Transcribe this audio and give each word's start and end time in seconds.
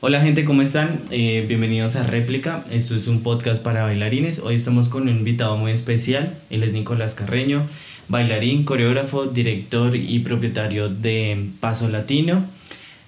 Hola 0.00 0.20
gente, 0.20 0.44
¿cómo 0.44 0.62
están? 0.62 1.00
Eh, 1.10 1.44
bienvenidos 1.48 1.96
a 1.96 2.04
Réplica. 2.04 2.64
Esto 2.70 2.94
es 2.94 3.08
un 3.08 3.24
podcast 3.24 3.60
para 3.60 3.82
bailarines. 3.82 4.38
Hoy 4.38 4.54
estamos 4.54 4.88
con 4.88 5.02
un 5.02 5.08
invitado 5.08 5.56
muy 5.56 5.72
especial. 5.72 6.36
Él 6.50 6.62
es 6.62 6.72
Nicolás 6.72 7.16
Carreño, 7.16 7.66
bailarín, 8.06 8.64
coreógrafo, 8.64 9.26
director 9.26 9.96
y 9.96 10.20
propietario 10.20 10.88
de 10.88 11.48
Paso 11.58 11.88
Latino. 11.88 12.46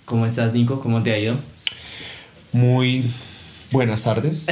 ¿Cómo 0.04 0.26
estás, 0.26 0.52
Nico? 0.52 0.80
¿Cómo 0.80 1.04
te 1.04 1.12
ha 1.12 1.18
ido? 1.20 1.36
Muy 2.50 3.04
buenas 3.70 4.02
tardes. 4.02 4.48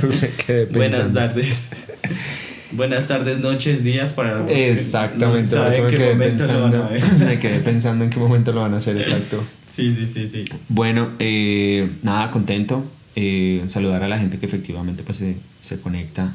buenas 0.72 1.12
tardes. 1.12 1.68
Buenas 2.72 3.06
tardes, 3.06 3.40
noches, 3.40 3.84
días 3.84 4.14
para 4.14 4.50
Exactamente, 4.50 5.56
no 5.56 5.66
eso 5.68 5.82
me 5.82 5.90
quedé, 5.90 6.14
pensando, 6.16 6.88
me 7.18 7.38
quedé 7.38 7.60
pensando 7.60 8.04
en 8.04 8.10
qué 8.10 8.18
momento 8.18 8.52
lo 8.52 8.62
van 8.62 8.72
a 8.72 8.78
hacer, 8.78 8.96
exacto. 8.96 9.44
Sí, 9.66 9.94
sí, 9.94 10.06
sí, 10.10 10.28
sí. 10.30 10.44
Bueno, 10.68 11.10
eh, 11.18 11.90
nada, 12.02 12.30
contento. 12.30 12.84
Eh, 13.14 13.62
saludar 13.66 14.02
a 14.02 14.08
la 14.08 14.18
gente 14.18 14.38
que 14.38 14.46
efectivamente 14.46 15.02
pues, 15.02 15.18
se, 15.18 15.36
se 15.58 15.80
conecta 15.80 16.34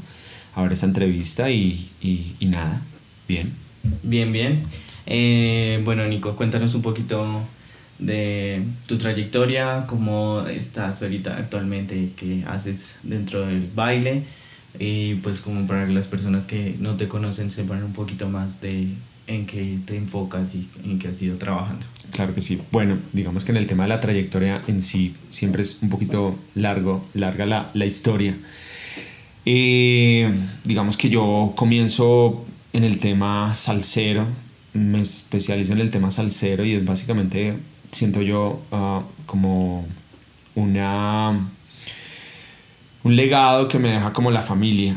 a 0.54 0.62
ver 0.62 0.74
esta 0.74 0.86
entrevista 0.86 1.50
y, 1.50 1.90
y, 2.02 2.36
y 2.40 2.46
nada, 2.46 2.82
bien. 3.28 3.52
Bien, 4.04 4.32
bien. 4.32 4.62
Eh, 5.08 5.82
bueno, 5.86 6.06
Nico, 6.06 6.36
cuéntanos 6.36 6.76
un 6.76 6.84
poquito 6.84 7.42
de 7.98 8.62
tu 8.86 9.00
trayectoria, 9.00 9.86
cómo 9.88 10.46
estás 10.48 11.02
ahorita 11.02 11.36
actualmente, 11.36 12.10
qué 12.16 12.44
haces 12.46 12.98
dentro 13.02 13.44
del 13.48 13.68
baile 13.74 14.24
y 14.80 15.16
pues 15.16 15.42
como 15.42 15.66
para 15.68 15.86
que 15.86 15.94
las 15.94 16.08
personas 16.08 16.48
que 16.48 16.76
no 16.80 16.96
te 16.96 17.08
conocen 17.08 17.52
sepan 17.52 17.84
un 17.84 17.94
poquito 17.94 18.30
más 18.30 18.62
de 18.62 18.88
en 19.28 19.46
qué 19.46 19.78
te 19.86 19.98
enfocas 19.98 20.56
y 20.56 20.68
en 20.84 21.00
qué 21.00 21.10
has 21.10 21.22
ido 21.22 21.38
trabajando. 21.38 21.86
Claro 22.12 22.34
que 22.34 22.42
sí. 22.42 22.60
Bueno, 22.72 22.98
digamos 23.14 23.44
que 23.44 23.52
en 23.52 23.58
el 23.58 23.68
tema 23.68 23.84
de 23.84 23.90
la 23.90 24.00
trayectoria 24.00 24.62
en 24.68 24.82
sí 24.82 25.16
siempre 25.30 25.62
es 25.62 25.80
un 25.82 25.90
poquito 25.90 26.38
largo, 26.56 27.06
larga 27.14 27.46
la, 27.46 27.70
la 27.74 27.86
historia. 27.86 28.38
Eh, 29.46 30.30
digamos 30.64 30.98
que 30.98 31.10
yo 31.10 31.54
comienzo 31.56 32.46
en 32.74 32.84
el 32.84 32.98
tema 32.98 33.54
salsero, 33.54 34.26
me 34.74 35.02
especializo 35.02 35.74
en 35.74 35.80
el 35.80 35.92
tema 35.92 36.12
salsero 36.12 36.66
y 36.66 36.74
es 36.74 36.86
básicamente, 36.86 37.56
siento 37.92 38.22
yo, 38.22 38.62
uh, 38.72 39.02
como 39.26 39.86
una 40.56 41.50
un 43.04 43.16
legado 43.16 43.68
que 43.68 43.80
me 43.80 43.90
deja 43.90 44.14
como 44.14 44.32
la 44.32 44.42
familia. 44.42 44.96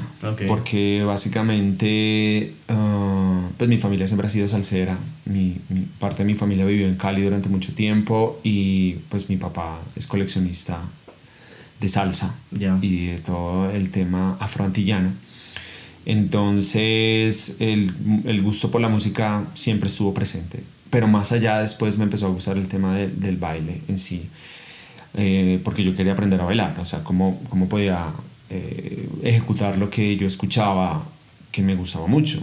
Porque 0.48 1.02
básicamente, 1.04 2.54
ah, 2.68 3.40
pues 3.56 3.68
mi 3.68 3.78
familia 3.78 4.06
siempre 4.06 4.26
ha 4.26 4.30
sido 4.30 4.48
salsera. 4.48 4.98
Mi, 5.26 5.56
parte 5.98 6.24
de 6.24 6.24
mi 6.24 6.34
familia 6.34 6.64
vivió 6.64 6.86
en 6.86 6.96
Cali 6.96 7.22
durante 7.22 7.48
mucho 7.48 7.74
tiempo 7.74 8.40
y 8.42 8.94
pues 9.08 9.28
mi 9.28 9.36
papá 9.36 9.80
es 9.96 10.06
coleccionista 10.06 10.80
de 11.80 11.88
salsa 11.88 12.34
y 12.52 13.06
de 13.06 13.18
todo 13.18 13.70
el 13.70 13.90
tema 13.90 14.36
afroantillano. 14.40 15.12
Entonces 16.06 17.56
el, 17.60 17.94
el, 18.24 18.42
gusto 18.42 18.70
por 18.70 18.80
la 18.80 18.88
música 18.88 19.44
siempre 19.54 19.88
estuvo 19.88 20.12
presente. 20.12 20.62
Pero 20.90 21.06
más 21.06 21.30
allá 21.32 21.60
después 21.60 21.98
me 21.98 22.04
empezó 22.04 22.26
a 22.26 22.30
gustar 22.30 22.56
el 22.56 22.68
tema 22.68 22.96
del 22.96 23.36
baile 23.36 23.80
en 23.88 23.98
sí. 23.98 24.28
Eh, 25.14 25.60
porque 25.64 25.82
yo 25.82 25.96
quería 25.96 26.12
aprender 26.12 26.40
a 26.40 26.44
bailar, 26.44 26.76
o 26.78 26.84
sea, 26.84 27.02
cómo, 27.02 27.40
cómo 27.48 27.68
podía 27.68 28.06
eh, 28.48 29.08
ejecutar 29.22 29.76
lo 29.76 29.90
que 29.90 30.16
yo 30.16 30.26
escuchaba 30.26 31.04
que 31.50 31.62
me 31.62 31.74
gustaba 31.74 32.06
mucho. 32.06 32.42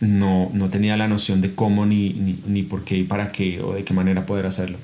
No, 0.00 0.50
no 0.52 0.68
tenía 0.68 0.96
la 0.96 1.08
noción 1.08 1.40
de 1.40 1.54
cómo, 1.54 1.86
ni, 1.86 2.10
ni, 2.10 2.38
ni, 2.46 2.62
por 2.62 2.84
qué 2.84 2.98
y 2.98 3.04
para 3.04 3.30
qué, 3.32 3.60
o 3.60 3.74
de 3.74 3.84
qué 3.84 3.94
manera 3.94 4.26
poder 4.26 4.46
hacerlo. 4.46 4.78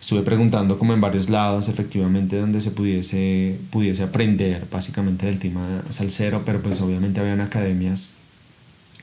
Estuve 0.00 0.22
preguntando 0.22 0.78
como 0.78 0.92
en 0.92 1.00
varios 1.00 1.30
lados, 1.30 1.68
efectivamente, 1.68 2.36
donde 2.36 2.60
se 2.60 2.70
pudiese, 2.70 3.58
pudiese 3.70 4.02
aprender 4.02 4.66
básicamente 4.70 5.26
del 5.26 5.38
tema 5.38 5.82
salsero, 5.88 6.44
pero 6.44 6.60
pues 6.60 6.80
obviamente 6.80 7.20
habían 7.20 7.40
academias 7.40 8.18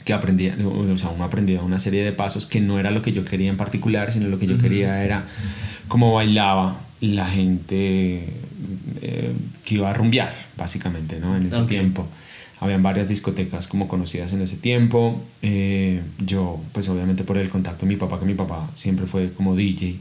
que 0.06 0.14
aprendía, 0.14 0.56
o 0.66 0.98
sea, 0.98 1.10
uno 1.10 1.24
aprendía 1.24 1.62
una 1.62 1.80
serie 1.80 2.04
de 2.04 2.12
pasos 2.12 2.46
que 2.46 2.60
no 2.60 2.80
era 2.80 2.92
lo 2.92 3.02
que 3.02 3.14
yo 3.14 3.24
quería 3.24 3.50
en 3.50 3.58
particular, 3.58 4.12
sino 4.12 4.28
lo 4.28 4.38
que 4.38 4.48
yo 4.48 4.58
quería 4.58 5.04
era 5.04 5.26
cómo 5.88 6.14
bailaba 6.14 6.78
la 7.04 7.30
gente 7.30 8.24
eh, 9.02 9.34
que 9.66 9.76
iba 9.76 9.90
a 9.90 9.94
rumbear, 9.94 10.34
básicamente, 10.56 11.20
¿no? 11.20 11.36
En 11.36 11.46
ese 11.46 11.64
tiempo. 11.64 12.08
Habían 12.62 12.82
varias 12.82 13.10
discotecas 13.10 13.68
como 13.68 13.90
conocidas 13.90 14.32
en 14.32 14.42
ese 14.42 14.56
tiempo. 14.56 15.22
Eh, 15.42 16.02
yo, 16.26 16.62
pues 16.72 16.88
obviamente 16.88 17.26
por 17.26 17.38
el 17.38 17.50
contacto 17.50 17.86
de 17.86 17.92
mi 17.92 17.98
papá, 17.98 18.22
que 18.22 18.26
mi 18.26 18.36
papá 18.36 18.70
siempre 18.74 19.06
fue 19.06 19.34
como 19.34 19.54
DJ 19.54 19.98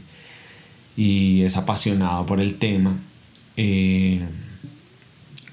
y 0.95 1.41
es 1.41 1.57
apasionado 1.57 2.25
por 2.25 2.39
el 2.39 2.55
tema, 2.55 2.95
eh, 3.57 4.21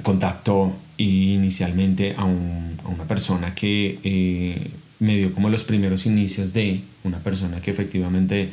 contactó 0.05 0.73
inicialmente 0.99 2.15
a, 2.17 2.21
a, 2.21 2.25
una 2.27 3.05
persona 3.09 3.57
que 3.57 4.71
me 5.01 5.17
dio 5.17 5.35
como 5.35 5.49
los 5.49 5.65
primeros 5.65 6.07
inicios 6.07 6.53
de 6.53 6.83
una 7.03 7.19
persona 7.19 7.61
que 7.61 7.73
efectivamente 7.73 8.51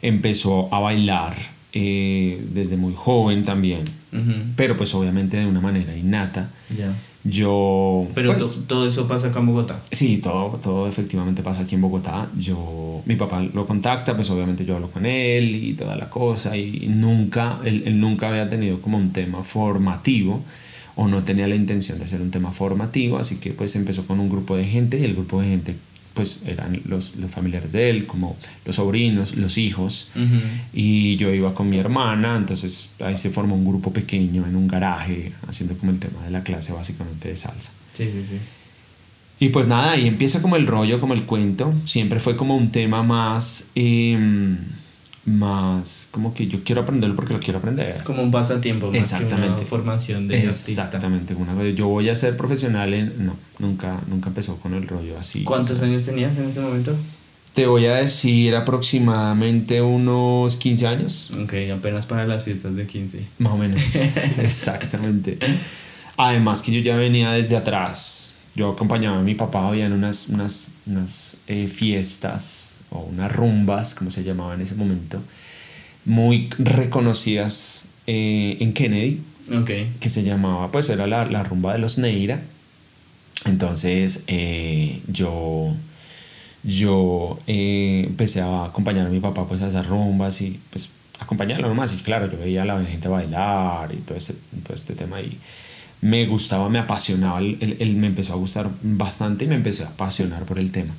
empezó 0.00 0.74
a 0.74 0.80
bailar 0.80 1.36
eh, 1.72 2.44
desde 2.52 2.76
muy 2.76 2.94
joven 2.94 3.44
también, 3.44 3.84
pero 4.56 4.76
pues 4.76 4.94
obviamente 4.94 5.36
de 5.38 5.46
una 5.46 5.60
manera 5.60 5.96
innata. 5.96 6.50
Yo... 7.24 8.08
Pero 8.14 8.34
pues, 8.34 8.64
todo 8.66 8.86
eso 8.86 9.06
pasa 9.06 9.28
acá 9.28 9.38
en 9.38 9.46
Bogotá. 9.46 9.80
Sí, 9.92 10.18
todo, 10.18 10.58
todo 10.62 10.88
efectivamente 10.88 11.42
pasa 11.42 11.62
aquí 11.62 11.76
en 11.76 11.80
Bogotá. 11.80 12.28
Yo, 12.36 13.00
mi 13.06 13.14
papá 13.14 13.42
lo 13.42 13.66
contacta, 13.66 14.16
pues 14.16 14.28
obviamente 14.30 14.64
yo 14.64 14.74
hablo 14.74 14.90
con 14.90 15.06
él 15.06 15.54
y 15.54 15.74
toda 15.74 15.94
la 15.96 16.10
cosa 16.10 16.56
y 16.56 16.88
nunca, 16.88 17.60
él, 17.64 17.84
él 17.86 18.00
nunca 18.00 18.28
había 18.28 18.50
tenido 18.50 18.80
como 18.80 18.98
un 18.98 19.12
tema 19.12 19.44
formativo 19.44 20.42
o 20.94 21.08
no 21.08 21.22
tenía 21.22 21.46
la 21.46 21.54
intención 21.54 21.98
de 21.98 22.04
hacer 22.04 22.20
un 22.20 22.30
tema 22.30 22.52
formativo, 22.52 23.18
así 23.18 23.36
que 23.36 23.52
pues 23.52 23.74
empezó 23.76 24.06
con 24.06 24.20
un 24.20 24.28
grupo 24.28 24.56
de 24.56 24.64
gente 24.64 24.98
y 24.98 25.04
el 25.04 25.14
grupo 25.14 25.40
de 25.40 25.48
gente 25.48 25.76
pues 26.14 26.42
eran 26.46 26.80
los, 26.84 27.16
los, 27.16 27.30
familiares 27.30 27.72
de 27.72 27.90
él, 27.90 28.06
como 28.06 28.36
los 28.64 28.76
sobrinos, 28.76 29.36
los 29.36 29.58
hijos, 29.58 30.10
y 30.72 31.16
yo 31.16 31.32
iba 31.32 31.54
con 31.54 31.70
mi 31.70 31.78
hermana, 31.78 32.36
entonces 32.36 32.90
ahí 33.00 33.16
se 33.16 33.30
formó 33.30 33.54
un 33.54 33.64
grupo 33.64 33.92
pequeño 33.92 34.46
en 34.46 34.56
un 34.56 34.68
garaje, 34.68 35.32
haciendo 35.48 35.76
como 35.76 35.92
el 35.92 35.98
tema 35.98 36.22
de 36.24 36.30
la 36.30 36.42
clase 36.42 36.72
básicamente 36.72 37.28
de 37.28 37.36
salsa. 37.36 37.72
Sí, 37.94 38.04
sí, 38.10 38.22
sí. 38.22 38.36
Y 39.40 39.48
pues 39.48 39.66
nada, 39.66 39.92
ahí 39.92 40.06
empieza 40.06 40.40
como 40.40 40.56
el 40.56 40.66
rollo, 40.66 41.00
como 41.00 41.14
el 41.14 41.24
cuento, 41.24 41.74
siempre 41.84 42.20
fue 42.20 42.36
como 42.36 42.56
un 42.56 42.70
tema 42.70 43.02
más... 43.02 43.70
Eh, 43.74 44.56
más 45.24 46.08
como 46.10 46.34
que 46.34 46.48
yo 46.48 46.64
quiero 46.64 46.82
aprenderlo 46.82 47.14
porque 47.14 47.32
lo 47.32 47.40
quiero 47.40 47.58
aprender. 47.58 48.02
Como 48.04 48.22
un 48.22 48.30
pasatiempo, 48.30 48.88
más 48.88 48.96
Exactamente. 48.96 49.46
que 49.46 49.60
una 49.60 49.66
formación 49.66 50.28
de 50.28 50.46
Exactamente. 50.46 51.34
Una 51.34 51.54
vez 51.54 51.76
yo 51.76 51.86
voy 51.88 52.08
a 52.08 52.16
ser 52.16 52.36
profesional 52.36 52.92
en... 52.92 53.26
No, 53.26 53.36
nunca, 53.58 54.00
nunca 54.08 54.28
empezó 54.28 54.56
con 54.56 54.74
el 54.74 54.86
rollo 54.86 55.18
así. 55.18 55.44
¿Cuántos 55.44 55.80
años 55.82 56.02
tenías 56.02 56.36
en 56.38 56.46
ese 56.46 56.60
momento? 56.60 56.96
Te 57.54 57.66
voy 57.66 57.86
a 57.86 57.96
decir 57.96 58.56
aproximadamente 58.56 59.82
unos 59.82 60.56
15 60.56 60.86
años. 60.86 61.30
Ok, 61.42 61.52
apenas 61.76 62.06
para 62.06 62.26
las 62.26 62.44
fiestas 62.44 62.74
de 62.74 62.86
15. 62.86 63.26
Más 63.38 63.52
o 63.52 63.56
menos. 63.56 63.80
Exactamente. 64.38 65.38
Además 66.16 66.62
que 66.62 66.72
yo 66.72 66.80
ya 66.80 66.96
venía 66.96 67.30
desde 67.32 67.56
atrás. 67.56 68.34
Yo 68.54 68.70
acompañaba 68.72 69.18
a 69.18 69.22
mi 69.22 69.34
papá, 69.34 69.68
había 69.68 69.86
unas, 69.86 70.28
unas, 70.28 70.72
unas 70.86 71.36
eh, 71.46 71.68
fiestas 71.68 72.81
o 72.92 73.00
unas 73.00 73.32
rumbas, 73.32 73.94
como 73.94 74.10
se 74.10 74.24
llamaba 74.24 74.54
en 74.54 74.60
ese 74.60 74.74
momento, 74.74 75.20
muy 76.04 76.48
reconocidas 76.58 77.88
eh, 78.06 78.56
en 78.60 78.72
Kennedy, 78.72 79.20
que 80.00 80.08
se 80.08 80.22
llamaba, 80.22 80.70
pues 80.70 80.88
era 80.88 81.06
la, 81.06 81.24
la 81.26 81.42
rumba 81.42 81.72
de 81.72 81.78
los 81.78 81.98
Neira. 81.98 82.42
Entonces 83.44 84.24
eh, 84.28 85.00
yo, 85.08 85.74
yo 86.62 87.40
eh, 87.46 88.04
empecé 88.06 88.40
a 88.40 88.66
acompañar 88.66 89.06
a 89.06 89.10
mi 89.10 89.20
papá 89.20 89.46
pues 89.48 89.62
a 89.62 89.68
esas 89.68 89.86
rumbas 89.86 90.40
y 90.40 90.60
pues 90.70 90.90
acompañarlo 91.18 91.68
nomás 91.68 91.92
y 91.94 91.98
claro, 91.98 92.30
yo 92.30 92.38
veía 92.38 92.62
a 92.62 92.64
la 92.64 92.84
gente 92.84 93.08
bailar 93.08 93.92
y 93.92 93.98
todo 93.98 94.16
este, 94.16 94.34
todo 94.64 94.74
este 94.74 94.94
tema 94.94 95.20
y 95.20 95.38
me 96.00 96.26
gustaba, 96.26 96.68
me 96.68 96.80
apasionaba, 96.80 97.40
él, 97.40 97.94
me 97.96 98.08
empezó 98.08 98.32
a 98.32 98.36
gustar 98.36 98.68
bastante 98.82 99.44
y 99.44 99.48
me 99.48 99.54
empecé 99.54 99.84
a 99.84 99.88
apasionar 99.88 100.44
por 100.44 100.58
el 100.58 100.72
tema. 100.72 100.94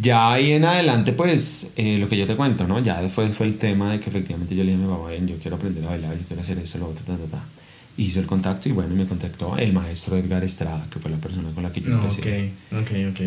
Ya 0.00 0.32
ahí 0.32 0.52
en 0.52 0.64
adelante, 0.64 1.12
pues, 1.12 1.72
eh, 1.76 1.98
lo 1.98 2.08
que 2.08 2.16
yo 2.16 2.26
te 2.26 2.36
cuento, 2.36 2.66
¿no? 2.68 2.78
Ya 2.78 3.02
después 3.02 3.32
fue 3.36 3.46
el 3.46 3.58
tema 3.58 3.90
de 3.92 3.98
que 4.00 4.10
efectivamente 4.10 4.54
yo 4.54 4.62
le 4.62 4.70
dije 4.72 4.84
a 4.84 4.86
mi 4.86 4.92
papá, 4.94 5.12
yo 5.14 5.36
quiero 5.38 5.56
aprender 5.56 5.84
a 5.84 5.88
bailar, 5.90 6.16
yo 6.16 6.24
quiero 6.26 6.40
hacer 6.42 6.58
eso, 6.58 6.78
lo 6.78 6.88
otro, 6.88 7.04
ta, 7.04 7.16
ta, 7.16 7.24
ta. 7.38 7.44
Hizo 7.96 8.20
el 8.20 8.26
contacto 8.26 8.68
y 8.68 8.72
bueno, 8.72 8.94
me 8.94 9.06
contactó 9.06 9.58
el 9.58 9.72
maestro 9.72 10.16
Edgar 10.16 10.44
Estrada, 10.44 10.86
que 10.88 11.00
fue 11.00 11.10
la 11.10 11.16
persona 11.16 11.50
con 11.52 11.64
la 11.64 11.72
que 11.72 11.80
yo 11.80 11.88
empecé 11.98 12.20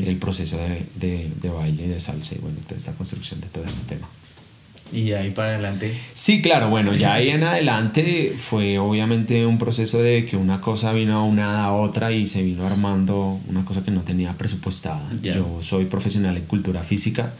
el 0.08 0.16
proceso 0.16 0.58
de, 0.58 0.86
de, 0.96 1.30
de 1.42 1.50
baile 1.50 1.84
y 1.86 1.88
de 1.90 2.00
salsa 2.00 2.36
y 2.36 2.38
bueno, 2.38 2.58
toda 2.64 2.78
esta 2.78 2.94
construcción 2.94 3.42
de 3.42 3.48
todo 3.48 3.66
este 3.66 3.96
tema. 3.96 4.08
Y 4.92 5.10
de 5.10 5.18
ahí 5.18 5.32
para 5.32 5.50
adelante. 5.50 5.96
Sí, 6.14 6.42
claro, 6.42 6.70
bueno, 6.70 6.94
ya 6.94 7.14
ahí 7.14 7.30
en 7.30 7.44
adelante 7.44 8.36
fue 8.38 8.78
obviamente 8.78 9.46
un 9.46 9.58
proceso 9.58 10.02
de 10.02 10.26
que 10.26 10.38
una 10.38 10.62
cosa 10.62 10.92
vino 10.94 11.26
una 11.26 11.64
a 11.66 11.74
otra 11.74 12.12
y 12.12 12.28
se 12.28 12.44
vino 12.44 12.66
armando 12.66 13.40
una 13.48 13.64
cosa 13.66 13.84
que 13.84 13.92
no 13.92 14.02
tenía 14.02 14.34
presupuestada. 14.34 15.10
Yo 15.22 15.60
soy 15.62 15.86
profesional 15.86 16.38
en 16.38 16.46
cultura 16.46 16.84
física, 16.84 17.34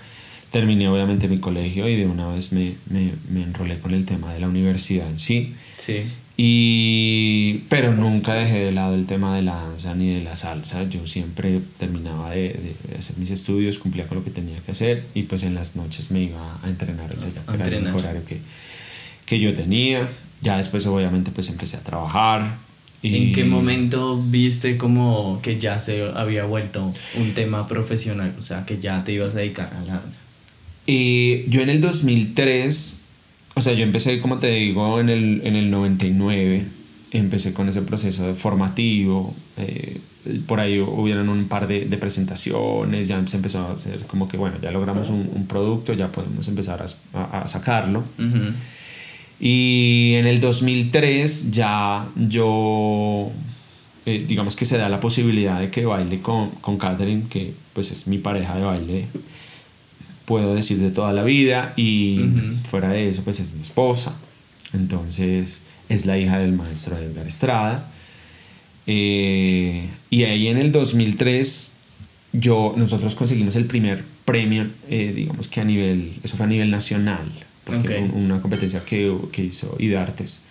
terminé 0.52 0.88
obviamente 0.88 1.28
mi 1.28 1.40
colegio 1.40 1.88
y 1.88 1.96
de 1.96 2.06
una 2.06 2.28
vez 2.28 2.54
me, 2.54 2.76
me, 2.90 3.14
me 3.30 3.44
enrolé 3.44 3.80
con 3.80 3.94
el 3.94 4.06
tema 4.06 4.34
de 4.34 4.40
la 4.40 4.48
universidad 4.48 5.10
en 5.10 5.20
sí. 5.20 5.56
Sí. 5.78 6.04
Y, 6.44 7.66
pero 7.70 7.94
nunca 7.94 8.34
dejé 8.34 8.66
de 8.66 8.72
lado 8.72 8.96
el 8.96 9.06
tema 9.06 9.36
de 9.36 9.44
la 9.44 9.54
danza 9.54 9.94
ni 9.94 10.10
de 10.12 10.24
la 10.24 10.36
salsa. 10.36 10.90
Yo 10.90 11.06
siempre 11.06 11.60
terminaba 11.78 12.32
de, 12.32 12.76
de 12.90 12.98
hacer 12.98 13.16
mis 13.18 13.30
estudios, 13.30 13.78
cumplía 13.78 14.08
con 14.08 14.18
lo 14.18 14.24
que 14.24 14.32
tenía 14.32 14.58
que 14.60 14.72
hacer 14.72 15.04
y 15.14 15.24
pues 15.24 15.44
en 15.44 15.54
las 15.54 15.76
noches 15.76 16.10
me 16.10 16.24
iba 16.24 16.58
a 16.64 16.68
entrenar. 16.68 17.14
O 17.16 17.20
sea, 17.22 17.30
ya 17.30 17.42
A 17.42 17.54
era 17.54 17.64
entrenar. 17.66 17.96
horario 17.96 18.26
que, 18.26 18.40
que 19.28 19.40
yo 19.40 19.54
tenía. 19.54 20.10
Ya 20.42 20.58
después 20.58 20.84
obviamente 20.88 21.30
pues 21.30 21.48
empecé 21.50 21.78
a 21.78 21.82
trabajar. 21.82 22.56
Y 23.04 23.16
¿En 23.18 23.34
qué 23.34 23.44
momento 23.44 24.20
viste 24.20 24.78
como 24.78 25.42
que 25.44 25.60
ya 25.60 25.78
se 25.78 26.10
había 26.16 26.46
vuelto 26.46 26.92
un 27.18 27.34
tema 27.36 27.68
profesional? 27.68 28.34
O 28.40 28.42
sea, 28.42 28.66
que 28.66 28.80
ya 28.80 29.04
te 29.04 29.12
ibas 29.14 29.36
a 29.36 29.38
dedicar 29.38 29.72
a 29.80 29.82
la 29.86 29.94
danza. 30.00 30.22
Y 30.88 31.48
yo 31.50 31.62
en 31.62 31.70
el 31.70 31.82
2003, 31.82 33.01
o 33.54 33.62
sea, 33.62 33.74
yo 33.74 33.84
empecé, 33.84 34.20
como 34.22 34.38
te 34.38 34.52
digo, 34.52 35.00
en 35.00 35.10
el, 35.10 35.42
en 35.44 35.56
el 35.56 35.70
99, 35.72 36.66
empecé 37.12 37.54
con 37.54 37.68
ese 37.70 37.82
proceso 37.82 38.26
de 38.26 38.36
formativo, 38.36 39.34
eh, 39.58 40.00
por 40.46 40.60
ahí 40.60 40.80
hubieron 40.80 41.30
un 41.30 41.48
par 41.48 41.68
de, 41.68 41.86
de 41.86 41.98
presentaciones, 41.98 43.08
ya 43.08 43.22
se 43.28 43.38
empezó 43.38 43.60
a 43.68 43.72
hacer 43.72 44.00
como 44.08 44.28
que, 44.28 44.38
bueno, 44.38 44.58
ya 44.62 44.72
logramos 44.72 45.10
un, 45.10 45.30
un 45.34 45.48
producto, 45.48 45.94
ya 45.94 46.12
podemos 46.12 46.48
empezar 46.48 46.86
a, 47.14 47.48
sacarlo. 47.48 48.04
Y 49.40 50.14
en 50.16 50.28
el 50.28 50.40
2003 50.40 51.52
ya 51.52 52.08
yo, 52.16 53.32
eh, 54.06 54.24
digamos 54.28 54.56
que 54.56 54.66
se 54.66 54.78
da 54.78 54.88
la 54.88 55.00
posibilidad 55.00 55.60
de 55.60 55.72
que 55.72 55.86
baile 55.86 56.22
con, 56.22 56.52
con 56.62 56.78
Catherine, 56.78 57.24
que 57.28 57.54
pues 57.74 57.92
es 57.92 58.08
mi 58.08 58.20
pareja 58.20 58.56
de 58.56 58.64
baile, 58.64 59.08
puedo 60.26 60.56
decir 60.56 60.78
de 60.80 60.92
toda 60.92 61.14
la 61.14 61.24
vida, 61.24 61.74
y 61.78 62.30
fuera 62.70 62.90
de 62.90 63.10
eso 63.10 63.24
pues 63.24 63.40
es 63.40 63.54
mi 63.54 63.62
esposa. 63.62 64.16
Entonces 64.74 65.64
es 65.90 66.06
la 66.06 66.18
hija 66.18 66.40
del 66.40 66.54
maestro 66.54 66.98
Edgar 66.98 67.28
Estrada. 67.28 67.88
Eh, 68.88 69.90
y 70.10 70.24
ahí 70.24 70.48
en 70.48 70.58
el 70.58 70.72
2003 70.72 71.72
yo, 72.34 72.74
nosotros 72.78 73.16
conseguimos 73.16 73.56
el 73.56 73.66
primer 73.66 74.04
premio, 74.26 74.68
eh, 74.90 75.12
digamos 75.14 75.48
que 75.48 75.62
a 75.62 75.66
nivel, 75.66 76.14
eso 76.24 76.38
fue 76.38 76.46
a 76.46 76.50
nivel 76.50 76.72
nacional, 76.72 77.30
porque 77.66 78.00
una 78.00 78.42
competencia 78.42 78.84
que, 78.86 79.14
que 79.32 79.44
hizo 79.44 79.76
IDARTES. 79.80 80.46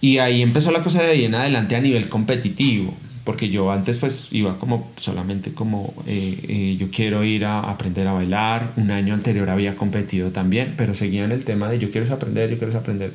Y 0.00 0.18
ahí 0.18 0.42
empezó 0.42 0.70
la 0.70 0.82
cosa 0.82 1.02
de 1.02 1.12
ahí 1.12 1.24
en 1.24 1.34
adelante 1.34 1.76
a 1.76 1.80
nivel 1.80 2.10
competitivo, 2.10 2.94
porque 3.24 3.48
yo 3.48 3.72
antes 3.72 3.96
pues 3.98 4.28
iba 4.32 4.58
como 4.58 4.92
solamente 4.98 5.54
como 5.54 5.94
eh, 6.06 6.38
eh, 6.46 6.76
yo 6.78 6.88
quiero 6.90 7.24
ir 7.24 7.46
a 7.46 7.60
aprender 7.60 8.06
a 8.06 8.12
bailar, 8.12 8.72
un 8.76 8.90
año 8.90 9.14
anterior 9.14 9.48
había 9.48 9.76
competido 9.76 10.28
también, 10.30 10.74
pero 10.76 10.94
seguía 10.94 11.24
en 11.24 11.32
el 11.32 11.42
tema 11.44 11.68
de 11.70 11.78
yo 11.78 11.90
quiero 11.90 12.12
aprender, 12.12 12.50
yo 12.50 12.58
quiero 12.58 12.76
aprender. 12.78 13.12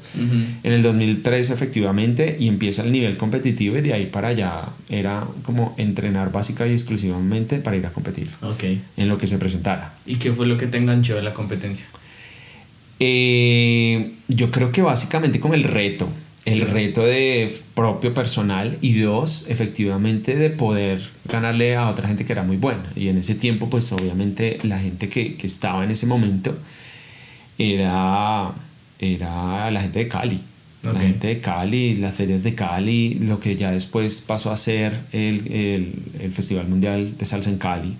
En 0.63 0.73
el 0.73 0.81
2003 0.81 1.51
efectivamente 1.51 2.35
y 2.39 2.47
empieza 2.47 2.83
el 2.83 2.91
nivel 2.91 3.17
competitivo 3.17 3.77
y 3.77 3.81
de 3.81 3.94
ahí 3.94 4.07
para 4.07 4.29
allá 4.29 4.69
era 4.89 5.25
como 5.44 5.75
entrenar 5.77 6.31
básica 6.31 6.65
y 6.67 6.71
exclusivamente 6.71 7.59
para 7.59 7.77
ir 7.77 7.85
a 7.85 7.91
competir 7.91 8.29
Ok. 8.41 8.63
en 8.97 9.07
lo 9.09 9.17
que 9.19 9.27
se 9.27 9.38
presentara. 9.38 9.94
¿Y 10.07 10.15
qué 10.15 10.31
fue 10.33 10.47
lo 10.47 10.57
que 10.57 10.65
te 10.65 10.79
enganchó 10.79 11.15
de 11.15 11.21
la 11.21 11.33
competencia? 11.35 11.85
Eh, 13.00 14.11
yo 14.27 14.51
creo 14.51 14.71
que 14.71 14.81
básicamente 14.81 15.39
como 15.39 15.53
el 15.53 15.63
reto, 15.63 16.09
el 16.45 16.62
reto 16.62 17.03
de 17.03 17.53
propio 17.75 18.13
personal 18.13 18.77
y 18.81 19.00
dos, 19.00 19.45
efectivamente 19.50 20.36
de 20.36 20.50
poder 20.50 21.01
ganarle 21.25 21.75
a 21.75 21.89
otra 21.89 22.07
gente 22.07 22.25
que 22.25 22.31
era 22.31 22.44
muy 22.44 22.57
buena. 22.57 22.83
Y 22.95 23.09
en 23.09 23.18
ese 23.18 23.36
tiempo, 23.36 23.69
pues 23.69 23.91
obviamente 23.91 24.59
la 24.63 24.80
gente 24.80 25.09
que, 25.09 25.36
que 25.36 25.47
estaba 25.47 25.83
en 25.83 25.91
ese 25.91 26.06
momento 26.06 26.57
era, 27.57 28.51
era 29.00 29.71
la 29.71 29.81
gente 29.81 30.00
de 30.00 30.07
Cali. 30.07 30.39
La 30.81 30.97
gente 30.97 31.27
de 31.27 31.41
Cali, 31.41 31.97
las 31.97 32.15
ferias 32.15 32.44
de 32.44 32.56
Cali, 32.56 33.15
lo 33.15 33.42
que 33.42 33.57
ya 33.57 33.71
después 33.71 34.21
pasó 34.25 34.50
a 34.51 34.56
ser 34.56 34.94
el, 35.12 35.51
el, 35.51 35.94
el 36.21 36.31
Festival 36.31 36.69
Mundial 36.69 37.18
de 37.18 37.25
Salsa 37.25 37.50
en 37.50 37.57
Cali. 37.57 37.95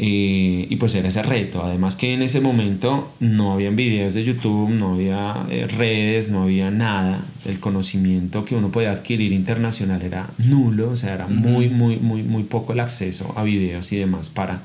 Eh, 0.00 0.68
y 0.70 0.76
pues 0.76 0.94
era 0.94 1.08
ese 1.08 1.24
reto. 1.24 1.64
Además 1.64 1.96
que 1.96 2.14
en 2.14 2.22
ese 2.22 2.40
momento 2.40 3.12
no 3.18 3.52
habían 3.52 3.74
videos 3.74 4.14
de 4.14 4.22
YouTube, 4.22 4.70
no 4.70 4.94
había 4.94 5.44
eh, 5.50 5.66
redes, 5.66 6.30
no 6.30 6.44
había 6.44 6.70
nada. 6.70 7.24
El 7.44 7.58
conocimiento 7.58 8.44
que 8.44 8.54
uno 8.54 8.70
podía 8.70 8.92
adquirir 8.92 9.32
internacional 9.32 10.00
era 10.02 10.30
nulo, 10.38 10.90
o 10.90 10.96
sea, 10.96 11.14
era 11.14 11.26
muy, 11.26 11.68
muy, 11.68 11.96
muy, 11.96 12.22
muy 12.22 12.44
poco 12.44 12.74
el 12.74 12.80
acceso 12.80 13.34
a 13.36 13.42
videos 13.42 13.90
y 13.90 13.96
demás 13.96 14.30
para, 14.30 14.62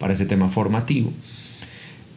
para 0.00 0.14
ese 0.14 0.26
tema 0.26 0.48
formativo. 0.48 1.12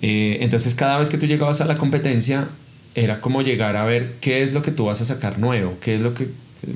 Eh, 0.01 0.39
entonces 0.41 0.73
cada 0.73 0.97
vez 0.97 1.11
que 1.11 1.19
tú 1.19 1.27
llegabas 1.27 1.61
a 1.61 1.65
la 1.65 1.75
competencia 1.75 2.49
era 2.95 3.21
como 3.21 3.43
llegar 3.43 3.75
a 3.75 3.83
ver 3.85 4.15
qué 4.21 4.41
es 4.41 4.53
lo 4.53 4.63
que 4.63 4.71
tú 4.71 4.85
vas 4.85 5.01
a 5.01 5.05
sacar 5.05 5.37
nuevo, 5.37 5.77
qué 5.81 5.95
es 5.95 6.01
lo 6.01 6.15
que 6.15 6.29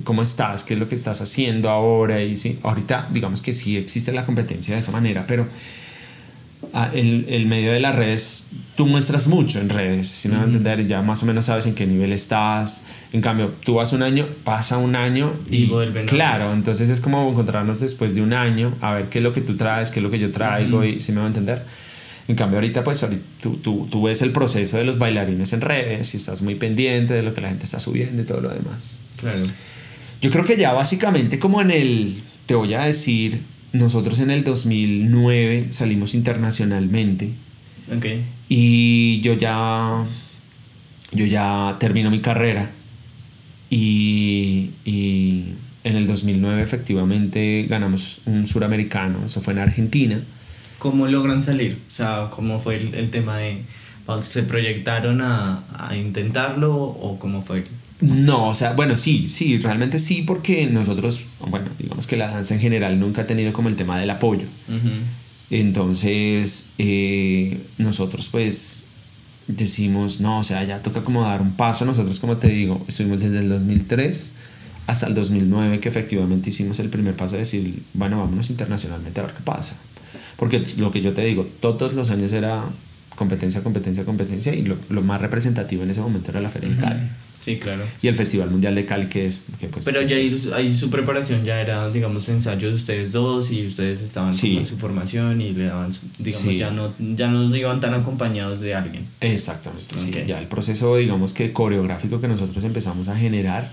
cómo 0.04 0.22
estás, 0.22 0.64
qué 0.64 0.74
es 0.76 0.80
lo 0.80 0.88
que 0.88 0.96
estás 0.96 1.22
haciendo 1.22 1.70
ahora 1.70 2.22
y 2.24 2.38
sí, 2.38 2.60
ahorita 2.64 3.08
digamos 3.12 3.42
que 3.42 3.54
sí 3.54 3.78
existe 3.78 4.12
la 4.12 4.26
competencia 4.26 4.74
de 4.76 4.80
esa 4.82 4.92
manera, 4.92 5.26
pero 5.28 5.46
ah, 6.74 6.90
el, 6.94 7.26
el 7.30 7.46
medio 7.46 7.72
de 7.74 7.80
las 7.80 7.96
redes 7.96 8.48
tú 8.76 8.86
muestras 8.86 9.28
mucho 9.28 9.60
en 9.60 9.70
redes, 9.70 10.08
si 10.08 10.30
me 10.30 10.36
van 10.36 10.44
a 10.44 10.48
entender, 10.48 10.88
ya 10.88 11.02
más 11.02 11.22
o 11.24 11.26
menos 11.26 11.46
sabes 11.46 11.66
en 11.66 11.76
qué 11.76 11.86
nivel 11.86 12.14
estás. 12.14 12.86
En 13.12 13.20
cambio, 13.22 13.52
tú 13.66 13.74
vas 13.76 13.92
un 13.92 14.04
año, 14.04 14.26
pasa 14.46 14.78
un 14.78 14.96
año 14.96 15.34
y, 15.50 15.64
Y 15.64 15.66
vuelven 15.66 16.06
a- 16.06 16.10
claro, 16.10 16.54
entonces 16.54 16.90
es 16.90 17.02
como 17.02 17.30
encontrarnos 17.30 17.82
después 17.82 18.16
de 18.16 18.22
un 18.22 18.34
año, 18.34 18.74
a 18.82 18.94
ver 18.94 19.06
qué 19.10 19.18
es 19.18 19.24
lo 19.24 19.34
que 19.34 19.42
tú 19.42 19.58
traes, 19.58 19.92
qué 19.92 20.00
es 20.00 20.04
lo 20.04 20.10
que 20.10 20.20
yo 20.20 20.30
traigo 20.30 20.86
y 20.86 21.02
si 21.02 21.12
me 21.12 21.20
va 21.20 21.26
a 21.26 21.28
entender. 21.28 21.64
En 22.30 22.36
cambio, 22.36 22.58
ahorita, 22.60 22.84
pues, 22.84 23.02
ahorita 23.04 23.24
tú, 23.42 23.56
tú, 23.58 23.88
tú 23.92 24.04
ves 24.04 24.22
el 24.22 24.32
proceso 24.32 24.78
de 24.78 24.84
los 24.84 25.00
bailarines 25.00 25.52
en 25.52 25.62
redes 25.62 26.14
y 26.14 26.18
estás 26.18 26.42
muy 26.44 26.54
pendiente 26.56 27.16
de 27.16 27.24
lo 27.24 27.34
que 27.34 27.42
la 27.42 27.50
gente 27.50 27.64
está 27.66 27.80
subiendo 27.80 28.22
y 28.22 28.26
todo 28.26 28.40
lo 28.40 28.50
demás. 28.50 29.00
Claro. 29.20 29.46
Yo 30.22 30.30
creo 30.32 30.44
que 30.44 30.58
ya 30.58 30.74
básicamente 30.74 31.40
como 31.40 31.62
en 31.62 31.72
el, 31.72 32.22
te 32.46 32.56
voy 32.56 32.74
a 32.74 32.82
decir, 32.82 33.40
nosotros 33.74 34.20
en 34.20 34.32
el 34.32 34.44
2009 34.44 35.68
salimos 35.72 36.14
internacionalmente 36.14 37.30
Ok. 37.96 38.06
y 38.50 39.22
yo 39.22 39.34
ya, 39.34 40.04
yo 41.12 41.26
ya 41.26 41.78
termino 41.80 42.10
mi 42.12 42.20
carrera 42.20 42.70
y, 43.70 44.72
y 44.86 45.54
en 45.84 45.96
el 45.96 46.08
2009 46.08 46.62
efectivamente 46.62 47.66
ganamos 47.70 48.22
un 48.26 48.48
suramericano, 48.48 49.20
eso 49.26 49.42
fue 49.42 49.54
en 49.54 49.60
Argentina. 49.60 50.20
¿Cómo 50.80 51.08
logran 51.08 51.42
salir? 51.44 51.78
O 51.88 51.92
sea, 51.92 52.30
¿cómo 52.32 52.60
fue 52.60 52.78
el, 52.78 52.94
el 52.96 53.10
tema 53.10 53.38
de... 53.38 53.62
¿Se 54.22 54.42
proyectaron 54.42 55.22
a, 55.22 55.64
a 55.78 55.96
intentarlo 55.96 56.74
o 56.76 57.20
cómo 57.20 57.44
fue? 57.44 57.64
No, 58.02 58.48
o 58.48 58.56
sea, 58.56 58.74
bueno, 58.74 58.96
sí, 58.96 59.28
sí, 59.30 59.58
realmente 59.58 60.00
sí, 60.00 60.24
porque 60.26 60.68
nosotros, 60.68 61.26
bueno, 61.50 61.68
digamos 61.78 62.08
que 62.08 62.16
la 62.16 62.30
danza 62.30 62.54
en 62.54 62.62
general 62.62 63.00
nunca 63.00 63.24
ha 63.24 63.28
tenido 63.28 63.52
como 63.52 63.68
el 63.68 63.76
tema 63.76 64.00
del 64.00 64.10
apoyo. 64.10 64.46
Entonces, 65.50 66.70
eh, 66.78 67.60
nosotros 67.78 68.30
pues 68.30 68.86
decimos, 69.48 70.22
no, 70.22 70.40
o 70.40 70.44
sea, 70.44 70.64
ya 70.64 70.82
toca 70.82 71.02
como 71.02 71.24
dar 71.24 71.42
un 71.42 71.54
paso. 71.54 71.84
Nosotros, 71.86 72.20
como 72.20 72.38
te 72.38 72.48
digo, 72.48 72.82
estuvimos 72.88 73.20
desde 73.20 73.40
el 73.40 73.50
2003 73.50 74.34
hasta 74.88 75.08
el 75.08 75.14
2009 75.14 75.80
que 75.80 75.90
efectivamente 75.90 76.50
hicimos 76.50 76.80
el 76.80 76.90
primer 76.90 77.16
paso 77.16 77.34
de 77.34 77.40
decir, 77.40 77.84
bueno, 77.94 78.20
vámonos 78.20 78.50
internacionalmente 78.50 79.20
a 79.20 79.26
ver 79.26 79.34
qué 79.34 79.42
pasa. 79.44 79.76
Porque 80.38 80.66
lo 80.78 80.92
que 80.92 81.02
yo 81.02 81.14
te 81.14 81.26
digo, 81.26 81.46
todos 81.60 81.94
los 81.94 82.12
años 82.12 82.32
era 82.32 82.64
competencia, 83.16 83.62
competencia, 83.62 84.06
competencia 84.06 84.56
y 84.56 84.62
lo, 84.62 84.78
lo 84.88 85.02
más 85.02 85.20
representativo 85.20 85.84
en 85.84 85.92
ese 85.92 86.00
momento 86.00 86.32
era 86.32 86.40
la 86.40 86.50
Feria 86.50 86.70
de 86.70 86.78
Cali 86.78 87.02
Sí, 87.42 87.56
claro. 87.58 87.84
y 88.02 88.08
el 88.10 88.16
Festival 88.16 88.50
Mundial 88.52 88.76
de 88.76 88.86
Cali 88.86 89.08
que 89.08 89.28
es... 89.28 89.40
Que 89.60 89.68
pues, 89.68 89.86
Pero 89.86 90.02
ya 90.02 90.18
ahí, 90.18 90.26
es- 90.26 90.52
ahí 90.52 90.76
su 90.76 90.90
preparación 90.90 91.46
ya 91.46 91.62
era, 91.62 91.90
digamos, 91.90 92.28
ensayo 92.30 92.70
de 92.70 92.76
ustedes 92.76 93.12
dos 93.14 93.50
y 93.52 93.66
ustedes 93.66 94.02
estaban 94.02 94.34
Sí. 94.34 94.58
en 94.58 94.66
su 94.66 94.78
formación 94.78 95.42
y 95.42 95.54
le 95.54 95.66
daban, 95.66 95.94
su- 95.94 96.02
digamos, 96.18 96.48
Sí. 96.48 96.58
ya, 96.58 96.70
no, 96.72 96.94
ya 97.00 97.28
no 97.28 97.56
iban 97.56 97.80
tan 97.80 97.94
acompañados 97.94 98.60
de 98.60 98.76
alguien. 98.76 99.06
Exactamente, 99.22 99.98
sí. 99.98 100.12
Ok. 100.12 100.26
Ya 100.28 100.40
el 100.40 100.48
proceso, 100.48 100.98
digamos 100.98 101.32
que 101.34 101.54
coreográfico 101.54 102.20
que 102.20 102.28
nosotros 102.28 102.64
empezamos 102.64 103.08
a 103.08 103.16
generar 103.18 103.72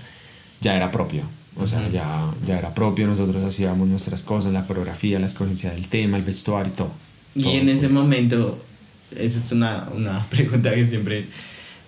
ya 0.61 0.75
era 0.75 0.89
propio. 0.91 1.23
O 1.57 1.67
sea, 1.67 1.81
Ujú. 1.81 1.91
ya, 1.91 2.31
ya 2.45 2.59
era 2.59 2.73
propio, 2.73 3.05
nosotros 3.07 3.43
hacíamos 3.43 3.87
nuestras 3.87 4.23
cosas, 4.23 4.53
la 4.53 4.65
coreografía, 4.65 5.19
la 5.19 5.25
escogencia 5.25 5.71
del 5.71 5.87
tema, 5.87 6.17
el 6.17 6.23
vestuario 6.23 6.71
y 6.71 6.75
todo. 6.75 6.91
Y 7.35 7.43
Todo, 7.43 7.53
en 7.53 7.65
todo. 7.65 7.75
ese 7.75 7.89
momento, 7.89 8.63
esa 9.15 9.37
es 9.39 9.51
una, 9.51 9.87
una 9.95 10.25
pregunta 10.29 10.73
que 10.73 10.87
siempre... 10.87 11.25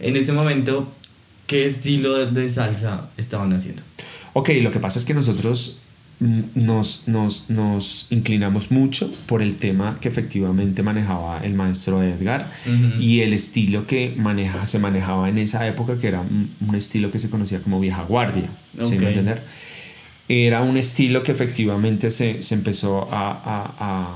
En 0.02 0.16
ese 0.16 0.32
momento, 0.32 0.90
¿qué 1.50 1.66
estilo 1.66 2.26
de 2.28 2.48
salsa 2.48 3.10
estaban 3.18 3.52
haciendo? 3.54 3.82
Ok, 4.34 4.50
lo 4.62 4.72
que 4.72 4.80
pasa 4.80 5.00
es 5.00 5.06
que 5.06 5.14
nosotros 5.14 5.80
nos, 6.54 7.08
nos, 7.08 7.50
nos 7.50 8.08
inclinamos 8.12 8.72
mucho 8.72 9.10
por 9.26 9.42
el 9.42 9.56
tema 9.56 9.98
que 10.02 10.10
efectivamente 10.10 10.84
manejaba 10.84 11.40
el 11.44 11.54
maestro 11.54 12.04
Edgar 12.04 12.46
Ujú. 12.68 13.02
y 13.02 13.22
el 13.22 13.34
estilo 13.34 13.88
que 13.88 14.14
maneja, 14.18 14.66
se 14.66 14.80
manejaba 14.80 15.30
en 15.30 15.38
esa 15.40 15.66
época, 15.68 15.98
que 16.00 16.08
era 16.08 16.22
un, 16.22 16.52
un 16.68 16.76
estilo 16.76 17.10
que 17.12 17.20
se 17.20 17.30
conocía 17.30 17.60
como 17.62 17.80
vieja 17.80 18.04
guardia. 18.04 18.50
¿sí 18.84 18.98
me 18.98 19.08
entender? 19.10 19.42
Era 20.28 20.62
un 20.62 20.78
estilo 20.78 21.24
que 21.24 21.32
efectivamente 21.32 22.12
se, 22.12 22.44
se 22.44 22.54
empezó 22.54 23.08
a, 23.12 23.32
a- 23.32 23.74
a- 23.80 24.16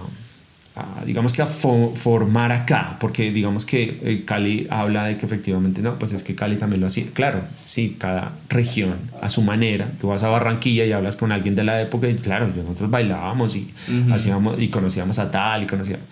a, 0.75 1.05
digamos 1.05 1.33
que 1.33 1.41
a 1.41 1.45
formar 1.45 2.51
acá, 2.51 2.97
porque 2.99 3.31
digamos 3.31 3.65
que 3.65 3.99
eh, 4.03 4.23
Cali 4.25 4.67
habla 4.69 5.05
de 5.05 5.17
que 5.17 5.25
efectivamente 5.25 5.81
no, 5.81 5.99
pues 5.99 6.13
es 6.13 6.23
que 6.23 6.35
Cali 6.35 6.55
también 6.55 6.81
lo 6.81 6.87
hacía. 6.87 7.05
Claro, 7.13 7.43
sí, 7.63 7.95
cada 7.99 8.31
región 8.49 8.95
a 9.21 9.29
su 9.29 9.43
manera. 9.43 9.91
Tú 10.01 10.07
vas 10.07 10.23
a 10.23 10.29
Barranquilla 10.29 10.85
y 10.85 10.91
hablas 10.91 11.15
con 11.15 11.31
alguien 11.31 11.55
de 11.55 11.63
la 11.63 11.81
época 11.81 12.09
y 12.09 12.15
claro, 12.15 12.47
nosotros 12.47 12.89
bailábamos 12.89 13.55
y 13.55 13.71
hacíamos 14.11 14.61
y 14.61 14.69
conocíamos 14.69 15.19
a 15.19 15.29
tal 15.29 15.63
y 15.63 15.67
conocíamos. 15.67 16.05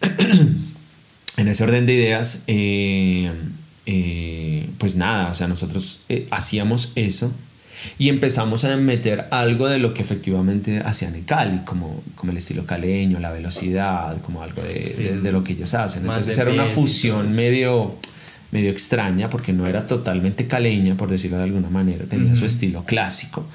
en 1.38 1.48
ese 1.48 1.64
orden 1.64 1.86
de 1.86 1.94
ideas, 1.94 2.44
eh, 2.46 3.30
eh, 3.86 4.68
pues 4.78 4.96
nada, 4.96 5.30
o 5.30 5.34
sea, 5.34 5.48
nosotros 5.48 6.02
hacíamos 6.30 6.92
eso 6.94 7.32
y 7.98 8.08
empezamos 8.08 8.64
a 8.64 8.76
meter 8.76 9.26
algo 9.30 9.68
de 9.68 9.78
lo 9.78 9.94
que 9.94 10.02
efectivamente 10.02 10.80
hacían 10.80 11.14
en 11.14 11.24
Cali, 11.24 11.58
como, 11.64 12.02
como 12.14 12.32
el 12.32 12.38
estilo 12.38 12.66
caleño, 12.66 13.18
la 13.18 13.30
velocidad, 13.30 14.20
como 14.22 14.42
algo 14.42 14.62
de, 14.62 15.20
de, 15.22 15.32
lo 15.32 15.42
que 15.42 15.52
ellos 15.52 15.74
hacen. 15.74 16.02
Entonces 16.02 16.36
era 16.38 16.50
una 16.50 16.66
fusión 16.66 17.34
medio, 17.34 17.94
medio 18.50 18.70
extraña 18.70 19.30
porque 19.30 19.52
no 19.52 19.66
era 19.66 19.86
totalmente 19.86 20.46
caleña, 20.46 20.94
por 20.96 21.08
decirlo 21.08 21.38
de 21.38 21.44
alguna 21.44 21.70
manera, 21.70 22.04
tenía 22.04 22.34
su 22.34 22.44
estilo 22.44 22.84
clásico. 22.84 23.46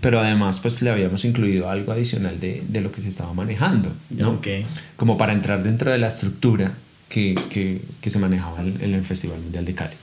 Pero 0.00 0.20
además, 0.20 0.60
pues 0.60 0.82
le 0.82 0.90
habíamos 0.90 1.24
incluido 1.24 1.68
algo 1.68 1.90
adicional 1.92 2.38
de, 2.38 2.62
de 2.68 2.80
lo 2.80 2.92
que 2.92 3.00
se 3.00 3.08
estaba 3.08 3.32
manejando, 3.34 3.92
¿no? 4.10 4.32
Okay. 4.34 4.64
Como 4.96 5.18
para 5.18 5.32
entrar 5.32 5.64
dentro 5.64 5.90
de 5.90 5.98
la 5.98 6.06
estructura 6.06 6.74
que, 7.08 7.34
que, 7.50 7.82
que 8.00 8.10
se 8.10 8.20
manejaba 8.20 8.60
en 8.60 8.94
el 8.94 9.02
Festival 9.02 9.40
Mundial 9.40 9.64
de 9.64 9.74
Cali. 9.74 9.96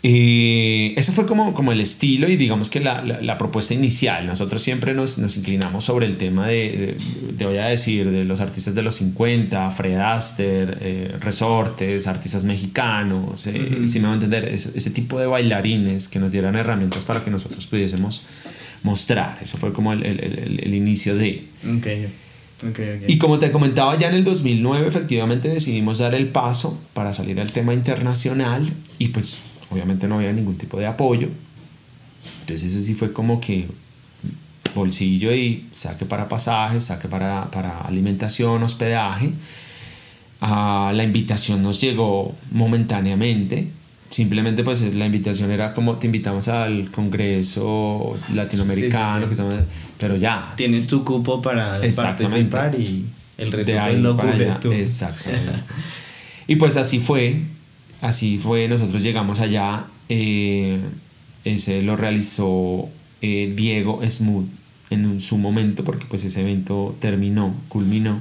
Y 0.00 0.92
eso 0.96 1.12
fue 1.12 1.26
como, 1.26 1.54
como 1.54 1.72
el 1.72 1.80
estilo 1.80 2.28
y 2.28 2.36
digamos 2.36 2.70
que 2.70 2.78
la, 2.78 3.02
la, 3.02 3.36
propuesta 3.36 3.74
inicial. 3.74 4.28
Nosotros 4.28 4.62
siempre 4.62 4.94
nos, 4.94 5.18
nos, 5.18 5.36
inclinamos 5.36 5.84
sobre 5.84 6.06
el 6.06 6.16
tema 6.16 6.46
de, 6.46 6.96
te 7.36 7.44
voy 7.44 7.56
a 7.56 7.66
decir, 7.66 8.08
de 8.08 8.24
los 8.24 8.38
artistas 8.38 8.76
de 8.76 8.82
los 8.82 8.94
50, 8.94 9.68
Fred 9.72 9.98
Aster, 9.98 10.78
eh, 10.80 11.16
Resortes, 11.20 12.06
artistas 12.06 12.44
mexicanos, 12.44 13.48
eh, 13.48 13.86
si 13.86 13.98
me 13.98 14.06
va 14.06 14.12
a 14.12 14.14
entender, 14.14 14.44
ese, 14.44 14.90
tipo 14.90 15.18
de 15.18 15.26
bailarines 15.26 16.06
que 16.06 16.20
nos 16.20 16.30
dieran 16.30 16.54
herramientas 16.54 17.04
para 17.04 17.24
que 17.24 17.32
nosotros 17.32 17.66
pudiésemos 17.66 18.22
mostrar. 18.84 19.38
Eso 19.42 19.58
fue 19.58 19.72
como 19.72 19.92
el, 19.92 20.06
el, 20.06 20.60
el, 20.62 20.74
inicio 20.74 21.16
de... 21.16 21.44
Okay. 21.78 22.08
Okay, 22.70 22.96
okay. 22.96 23.04
Y 23.08 23.18
como 23.18 23.38
te 23.38 23.50
comentaba, 23.50 23.96
ya 23.98 24.08
en 24.08 24.14
el 24.14 24.24
2009 24.24 24.86
efectivamente 24.86 25.48
decidimos 25.48 25.98
dar 25.98 26.14
el 26.14 26.28
paso 26.28 26.80
para 26.92 27.12
salir 27.12 27.40
al 27.40 27.52
tema 27.52 27.72
internacional 27.72 28.68
y 28.98 29.08
pues 29.08 29.38
obviamente 29.70 30.08
no 30.08 30.16
había 30.18 30.32
ningún 30.32 30.56
tipo 30.56 30.78
de 30.78 30.86
apoyo. 30.86 31.28
Entonces 32.40 32.72
eso 32.72 32.82
sí 32.82 32.94
fue 32.94 33.12
como 33.12 33.40
que 33.40 33.66
bolsillo 34.74 35.32
y 35.32 35.66
saque 35.72 36.04
para 36.04 36.28
pasajes, 36.28 36.84
saque 36.84 37.08
para, 37.08 37.50
para 37.50 37.80
alimentación, 37.82 38.62
hospedaje. 38.62 39.32
Ah, 40.40 40.92
la 40.94 41.04
invitación 41.04 41.62
nos 41.62 41.80
llegó 41.80 42.34
momentáneamente. 42.50 43.68
Simplemente 44.08 44.64
pues 44.64 44.80
la 44.94 45.04
invitación 45.04 45.50
era 45.50 45.74
como 45.74 45.96
te 45.96 46.06
invitamos 46.06 46.48
al 46.48 46.90
Congreso 46.90 48.16
Latinoamericano, 48.32 49.26
pero 49.98 50.16
ya. 50.16 50.52
Tienes 50.56 50.86
tu 50.86 51.04
cupo 51.04 51.42
para 51.42 51.80
participar 51.94 52.74
y 52.80 53.04
el 53.36 53.52
resto 53.52 53.74
pues 53.78 53.98
lo 53.98 54.16
cubres 54.16 54.60
tú. 54.60 54.72
Exactamente. 54.72 55.52
y 56.46 56.56
pues 56.56 56.76
así 56.76 57.00
fue. 57.00 57.42
Así 58.00 58.38
fue, 58.38 58.68
nosotros 58.68 59.02
llegamos 59.02 59.40
allá, 59.40 59.84
eh, 60.08 60.78
ese 61.44 61.82
lo 61.82 61.96
realizó 61.96 62.88
eh, 63.22 63.52
Diego 63.56 64.00
Smooth 64.08 64.46
en 64.90 65.20
su 65.20 65.36
momento, 65.36 65.84
porque 65.84 66.06
pues 66.08 66.24
ese 66.24 66.42
evento 66.42 66.96
terminó, 67.00 67.54
culminó, 67.68 68.20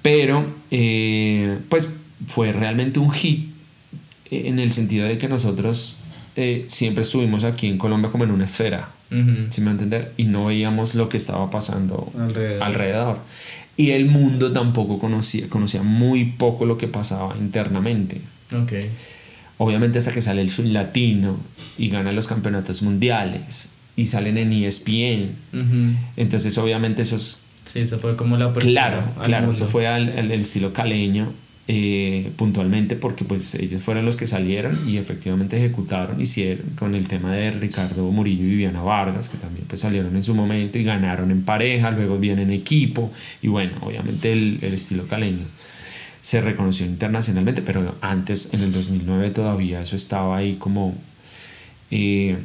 pero 0.00 0.46
eh, 0.70 1.58
pues 1.68 1.88
fue 2.26 2.52
realmente 2.52 3.00
un 3.00 3.10
hit 3.10 3.50
en 4.30 4.58
el 4.58 4.72
sentido 4.72 5.06
de 5.06 5.18
que 5.18 5.28
nosotros 5.28 5.96
siempre 6.68 7.02
estuvimos 7.02 7.44
aquí 7.44 7.68
en 7.68 7.76
Colombia 7.76 8.10
como 8.10 8.24
en 8.24 8.30
una 8.30 8.46
esfera, 8.46 8.88
si 9.50 9.60
me 9.60 9.70
entender, 9.70 10.12
y 10.16 10.24
no 10.24 10.46
veíamos 10.46 10.94
lo 10.94 11.10
que 11.10 11.18
estaba 11.18 11.50
pasando 11.50 12.10
alrededor. 12.18 12.62
alrededor. 12.62 13.18
Y 13.76 13.90
el 13.90 14.06
mundo 14.06 14.52
tampoco 14.52 14.98
conocía, 14.98 15.48
conocía 15.50 15.82
muy 15.82 16.24
poco 16.24 16.64
lo 16.64 16.78
que 16.78 16.88
pasaba 16.88 17.36
internamente. 17.38 18.22
Okay. 18.52 18.90
Obviamente 19.58 19.98
hasta 19.98 20.12
que 20.12 20.22
sale 20.22 20.42
el 20.42 20.50
Sur 20.50 20.66
Latino 20.66 21.38
y 21.78 21.88
gana 21.88 22.12
los 22.12 22.26
campeonatos 22.26 22.82
mundiales 22.82 23.70
y 23.96 24.06
salen 24.06 24.38
en 24.38 24.52
ESPN. 24.52 25.96
Entonces 26.16 26.56
obviamente 26.58 27.02
esos... 27.02 27.40
Sí, 27.64 27.80
eso 27.80 27.98
fue 27.98 28.16
como 28.16 28.36
la 28.36 28.52
Claro, 28.52 29.02
claro, 29.22 29.50
eso 29.50 29.66
fue 29.66 29.86
al, 29.86 30.30
estilo 30.32 30.72
caleño 30.72 31.32
eh, 31.68 32.32
puntualmente 32.36 32.96
porque 32.96 33.24
pues 33.24 33.54
ellos 33.54 33.82
fueron 33.82 34.04
los 34.04 34.16
que 34.16 34.26
salieron 34.26 34.88
y 34.88 34.96
efectivamente 34.96 35.56
ejecutaron, 35.58 36.20
hicieron 36.20 36.66
con 36.76 36.96
el 36.96 37.06
tema 37.06 37.32
de 37.32 37.52
Ricardo 37.52 38.10
Murillo 38.10 38.44
y 38.44 38.48
Viviana 38.48 38.82
Vargas, 38.82 39.28
que 39.28 39.38
también 39.38 39.64
pues 39.68 39.80
salieron 39.80 40.16
en 40.16 40.24
su 40.24 40.34
momento 40.34 40.76
y 40.76 40.82
ganaron 40.82 41.30
en 41.30 41.44
pareja, 41.44 41.92
luego 41.92 42.18
vienen 42.18 42.50
en 42.50 42.58
equipo 42.58 43.12
y 43.42 43.48
bueno, 43.48 43.72
obviamente 43.80 44.32
el, 44.32 44.58
el 44.60 44.74
estilo 44.74 45.06
caleño 45.06 45.44
se 46.22 46.40
reconoció 46.40 46.86
internacionalmente, 46.86 47.62
pero 47.62 47.96
antes, 48.00 48.54
en 48.54 48.62
el 48.62 48.72
2009 48.72 49.30
todavía 49.30 49.82
eso 49.82 49.96
estaba 49.96 50.36
ahí 50.36 50.54
como... 50.54 50.94
Eh, 51.90 52.38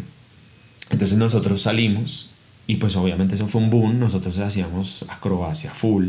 entonces 0.90 1.18
nosotros 1.18 1.62
salimos 1.62 2.32
y 2.66 2.76
pues 2.76 2.96
obviamente 2.96 3.36
eso 3.36 3.48
fue 3.48 3.62
un 3.62 3.70
boom, 3.70 4.00
nosotros 4.00 4.38
hacíamos 4.40 5.06
acrobacia 5.10 5.72
full. 5.72 6.08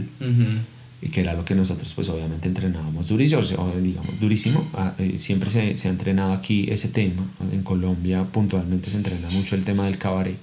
Y 1.01 1.11
que 1.11 1.21
era 1.21 1.35
lo 1.35 1.45
que 1.45 1.55
nosotros 1.55 1.95
pues 1.95 2.09
obviamente 2.09 2.49
entrenábamos 2.49 3.07
durísimo, 3.07 3.43
digamos 3.81 4.19
durísimo. 4.19 4.69
Ah, 4.75 4.95
eh, 4.99 5.15
siempre 5.19 5.51
se, 5.51 5.77
se, 5.77 5.87
ha 5.87 5.91
entrenado 5.93 6.33
aquí 6.33 6.67
ese 6.71 6.89
tema. 6.89 7.23
En 7.53 7.63
Colombia 7.63 8.25
puntualmente 8.25 8.91
se 8.91 8.97
entrena 8.97 9.31
mucho 9.31 9.55
el 9.55 9.63
tema 9.63 9.85
del 9.85 9.99
cabaret. 9.99 10.37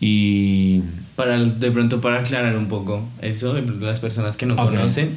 Y... 0.00 0.82
Para, 1.14 1.38
de 1.42 1.70
pronto 1.70 2.00
para 2.00 2.20
aclarar 2.20 2.56
un 2.56 2.66
poco 2.66 3.08
eso, 3.22 3.54
las 3.54 4.00
personas 4.00 4.36
que 4.36 4.46
no 4.46 4.56
conocen, 4.56 5.16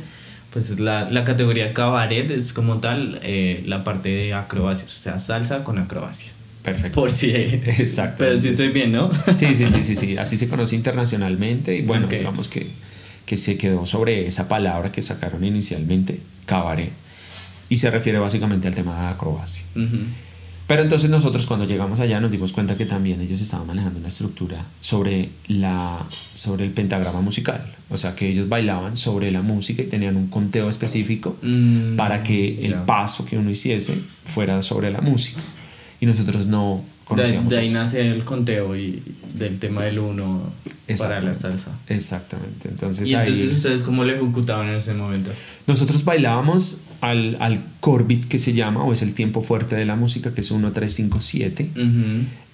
pues 0.56 0.80
la, 0.80 1.12
la, 1.12 1.26
categoría 1.26 1.74
cabaret 1.74 2.32
es 2.32 2.54
como 2.54 2.78
tal 2.78 3.20
eh, 3.24 3.62
la 3.66 3.84
parte 3.84 4.08
de 4.08 4.34
acrobacias, 4.34 4.98
o 4.98 5.02
sea, 5.02 5.20
salsa 5.20 5.66
con 5.66 5.78
acrobacias. 5.80 6.46
Perfecto. 6.64 7.02
Por 7.02 7.12
si. 7.12 7.32
Exacto. 7.36 8.20
Pero 8.20 8.38
si 8.38 8.48
estoy 8.48 8.70
bien, 8.70 8.94
¿no? 8.94 9.12
Sí, 9.36 9.54
sí, 9.54 9.68
sí, 9.68 9.84
sí, 9.84 9.98
sí. 9.98 10.18
Así 10.18 10.38
se 10.38 10.48
conoce 10.48 10.78
internacionalmente 10.78 11.76
y 11.76 11.82
bueno, 11.82 12.08
digamos 12.08 12.48
que, 12.48 12.68
que 13.26 13.36
se 13.36 13.58
quedó 13.58 13.86
sobre 13.86 14.28
esa 14.28 14.48
palabra 14.48 14.94
que 14.94 15.02
sacaron 15.02 15.44
inicialmente, 15.44 16.22
cabaret. 16.46 16.94
Y 17.68 17.78
se 17.78 17.92
refiere 17.92 18.18
básicamente 18.20 18.70
al 18.70 18.76
tema 18.76 18.98
de 19.02 19.08
acrobacia. 19.10 19.66
Pero 20.68 20.82
entonces 20.82 21.10
nosotros 21.12 21.46
cuando 21.46 21.66
llegamos 21.66 22.00
allá 22.00 22.20
nos 22.20 22.32
dimos 22.32 22.52
cuenta 22.52 22.76
que 22.76 22.86
también 22.86 23.22
ellos 23.22 23.40
estaban 23.40 23.68
manejando 23.68 24.00
una 24.00 24.08
estructura 24.08 24.66
sobre, 24.80 25.30
la, 25.48 26.06
sobre 26.34 26.66
el 26.66 26.72
pentagrama 26.72 27.22
musical. 27.22 27.72
O 27.90 27.98
sea 27.98 28.16
que 28.16 28.30
ellos 28.30 28.50
bailaban 28.50 28.98
sobre 28.98 29.32
la 29.32 29.44
música 29.44 29.84
y 29.84 29.86
tenían 29.86 30.16
un 30.16 30.28
conteo 30.28 30.68
específico 30.68 31.38
mm, 31.42 31.96
para 31.96 32.24
que 32.24 32.66
el 32.66 32.74
paso 32.76 33.26
que 33.26 33.38
uno 33.38 33.52
hiciese 33.52 34.02
fuera 34.26 34.64
sobre 34.64 34.90
la 34.90 35.02
música. 35.02 35.40
Y 36.02 36.08
nosotros 36.08 36.48
no 36.48 36.84
conocíamos 37.06 37.50
de, 37.50 37.56
de 37.56 37.62
ahí 37.62 37.70
nace 37.72 38.06
el 38.06 38.26
conteo 38.26 38.76
y 38.76 39.02
del 39.34 39.60
tema 39.60 39.84
del 39.84 40.00
uno 40.00 40.52
para 40.98 41.22
la 41.22 41.34
salsa. 41.34 41.72
Exactamente. 41.88 42.70
Entonces, 42.70 43.10
¿Y 43.10 43.16
entonces 43.16 43.54
ustedes 43.54 43.84
cómo 43.84 44.04
le 44.04 44.14
ejecutaban 44.14 44.68
en 44.70 44.76
ese 44.76 44.94
momento? 44.94 45.32
Nosotros 45.68 46.04
bailábamos 46.06 46.84
al, 47.02 47.38
al 47.40 47.64
Corbit 47.80 48.26
que 48.26 48.40
se 48.40 48.54
llama, 48.54 48.84
o 48.84 48.94
es 48.94 49.02
el 49.02 49.14
tiempo 49.14 49.42
fuerte 49.42 49.76
de 49.76 49.86
la 49.86 49.96
música, 49.96 50.34
que 50.34 50.42
es 50.42 50.52
1, 50.52 50.72
3, 50.72 50.94
5, 50.94 51.22
7, 51.22 51.70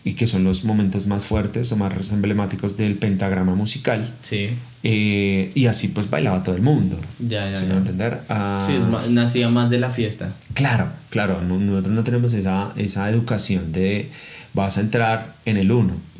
y 0.03 0.13
que 0.13 0.25
son 0.25 0.43
los 0.43 0.63
momentos 0.63 1.05
más 1.07 1.25
fuertes 1.25 1.71
o 1.71 1.77
más 1.77 2.11
emblemáticos 2.11 2.77
del 2.77 2.95
pentagrama 2.95 3.53
musical. 3.53 4.13
Sí. 4.23 4.49
Eh, 4.83 5.51
y 5.53 5.67
así 5.67 5.89
pues 5.89 6.09
bailaba 6.09 6.41
todo 6.41 6.55
el 6.55 6.61
mundo. 6.63 6.97
Ya, 7.19 7.49
ya. 7.49 7.55
¿Se 7.55 7.67
ya. 7.67 7.77
entender? 7.77 8.21
Ah, 8.29 8.63
sí, 8.65 8.73
es 8.73 8.85
más, 8.87 9.09
nacía 9.09 9.49
más 9.49 9.69
de 9.69 9.79
la 9.79 9.91
fiesta. 9.91 10.33
Claro, 10.53 10.87
claro. 11.11 11.41
Nosotros 11.41 11.93
no 11.93 12.03
tenemos 12.03 12.33
esa, 12.33 12.73
esa 12.77 13.09
educación 13.09 13.71
de 13.71 14.09
vas 14.53 14.77
a 14.77 14.81
entrar 14.81 15.35
en 15.45 15.57
el 15.57 15.71
1 15.71 16.11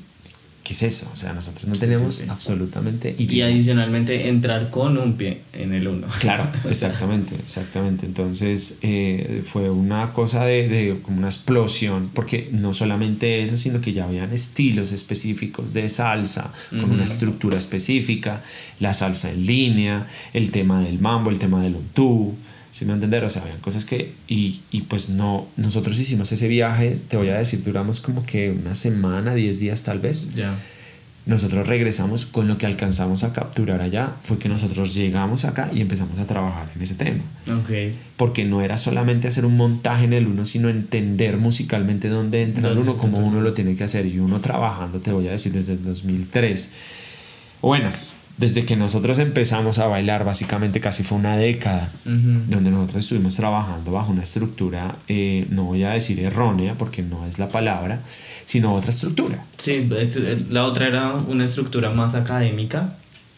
¿Qué 0.64 0.74
es 0.74 0.84
eso? 0.84 1.10
O 1.12 1.16
sea, 1.16 1.34
nosotros 1.34 1.66
no 1.68 1.74
tenemos 1.74 2.24
absolutamente 2.30 3.16
idea. 3.18 3.50
Y 3.50 3.54
adicionalmente 3.54 4.30
entrar 4.30 4.70
con 4.70 4.96
un 5.00 5.14
pie 5.14 5.42
en 5.54 5.74
el 5.74 5.88
uno. 5.88 6.08
Claro, 6.20 6.52
exactamente, 6.70 7.34
exactamente. 7.36 8.06
Entonces 8.06 8.78
eh, 8.84 9.42
fue 9.44 9.72
una 9.72 10.14
cosa 10.14 10.46
de, 10.46 10.68
de, 10.68 11.00
como 11.02 11.18
una 11.18 11.30
explosión, 11.30 12.12
porque 12.14 12.50
no 12.52 12.76
solamente 12.76 13.42
eso, 13.42 13.58
sino 13.58 13.82
que 13.82 13.94
ya 13.94 14.06
habían 14.06 14.34
estilos 14.34 14.92
específicos 14.92 15.74
de 15.74 15.90
salsa, 15.90 16.54
con 16.70 16.92
una 16.92 17.06
estructura 17.06 17.58
específica, 17.58 18.44
la 18.80 18.94
salsa 18.94 19.32
en 19.32 19.48
línea, 19.48 20.08
el 20.34 20.52
tema 20.52 20.82
del 20.84 21.00
mambo, 21.00 21.32
el 21.32 21.40
tema 21.40 21.64
del 21.64 21.76
ontú. 21.76 22.36
¿Sí 22.72 22.86
me 22.86 22.94
entender? 22.94 23.24
O 23.25 23.30
sea, 23.30 23.42
habían 23.42 23.60
cosas 23.60 23.84
que... 23.86 24.13
Y, 24.28 24.62
y, 24.72 24.82
pues 24.84 25.10
no, 25.10 25.48
nosotros 25.58 26.00
hicimos 26.00 26.32
ese 26.32 26.48
viaje, 26.48 26.98
te 27.10 27.18
voy 27.18 27.30
a 27.30 27.38
decir, 27.38 27.62
duramos 27.63 28.00
como 28.00 28.25
que 28.25 28.51
una 28.51 28.75
semana, 28.75 29.36
10 29.36 29.60
días 29.60 29.84
tal 29.84 30.00
vez. 30.00 30.34
Ya. 30.36 30.56
nosotros 31.25 31.68
regresamos 31.68 32.25
con 32.25 32.48
lo 32.48 32.58
que 32.58 32.66
alcanzamos 32.66 33.24
a 33.24 33.32
capturar 33.34 33.82
allá, 33.82 34.13
fue 34.24 34.40
que 34.40 34.50
nosotros 34.50 34.96
llegamos 34.96 35.46
acá 35.46 35.70
y 35.74 35.82
empezamos 35.82 36.18
a 36.18 36.25
trabajar 36.25 36.70
en 36.75 36.82
ese 36.82 36.96
tema. 36.96 37.22
Ok. 37.48 37.94
Porque 38.18 38.46
no 38.46 38.62
era 38.62 38.78
solamente 38.78 39.28
hacer 39.28 39.46
un 39.46 39.56
montaje 39.56 40.06
en 40.06 40.13
el 40.13 40.28
uno, 40.28 40.46
sino 40.46 40.70
entender 40.70 41.38
musicalmente 41.38 42.08
dónde 42.08 42.42
entra 42.42 42.72
el 42.72 42.78
uno, 42.78 42.98
cómo 42.98 43.20
uno 43.20 43.42
lo 43.42 43.54
tiene 43.54 43.75
que 43.75 43.84
hacer. 43.84 44.06
Y 44.06 44.20
uno 44.20 44.40
trabajando, 44.40 45.00
te 45.00 45.12
voy 45.12 45.28
a 45.28 45.32
decir, 45.32 45.51
desde 45.51 45.74
el 45.74 45.84
2003. 45.84 46.72
Bueno, 47.62 47.92
desde 48.42 48.66
que 48.66 48.76
nosotros 48.76 49.20
empezamos 49.20 49.78
a 49.80 49.86
bailar, 49.86 50.26
básicamente 50.26 50.80
casi 50.82 51.04
fue 51.04 51.18
una 51.20 51.38
década 51.38 51.90
Ujú. 52.06 52.42
donde 52.50 52.72
nosotros 52.72 53.04
estuvimos 53.04 53.36
trabajando 53.36 53.92
bajo 53.92 54.12
una 54.12 54.24
estructura, 54.24 54.96
eh, 55.08 55.46
no 55.50 55.64
voy 55.66 55.84
a 55.84 55.92
decir 55.92 56.20
errónea, 56.20 56.74
porque 56.76 57.04
no 57.04 57.26
es 57.28 57.38
la 57.40 57.50
palabra, 57.50 58.00
sino 58.44 58.74
otra 58.74 58.90
estructura. 58.90 59.46
Sí, 59.58 59.88
es- 59.98 60.18
eh, 60.18 60.44
la 60.50 60.66
otra 60.66 60.88
era 60.88 61.14
una 61.14 61.44
estructura 61.44 61.92
más 61.92 62.16
académica, 62.16 62.96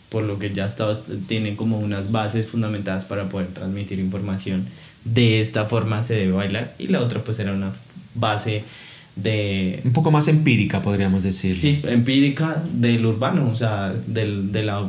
por 0.09 0.23
lo 0.23 0.39
que 0.39 0.53
ya 0.53 0.65
estaba, 0.65 0.93
tiene 1.27 1.55
como 1.55 1.79
unas 1.79 2.11
bases 2.11 2.47
fundamentadas 2.47 3.03
para 3.03 3.27
poder 3.29 3.47
transmitir 3.47 3.99
información. 3.99 4.65
De 5.03 5.41
esta 5.41 5.65
forma 5.65 6.01
se 6.01 6.13
debe 6.15 6.31
bailar. 6.31 6.75
Y 6.79 6.87
la 6.87 7.01
otra 7.01 7.19
pues 7.23 7.39
era 7.39 7.51
una 7.51 7.71
base 8.15 8.63
de... 9.15 9.81
Un 9.83 9.93
poco 9.93 10.11
más 10.11 10.27
empírica, 10.27 10.81
podríamos 10.81 11.23
decir. 11.23 11.55
Sí, 11.55 11.81
empírica 11.83 12.63
del 12.73 13.05
urbano, 13.05 13.49
o 13.49 13.55
sea, 13.55 13.93
del, 14.07 14.51
de, 14.51 14.63
la, 14.63 14.87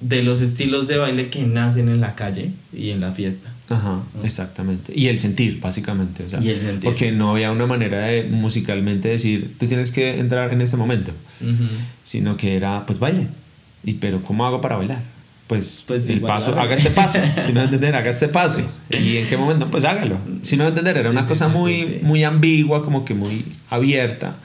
de 0.00 0.22
los 0.22 0.40
estilos 0.40 0.86
de 0.86 0.98
baile 0.98 1.28
que 1.28 1.42
nacen 1.44 1.88
en 1.88 2.00
la 2.00 2.14
calle 2.14 2.50
y 2.76 2.90
en 2.90 3.00
la 3.00 3.12
fiesta. 3.12 3.48
Ajá, 3.68 4.02
exactamente. 4.22 4.92
Y 4.94 5.06
el 5.06 5.18
sentir, 5.18 5.60
básicamente. 5.60 6.24
O 6.24 6.28
sea, 6.28 6.40
Y 6.42 6.50
el 6.50 6.60
sentir. 6.60 6.84
Porque 6.84 7.12
no 7.12 7.30
había 7.30 7.50
una 7.50 7.66
manera 7.66 8.00
de 8.00 8.24
musicalmente 8.24 9.08
decir, 9.08 9.54
tú 9.58 9.66
tienes 9.66 9.92
que 9.92 10.18
entrar 10.18 10.52
en 10.52 10.60
este 10.60 10.76
momento, 10.76 11.12
sino 12.04 12.36
que 12.36 12.56
era, 12.56 12.84
pues 12.86 12.98
baile. 12.98 13.28
Y 13.84 13.94
pero, 13.94 14.22
¿cómo 14.22 14.46
hago 14.46 14.60
para 14.60 14.76
bailar? 14.76 15.02
Pues, 15.46 15.84
Pues 15.86 16.08
el 16.08 16.16
igual, 16.16 16.32
paso, 16.34 16.58
haga 16.58 16.74
este 16.74 16.90
paso. 16.90 17.18
si 17.38 17.52
no 17.52 17.56
va 17.56 17.62
a 17.62 17.64
entender, 17.66 17.94
haga 17.94 18.10
este 18.10 18.28
paso. 18.28 18.62
¿Y 18.90 19.18
en 19.18 19.26
qué 19.28 19.36
momento? 19.36 19.70
Pues 19.70 19.84
hágalo. 19.84 20.16
Si 20.40 20.56
no 20.56 20.64
va 20.64 20.68
a 20.68 20.70
entender, 20.70 20.96
era 20.96 21.08
Sí, 21.10 21.12
una 21.12 21.22
sí, 21.22 21.28
cosa 21.28 21.46
sí, 21.46 21.52
muy, 21.58 21.98
muy 22.02 22.24
ambigua, 22.24 22.84
como 22.84 23.04
que 23.04 23.14
muy 23.14 23.44
abierta. 23.68 24.36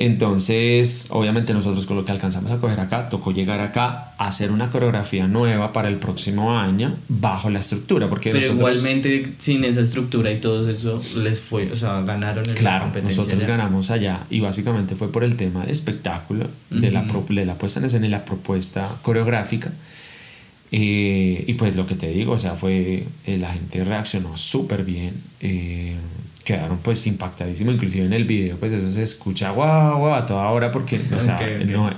Entonces, 0.00 1.08
obviamente 1.10 1.52
nosotros 1.52 1.84
con 1.84 1.96
lo 1.96 2.04
que 2.04 2.12
alcanzamos 2.12 2.52
a 2.52 2.58
coger 2.58 2.78
acá, 2.78 3.08
tocó 3.08 3.32
llegar 3.32 3.60
acá 3.60 4.12
a 4.16 4.28
hacer 4.28 4.52
una 4.52 4.70
coreografía 4.70 5.26
nueva 5.26 5.72
para 5.72 5.88
el 5.88 5.96
próximo 5.96 6.56
año 6.56 6.94
bajo 7.08 7.50
la 7.50 7.58
estructura, 7.58 8.06
porque 8.06 8.30
Pero 8.30 8.46
nosotros, 8.54 8.78
igualmente 8.78 9.32
sin 9.38 9.64
esa 9.64 9.80
estructura 9.80 10.30
y 10.30 10.40
todo 10.40 10.70
eso 10.70 11.02
les 11.16 11.40
fue, 11.40 11.72
o 11.72 11.76
sea, 11.76 12.00
ganaron 12.02 12.44
en 12.48 12.54
la 12.54 12.60
claro, 12.60 12.84
competencia. 12.84 13.16
nosotros 13.18 13.42
ya. 13.42 13.48
ganamos 13.48 13.90
allá 13.90 14.20
y 14.30 14.38
básicamente 14.38 14.94
fue 14.94 15.10
por 15.10 15.24
el 15.24 15.34
tema 15.34 15.66
de 15.66 15.72
espectáculo, 15.72 16.46
de, 16.70 16.90
la 16.92 17.00
Ujú. 17.02 17.24
pro- 17.26 17.34
de 17.34 17.44
la 17.44 17.54
puesta 17.56 17.80
en 17.80 17.86
escena 17.86 18.06
y 18.06 18.10
la 18.10 18.24
propuesta 18.24 18.88
coreográfica. 19.02 19.72
Eh, 20.70 21.44
y 21.46 21.54
pues 21.54 21.74
lo 21.76 21.86
que 21.86 21.94
te 21.96 22.08
digo, 22.10 22.32
o 22.34 22.38
sea, 22.38 22.52
fue, 22.54 23.04
eh, 23.26 23.38
la 23.38 23.52
gente 23.52 23.82
reaccionó 23.84 24.36
súper 24.36 24.84
bien, 24.84 25.14
eh, 25.40 25.96
quedaron 26.44 26.78
pues 26.78 27.06
impactadísimos, 27.06 27.74
inclusive 27.74 28.06
en 28.06 28.12
el 28.14 28.24
video 28.24 28.56
pues 28.56 28.72
eso 28.72 28.90
se 28.90 29.02
escucha 29.02 29.50
guau, 29.50 29.98
guau, 29.98 30.14
a 30.14 30.24
toda 30.24 30.48
hora 30.48 30.72
porque, 30.72 31.00
o 31.14 31.20
sea, 31.20 31.38
no- 31.66 31.90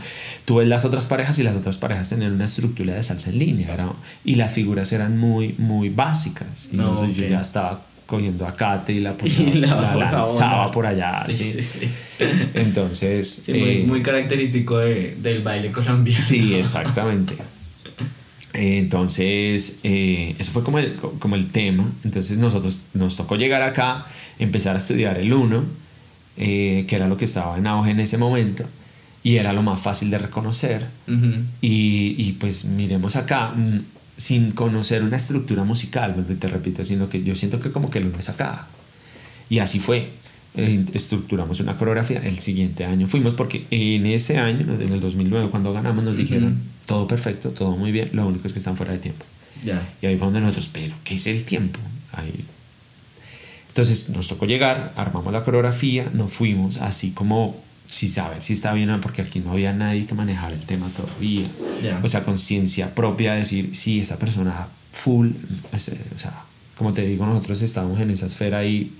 tú 0.44 0.56
ves 0.56 0.66
las 0.66 0.84
otras 0.84 1.06
parejas 1.06 1.38
y 1.38 1.44
las 1.44 1.56
otras 1.56 1.78
parejas 1.78 2.08
tenían 2.08 2.32
una 2.32 2.46
estructura 2.46 2.94
de 2.94 3.02
salsa 3.02 3.30
en 3.30 3.38
línea 3.38 3.72
era- 3.74 3.92
y 4.24 4.34
las 4.34 4.52
figuras 4.52 4.92
eran 4.92 5.16
muy, 5.18 5.54
muy 5.58 5.88
básicas. 5.88 6.68
Y 6.72 6.76
No, 6.76 7.08
yo 7.12 7.26
ya 7.26 7.40
estaba 7.40 7.82
cogiendo 8.06 8.44
a 8.44 8.56
Kate 8.56 8.92
y 8.92 8.98
la, 8.98 9.14
Y 9.24 9.52
la, 9.52 9.68
la- 9.76 9.80
la 9.82 9.94
la 9.96 10.12
lanzaba 10.12 10.70
por 10.72 10.84
allá. 10.84 11.24
Sí, 11.28 11.52
¿sí? 11.52 11.62
sí. 11.62 11.88
Entonces, 12.54 13.30
Sí, 13.44 13.52
muy, 13.52 13.68
eh, 13.70 13.84
muy 13.86 14.02
característico 14.02 14.78
de- 14.78 15.16
del 15.22 15.42
baile 15.42 15.70
colombiano. 15.70 16.24
Sí, 16.24 16.54
exactamente. 16.54 17.34
Eh, 18.54 18.78
Entonces, 18.78 19.80
eh, 19.84 20.34
eso 20.38 20.50
fue 20.52 20.64
como 20.64 20.78
el, 20.78 20.94
como 20.94 21.36
el 21.36 21.50
tema. 21.50 21.90
Entonces, 22.04 22.38
nosotros 22.38 22.86
nos 22.94 23.16
tocó 23.16 23.36
llegar 23.36 23.62
acá, 23.62 24.06
empezar 24.38 24.74
a 24.74 24.78
estudiar 24.78 25.18
el 25.18 25.32
1, 25.32 25.64
que 26.36 26.86
era 26.88 27.06
lo 27.08 27.16
que 27.16 27.24
estaba 27.26 27.58
en 27.58 27.66
auge 27.66 27.90
en 27.90 28.00
ese 28.00 28.16
momento, 28.16 28.64
y 29.22 29.36
era 29.36 29.52
lo 29.52 29.62
más 29.62 29.80
fácil 29.80 30.10
de 30.10 30.18
reconocer. 30.18 30.86
Y, 31.60 32.14
y, 32.18 32.32
pues 32.40 32.64
miremos 32.64 33.16
acá, 33.16 33.50
mm, 33.50 33.80
sin 34.16 34.52
conocer 34.52 35.02
una 35.02 35.16
estructura 35.16 35.64
musical, 35.64 36.14
te 36.38 36.48
repito, 36.48 36.84
sino 36.84 37.08
que 37.08 37.22
yo 37.22 37.34
siento 37.34 37.60
que 37.60 37.70
como 37.70 37.90
que 37.90 37.98
el 37.98 38.06
1 38.06 38.18
es 38.18 38.28
acá. 38.28 38.66
Y 39.48 39.58
así 39.58 39.78
fue. 39.80 40.10
Eh, 40.56 40.84
estructuramos 40.94 41.60
una 41.60 41.76
coreografía. 41.76 42.20
El 42.20 42.40
siguiente 42.40 42.84
año 42.84 43.06
fuimos 43.06 43.34
porque 43.34 43.66
en 43.70 44.06
ese 44.06 44.38
año, 44.38 44.66
en 44.80 44.92
el 44.92 45.00
2009, 45.00 45.48
cuando 45.50 45.72
ganamos, 45.72 46.04
nos 46.04 46.16
dijeron 46.16 46.58
todo 46.86 47.06
perfecto, 47.06 47.50
todo 47.50 47.76
muy 47.76 47.92
bien, 47.92 48.10
lo 48.12 48.26
único 48.26 48.46
es 48.46 48.52
que 48.52 48.58
están 48.58 48.76
fuera 48.76 48.92
de 48.92 48.98
tiempo. 48.98 49.24
Ya. 49.64 49.80
Y 50.02 50.06
ahí 50.06 50.16
fue 50.16 50.26
donde 50.26 50.40
nosotros, 50.40 50.70
pero 50.72 50.94
¿qué 51.04 51.14
es 51.14 51.26
el 51.28 51.44
tiempo? 51.44 51.78
Ahí. 52.12 52.44
Entonces 53.68 54.10
nos 54.10 54.26
tocó 54.26 54.46
llegar, 54.46 54.92
armamos 54.96 55.32
la 55.32 55.44
coreografía, 55.44 56.10
nos 56.12 56.32
fuimos 56.32 56.78
así 56.78 57.12
como 57.12 57.56
si 57.86 58.08
saber 58.08 58.42
si 58.42 58.52
está 58.52 58.72
bien 58.72 58.90
o 58.90 58.96
no, 58.96 59.00
porque 59.00 59.22
aquí 59.22 59.40
no 59.40 59.52
había 59.52 59.72
nadie 59.72 60.06
que 60.06 60.14
manejara 60.14 60.54
el 60.54 60.64
tema 60.64 60.88
todavía. 60.88 61.46
Ya. 61.82 62.00
O 62.02 62.08
sea, 62.08 62.24
conciencia 62.24 62.94
propia, 62.94 63.34
decir, 63.34 63.70
sí, 63.74 64.00
esta 64.00 64.16
persona 64.16 64.66
full, 64.92 65.30
o 65.72 65.78
sea, 65.78 66.44
como 66.76 66.92
te 66.92 67.02
digo, 67.02 67.26
nosotros 67.26 67.62
estábamos 67.62 68.00
en 68.00 68.10
esa 68.10 68.26
esfera 68.26 68.58
ahí 68.58 68.92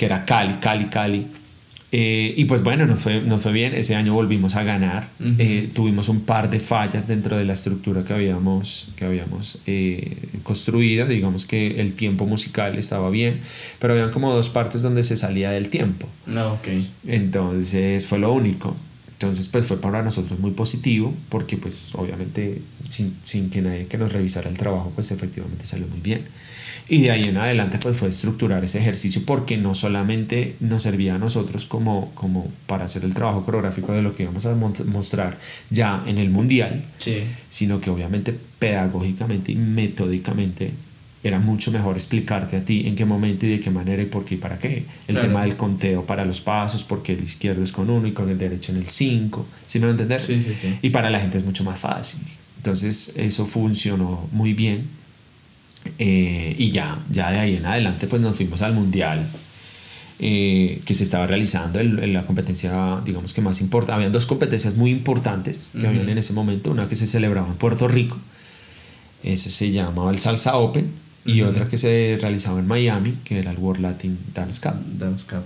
que 0.00 0.06
era 0.06 0.24
Cali, 0.24 0.54
Cali, 0.62 0.86
Cali. 0.86 1.26
Eh, 1.92 2.32
y 2.34 2.46
pues 2.46 2.62
bueno, 2.62 2.86
nos 2.86 3.00
fue, 3.00 3.20
nos 3.20 3.42
fue 3.42 3.52
bien. 3.52 3.74
Ese 3.74 3.96
año 3.96 4.14
volvimos 4.14 4.56
a 4.56 4.62
ganar. 4.62 5.10
Eh, 5.36 5.68
tuvimos 5.74 6.08
un 6.08 6.22
par 6.22 6.48
de 6.48 6.58
fallas 6.58 7.06
dentro 7.06 7.36
de 7.36 7.44
la 7.44 7.52
estructura 7.52 8.02
que 8.02 8.14
habíamos, 8.14 8.92
que 8.96 9.04
habíamos 9.04 9.58
eh, 9.66 10.16
construido. 10.42 11.06
Digamos 11.06 11.44
que 11.44 11.82
el 11.82 11.92
tiempo 11.92 12.24
musical 12.24 12.78
estaba 12.78 13.10
bien, 13.10 13.40
pero 13.78 13.92
habían 13.92 14.10
como 14.10 14.32
dos 14.32 14.48
partes 14.48 14.80
donde 14.80 15.02
se 15.02 15.18
salía 15.18 15.50
del 15.50 15.68
tiempo. 15.68 16.08
No, 16.24 16.54
ok. 16.54 16.68
Entonces 17.06 18.06
fue 18.06 18.18
lo 18.18 18.32
único. 18.32 18.74
Entonces 19.12 19.48
pues 19.48 19.66
fue 19.66 19.78
para 19.82 20.02
nosotros 20.02 20.40
muy 20.40 20.52
positivo 20.52 21.12
porque 21.28 21.58
pues 21.58 21.90
obviamente 21.94 22.62
sin, 22.88 23.18
sin 23.22 23.50
que 23.50 23.60
nadie 23.60 23.84
que 23.84 23.98
nos 23.98 24.14
revisara 24.14 24.48
el 24.48 24.56
trabajo 24.56 24.92
pues 24.94 25.10
efectivamente 25.10 25.66
salió 25.66 25.86
muy 25.88 26.00
bien. 26.00 26.22
Y 26.88 27.02
de 27.02 27.10
ahí 27.10 27.22
en 27.24 27.36
adelante 27.36 27.78
pues 27.78 27.96
fue 27.96 28.08
estructurar 28.08 28.64
ese 28.64 28.78
ejercicio 28.80 29.22
porque 29.24 29.56
no 29.56 29.74
solamente 29.74 30.56
nos 30.60 30.82
servía 30.82 31.14
a 31.14 31.18
nosotros 31.18 31.66
como, 31.66 32.10
como 32.14 32.50
para 32.66 32.84
hacer 32.84 33.04
el 33.04 33.14
trabajo 33.14 33.44
coreográfico 33.44 33.92
de 33.92 34.02
lo 34.02 34.14
que 34.16 34.24
íbamos 34.24 34.46
a 34.46 34.54
mostrar 34.54 35.38
ya 35.70 36.02
en 36.06 36.18
el 36.18 36.30
mundial, 36.30 36.84
Sí. 36.98 37.18
sino 37.48 37.80
que 37.80 37.90
obviamente 37.90 38.34
pedagógicamente 38.58 39.52
y 39.52 39.56
metódicamente 39.56 40.72
era 41.22 41.38
mucho 41.38 41.70
mejor 41.70 41.96
explicarte 41.96 42.56
a 42.56 42.64
ti 42.64 42.84
en 42.86 42.94
qué 42.96 43.04
momento 43.04 43.44
y 43.44 43.50
de 43.50 43.60
qué 43.60 43.70
manera 43.70 44.02
y 44.02 44.06
por 44.06 44.24
qué 44.24 44.36
y 44.36 44.38
para 44.38 44.58
qué. 44.58 44.84
El 45.06 45.14
Claro. 45.16 45.28
tema 45.28 45.42
del 45.42 45.54
conteo 45.56 46.06
para 46.06 46.24
los 46.24 46.40
pasos, 46.40 46.82
porque 46.82 47.12
el 47.12 47.22
izquierdo 47.22 47.62
es 47.62 47.72
con 47.72 47.90
uno 47.90 48.06
y 48.08 48.12
con 48.12 48.30
el 48.30 48.38
derecho 48.38 48.72
en 48.72 48.78
el 48.78 48.88
5, 48.88 49.46
¿sí 49.66 49.78
me 49.80 49.86
a 49.86 49.90
entender? 49.90 50.22
Sí, 50.22 50.40
sí, 50.40 50.54
sí. 50.54 50.78
Y 50.80 50.88
para 50.90 51.10
la 51.10 51.20
gente 51.20 51.36
es 51.36 51.44
mucho 51.44 51.62
más 51.62 51.78
fácil. 51.78 52.20
Entonces 52.56 53.14
eso 53.18 53.44
funcionó 53.46 54.28
muy 54.32 54.54
bien. 54.54 54.84
Eh, 55.98 56.54
y 56.58 56.70
ya, 56.70 56.98
ya 57.10 57.30
de 57.30 57.38
ahí 57.38 57.56
en 57.56 57.64
adelante 57.66 58.06
pues 58.06 58.20
nos 58.22 58.36
fuimos 58.36 58.60
al 58.62 58.74
mundial 58.74 59.26
eh, 60.18 60.82
que 60.84 60.92
se 60.92 61.04
estaba 61.04 61.26
realizando 61.26 61.80
el- 61.80 61.98
el- 62.00 62.12
la 62.12 62.24
competencia 62.26 63.00
digamos 63.04 63.32
que 63.32 63.40
más 63.40 63.60
importante. 63.62 63.94
Habían 63.94 64.12
dos 64.12 64.26
competencias 64.26 64.76
muy 64.76 64.90
importantes 64.90 65.70
que 65.72 65.78
Ujú. 65.78 65.86
habían 65.88 66.08
en 66.10 66.18
ese 66.18 66.32
momento. 66.34 66.70
Una 66.70 66.86
que 66.88 66.96
se 66.96 67.06
celebraba 67.06 67.48
en 67.48 67.54
Puerto 67.54 67.88
Rico. 67.88 68.18
Ese 69.22 69.50
se 69.50 69.70
llamaba 69.72 70.10
el 70.10 70.18
Salsa 70.18 70.56
Open. 70.56 70.90
Y 71.24 71.42
Ujú. 71.42 71.50
otra 71.50 71.68
que 71.68 71.76
se 71.78 72.18
realizaba 72.20 72.60
en 72.60 72.66
Miami, 72.66 73.14
que 73.24 73.38
era 73.38 73.50
el 73.50 73.58
World 73.58 73.82
Latin 73.82 74.18
Dance 74.34 74.60
Cup. 74.60 74.74
Dance 74.98 75.26
Cup. 75.28 75.42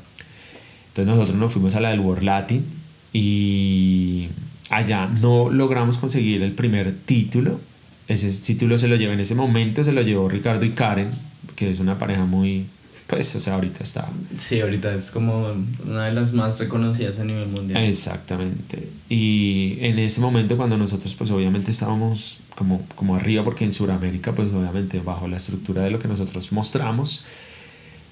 Entonces 0.89 1.15
nosotros 1.15 1.37
nos 1.37 1.53
fuimos 1.53 1.75
a 1.77 1.81
la 1.81 1.91
del 1.91 2.01
World 2.01 2.23
Latin 2.25 2.65
y 3.13 4.29
allá 4.71 5.07
no 5.07 5.51
logramos 5.51 5.99
conseguir 5.99 6.43
el 6.43 6.53
primer 6.53 6.95
título. 7.07 7.61
Ese 8.09 8.31
título 8.43 8.77
se 8.79 8.89
lo 8.89 8.97
lleva 8.97 9.15
en 9.15 9.21
ese 9.21 9.35
momento, 9.35 9.83
se 9.83 9.93
lo 9.93 10.03
llevó 10.03 10.29
Ricardo 10.29 10.65
y 10.65 10.71
Karen, 10.71 11.11
que 11.57 11.71
es 11.71 11.81
una 11.81 11.99
pareja 11.99 12.25
muy, 12.25 12.67
pues, 13.07 13.35
o 13.37 13.41
sea, 13.41 13.55
ahorita 13.55 13.83
está. 13.83 14.09
Sí, 14.39 14.61
ahorita 14.61 14.93
es 14.95 15.11
como 15.11 15.53
una 15.87 16.07
de 16.07 16.13
las 16.13 16.33
más 16.33 16.59
reconocidas 16.59 17.19
a 17.21 17.25
nivel 17.25 17.49
mundial. 17.49 17.83
Exactamente. 17.85 18.89
Y 19.09 19.79
en 19.81 19.99
ese 19.99 20.21
momento 20.21 20.57
cuando 20.57 20.77
nosotros 20.77 21.15
pues 21.15 21.31
obviamente 21.31 21.71
estábamos 21.71 22.41
como, 22.57 22.83
como 22.95 23.17
arriba, 23.17 23.45
porque 23.45 23.65
en 23.65 23.73
Sudamérica 23.73 24.35
pues 24.35 24.53
obviamente 24.53 25.01
bajo 25.01 25.29
la 25.29 25.37
estructura 25.37 25.83
de 25.83 25.91
lo 25.91 25.99
que 25.99 26.09
nosotros 26.09 26.51
mostramos, 26.53 27.27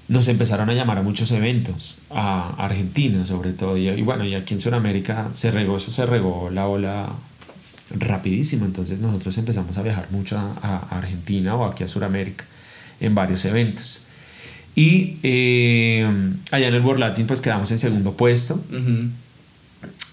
nos 0.08 0.28
empezaron 0.28 0.68
a 0.68 0.74
llamar 0.74 0.98
a 0.98 1.02
muchos 1.02 1.30
eventos, 1.30 1.98
a 2.10 2.54
Argentina 2.58 3.24
sobre 3.24 3.52
todo, 3.52 3.78
y, 3.78 3.88
y 3.88 4.02
bueno, 4.02 4.24
y 4.24 4.34
aquí 4.34 4.54
en 4.54 4.60
Sudamérica 4.60 5.28
se 5.32 5.50
regó, 5.50 5.78
eso 5.78 5.90
se 5.90 6.04
regó 6.06 6.50
la 6.50 6.66
ola 6.68 7.12
rapidísimo, 7.98 8.64
entonces 8.64 9.00
nosotros 9.00 9.36
empezamos 9.38 9.76
a 9.78 9.82
viajar 9.82 10.08
mucho 10.10 10.38
a, 10.38 10.52
a 10.62 10.98
Argentina 10.98 11.54
o 11.54 11.64
aquí 11.64 11.84
a 11.84 11.88
Sudamérica 11.88 12.44
en 13.00 13.14
varios 13.14 13.44
eventos. 13.44 14.06
Y 14.74 15.18
eh, 15.22 16.32
allá 16.50 16.68
en 16.68 16.74
el 16.74 16.82
World 16.82 17.00
Latin 17.00 17.26
pues 17.26 17.40
quedamos 17.40 17.70
en 17.70 17.78
segundo 17.78 18.16
puesto, 18.16 18.62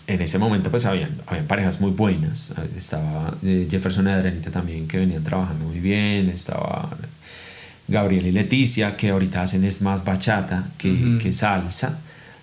en 0.08 0.22
ese 0.22 0.40
momento 0.40 0.72
pues 0.72 0.86
habían, 0.86 1.22
habían 1.28 1.46
parejas 1.46 1.80
muy 1.80 1.92
buenas. 1.92 2.54
Estaba 2.76 3.38
eh, 3.44 3.68
Jefferson 3.70 4.08
y 4.08 4.10
Adrenita 4.10 4.52
también 4.52 4.88
que 4.88 4.98
venían 4.98 5.24
trabajando 5.24 5.66
muy 5.66 5.80
bien. 5.80 6.30
Estaba 6.30 6.90
Gabriel 7.88 8.26
y 8.26 8.32
Leticia 8.32 8.98
que 8.98 9.10
ahorita 9.12 9.44
hacen 9.44 9.64
es 9.64 9.82
más 9.82 10.04
bachata 10.04 10.72
que, 10.78 11.20
que 11.22 11.32
salsa. 11.32 12.00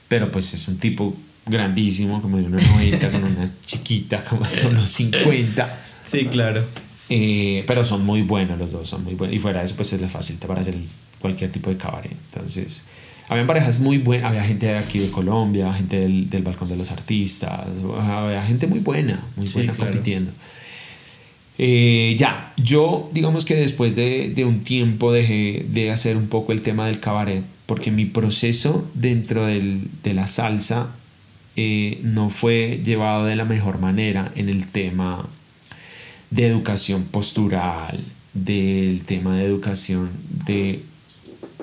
Pero 0.08 0.30
pues 0.30 0.54
es 0.54 0.68
un 0.68 0.78
tipo 0.78 1.16
grandísimo, 1.46 2.20
como 2.20 2.38
de 2.38 2.44
unos 2.44 2.62
90, 2.70 3.10
con 3.10 3.24
una 3.24 3.50
chiquita 3.64 4.24
como 4.24 4.46
de 4.46 4.66
unos 4.66 4.90
50. 4.90 5.78
Sí, 6.04 6.26
claro. 6.26 6.64
Eh, 7.08 7.64
pero 7.66 7.84
son 7.84 8.04
muy 8.04 8.22
buenos 8.22 8.58
los 8.58 8.72
dos, 8.72 8.88
son 8.88 9.04
muy 9.04 9.14
buenos. 9.14 9.36
Y 9.36 9.38
fuera 9.38 9.60
de 9.60 9.66
eso, 9.66 9.76
pues 9.76 9.92
es 9.92 10.00
les 10.00 10.10
facilita 10.10 10.46
para 10.48 10.60
hacer 10.60 10.74
cualquier 11.20 11.50
tipo 11.52 11.70
de 11.70 11.76
cabaret. 11.76 12.12
Entonces, 12.32 12.84
habían 13.28 13.46
parejas 13.46 13.78
muy 13.78 13.98
buenas, 13.98 14.30
había 14.30 14.44
gente 14.44 14.66
de 14.66 14.78
aquí 14.78 14.98
de 14.98 15.10
Colombia, 15.10 15.72
gente 15.72 16.00
del, 16.00 16.28
del 16.28 16.42
Balcón 16.42 16.68
de 16.68 16.76
los 16.76 16.90
Artistas, 16.90 17.66
había 18.00 18.42
gente 18.44 18.66
muy 18.66 18.80
buena, 18.80 19.24
muy 19.36 19.48
buena 19.48 19.72
compitiendo. 19.72 20.32
Eh, 21.58 22.14
ya, 22.18 22.52
yo 22.58 23.08
digamos 23.12 23.46
que 23.46 23.54
después 23.54 23.96
de, 23.96 24.30
de, 24.34 24.44
un 24.44 24.60
tiempo 24.60 25.10
dejé 25.10 25.64
de 25.70 25.90
hacer 25.90 26.18
un 26.18 26.28
poco 26.28 26.52
el 26.52 26.62
tema 26.62 26.86
del 26.86 27.00
cabaret, 27.00 27.42
porque 27.64 27.90
mi 27.90 28.04
proceso 28.04 28.86
dentro 28.92 29.46
del, 29.46 29.88
de 30.02 30.12
la 30.12 30.26
salsa 30.26 30.88
eh, 31.56 32.00
no 32.02 32.30
fue 32.30 32.80
llevado 32.84 33.24
de 33.24 33.36
la 33.36 33.44
mejor 33.44 33.80
manera 33.80 34.30
en 34.34 34.48
el 34.48 34.66
tema 34.66 35.28
de 36.30 36.46
educación 36.46 37.04
postural, 37.04 37.98
del 38.34 39.04
tema 39.04 39.36
de 39.38 39.44
educación 39.44 40.10
de 40.46 40.82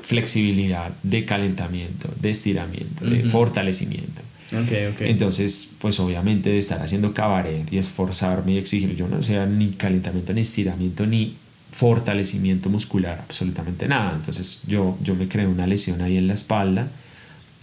flexibilidad, 0.01 0.91
de 1.03 1.25
calentamiento, 1.25 2.09
de 2.19 2.29
estiramiento, 2.29 3.05
de 3.05 3.23
fortalecimiento. 3.23 4.21
Okay, 4.65 4.87
okay. 4.87 5.09
Entonces, 5.09 5.75
pues 5.79 5.99
obviamente 5.99 6.49
de 6.49 6.57
estar 6.57 6.81
haciendo 6.81 7.13
cabaret 7.13 7.71
y 7.71 7.77
esforzarme 7.77 8.53
y 8.53 8.57
exigir, 8.57 8.95
yo 8.95 9.07
no 9.07 9.23
sea 9.23 9.45
ni 9.45 9.69
calentamiento, 9.69 10.33
ni 10.33 10.41
estiramiento, 10.41 11.05
ni 11.05 11.35
fortalecimiento 11.71 12.69
muscular, 12.69 13.21
absolutamente 13.23 13.87
nada. 13.87 14.13
Entonces 14.15 14.61
yo, 14.67 14.97
yo 15.01 15.15
me 15.15 15.27
creé 15.27 15.47
una 15.47 15.65
lesión 15.65 16.01
ahí 16.01 16.17
en 16.17 16.27
la 16.27 16.33
espalda. 16.33 16.89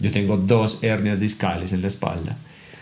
Yo 0.01 0.11
tengo 0.11 0.37
dos 0.37 0.83
hernias 0.83 1.19
discales 1.19 1.73
en 1.73 1.81
la 1.81 1.87
espalda. 1.87 2.37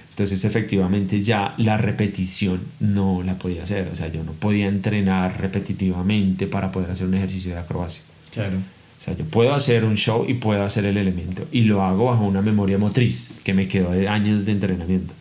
Entonces 0.10 0.44
efectivamente 0.44 1.22
ya 1.22 1.54
la 1.58 1.78
repetición 1.78 2.60
no 2.80 3.24
la 3.24 3.40
podía 3.40 3.64
hacer, 3.64 3.88
o 3.90 3.96
sea, 3.96 4.10
yo 4.10 4.22
no 4.24 4.34
podía 4.34 4.68
entrenar 4.68 5.40
repetitivamente 5.40 6.46
para 6.46 6.74
poder 6.74 6.92
hacer 6.92 7.08
un 7.08 7.14
ejercicio 7.14 7.54
de 7.54 7.60
acrobacia. 7.60 8.04
Claro. 8.34 8.58
O 8.58 9.02
sea, 9.02 9.16
yo 9.16 9.24
puedo 9.24 9.54
hacer 9.54 9.86
un 9.86 9.96
show 9.96 10.26
y 10.28 10.34
puedo 10.34 10.62
hacer 10.66 10.84
el 10.84 10.98
elemento 10.98 11.48
y 11.54 11.62
lo 11.62 11.84
hago 11.84 12.06
bajo 12.06 12.26
una 12.26 12.42
memoria 12.42 12.78
motriz 12.78 13.40
que 13.46 13.54
me 13.54 13.70
quedó 13.70 13.92
de 13.92 14.10
años 14.10 14.46
de 14.46 14.52
entrenamiento, 14.52 15.14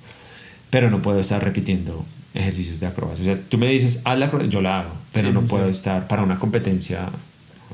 pero 0.68 0.90
no 0.90 1.00
puedo 1.00 1.20
estar 1.20 1.44
repitiendo 1.44 2.04
ejercicios 2.34 2.80
de 2.80 2.88
acrobacia. 2.88 3.22
O 3.22 3.26
sea, 3.26 3.40
tú 3.48 3.56
me 3.56 3.68
dices, 3.68 4.02
haz 4.04 4.18
la 4.18 4.26
acrobacia, 4.26 4.50
yo 4.50 4.60
la 4.60 4.80
hago, 4.80 4.90
pero 5.12 5.32
no 5.32 5.42
puedo 5.42 5.68
estar 5.68 6.08
para 6.08 6.24
una 6.24 6.40
competencia, 6.40 7.08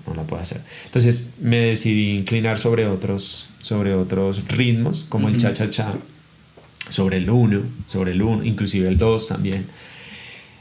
no 0.07 0.15
la 0.15 0.23
puedo 0.23 0.43
hacer. 0.43 0.61
Entonces 0.87 1.31
me 1.41 1.59
decidí 1.59 2.17
inclinar 2.17 2.59
sobre 2.59 2.87
otros, 2.87 3.49
sobre 3.61 3.95
otros 3.95 4.47
ritmos, 4.49 5.07
como 5.09 5.29
el 5.29 5.39
cha-cha-cha 5.39 5.95
sobre 6.91 7.17
el 7.17 7.31
1, 7.31 7.63
sobre 7.87 8.13
el 8.13 8.23
1, 8.23 8.45
inclusive 8.45 8.89
el 8.89 8.97
2 8.97 9.29
también. 9.29 9.67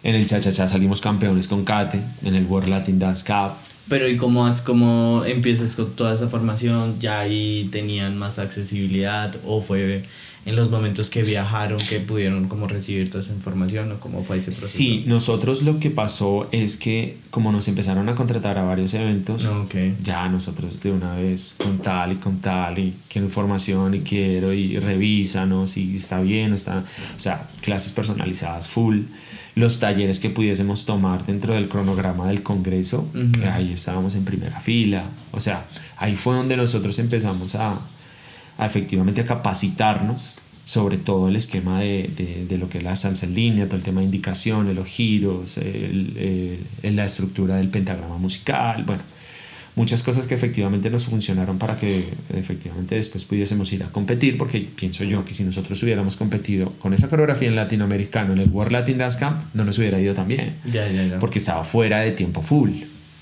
En 0.04 0.16
el 0.16 0.26
cha-cha-cha 0.26 0.68
salimos 0.68 1.02
campeones 1.02 1.48
con 1.48 1.64
Kate, 1.66 2.02
en 2.24 2.36
el 2.36 2.46
World 2.46 2.70
Latin 2.70 3.00
Dance 3.00 3.26
Cup. 3.26 3.54
Pero 3.90 4.08
¿y 4.08 4.18
cómo, 4.18 4.46
has, 4.46 4.62
cómo 4.62 5.24
empiezas 5.26 5.76
con 5.76 5.92
toda 5.92 6.14
esa 6.14 6.30
formación? 6.30 7.00
¿Ya 7.00 7.20
ahí 7.20 7.68
tenían 7.72 8.18
más 8.18 8.40
accesibilidad 8.40 9.36
o 9.46 9.62
fue 9.62 10.04
en 10.46 10.56
los 10.58 10.70
momentos 10.70 11.10
que 11.10 11.24
viajaron 11.24 11.80
que 11.80 12.00
pudieron 12.00 12.48
como 12.50 12.68
recibir 12.68 13.10
toda 13.10 13.24
esa 13.24 13.34
información 13.34 13.92
o 13.94 14.00
cómo 14.00 14.24
fue 14.24 14.38
ese 14.38 14.52
proceso? 14.52 14.78
Sí, 14.78 15.04
nosotros 15.08 15.64
lo 15.64 15.80
que 15.80 15.90
pasó 15.90 16.50
es 16.52 16.78
que 16.78 17.18
como 17.30 17.52
nos 17.52 17.68
empezaron 17.68 18.10
a 18.10 18.16
contratar 18.16 18.58
a 18.58 18.64
varios 18.64 18.94
eventos, 18.94 19.46
okay. 19.46 19.96
ya 20.02 20.28
nosotros 20.28 20.82
de 20.82 20.92
una 20.92 21.16
vez 21.16 21.54
con 21.58 21.80
tal 21.80 22.14
y 22.14 22.16
con 22.16 22.40
tal 22.40 22.80
y 22.80 22.94
quiero 23.08 23.28
información 23.28 23.96
y 23.96 24.00
quiero 24.02 24.54
y 24.54 24.78
revísanos 24.80 25.78
y 25.78 25.96
está 25.96 26.22
bien, 26.22 26.54
está, 26.54 26.80
o 27.16 27.20
sea, 27.20 27.50
clases 27.62 27.92
personalizadas 27.94 28.68
full 28.68 29.02
los 29.56 29.80
talleres 29.80 30.20
que 30.20 30.30
pudiésemos 30.30 30.86
tomar 30.86 31.26
dentro 31.26 31.54
del 31.54 31.70
cronograma 31.70 32.28
del 32.28 32.42
Congreso, 32.42 33.08
uh 33.14 33.18
-huh. 33.18 33.52
ahí 33.54 33.72
estábamos 33.74 34.16
en 34.16 34.26
primera 34.26 34.60
fila. 34.60 35.06
O 35.32 35.40
sea, 35.40 35.66
ahí 35.98 36.16
fue 36.16 36.36
donde 36.36 36.58
nosotros 36.58 36.98
empezamos 37.00 37.56
a, 37.56 37.80
a 38.58 38.66
efectivamente 38.66 39.22
a 39.22 39.26
capacitarnos 39.26 40.40
sobre 40.64 40.98
todo 40.98 41.28
el 41.28 41.36
esquema 41.36 41.82
de, 41.82 42.10
de, 42.16 42.46
de, 42.48 42.58
lo 42.58 42.70
que 42.70 42.78
es 42.78 42.84
la 42.84 42.96
salsa 42.96 43.26
en 43.26 43.36
línea, 43.36 43.66
todo 43.66 43.76
el 43.76 43.84
tema 43.84 44.00
de 44.00 44.06
indicaciones, 44.06 44.74
los 44.74 44.88
giros, 44.88 45.58
el, 45.58 46.58
el, 46.82 46.96
la 46.96 47.06
estructura 47.06 47.58
del 47.58 47.68
pentagrama 47.68 48.18
musical, 48.18 48.84
bueno, 48.86 49.04
muchas 49.76 50.04
cosas 50.04 50.28
que 50.28 50.36
efectivamente 50.36 50.90
nos 50.90 51.06
funcionaron 51.06 51.58
para 51.58 51.78
que 51.78 52.06
efectivamente 52.36 52.96
después 52.96 53.26
pudiésemos 53.26 53.72
ir 53.74 53.84
a 53.84 53.88
competir, 53.88 54.38
porque 54.38 54.60
pienso 54.62 55.04
yo 55.04 55.26
que 55.26 55.34
si 55.34 55.44
nosotros 55.44 55.82
hubiéramos 55.84 56.16
competido 56.16 56.72
con 56.80 56.94
esa 56.94 57.10
coreografía 57.10 57.48
en 57.48 57.56
latinoamericano, 57.56 58.34
en 58.34 58.40
el 58.40 58.50
World 58.50 58.72
Latin 58.72 58.98
Dance 58.98 59.20
Camp, 59.20 59.44
no 59.54 59.64
nos 59.64 59.78
hubiera 59.78 60.00
ido 60.00 60.14
tan 60.14 60.28
bien, 60.28 60.56
ya, 60.66 60.90
ya, 60.92 61.06
ya. 61.06 61.20
porque 61.20 61.40
estaba 61.40 61.64
fuera 61.66 62.00
de 62.00 62.12
tiempo 62.12 62.42
full. 62.42 62.72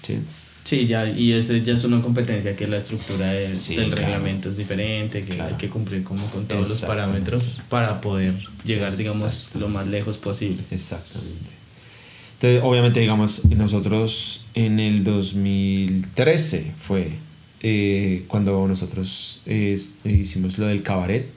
¿sí? 0.02 0.20
Sí, 0.64 0.86
ya, 0.86 1.10
y 1.10 1.34
ese 1.34 1.62
ya 1.64 1.74
es 1.74 1.84
una 1.86 2.02
competencia 2.02 2.56
que 2.56 2.68
la 2.68 2.78
estructura 2.78 3.32
del, 3.34 3.60
sí, 3.60 3.76
del 3.76 3.88
claro. 3.88 4.04
reglamento 4.04 4.50
es 4.50 4.58
diferente, 4.58 5.24
que 5.24 5.36
claro. 5.36 5.52
hay 5.52 5.58
que 5.58 5.70
cumplir 5.70 6.04
como 6.04 6.28
con 6.28 6.46
todos 6.46 6.70
los 6.70 6.82
parámetros 6.84 7.62
para 7.68 8.00
poder 8.00 8.36
llegar, 8.64 8.96
digamos, 8.96 9.50
lo 9.56 9.70
más 9.70 9.88
lejos 9.88 10.18
posible. 10.18 10.58
Exactamente. 10.70 11.51
Entonces, 12.42 12.64
obviamente, 12.64 13.00
digamos, 13.00 13.46
nosotros 13.46 14.46
en 14.56 14.80
el 14.80 15.04
2013 15.04 16.74
fue 16.80 17.12
eh, 17.60 18.26
cuando 18.28 18.68
nosotros 18.68 19.42
eh, 19.46 19.78
hicimos 20.06 20.58
lo 20.58 20.66
del 20.66 20.82
cabaret 20.82 21.30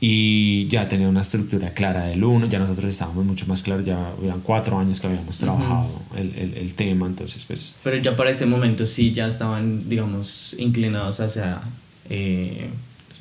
y 0.00 0.66
ya 0.68 0.88
tenía 0.88 1.10
una 1.10 1.20
estructura 1.20 1.74
clara 1.74 2.06
del 2.06 2.24
uno, 2.24 2.46
ya 2.46 2.58
nosotros 2.58 2.90
estábamos 2.90 3.26
mucho 3.26 3.44
más 3.48 3.60
claros, 3.60 3.84
ya 3.84 4.12
habían 4.18 4.40
cuatro 4.40 4.78
años 4.78 4.98
que 4.98 5.08
habíamos 5.08 5.36
trabajado 5.36 5.84
uh 5.84 6.14
-huh. 6.14 6.20
el, 6.20 6.34
el, 6.38 6.54
el, 6.54 6.72
tema, 6.72 7.06
entonces 7.06 7.44
pues... 7.44 7.74
Pero 7.84 7.98
ya 7.98 8.16
para 8.16 8.30
ese 8.30 8.46
momento 8.46 8.86
sí 8.86 9.12
ya 9.12 9.26
estaban, 9.26 9.90
digamos, 9.90 10.56
inclinados 10.58 11.20
hacia 11.20 11.60
eh, 12.08 12.70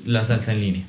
la 0.06 0.24
salsa 0.24 0.54
en 0.54 0.62
línea. 0.62 0.84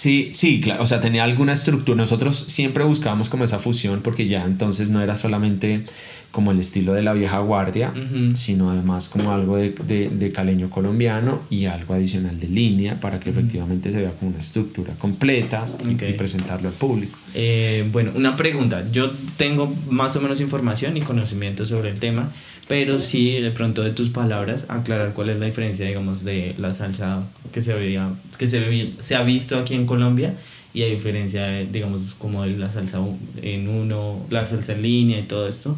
Sí, 0.00 0.30
sí, 0.32 0.62
claro, 0.62 0.82
o 0.82 0.86
sea, 0.86 0.98
tenía 0.98 1.24
alguna 1.24 1.52
estructura, 1.52 1.94
nosotros 1.94 2.34
siempre 2.48 2.84
buscábamos 2.84 3.28
como 3.28 3.44
esa 3.44 3.58
fusión 3.58 4.00
porque 4.02 4.28
ya 4.28 4.46
entonces 4.46 4.88
no 4.88 5.02
era 5.02 5.14
solamente 5.14 5.82
como 6.30 6.52
el 6.52 6.58
estilo 6.58 6.94
de 6.94 7.02
la 7.02 7.12
vieja 7.12 7.38
guardia, 7.40 7.92
uh 7.94 7.98
-huh. 7.98 8.34
sino 8.34 8.70
además 8.70 9.10
como 9.10 9.30
algo 9.30 9.58
de, 9.58 9.74
de, 9.86 10.08
de, 10.08 10.32
caleño 10.32 10.70
colombiano 10.70 11.42
y 11.50 11.66
algo 11.66 11.92
adicional 11.92 12.40
de 12.40 12.48
línea 12.48 12.98
para 12.98 13.20
que 13.20 13.28
uh 13.28 13.34
-huh. 13.34 13.38
efectivamente 13.40 13.92
se 13.92 14.00
vea 14.00 14.12
como 14.12 14.30
una 14.30 14.40
estructura 14.40 14.94
completa 14.94 15.68
okay. 15.94 16.12
y, 16.12 16.14
presentarlo 16.14 16.70
al 16.70 16.74
público. 16.74 17.18
Eh, 17.34 17.86
bueno, 17.92 18.12
una 18.14 18.36
pregunta, 18.36 18.86
yo 18.90 19.10
tengo 19.36 19.70
más 19.90 20.16
o 20.16 20.22
menos 20.22 20.40
información 20.40 20.96
y 20.96 21.02
conocimiento 21.02 21.66
sobre 21.66 21.90
el 21.90 21.98
tema, 21.98 22.32
pero 22.70 23.00
sí 23.00 23.32
de 23.40 23.50
pronto 23.50 23.82
de 23.82 23.90
tus 23.90 24.10
palabras 24.10 24.66
aclarar 24.68 25.12
cuál 25.12 25.30
es 25.30 25.40
la 25.40 25.46
diferencia, 25.46 25.84
digamos, 25.84 26.24
de 26.24 26.54
la 26.56 26.72
salsa 26.72 27.24
que 27.52 27.60
se, 27.60 27.74
veía, 27.74 28.08
que 28.38 28.46
se, 28.46 28.92
se 29.00 29.16
ha 29.16 29.24
visto 29.24 29.58
aquí 29.58 29.74
en 29.74 29.86
Colombia 29.86 30.34
y 30.72 30.84
a 30.84 30.86
diferencia, 30.86 31.46
de, 31.46 31.66
digamos, 31.66 32.14
como 32.14 32.44
de 32.44 32.56
la 32.56 32.70
salsa 32.70 33.00
en 33.42 33.66
uno, 33.66 34.24
la 34.30 34.44
salsa 34.44 34.74
en 34.74 34.82
línea 34.82 35.18
y 35.18 35.24
todo 35.24 35.48
esto 35.48 35.76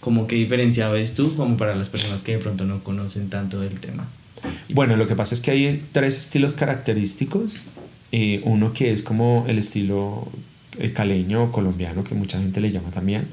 como 0.00 0.26
qué 0.26 0.36
diferencia 0.36 0.88
ves 0.88 1.12
tú 1.12 1.34
como 1.36 1.58
para 1.58 1.74
las 1.74 1.90
personas 1.90 2.22
que 2.22 2.32
de 2.32 2.38
pronto 2.38 2.64
no 2.64 2.82
conocen 2.82 3.28
tanto 3.28 3.60
del 3.60 3.78
tema? 3.78 4.08
Bueno, 4.70 4.96
lo 4.96 5.06
que 5.06 5.14
pasa 5.14 5.34
es 5.34 5.42
que 5.42 5.50
hay 5.50 5.82
tres 5.92 6.16
estilos 6.16 6.54
característicos. 6.54 7.66
Eh, 8.12 8.40
uno 8.44 8.72
que 8.72 8.92
es 8.92 9.02
como 9.02 9.44
el 9.46 9.58
estilo 9.58 10.26
el 10.78 10.94
caleño 10.94 11.44
o 11.44 11.52
colombiano, 11.52 12.02
que 12.02 12.14
mucha 12.14 12.38
gente 12.38 12.62
le 12.62 12.70
llama 12.70 12.90
también, 12.90 13.28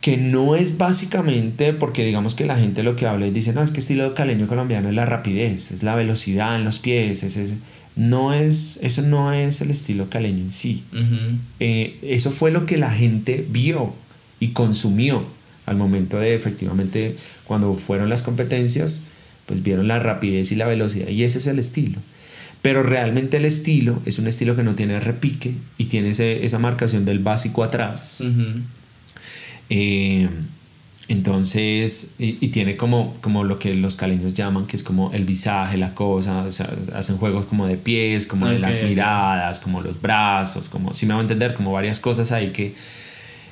que 0.00 0.16
no 0.16 0.54
es 0.54 0.78
básicamente 0.78 1.72
porque 1.72 2.04
digamos 2.04 2.34
que 2.34 2.46
la 2.46 2.56
gente 2.56 2.82
lo 2.82 2.94
que 2.94 3.06
habla 3.06 3.26
y 3.26 3.30
dice, 3.30 3.52
no, 3.52 3.62
es 3.62 3.70
que 3.70 3.80
estilo 3.80 4.14
caleño 4.14 4.46
colombiano 4.46 4.88
es 4.88 4.94
la 4.94 5.06
rapidez, 5.06 5.72
es 5.72 5.82
la 5.82 5.96
velocidad 5.96 6.56
en 6.56 6.64
los 6.64 6.78
pies, 6.78 7.22
es, 7.24 7.36
es 7.36 7.54
no 7.96 8.32
es, 8.32 8.78
eso 8.82 9.02
no 9.02 9.32
es 9.32 9.60
el 9.60 9.72
estilo 9.72 10.08
caleño 10.08 10.44
en 10.44 10.50
sí. 10.52 10.84
Uh 10.92 10.96
-huh. 10.96 11.36
eh, 11.58 11.96
eso 12.02 12.30
fue 12.30 12.52
lo 12.52 12.64
que 12.64 12.76
la 12.76 12.92
gente 12.92 13.44
vio 13.50 13.92
y 14.38 14.48
consumió 14.48 15.24
al 15.66 15.76
momento 15.76 16.18
de 16.18 16.34
efectivamente 16.34 17.16
cuando 17.44 17.74
fueron 17.74 18.08
las 18.08 18.22
competencias 18.22 19.06
pues 19.46 19.62
vieron 19.62 19.88
la 19.88 19.98
rapidez 19.98 20.52
y 20.52 20.54
la 20.56 20.66
velocidad 20.66 21.08
y 21.08 21.24
ese 21.24 21.38
es 21.38 21.46
el 21.46 21.58
estilo 21.58 21.98
pero 22.62 22.82
realmente 22.82 23.36
el 23.36 23.44
estilo 23.44 24.00
es 24.06 24.18
un 24.18 24.26
estilo 24.26 24.56
que 24.56 24.62
no 24.62 24.74
tiene 24.74 24.98
repique 25.00 25.52
y 25.76 25.84
tiene 25.86 26.10
ese, 26.10 26.44
esa 26.44 26.58
marcación 26.58 27.04
del 27.04 27.18
básico 27.18 27.64
atrás 27.64 28.20
uh 28.22 28.26
-huh. 28.26 28.62
Eh, 29.70 30.28
Entonces, 31.08 32.14
y, 32.18 32.36
y 32.40 32.48
tiene 32.48 32.76
como, 32.76 33.14
como 33.22 33.42
lo 33.42 33.58
que 33.58 33.74
los 33.74 33.96
caleños 33.96 34.34
llaman, 34.34 34.66
que 34.66 34.76
es 34.76 34.82
como 34.82 35.10
el 35.14 35.24
visaje, 35.24 35.78
la 35.78 35.94
cosa, 35.94 36.42
o 36.42 36.52
sea, 36.52 36.70
hacen 36.94 37.16
juegos 37.16 37.46
como 37.46 37.66
de 37.66 37.78
pies, 37.78 38.26
como 38.26 38.46
de 38.46 38.58
las 38.58 38.82
miradas, 38.82 39.58
como 39.58 39.80
los 39.80 40.00
brazos, 40.00 40.68
como, 40.68 40.92
si 40.92 41.06
me 41.06 41.14
va 41.14 41.20
a 41.20 41.22
entender, 41.22 41.54
como 41.54 41.72
varias 41.72 41.98
cosas 41.98 42.30
ahí 42.30 42.50
que, 42.50 42.74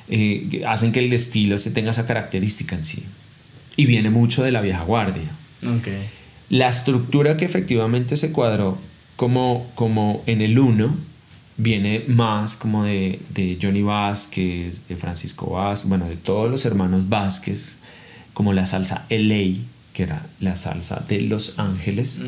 eh, 0.09 0.47
que 0.51 0.65
hacen 0.67 0.91
que 0.91 0.99
el 0.99 1.11
estilo 1.11 1.57
se 1.57 1.71
tenga 1.71 1.89
esa 1.91 2.05
característica 2.05 2.75
en 2.75 2.83
sí. 2.83 3.03
Y 3.75 3.87
viene 3.87 4.11
mucho 4.11 4.43
de 4.43 4.51
la 4.51 4.61
vieja 4.61 4.83
guardia. 4.83 5.29
Ok. 5.63 5.87
La 6.49 6.67
estructura 6.67 7.37
que 7.37 7.45
efectivamente 7.45 8.17
se 8.17 8.31
cuadró 8.31 8.77
como, 9.15 9.65
como 9.73 10.23
en 10.27 10.41
el 10.41 10.59
1 10.59 10.95
viene 11.57 12.03
más 12.07 12.55
como 12.55 12.83
de, 12.83 13.19
de 13.33 13.57
Johnny 13.61 13.81
Vázquez, 13.81 14.87
de 14.87 14.95
Francisco 14.95 15.51
Vázquez, 15.51 15.89
bueno, 15.89 16.07
de 16.07 16.15
todos 16.17 16.49
los 16.51 16.65
hermanos 16.65 17.09
Vázquez, 17.09 17.79
como 18.33 18.53
la 18.53 18.65
salsa 18.65 19.05
LA, 19.09 19.59
que 19.93 20.03
era 20.03 20.25
la 20.39 20.55
salsa 20.55 21.03
de 21.09 21.21
Los 21.21 21.57
Ángeles. 21.57 22.23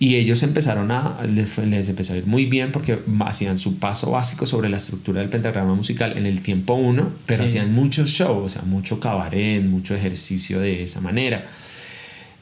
Y 0.00 0.16
ellos 0.16 0.42
empezaron 0.42 0.90
a, 0.90 1.18
les, 1.28 1.56
empezó 1.58 2.14
a 2.14 2.16
ir 2.16 2.26
muy 2.26 2.46
bien 2.46 2.72
porque 2.72 2.98
hacían 3.26 3.58
su 3.58 3.78
paso 3.78 4.10
básico 4.12 4.46
sobre 4.46 4.70
la 4.70 4.78
estructura 4.78 5.20
del 5.20 5.28
pentagrama 5.28 5.74
musical 5.74 6.16
en 6.16 6.24
el 6.24 6.40
tiempo 6.40 6.72
1, 6.74 7.10
pero 7.26 7.42
Sí. 7.46 7.50
hacían 7.58 7.74
mucho 7.74 8.06
show, 8.06 8.38
o 8.42 8.48
sea, 8.48 8.62
mucho 8.62 8.98
cabaret, 8.98 9.62
mucho 9.62 9.94
ejercicio 9.94 10.58
de 10.58 10.82
esa 10.82 11.00
manera. 11.02 11.46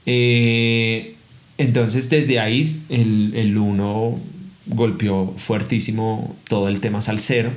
Eh, 0.07 1.17
entonces, 1.59 2.09
desde 2.09 2.39
ahí, 2.39 2.65
el, 2.89 3.33
el 3.35 3.59
1 3.59 4.21
golpeó 4.69 5.35
fuertísimo 5.37 6.37
todo 6.49 6.69
el 6.69 6.81
tema 6.81 7.01
salsero. 7.01 7.51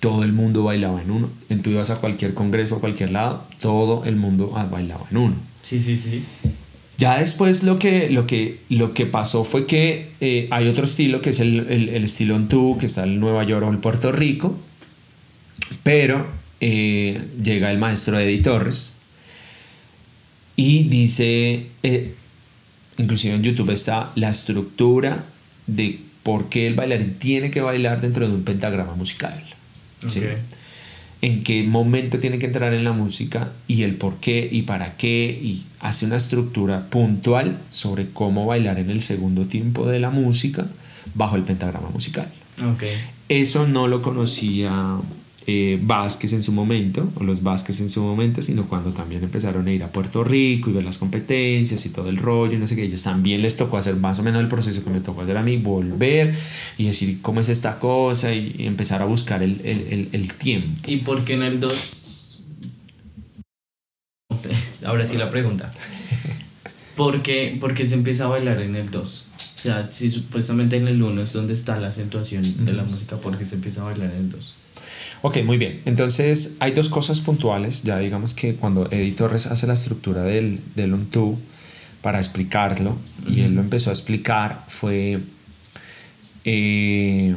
Todo 0.00 0.24
el 0.24 0.32
mundo 0.32 0.64
bailaba 0.64 1.00
en 1.00 1.10
uno. 1.10 1.30
En 1.48 1.62
tú 1.62 1.70
ibas 1.70 1.90
a 1.90 1.96
cualquier 1.96 2.34
congreso, 2.34 2.76
a 2.76 2.80
cualquier 2.80 3.12
lado, 3.12 3.44
todo 3.60 4.04
el 4.04 4.16
mundo 4.16 4.52
ah, 4.56 4.66
bailaba 4.70 5.06
en 5.10 5.16
uno. 5.16 5.34
Sí, 5.62 5.80
sí, 5.80 5.96
sí. 5.96 6.22
Ya 6.98 7.18
después 7.18 7.62
lo 7.62 7.78
que, 7.78 8.08
lo 8.10 8.26
que, 8.26 8.60
lo 8.68 8.94
que 8.94 9.06
pasó 9.06 9.44
fue 9.44 9.66
que 9.66 10.10
eh, 10.20 10.48
hay 10.50 10.68
otro 10.68 10.84
estilo 10.84 11.20
que 11.20 11.30
es 11.30 11.40
el, 11.40 11.60
el, 11.70 11.88
el 11.90 12.04
estilo 12.04 12.36
Ontú, 12.36 12.76
que 12.78 12.86
está 12.86 13.04
en 13.04 13.20
Nueva 13.20 13.44
York 13.44 13.66
o 13.66 13.70
en 13.70 13.80
Puerto 13.80 14.12
Rico, 14.12 14.56
pero 15.82 16.26
eh, 16.60 17.22
llega 17.42 17.70
el 17.70 17.78
maestro 17.78 18.18
Eddie 18.18 18.38
Torres 18.38 18.96
y 20.56 20.84
dice, 20.84 21.66
eh, 21.82 22.14
inclusive 22.96 23.34
en 23.34 23.42
YouTube 23.42 23.70
está 23.70 24.12
la 24.14 24.30
estructura 24.30 25.26
de 25.66 26.00
por 26.26 26.48
qué 26.48 26.66
el 26.66 26.74
bailarín 26.74 27.14
tiene 27.20 27.52
que 27.52 27.60
bailar 27.60 28.00
dentro 28.00 28.26
de 28.26 28.34
un 28.34 28.42
pentagrama 28.42 28.96
musical. 28.96 29.40
en 31.22 31.44
qué 31.44 31.62
momento 31.62 32.18
tiene 32.18 32.40
que 32.40 32.46
entrar 32.46 32.74
en 32.74 32.82
la 32.82 32.90
música 32.90 33.52
y 33.68 33.84
el 33.84 33.94
por 33.94 34.16
qué 34.16 34.48
y 34.50 34.62
para 34.62 34.96
qué 34.96 35.38
y 35.40 35.66
hace 35.78 36.04
una 36.04 36.16
estructura 36.16 36.90
puntual 36.90 37.58
sobre 37.70 38.08
cómo 38.08 38.44
bailar 38.44 38.80
en 38.80 38.90
el 38.90 39.02
segundo 39.02 39.44
tiempo 39.44 39.86
de 39.86 40.00
la 40.00 40.10
música 40.10 40.66
bajo 41.14 41.36
el 41.36 41.42
pentagrama 41.42 41.90
musical. 41.90 42.28
Ok. 42.72 42.82
Eso 43.28 43.68
no 43.68 43.86
lo 43.86 44.02
conocía 44.02 44.96
eh, 45.48 45.78
Vázquez 45.80 46.32
en 46.32 46.42
su 46.42 46.50
momento, 46.50 47.08
o 47.14 47.22
los 47.22 47.42
Vázquez 47.42 47.80
en 47.80 47.88
su 47.88 48.02
momento, 48.02 48.42
sino 48.42 48.68
cuando 48.68 48.90
también 48.92 49.22
empezaron 49.22 49.68
a 49.68 49.72
ir 49.72 49.84
a 49.84 49.92
Puerto 49.92 50.24
Rico 50.24 50.70
y 50.70 50.72
ver 50.72 50.84
las 50.84 50.98
competencias 50.98 51.86
y 51.86 51.90
todo 51.90 52.08
el 52.08 52.16
rollo, 52.16 52.54
y 52.54 52.58
no 52.58 52.66
sé 52.66 52.74
qué, 52.74 52.84
ellos 52.84 53.04
también 53.04 53.42
les 53.42 53.56
tocó 53.56 53.78
hacer 53.78 53.94
más 53.94 54.18
o 54.18 54.24
menos 54.24 54.40
el 54.40 54.48
proceso 54.48 54.82
que 54.82 54.90
me 54.90 55.00
tocó 55.00 55.22
hacer 55.22 55.36
a 55.36 55.42
mí, 55.42 55.56
volver 55.56 56.34
y 56.78 56.86
decir 56.86 57.20
cómo 57.22 57.40
es 57.40 57.48
esta 57.48 57.78
cosa 57.78 58.34
y, 58.34 58.54
empezar 58.58 59.02
a 59.02 59.04
buscar 59.04 59.42
el, 59.42 59.60
el, 59.64 59.86
el, 59.90 60.08
el 60.12 60.34
tiempo. 60.34 60.90
¿Y 60.90 60.96
por 60.98 61.24
qué 61.24 61.34
en 61.34 61.42
el 61.44 61.60
2? 61.60 62.06
Ahora 64.84 65.06
sí 65.06 65.16
la 65.16 65.30
pregunta. 65.30 65.70
¿Por 66.96 67.22
qué, 67.22 67.56
por 67.60 67.74
qué 67.74 67.84
se 67.84 67.94
empieza 67.94 68.24
a 68.24 68.28
bailar 68.28 68.60
en 68.62 68.74
el 68.74 68.90
2? 68.90 69.24
O 69.56 69.58
sea, 69.58 69.90
si 69.90 70.10
supuestamente 70.10 70.76
en 70.76 70.88
el 70.88 71.02
1 71.02 71.22
es 71.22 71.32
donde 71.32 71.52
está 71.52 71.78
la 71.78 71.88
acentuación 71.88 72.64
de 72.64 72.72
la 72.72 72.84
música, 72.84 73.16
¿por 73.16 73.38
qué 73.38 73.44
se 73.44 73.54
empieza 73.54 73.82
a 73.82 73.84
bailar 73.84 74.10
en 74.10 74.18
el 74.18 74.30
2? 74.30 74.54
Ok, 75.28 75.38
muy 75.44 75.58
bien. 75.58 75.80
Entonces 75.86 76.56
hay 76.60 76.70
dos 76.70 76.88
cosas 76.88 77.20
puntuales. 77.20 77.82
Ya 77.82 77.98
digamos 77.98 78.32
que 78.32 78.54
cuando 78.54 78.86
Eddie 78.92 79.10
Torres 79.10 79.46
hace 79.46 79.66
la 79.66 79.74
estructura 79.74 80.22
del, 80.22 80.60
del 80.76 80.94
para 82.00 82.20
explicarlo, 82.20 82.96
y 83.28 83.40
él 83.40 83.56
lo 83.56 83.60
empezó 83.60 83.90
a 83.90 83.92
explicar, 83.92 84.64
fue, 84.68 85.18
eh, 86.44 87.34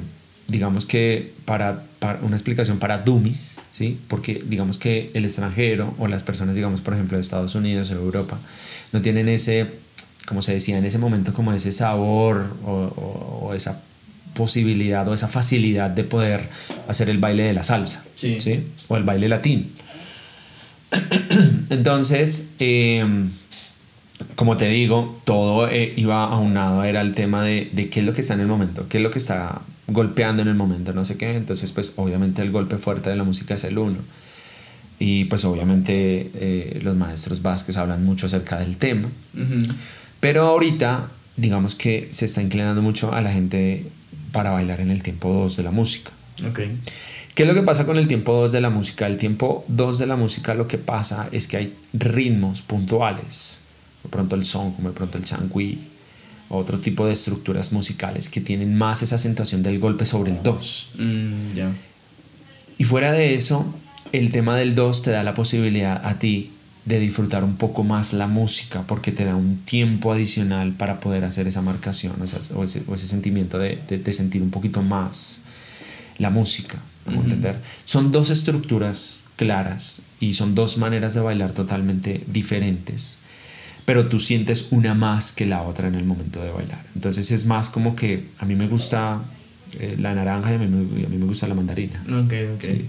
digamos 0.48 0.86
que 0.86 1.34
para, 1.46 1.84
para 1.98 2.20
una 2.22 2.36
explicación 2.36 2.78
para 2.78 3.00
dummies, 3.00 3.58
¿sí? 3.72 3.98
Porque 4.08 4.44
digamos 4.48 4.78
que 4.78 5.10
el 5.16 5.26
extranjero 5.26 5.96
o 5.98 6.08
las 6.08 6.22
personas, 6.22 6.54
digamos, 6.54 6.82
por 6.82 6.94
ejemplo, 6.94 7.18
de 7.18 7.22
Estados 7.22 7.56
Unidos 7.56 7.90
o 7.90 7.94
Europa, 7.96 8.38
no 8.94 9.02
tienen 9.02 9.28
ese, 9.30 9.66
como 10.28 10.44
se 10.44 10.54
decía 10.54 10.78
en 10.78 10.86
ese 10.86 11.00
momento, 11.00 11.34
como 11.34 11.54
ese 11.54 11.72
sabor 11.72 12.56
o, 12.64 12.72
o- 12.72 13.48
o 13.48 13.54
esa 13.56 13.82
posibilidad 14.34 15.08
o 15.08 15.14
esa 15.14 15.28
facilidad 15.28 15.90
de 15.90 16.04
poder 16.04 16.50
hacer 16.88 17.10
el 17.10 17.18
baile 17.18 17.44
de 17.44 17.54
la 17.54 17.64
salsa, 17.64 18.06
Sí. 18.16 18.38
O 18.88 18.98
el 18.98 19.04
baile 19.04 19.30
latino. 19.30 19.64
Entonces, 21.70 22.54
eh, 22.60 23.06
como 24.36 24.58
te 24.58 24.68
digo, 24.70 25.22
todo 25.26 25.70
eh, 25.70 25.94
iba 25.96 26.24
aunado, 26.26 26.84
era 26.84 27.02
el 27.02 27.14
tema 27.14 27.44
de, 27.44 27.70
de 27.72 27.90
qué 27.90 28.00
es 28.02 28.06
lo 28.06 28.14
que 28.14 28.22
está 28.22 28.34
en 28.34 28.42
el 28.42 28.48
momento, 28.48 28.88
qué 28.88 28.98
es 28.98 29.04
lo 29.04 29.12
que 29.12 29.20
está 29.20 29.62
golpeando 29.88 30.42
en 30.42 30.48
el 30.48 30.56
momento, 30.56 30.94
no 30.94 31.06
sé 31.06 31.18
qué. 31.18 31.36
Entonces, 31.36 31.72
pues 31.72 31.94
obviamente 31.98 32.42
el 32.42 32.52
golpe 32.52 32.78
fuerte 32.78 33.10
de 33.10 33.16
la 33.16 33.24
música 33.24 33.56
es 33.56 33.64
el 33.64 33.78
uno. 33.78 33.98
Y 35.00 35.26
pues 35.26 35.46
obviamente 35.46 36.30
eh, 36.36 36.80
los 36.84 36.96
maestros 36.96 37.42
Vázquez 37.42 37.78
hablan 37.78 38.04
mucho 38.04 38.26
acerca 38.26 38.60
del 38.60 38.76
tema. 38.78 39.08
Pero 40.20 40.46
ahorita, 40.46 41.08
digamos 41.38 41.76
que 41.76 42.10
se 42.12 42.26
está 42.26 42.42
inclinando 42.42 42.82
mucho 42.82 43.14
a 43.14 43.22
la 43.22 43.32
gente 43.32 43.86
para 44.32 44.52
bailar 44.52 44.82
en 44.82 44.92
el 44.92 45.04
tiempo 45.04 45.34
2 45.34 45.58
de 45.58 45.64
la 45.64 45.72
música. 45.72 46.12
Ok. 46.48 46.62
¿Qué 47.36 47.44
es 47.44 47.48
lo 47.48 47.56
que 47.56 47.62
pasa 47.62 47.86
con 47.86 47.98
el 47.98 48.08
tiempo 48.08 48.34
2 48.34 48.52
de 48.52 48.62
la 48.62 48.70
música? 48.70 49.08
El 49.08 49.18
tiempo 49.18 49.64
2 49.68 50.00
de 50.00 50.08
la 50.08 50.16
música 50.16 50.54
lo 50.56 50.68
que 50.68 50.78
pasa 50.78 51.30
es 51.32 51.48
que 51.48 51.58
hay 51.58 51.74
ritmos 51.94 52.62
puntuales, 52.62 53.62
de 54.04 54.10
pronto 54.10 54.36
el 54.36 54.46
son, 54.46 54.74
como 54.74 54.90
de 54.90 54.96
pronto 54.96 55.18
el 55.18 55.26
changui, 55.26 55.80
otro 56.50 56.80
tipo 56.80 57.06
de 57.06 57.14
estructuras 57.14 57.72
musicales 57.72 58.28
que 58.28 58.42
tienen 58.42 58.76
más 58.78 59.04
esa 59.04 59.16
acentuación 59.16 59.64
del 59.64 59.80
golpe 59.80 60.06
sobre 60.06 60.32
el 60.32 60.44
2. 60.44 60.90
Mm, 60.98 61.56
ya. 61.56 61.72
Y 62.78 62.84
fuera 62.84 63.12
de 63.12 63.36
eso, 63.36 63.74
el 64.12 64.32
tema 64.32 64.58
del 64.58 64.76
2 64.76 65.04
te 65.04 65.12
da 65.12 65.24
la 65.24 65.34
posibilidad 65.34 66.06
a 66.06 66.18
ti 66.18 66.52
de 66.90 67.00
disfrutar 67.00 67.44
un 67.44 67.56
poco 67.56 67.84
más 67.84 68.14
la 68.14 68.28
música 68.28 68.84
porque 68.88 69.12
te 69.12 69.24
da 69.24 69.36
un 69.36 69.58
tiempo 69.58 70.12
adicional 70.12 70.72
para 70.74 71.00
poder 71.00 71.24
hacer 71.24 71.48
esa 71.48 71.62
marcación 71.62 72.16
o, 72.20 72.64
ese, 72.64 72.84
o 72.88 72.96
ese 72.96 73.08
sentimiento 73.08 73.58
de, 73.60 73.80
de- 73.88 74.00
de 74.00 74.12
sentir 74.14 74.42
un 74.42 74.50
poquito 74.50 74.82
más 74.82 75.44
la 76.18 76.30
música. 76.30 76.78
¿cómo 77.06 77.18
Ujú. 77.20 77.30
entender? 77.30 77.56
Son 77.86 78.12
dos 78.12 78.30
estructuras 78.30 79.22
claras 79.36 80.04
y 80.20 80.34
son 80.34 80.54
dos 80.56 80.78
maneras 80.78 81.14
de 81.14 81.22
bailar 81.22 81.52
totalmente 81.52 82.24
diferentes, 82.28 83.18
pero 83.86 84.08
tú 84.10 84.20
sientes 84.20 84.68
una 84.72 84.94
más 84.94 85.32
que 85.32 85.46
la 85.46 85.62
otra 85.64 85.88
en 85.88 85.96
el 85.96 86.04
momento 86.06 86.42
de 86.44 86.52
bailar. 86.52 86.84
Entonces 86.96 87.32
es 87.32 87.46
más 87.46 87.70
como 87.70 87.96
que 87.96 88.26
a 88.40 88.46
mí 88.46 88.56
me 88.56 88.68
gusta 88.68 89.22
eh, 89.80 89.96
la 90.00 90.14
naranja 90.14 90.52
y 90.52 90.56
a 90.56 90.58
mí, 90.58 90.68
me, 90.68 91.02
y 91.02 91.06
a 91.06 91.10
mí 91.10 91.18
me 91.18 91.26
gusta 91.26 91.48
la 91.48 91.56
mandarina. 91.56 92.02
Ok, 92.04 92.34
ok. 92.56 92.64
Sí. 92.64 92.86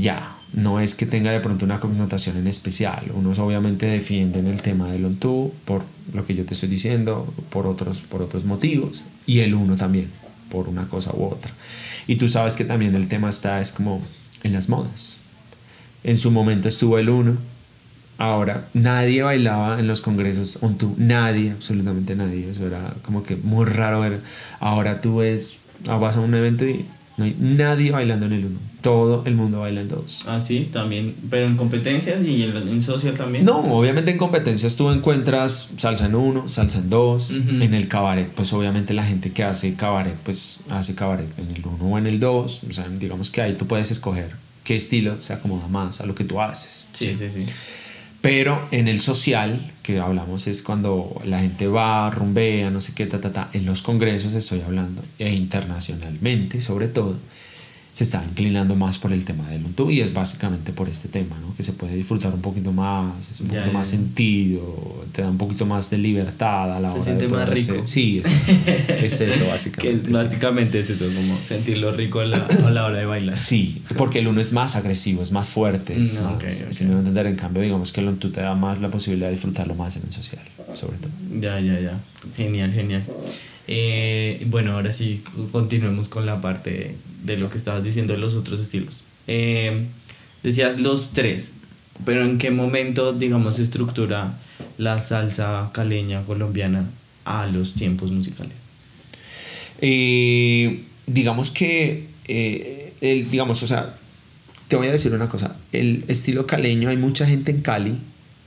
Ya, 0.00 0.35
no 0.52 0.80
es 0.80 0.94
que 0.94 1.06
tenga 1.06 1.30
de 1.32 1.40
pronto 1.40 1.64
una 1.64 1.80
connotación 1.80 2.36
en 2.36 2.46
especial. 2.46 3.10
Unos 3.14 3.38
obviamente 3.38 3.86
defienden 3.86 4.46
el 4.46 4.62
tema 4.62 4.90
del 4.90 5.04
on 5.04 5.16
por 5.16 5.82
lo 6.12 6.24
que 6.24 6.34
yo 6.34 6.44
te 6.44 6.54
estoy 6.54 6.68
diciendo, 6.68 7.32
por 7.50 7.66
otros, 7.66 8.00
por 8.02 8.22
otros 8.22 8.44
motivos, 8.44 9.04
y 9.26 9.40
el 9.40 9.54
uno 9.54 9.76
también, 9.76 10.08
por 10.50 10.68
una 10.68 10.86
cosa 10.88 11.12
u 11.14 11.24
otra. 11.24 11.52
Y 12.06 12.16
tú 12.16 12.28
sabes 12.28 12.54
que 12.54 12.64
también 12.64 12.94
el 12.94 13.08
tema 13.08 13.28
está, 13.28 13.60
es 13.60 13.72
como 13.72 14.00
en 14.42 14.52
las 14.52 14.68
modas. 14.68 15.20
En 16.04 16.18
su 16.18 16.30
momento 16.30 16.68
estuvo 16.68 16.98
el 16.98 17.10
uno, 17.10 17.36
ahora 18.18 18.68
nadie 18.72 19.22
bailaba 19.22 19.78
en 19.80 19.88
los 19.88 20.00
congresos 20.00 20.58
on 20.62 20.78
two, 20.78 20.94
nadie, 20.96 21.50
absolutamente 21.50 22.14
nadie. 22.14 22.50
Eso 22.50 22.66
era 22.66 22.94
como 23.04 23.24
que 23.24 23.36
muy 23.36 23.64
raro 23.66 24.00
ver. 24.00 24.20
Ahora 24.60 25.00
tú 25.00 25.16
ves, 25.16 25.58
vas 25.84 26.16
a 26.16 26.20
un 26.20 26.34
evento 26.34 26.64
y 26.64 26.86
no 27.16 27.24
hay 27.24 27.36
nadie 27.38 27.90
bailando 27.90 28.26
en 28.26 28.32
el 28.32 28.44
uno. 28.46 28.58
Todo 28.82 29.22
el 29.24 29.34
mundo 29.34 29.60
baila 29.60 29.80
en 29.80 29.88
dos. 29.88 30.24
Ah, 30.28 30.38
sí, 30.38 30.68
también. 30.70 31.14
Pero 31.28 31.46
en 31.46 31.56
competencias 31.56 32.22
y 32.22 32.44
en, 32.44 32.56
en 32.56 32.80
social 32.82 33.16
también. 33.16 33.44
No, 33.44 33.60
obviamente 33.76 34.12
en 34.12 34.18
competencias 34.18 34.76
tú 34.76 34.90
encuentras 34.90 35.72
salsa 35.76 36.06
en 36.06 36.14
uno, 36.14 36.48
salsa 36.48 36.78
en 36.78 36.90
dos. 36.90 37.30
Ujú. 37.30 37.62
En 37.62 37.74
el 37.74 37.88
cabaret, 37.88 38.30
pues 38.30 38.52
obviamente 38.52 38.94
la 38.94 39.04
gente 39.04 39.32
que 39.32 39.42
hace 39.42 39.74
cabaret, 39.74 40.14
pues 40.24 40.60
hace 40.70 40.94
cabaret 40.94 41.28
en 41.38 41.56
el 41.56 41.66
uno 41.66 41.94
o 41.94 41.98
en 41.98 42.06
el 42.06 42.20
dos. 42.20 42.60
O 42.68 42.72
sea, 42.72 42.86
digamos 42.88 43.30
que 43.30 43.42
ahí 43.42 43.54
tú 43.54 43.66
puedes 43.66 43.90
escoger 43.90 44.30
qué 44.62 44.76
estilo 44.76 45.18
se 45.18 45.32
acomoda 45.32 45.68
más 45.68 46.00
a 46.00 46.06
lo 46.06 46.14
que 46.14 46.24
tú 46.24 46.40
haces. 46.40 46.88
Sí, 46.92 47.14
sí, 47.14 47.30
sí. 47.30 47.46
Pero 48.26 48.66
en 48.72 48.88
el 48.88 48.98
social, 48.98 49.70
que 49.84 50.00
hablamos 50.00 50.48
es 50.48 50.60
cuando 50.60 51.22
la 51.24 51.38
gente 51.38 51.68
va, 51.68 52.10
rumbea, 52.10 52.70
no 52.70 52.80
sé 52.80 52.92
qué, 52.92 53.06
ta, 53.06 53.20
ta, 53.20 53.32
ta. 53.32 53.50
En 53.52 53.64
los 53.64 53.82
congresos 53.82 54.34
estoy 54.34 54.62
hablando, 54.62 55.00
e 55.16 55.32
internacionalmente 55.32 56.60
sobre 56.60 56.88
todo, 56.88 57.14
se 57.96 58.04
está 58.04 58.22
inclinando 58.28 58.76
más 58.76 58.98
por 58.98 59.10
el 59.10 59.24
tema 59.24 59.48
del 59.48 59.62
Ubuntu 59.62 59.90
y 59.90 60.02
es 60.02 60.12
básicamente 60.12 60.70
por 60.74 60.86
este 60.86 61.08
tema, 61.08 61.34
¿no? 61.40 61.54
que 61.56 61.62
se 61.62 61.72
puede 61.72 61.94
disfrutar 61.96 62.34
un 62.34 62.42
poquito 62.42 62.70
más, 62.70 63.30
es 63.30 63.40
un 63.40 63.46
Ya, 63.46 63.52
poquito 63.54 63.66
ya, 63.68 63.72
más 63.78 63.88
sentido, 63.88 65.06
te 65.12 65.22
da 65.22 65.30
un 65.30 65.38
poquito 65.38 65.64
más 65.64 65.88
de 65.88 65.96
libertad 65.96 66.76
a 66.76 66.78
la 66.78 66.90
Se 66.90 66.96
hora 66.96 67.04
siente 67.04 67.26
de 67.26 67.32
más 67.32 67.48
rico. 67.48 67.72
hacer- 67.72 67.86
Sí, 67.86 68.18
es, 68.22 68.26
es 68.88 69.20
eso 69.22 69.44
Que 69.44 69.50
básicamente. 69.50 70.06
sí. 70.08 70.12
básicamente 70.12 70.78
es 70.80 70.90
eso, 70.90 71.06
como 71.06 71.38
sentirlo 71.38 71.90
rico 71.92 72.20
a 72.20 72.26
la, 72.26 72.36
a 72.66 72.70
la 72.70 72.84
hora 72.84 72.98
de 72.98 73.06
bailar. 73.06 73.38
Sí, 73.38 73.80
porque 73.96 74.18
el 74.18 74.28
uno 74.28 74.42
es 74.42 74.52
más 74.52 74.76
agresivo, 74.76 75.22
es 75.22 75.32
más 75.32 75.48
fuerte, 75.48 75.98
es 75.98 76.20
Mm, 76.20 76.24
más, 76.24 76.34
ok, 76.34 76.44
ok. 76.66 76.72
si 76.72 76.84
me 76.84 76.90
va 76.90 76.96
a 76.96 76.98
entender, 77.00 77.26
en 77.28 77.36
cambio 77.36 77.62
digamos 77.62 77.92
que 77.92 78.00
el 78.02 78.08
Ubuntu 78.08 78.30
te 78.30 78.42
da 78.42 78.54
más 78.54 78.78
la 78.80 78.90
posibilidad 78.90 79.28
de 79.28 79.32
disfrutarlo 79.36 79.74
más 79.74 79.96
en 79.96 80.02
el 80.06 80.12
social, 80.12 80.42
sobre 80.74 80.98
todo. 80.98 81.10
Ya, 81.40 81.58
ya, 81.60 81.80
ya. 81.80 81.98
Genial, 82.36 82.70
genial. 82.72 83.02
Eh, 83.68 84.46
bueno, 84.48 84.72
ahora 84.72 84.92
sí, 84.92 85.22
continuemos 85.52 86.08
con 86.08 86.26
la 86.26 86.40
parte 86.40 86.96
de 87.24 87.36
lo 87.36 87.50
que 87.50 87.58
estabas 87.58 87.82
diciendo 87.82 88.12
de 88.12 88.18
los 88.18 88.34
otros 88.34 88.60
estilos. 88.60 89.02
Eh, 89.26 89.86
decías 90.42 90.78
los 90.80 91.12
tres, 91.12 91.54
pero 92.04 92.24
¿en 92.24 92.38
qué 92.38 92.50
momento, 92.50 93.12
digamos, 93.12 93.56
se 93.56 93.62
estructura 93.62 94.38
la 94.78 95.00
salsa 95.00 95.70
caleña 95.72 96.22
colombiana 96.22 96.88
a 97.24 97.46
los 97.46 97.74
tiempos 97.74 98.12
musicales? 98.12 98.62
Eh, 99.80 100.84
digamos 101.06 101.50
que, 101.50 102.06
eh, 102.26 102.92
el, 103.00 103.30
digamos, 103.30 103.62
o 103.62 103.66
sea, 103.66 103.94
te 104.68 104.76
voy 104.76 104.88
a 104.88 104.92
decir 104.92 105.12
una 105.12 105.28
cosa, 105.28 105.56
el 105.72 106.04
estilo 106.08 106.46
caleño, 106.46 106.88
hay 106.88 106.96
mucha 106.96 107.26
gente 107.26 107.50
en 107.50 107.60
Cali 107.62 107.94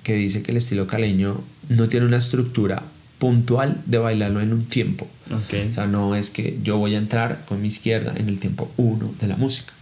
que 0.03 0.13
dice 0.13 0.41
que 0.41 0.51
el 0.51 0.57
estilo 0.57 0.87
caleño 0.87 1.43
no 1.69 1.87
tiene 1.87 2.05
una 2.05 2.17
estructura 2.17 2.83
puntual 3.19 3.81
de 3.85 3.97
bailarlo 3.97 4.41
en 4.41 4.53
un 4.53 4.65
tiempo. 4.65 5.07
O 5.29 5.73
sea, 5.73 5.85
no 5.85 6.15
es 6.15 6.31
que 6.31 6.57
yo 6.63 6.77
voy 6.77 6.95
a 6.95 6.97
entrar 6.97 7.45
con 7.47 7.61
mi 7.61 7.67
izquierda 7.67 8.13
en 8.17 8.29
el 8.29 8.39
tiempo 8.39 8.71
1 8.77 9.13
de 9.21 9.27
la 9.27 9.35
música, 9.35 9.73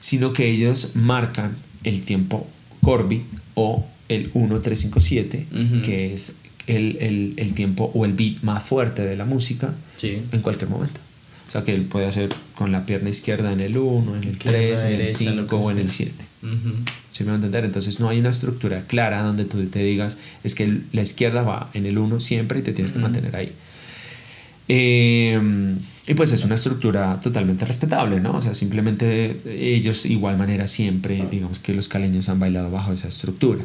sino 0.00 0.32
que 0.32 0.50
ellos 0.50 0.92
marcan 0.94 1.56
el 1.84 2.02
tiempo 2.02 2.46
Corby 2.82 3.24
o 3.54 3.86
el 4.08 4.24
1357, 4.34 5.46
uh 5.50 5.56
-huh. 5.56 5.82
que 5.82 6.12
es 6.12 6.36
el, 6.66 6.98
el, 7.00 7.34
el, 7.36 7.54
tiempo 7.54 7.90
o 7.94 8.04
el 8.04 8.12
beat 8.12 8.42
más 8.42 8.62
fuerte 8.62 9.02
de 9.02 9.16
la 9.16 9.24
música 9.24 9.72
en 10.02 10.42
cualquier 10.42 10.68
momento. 10.68 11.00
O 11.48 11.50
sea, 11.50 11.64
que 11.64 11.74
él 11.74 11.82
puede 11.82 12.06
hacer 12.06 12.28
con 12.54 12.70
la 12.70 12.86
pierna 12.86 13.08
izquierda 13.10 13.52
en 13.52 13.60
el 13.60 13.76
1, 13.76 14.16
en 14.16 14.24
el 14.24 14.38
3, 14.38 14.82
en 14.82 15.00
el 15.00 15.08
5 15.08 15.56
o 15.56 15.70
en 15.70 15.78
el 15.78 15.90
7. 15.90 16.29
Uh 16.42 16.46
-huh. 16.46 16.72
¿Sí 17.12 17.24
me 17.24 17.28
va 17.28 17.34
a 17.34 17.36
entender? 17.36 17.64
Entonces 17.64 18.00
no 18.00 18.08
hay 18.08 18.18
una 18.18 18.30
estructura 18.30 18.82
clara 18.86 19.22
donde 19.22 19.44
tú 19.44 19.64
te 19.66 19.80
digas, 19.80 20.18
es 20.42 20.54
que 20.54 20.80
la 20.92 21.02
izquierda 21.02 21.42
va 21.42 21.70
en 21.74 21.86
el 21.86 21.98
1 21.98 22.20
siempre 22.20 22.60
y 22.60 22.62
te 22.62 22.72
tienes 22.72 22.92
uh 22.92 22.94
-huh. 22.94 22.98
que 22.98 23.02
mantener 23.02 23.36
ahí. 23.36 23.52
Eh, 24.68 25.38
y 26.06 26.14
pues 26.14 26.32
es 26.32 26.44
una 26.44 26.54
estructura 26.54 27.20
totalmente 27.20 27.64
respetable, 27.64 28.20
¿no? 28.20 28.36
O 28.36 28.40
sea, 28.40 28.54
simplemente 28.54 29.40
ellos 29.46 30.06
igual 30.06 30.38
manera 30.38 30.66
siempre, 30.66 31.26
digamos 31.30 31.58
que 31.58 31.74
los 31.74 31.88
caleños 31.88 32.28
han 32.28 32.38
bailado 32.38 32.70
bajo 32.70 32.92
esa 32.92 33.08
estructura. 33.08 33.64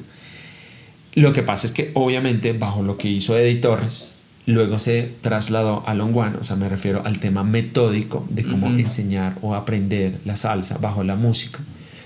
Lo 1.14 1.32
que 1.32 1.44
pasa 1.44 1.66
es 1.68 1.74
que 1.74 1.92
obviamente 1.94 2.54
bajo 2.54 2.84
lo 2.84 2.98
que 2.98 3.08
hizo 3.08 3.38
Eddie 3.38 3.62
Torres, 3.62 4.18
luego 4.48 4.80
se 4.80 5.12
trasladó 5.22 5.88
a 5.88 5.94
Long 5.94 6.16
One, 6.16 6.38
o 6.40 6.44
sea, 6.44 6.56
me 6.56 6.70
refiero 6.70 7.04
al 7.06 7.20
tema 7.20 7.44
metódico 7.44 8.28
de 8.30 8.44
cómo 8.44 8.68
uh 8.68 8.72
-huh. 8.72 8.82
enseñar 8.82 9.38
o 9.42 9.56
aprender 9.56 10.20
la 10.26 10.36
salsa 10.36 10.78
bajo 10.78 11.04
la 11.04 11.16
música. 11.16 11.60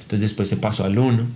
Entonces 0.10 0.32
después 0.32 0.50
se 0.50 0.58
pasó 0.58 0.86
al 0.86 0.98
uno 0.98 1.28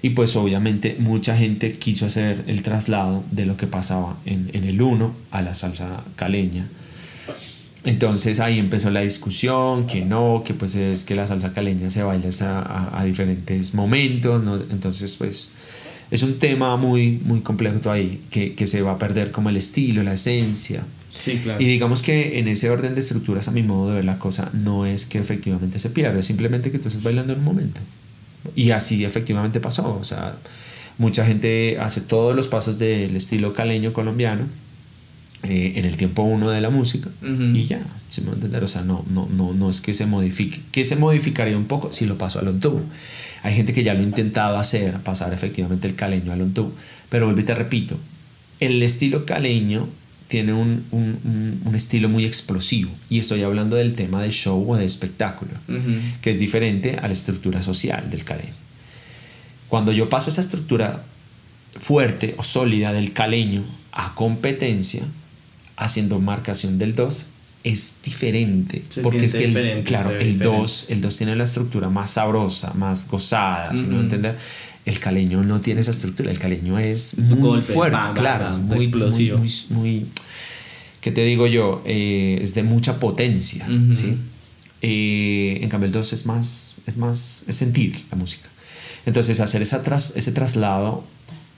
y 0.00 0.08
pues 0.10 0.34
obviamente 0.36 0.96
mucha 0.98 1.36
gente 1.36 1.74
quiso 1.74 2.06
hacer 2.06 2.44
el 2.46 2.62
traslado 2.62 3.22
de 3.30 3.44
lo 3.44 3.58
que 3.58 3.66
pasaba 3.66 4.16
en, 4.24 4.48
en 4.54 4.64
el 4.64 4.80
uno 4.80 5.14
a 5.30 5.42
la 5.42 5.52
salsa 5.52 6.02
caleña. 6.16 6.66
Entonces 7.84 8.40
ahí 8.40 8.58
empezó 8.58 8.88
la 8.88 9.00
discusión, 9.00 9.86
que 9.86 10.02
no, 10.02 10.44
que 10.46 10.54
pues 10.54 10.74
es 10.76 11.04
que 11.04 11.14
la 11.14 11.26
salsa 11.26 11.52
caleña 11.52 11.90
se 11.90 12.02
baila 12.02 12.30
a, 12.96 13.04
diferentes 13.04 13.74
momentos, 13.74 14.42
¿no? 14.42 14.56
entonces 14.70 15.14
pues 15.16 15.52
es 16.10 16.22
un 16.22 16.38
tema 16.38 16.78
muy, 16.78 17.20
muy 17.22 17.40
complejo 17.40 17.90
ahí, 17.90 18.22
que, 18.30 18.54
que 18.54 18.66
se 18.66 18.80
va 18.80 18.92
a 18.92 18.98
perder 18.98 19.30
como 19.30 19.50
el 19.50 19.58
estilo, 19.58 20.02
la 20.02 20.14
esencia. 20.14 20.84
Sí, 21.10 21.38
claro. 21.42 21.60
Y 21.60 21.66
digamos 21.66 22.00
que 22.00 22.38
en 22.38 22.48
ese 22.48 22.70
orden 22.70 22.94
de 22.94 23.00
estructuras, 23.00 23.46
a 23.48 23.50
mi 23.50 23.62
modo 23.62 23.90
de 23.90 23.96
ver 23.96 24.06
la 24.06 24.18
cosa, 24.18 24.48
no 24.54 24.86
es 24.86 25.04
que 25.04 25.18
efectivamente 25.18 25.78
se 25.78 25.90
pierda, 25.90 26.18
es 26.18 26.24
simplemente 26.24 26.70
que 26.70 26.78
tú 26.78 26.88
estás 26.88 27.02
bailando 27.02 27.34
en 27.34 27.40
un 27.40 27.44
momento. 27.44 27.78
Y 28.56 28.70
así 28.70 29.04
efectivamente 29.04 29.60
pasó. 29.60 29.96
O 30.00 30.04
sea, 30.04 30.36
mucha 30.98 31.24
gente 31.24 31.78
hace 31.80 32.00
todos 32.00 32.34
los 32.34 32.48
pasos 32.48 32.78
del 32.78 33.16
estilo 33.16 33.54
caleño 33.54 33.92
colombiano 33.92 34.44
eh, 35.44 35.72
en 35.76 35.84
el 35.84 35.96
tiempo 35.96 36.22
uno 36.22 36.50
de 36.50 36.60
la 36.60 36.70
música 36.70 37.10
y 37.20 37.66
ya, 37.66 37.82
se 38.08 38.20
me 38.20 38.28
va 38.28 38.32
a 38.32 38.36
entender. 38.36 38.62
O 38.64 38.68
sea, 38.68 38.82
no, 38.82 39.04
no, 39.10 39.28
no, 39.30 39.52
no 39.52 39.70
es 39.70 39.80
que 39.80 39.94
se 39.94 40.06
modifique. 40.06 40.60
Que 40.70 40.84
se 40.84 40.96
modificaría 40.96 41.56
un 41.56 41.66
poco 41.66 41.92
si 41.92 42.06
lo 42.06 42.16
paso 42.18 42.38
al 42.38 42.48
ontú. 42.48 42.80
Hay 43.42 43.54
gente 43.54 43.72
que 43.72 43.82
ya 43.82 43.94
lo 43.94 44.00
ha 44.00 44.04
intentado 44.04 44.56
hacer, 44.56 44.98
pasar 45.00 45.34
efectivamente 45.34 45.88
el 45.88 45.96
caleño 45.96 46.32
al 46.32 46.42
ontú. 46.42 46.72
Pero 47.08 47.26
vuelvo 47.26 47.40
y 47.40 47.44
te 47.44 47.54
repito, 47.54 47.96
el 48.60 48.82
estilo 48.82 49.26
caleño 49.26 49.88
tiene 50.32 50.52
un, 50.54 50.84
un- 50.92 51.18
un- 51.24 51.60
un 51.66 51.74
estilo 51.74 52.08
muy 52.08 52.24
explosivo. 52.24 52.90
Y 53.10 53.18
estoy 53.18 53.42
hablando 53.42 53.76
del 53.76 53.94
tema 53.94 54.22
de 54.22 54.30
show 54.30 54.58
o 54.70 54.76
de 54.76 54.86
espectáculo 54.86 55.50
Ujú. 55.68 55.92
que 56.22 56.30
es 56.30 56.38
diferente 56.38 56.96
a 57.02 57.06
la 57.06 57.12
estructura 57.12 57.60
social 57.62 58.08
del 58.10 58.24
caleño. 58.24 58.54
Cuando 59.68 59.92
yo 59.92 60.08
paso 60.08 60.30
esa 60.30 60.40
estructura 60.40 61.04
fuerte 61.78 62.34
o 62.38 62.42
sólida 62.42 62.92
del 62.94 63.12
caleño 63.12 63.62
a 63.92 64.14
competencia, 64.14 65.02
haciendo 65.76 66.18
marcación 66.18 66.78
del 66.78 66.94
2, 66.94 67.26
es 67.64 67.96
diferente. 68.04 68.82
Se 68.88 69.02
porque 69.02 69.26
es 69.26 69.34
que, 69.34 69.44
el, 69.44 69.84
claro, 69.84 70.10
el 70.12 70.32
diferente. 70.34 70.44
2, 70.44 70.86
el 70.90 71.00
2 71.00 71.16
tiene 71.18 71.36
la 71.36 71.44
estructura 71.44 71.88
más 71.90 72.12
sabrosa, 72.12 72.72
más 72.74 73.06
gozada, 73.08 73.76
si 73.76 73.82
me 73.82 73.88
va 73.88 73.94
a 73.94 73.96
Ujú. 73.96 74.02
entender? 74.04 74.38
El 74.84 74.98
caleño 74.98 75.42
no 75.44 75.60
tiene 75.60 75.80
esa 75.80 75.92
estructura, 75.92 76.30
el 76.30 76.38
caleño 76.38 76.78
es 76.78 77.16
muy 77.18 77.38
Golpe, 77.38 77.72
fuerte, 77.72 77.96
bam, 77.96 78.14
claro, 78.16 78.44
bam, 78.46 78.62
muy, 78.66 78.78
explosivo. 78.84 79.38
muy, 79.38 79.52
muy, 79.70 79.78
muy- 80.00 80.06
¿qué 81.00 81.12
te 81.12 81.24
digo 81.24 81.46
yo? 81.46 81.82
Eh, 81.84 82.38
es 82.42 82.54
de 82.54 82.62
mucha 82.64 82.98
potencia, 82.98 83.66
Ujú. 83.68 83.92
¿sí? 83.94 84.16
Eh, 84.82 85.60
en 85.62 85.68
cambio 85.68 85.86
el 85.86 85.92
2 85.92 86.12
es 86.12 86.26
más, 86.26 86.74
es 86.86 86.96
más, 86.96 87.44
es 87.46 87.54
sentir 87.56 88.02
la 88.10 88.16
música. 88.16 88.48
Entonces 89.06 89.38
hacer 89.40 89.62
esa 89.62 89.82
tras- 89.84 90.16
ese 90.16 90.32
traslado 90.32 91.04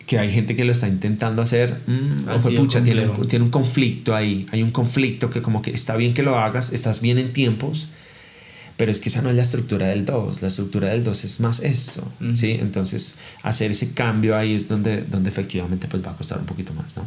que 0.06 0.18
hay 0.18 0.30
gente 0.30 0.54
que 0.54 0.64
lo 0.66 0.72
está 0.72 0.86
intentando 0.88 1.40
hacer, 1.40 1.80
mm, 1.86 2.28
Ha 2.28 2.36
ojo, 2.36 2.50
pucha, 2.54 2.84
tiene, 2.84 3.06
tiene 3.28 3.44
un 3.46 3.50
conflicto 3.50 4.14
ahí, 4.14 4.46
hay 4.52 4.62
un 4.62 4.70
conflicto 4.70 5.30
que 5.30 5.40
como 5.40 5.62
que 5.62 5.70
está 5.70 5.96
bien 5.96 6.12
que 6.12 6.22
lo 6.22 6.38
hagas, 6.38 6.74
estás 6.74 7.00
bien 7.00 7.16
en 7.16 7.32
tiempos, 7.32 7.88
pero 8.76 8.90
es 8.90 9.00
que 9.00 9.08
esa 9.08 9.22
no 9.22 9.30
es 9.30 9.36
la 9.36 9.42
estructura 9.42 9.86
del 9.86 10.04
2, 10.04 10.42
la 10.42 10.48
estructura 10.48 10.88
del 10.88 11.04
2 11.04 11.24
es 11.24 11.40
más 11.40 11.60
esto. 11.60 12.06
¿sí? 12.34 12.56
Entonces 12.60 13.18
hacer 13.42 13.70
ese 13.70 13.92
cambio 13.92 14.36
ahí 14.36 14.54
es 14.54 14.68
donde, 14.68 15.02
donde 15.02 15.30
efectivamente 15.30 15.86
pues 15.88 16.04
va 16.04 16.10
a 16.10 16.16
costar 16.16 16.38
un 16.38 16.46
poquito 16.46 16.72
más, 16.74 16.96
¿no? 16.96 17.06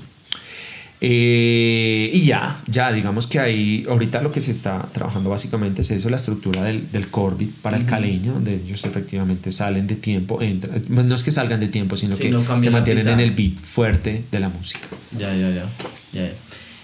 Eh, 1.00 2.10
y 2.12 2.22
ya, 2.22 2.60
ya, 2.66 2.92
digamos 2.92 3.28
que 3.28 3.40
ahí, 3.40 3.86
ahorita 3.88 4.20
lo 4.24 4.32
que 4.32 4.42
se 4.42 4.50
está 4.50 4.82
trabajando 4.92 5.30
básicamente 5.30 5.82
es 5.84 5.92
eso, 5.92 6.10
la 6.10 6.18
estructura 6.18 6.64
del, 6.64 6.92
del 6.92 7.10
Corbit 7.10 7.54
para 7.62 7.78
el 7.78 7.86
caleño, 7.86 8.34
donde 8.34 8.56
ellos 8.56 8.84
efectivamente 8.84 9.52
salen 9.52 9.86
de 9.86 9.96
tiempo, 9.96 10.42
entran, 10.42 10.82
no 10.90 11.14
es 11.14 11.24
que 11.24 11.30
salgan 11.30 11.60
de 11.60 11.68
tiempo, 11.68 11.98
sino 11.98 12.16
Sí, 12.16 12.24
que 12.24 12.30
no 12.32 12.42
se 12.60 12.72
mantienen 12.72 13.08
en 13.10 13.20
el 13.20 13.32
beat 13.32 13.60
fuerte 13.60 14.24
de 14.32 14.40
la 14.40 14.50
música. 14.50 14.88
Ya, 15.16 15.36
ya, 15.36 15.52
ya. 15.52 16.32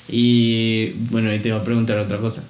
Y 0.07 0.89
bueno, 1.09 1.31
ahí 1.31 1.39
te 1.39 1.47
iba 1.47 1.57
a 1.57 1.63
preguntar 1.63 1.97
otra 1.97 2.19
cosa. 2.19 2.43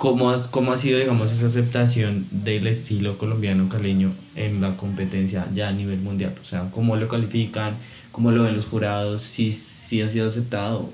¿Cómo 0.00 0.30
ha, 0.30 0.50
¿Cómo 0.50 0.72
ha 0.72 0.78
sido, 0.78 0.98
digamos, 0.98 1.30
esa 1.30 1.44
aceptación 1.44 2.24
del 2.30 2.66
estilo 2.66 3.18
colombiano 3.18 3.68
caleño 3.68 4.12
en 4.34 4.62
la 4.62 4.74
competencia 4.78 5.46
ya 5.54 5.68
a 5.68 5.72
nivel 5.72 6.00
mundial? 6.00 6.32
O 6.40 6.44
sea, 6.46 6.70
¿cómo 6.70 6.96
lo 6.96 7.06
califican? 7.06 7.74
¿Cómo 8.10 8.30
lo 8.30 8.44
ven 8.44 8.56
los 8.56 8.64
jurados? 8.64 9.20
¿Si, 9.20 9.52
si 9.52 10.00
ha 10.00 10.08
sido 10.08 10.26
aceptado 10.28 10.90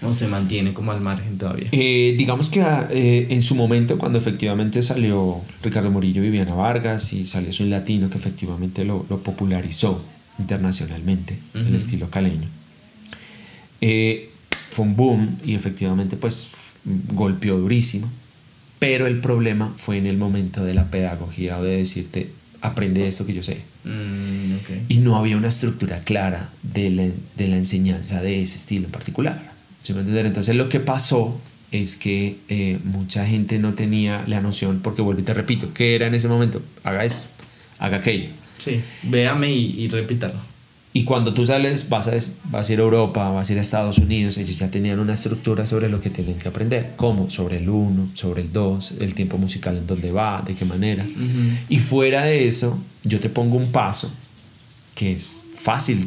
o 0.00 0.12
se 0.12 0.28
mantiene 0.28 0.72
como 0.72 0.92
al 0.92 1.00
margen 1.00 1.38
todavía? 1.38 1.70
Eh, 1.72 2.14
digamos 2.16 2.48
que 2.48 2.60
eh, 2.90 3.26
en 3.30 3.42
su 3.42 3.56
momento, 3.56 3.98
cuando 3.98 4.20
efectivamente 4.20 4.80
salió 4.84 5.40
Ricardo 5.64 5.90
Morillo 5.90 6.20
y 6.22 6.26
Viviana 6.26 6.54
Vargas 6.54 7.12
y 7.14 7.26
salió 7.26 7.52
Soy 7.52 7.68
Latino, 7.68 8.08
que 8.10 8.18
efectivamente 8.18 8.84
lo, 8.84 9.04
lo 9.10 9.18
popularizó 9.24 10.04
internacionalmente, 10.38 11.36
el 11.54 11.66
Ujú. 11.66 11.74
estilo 11.74 12.10
caleño, 12.10 12.48
eh, 13.80 14.30
fue 14.70 14.84
un 14.84 14.94
boom 14.94 15.36
y 15.44 15.56
efectivamente 15.56 16.16
pues 16.16 16.50
golpeó 17.12 17.58
durísimo. 17.58 18.08
Pero 18.78 19.06
el 19.06 19.20
problema 19.20 19.72
fue 19.76 19.98
en 19.98 20.06
el 20.06 20.18
momento 20.18 20.64
de 20.64 20.74
la 20.74 20.90
pedagogía 20.90 21.58
o 21.58 21.62
de 21.62 21.78
decirte, 21.78 22.30
aprende 22.60 23.06
esto 23.06 23.24
que 23.26 23.32
yo 23.32 23.42
sé. 23.42 23.62
Mm. 23.84 24.56
Y 24.88 24.98
no 24.98 25.16
había 25.16 25.36
una 25.36 25.48
estructura 25.48 26.00
clara 26.00 26.50
de 26.62 26.90
la, 26.90 27.08
de 27.36 27.48
la 27.48 27.56
enseñanza 27.56 28.20
de 28.20 28.42
ese 28.42 28.56
estilo 28.56 28.86
en 28.86 28.92
particular. 28.92 29.52
¿Sí 29.82 29.92
me? 29.94 30.00
Entonces 30.00 30.56
lo 30.56 30.68
que 30.68 30.80
pasó 30.80 31.40
es 31.72 31.96
que 31.96 32.38
eh, 32.48 32.78
mucha 32.84 33.26
gente 33.26 33.58
no 33.58 33.74
tenía 33.74 34.24
la 34.26 34.40
noción, 34.40 34.80
porque 34.82 35.02
vuelvo 35.02 35.20
y 35.20 35.24
te 35.24 35.34
repito, 35.34 35.72
¿qué 35.72 35.94
era 35.94 36.06
en 36.06 36.14
ese 36.14 36.28
momento? 36.28 36.62
Haga 36.84 37.04
esto, 37.04 37.28
haga 37.78 37.98
aquello. 37.98 38.28
Sí, 38.58 38.80
véame 39.04 39.52
y, 39.52 39.84
y 39.84 39.88
repítalo. 39.88 40.34
Y 40.96 41.04
cuando 41.04 41.34
tú 41.34 41.44
sales, 41.44 41.90
vas 41.90 42.08
a, 42.08 42.12
vas 42.44 42.70
a 42.70 42.72
ir 42.72 42.78
a 42.78 42.82
Europa, 42.82 43.28
vas 43.28 43.50
a 43.50 43.52
ir 43.52 43.58
a 43.58 43.60
Estados 43.60 43.98
Unidos, 43.98 44.38
ellos 44.38 44.58
ya 44.58 44.70
tenían 44.70 44.98
una 44.98 45.12
estructura 45.12 45.66
sobre 45.66 45.90
lo 45.90 46.00
que 46.00 46.08
tienen 46.08 46.38
que 46.38 46.48
aprender, 46.48 46.94
como 46.96 47.28
sobre 47.28 47.58
el 47.58 47.68
1, 47.68 48.12
sobre 48.14 48.40
el 48.40 48.50
2, 48.50 48.94
el 49.00 49.12
tiempo 49.12 49.36
musical 49.36 49.76
en 49.76 49.86
dónde 49.86 50.10
va, 50.10 50.40
de 50.40 50.54
qué 50.54 50.64
manera. 50.64 51.04
Y 51.68 51.80
fuera 51.80 52.24
de 52.24 52.48
eso, 52.48 52.78
yo 53.04 53.20
te 53.20 53.28
pongo 53.28 53.56
un 53.56 53.72
paso 53.72 54.10
que 54.94 55.12
es 55.12 55.44
fácil, 55.54 56.06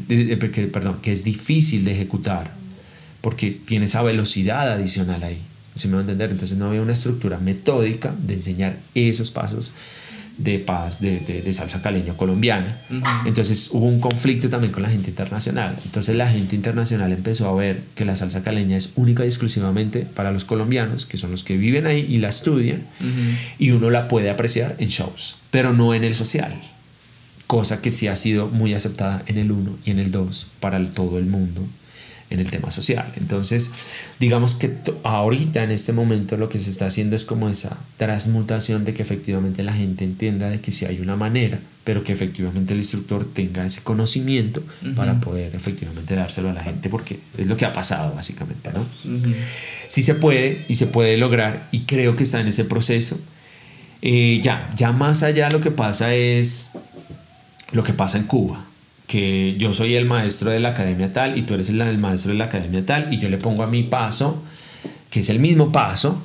perdón, 0.74 0.98
que 1.04 1.12
es 1.12 1.24
difícil 1.24 1.86
de 1.86 1.92
ejecutar, 1.92 2.50
porque 3.22 3.52
tiene 3.52 3.86
esa 3.86 4.02
velocidad 4.02 4.72
adicional 4.72 5.22
ahí. 5.22 5.40
¿Sí 5.76 5.88
me 5.88 5.94
va 5.94 6.00
a 6.00 6.02
entender? 6.02 6.32
Entonces 6.32 6.58
no 6.58 6.66
había 6.66 6.82
una 6.82 6.94
estructura 6.94 7.38
metódica 7.38 8.16
de 8.26 8.34
enseñar 8.34 8.80
esos 8.96 9.30
pasos 9.30 9.76
de 10.40 10.58
paz 10.58 11.02
de, 11.02 11.20
de, 11.20 11.54
salsa 11.54 11.82
caleña 11.82 12.14
colombiana. 12.14 12.80
Entonces 13.26 13.70
hubo 13.72 13.86
un 13.86 14.00
conflicto 14.00 14.50
también 14.50 14.72
con 14.72 14.84
la 14.84 14.90
gente 14.90 15.10
internacional. 15.10 15.78
Entonces 15.84 16.16
la 16.16 16.30
gente 16.30 16.56
internacional 16.56 17.12
empezó 17.12 17.48
a 17.50 17.54
ver 17.54 17.82
que 17.94 18.06
la 18.06 18.16
salsa 18.16 18.42
caleña 18.42 18.78
es 18.78 18.94
única 18.96 19.26
y 19.26 19.28
exclusivamente 19.28 20.02
para 20.02 20.32
los 20.32 20.46
colombianos, 20.46 21.06
que 21.06 21.18
son 21.18 21.32
los 21.32 21.44
que 21.44 21.58
viven 21.58 21.86
ahí 21.86 22.06
y 22.10 22.18
la 22.18 22.30
estudian, 22.30 22.84
y 23.60 23.72
uno 23.72 23.90
la 23.90 24.08
puede 24.08 24.30
apreciar 24.30 24.76
en 24.80 24.90
shows, 24.90 25.38
pero 25.52 25.74
no 25.74 25.94
en 25.94 26.06
el 26.06 26.16
social. 26.16 26.56
Cosa 27.46 27.82
que 27.82 27.92
sí 27.92 28.08
ha 28.08 28.16
sido 28.16 28.48
muy 28.48 28.74
aceptada 28.74 29.24
en 29.26 29.38
el 29.38 29.52
1 29.52 29.80
y 29.84 29.92
en 29.92 30.00
el 30.00 30.12
2 30.12 30.48
para 30.60 30.84
todo 30.86 31.18
el 31.18 31.26
mundo 31.26 31.68
en 32.30 32.40
el 32.40 32.50
tema 32.50 32.72
social. 32.72 33.12
Entonces, 33.18 33.72
digamos 34.20 34.56
que 34.56 34.72
ahorita 35.04 35.64
en 35.64 35.72
este 35.72 35.94
momento 35.94 36.38
lo 36.38 36.50
que 36.50 36.60
se 36.60 36.70
está 36.70 36.86
haciendo 36.86 37.16
es 37.16 37.26
como 37.26 37.50
esa 37.50 37.78
transmutación 37.98 38.86
de 38.86 38.94
que 38.94 39.02
efectivamente 39.02 39.64
la 39.64 39.74
gente 39.74 40.04
entienda 40.04 40.50
de 40.50 40.62
que 40.62 40.72
sí 40.72 40.86
hay 40.86 41.00
una 41.00 41.16
manera, 41.16 41.60
pero 41.84 42.04
que 42.04 42.12
efectivamente 42.12 42.74
el 42.74 42.80
instructor 42.80 43.28
tenga 43.34 43.66
ese 43.66 43.82
conocimiento 43.82 44.62
para 44.96 45.20
poder 45.20 45.56
efectivamente 45.56 46.16
dárselo 46.16 46.52
a 46.52 46.54
la 46.54 46.64
gente, 46.64 46.90
porque 46.90 47.20
es 47.38 47.48
lo 47.48 47.58
que 47.58 47.66
ha 47.66 47.74
pasado 47.74 48.14
básicamente, 48.14 48.70
¿no? 48.72 48.86
Sí 49.88 50.04
se 50.04 50.14
puede 50.14 50.66
y 50.68 50.76
se 50.76 50.86
puede 50.86 51.18
lograr 51.18 51.68
y 51.72 51.82
creo 51.82 52.16
que 52.16 52.24
está 52.24 52.40
en 52.42 52.48
ese 52.48 52.64
proceso. 52.64 53.20
Eh, 54.02 54.40
ya, 54.44 54.72
ya 54.76 54.92
más 54.92 55.24
allá 55.24 55.50
lo 55.50 55.60
que 55.60 55.72
pasa 55.72 56.14
es 56.14 56.72
lo 57.74 57.84
que 57.84 57.92
pasa 57.92 58.18
en 58.18 58.26
Cuba 58.26 58.69
que 59.10 59.56
yo 59.58 59.74
soy 59.74 59.96
el 59.96 60.06
maestro 60.06 60.52
de 60.52 60.60
la 60.60 60.70
academia 60.70 61.12
tal 61.12 61.36
y 61.36 61.42
tú 61.42 61.56
eres 61.56 61.68
el, 61.70 61.98
maestro 61.98 62.32
de 62.32 62.38
la 62.38 62.46
academia 62.46 62.86
tal 62.86 63.12
y 63.12 63.18
yo 63.18 63.28
le 63.28 63.40
pongo 63.40 63.64
a 63.64 63.68
mi 63.68 63.82
paso, 63.82 64.44
que 65.10 65.22
es 65.22 65.30
el 65.30 65.40
mismo 65.40 65.72
paso, 65.72 66.24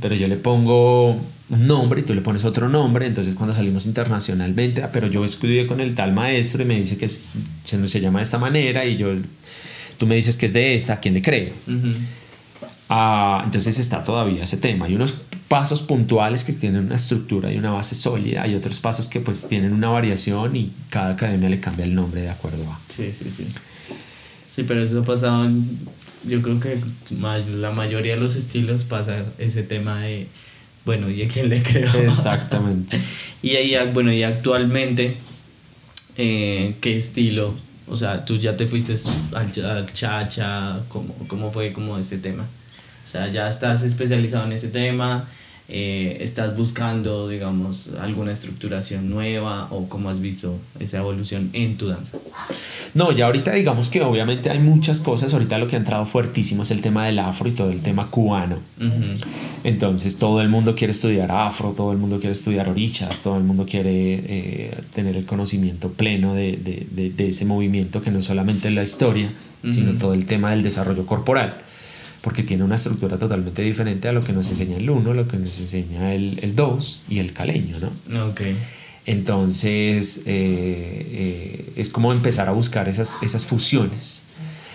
pero 0.00 0.14
yo 0.14 0.26
le 0.26 0.36
pongo 0.36 1.10
un 1.10 1.66
nombre 1.66 2.00
y 2.00 2.04
tú 2.04 2.14
le 2.14 2.22
pones 2.22 2.46
otro 2.46 2.70
nombre, 2.70 3.06
entonces 3.06 3.34
cuando 3.34 3.54
salimos 3.54 3.84
internacionalmente, 3.84 4.82
ah, 4.82 4.88
pero 4.90 5.08
yo 5.08 5.26
estudié 5.26 5.66
con 5.66 5.82
el 5.82 5.94
tal 5.94 6.14
maestro 6.14 6.62
y 6.62 6.64
me 6.64 6.80
dice 6.80 6.96
que 6.96 7.06
se, 7.06 7.36
se, 7.86 8.00
llama 8.00 8.20
de 8.20 8.22
esta 8.22 8.38
manera 8.38 8.86
y 8.86 8.96
yo, 8.96 9.08
tú 9.98 10.06
me 10.06 10.14
dices 10.16 10.38
que 10.38 10.46
es 10.46 10.54
de 10.54 10.74
esta, 10.74 10.94
¿a 10.94 11.00
quién 11.00 11.12
le 11.12 11.20
creo? 11.20 11.52
Ah, 12.94 13.40
entonces 13.46 13.78
está 13.78 14.04
todavía 14.04 14.44
ese 14.44 14.58
tema. 14.58 14.84
Hay 14.84 14.94
unos 14.94 15.14
pasos 15.48 15.80
puntuales 15.80 16.44
que 16.44 16.52
tienen 16.52 16.84
una 16.84 16.96
estructura 16.96 17.50
y 17.50 17.56
una 17.56 17.70
base 17.70 17.94
sólida, 17.94 18.42
hay 18.42 18.54
otros 18.54 18.80
pasos 18.80 19.08
que 19.08 19.18
pues 19.18 19.48
tienen 19.48 19.72
una 19.72 19.88
variación 19.88 20.54
y 20.54 20.70
cada 20.90 21.14
academia 21.14 21.48
le 21.48 21.58
cambia 21.58 21.86
el 21.86 21.94
nombre 21.94 22.20
de 22.20 22.28
acuerdo 22.28 22.70
a. 22.70 22.78
Sí, 22.90 23.10
sí, 23.14 23.30
sí. 23.30 23.46
Sí, 24.44 24.64
pero 24.64 24.82
eso 24.82 25.00
ha 25.00 25.04
pasado, 25.06 25.50
yo 26.28 26.42
creo 26.42 26.60
que 26.60 26.78
la 27.56 27.70
mayoría 27.70 28.14
de 28.14 28.20
los 28.20 28.36
estilos 28.36 28.84
pasa 28.84 29.24
ese 29.38 29.62
tema 29.62 30.00
de, 30.02 30.26
bueno, 30.84 31.08
¿y 31.08 31.22
a 31.22 31.28
quién 31.28 31.48
le 31.48 31.62
creo? 31.62 31.94
Exactamente. 31.98 33.00
y 33.42 33.56
ahí, 33.56 33.74
bueno, 33.94 34.12
y 34.12 34.22
actualmente, 34.22 35.16
eh, 36.18 36.74
¿qué 36.82 36.94
estilo? 36.94 37.54
O 37.88 37.96
sea, 37.96 38.26
tú 38.26 38.36
ya 38.36 38.54
te 38.54 38.66
fuiste 38.66 38.92
al, 39.32 39.64
al 39.64 39.92
chacha, 39.94 40.80
¿cómo, 40.90 41.14
¿cómo 41.26 41.50
fue 41.50 41.72
como 41.72 41.96
ese 41.96 42.18
tema? 42.18 42.46
O 43.04 43.08
sea, 43.08 43.28
ya 43.28 43.48
estás 43.48 43.82
especializado 43.82 44.46
en 44.46 44.52
ese 44.52 44.68
tema, 44.68 45.26
eh, 45.74 46.18
estás 46.20 46.54
buscando, 46.54 47.28
digamos, 47.28 47.90
alguna 48.00 48.30
estructuración 48.32 49.08
nueva 49.08 49.68
o 49.70 49.88
cómo 49.88 50.10
has 50.10 50.20
visto 50.20 50.58
esa 50.78 50.98
evolución 50.98 51.48
en 51.54 51.78
tu 51.78 51.88
danza? 51.88 52.18
No, 52.92 53.10
ya 53.12 53.24
ahorita 53.24 53.52
digamos 53.52 53.88
que 53.88 54.02
obviamente 54.02 54.50
hay 54.50 54.58
muchas 54.58 55.00
cosas, 55.00 55.32
ahorita 55.32 55.56
lo 55.56 55.68
que 55.68 55.76
ha 55.76 55.78
entrado 55.78 56.04
fuertísimo 56.04 56.64
es 56.64 56.72
el 56.72 56.82
tema 56.82 57.06
del 57.06 57.20
afro 57.20 57.48
y 57.48 57.52
todo 57.52 57.70
el 57.70 57.80
tema 57.80 58.08
cubano. 58.08 58.56
Entonces 59.64 60.18
todo 60.18 60.42
el 60.42 60.50
mundo 60.50 60.74
quiere 60.74 60.90
estudiar 60.90 61.30
afro, 61.30 61.70
todo 61.70 61.92
el 61.92 61.98
mundo 61.98 62.18
quiere 62.18 62.32
estudiar 62.32 62.68
orichas, 62.68 63.22
todo 63.22 63.38
el 63.38 63.44
mundo 63.44 63.64
quiere 63.64 63.90
eh, 64.26 64.78
tener 64.92 65.16
el 65.16 65.24
conocimiento 65.24 65.90
pleno 65.90 66.34
de, 66.34 66.58
de, 66.58 67.10
de, 67.10 67.28
ese 67.28 67.46
movimiento 67.46 68.02
que 68.02 68.10
no 68.10 68.18
es 68.18 68.26
solamente 68.26 68.70
la 68.70 68.82
historia, 68.82 69.32
sino 69.66 69.92
todo 69.92 70.12
el 70.12 70.26
tema 70.26 70.50
del 70.50 70.62
desarrollo 70.62 71.06
corporal 71.06 71.54
porque 72.22 72.42
tiene 72.42 72.64
una 72.64 72.76
estructura 72.76 73.18
totalmente 73.18 73.62
diferente 73.62 74.08
a 74.08 74.12
lo 74.12 74.24
que 74.24 74.32
nos 74.32 74.48
enseña 74.48 74.78
el 74.78 74.88
1, 74.88 75.12
lo 75.12 75.28
que 75.28 75.36
nos 75.36 75.58
enseña 75.58 76.14
el 76.14 76.54
2 76.56 77.02
y 77.10 77.18
el 77.18 77.32
caleño, 77.32 77.76
¿no? 77.80 78.26
Ok. 78.28 78.40
Entonces, 79.04 80.22
eh, 80.26 81.06
eh, 81.10 81.72
es 81.76 81.88
como 81.88 82.12
empezar 82.12 82.48
a 82.48 82.52
buscar 82.52 82.88
esas, 82.88 83.18
esas 83.22 83.44
fusiones, 83.44 84.24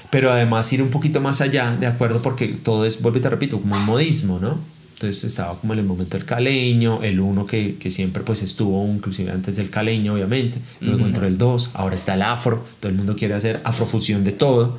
pero 0.09 0.31
además 0.31 0.71
ir 0.73 0.81
un 0.81 0.89
poquito 0.89 1.21
más 1.21 1.39
allá, 1.39 1.75
¿de 1.77 1.87
acuerdo? 1.87 2.21
Porque 2.21 2.47
todo 2.47 2.85
es, 2.85 3.01
vuelvo 3.01 3.19
y 3.19 3.21
te 3.21 3.29
repito, 3.29 3.59
como 3.59 3.75
un 3.75 3.85
modismo, 3.85 4.39
¿no? 4.39 4.57
Entonces 4.95 5.23
estaba 5.23 5.57
como 5.59 5.73
en 5.73 5.79
el 5.79 5.85
momento 5.85 6.17
del 6.17 6.25
caleño, 6.25 7.03
el 7.03 7.19
1 7.19 7.45
que, 7.45 7.75
que, 7.75 7.91
siempre 7.91 8.23
pues 8.23 8.41
estuvo 8.41 8.85
inclusive 8.87 9.31
antes 9.31 9.55
del 9.55 9.69
caleño, 9.69 10.15
obviamente, 10.15 10.57
luego 10.81 11.05
entró 11.05 11.27
el 11.27 11.37
2, 11.37 11.71
ahora 11.75 11.95
está 11.95 12.15
el 12.15 12.23
afro, 12.23 12.65
todo 12.79 12.89
el 12.89 12.97
mundo 12.97 13.15
quiere 13.15 13.35
hacer 13.35 13.61
afrofusión 13.63 14.23
de 14.23 14.31
todo, 14.31 14.77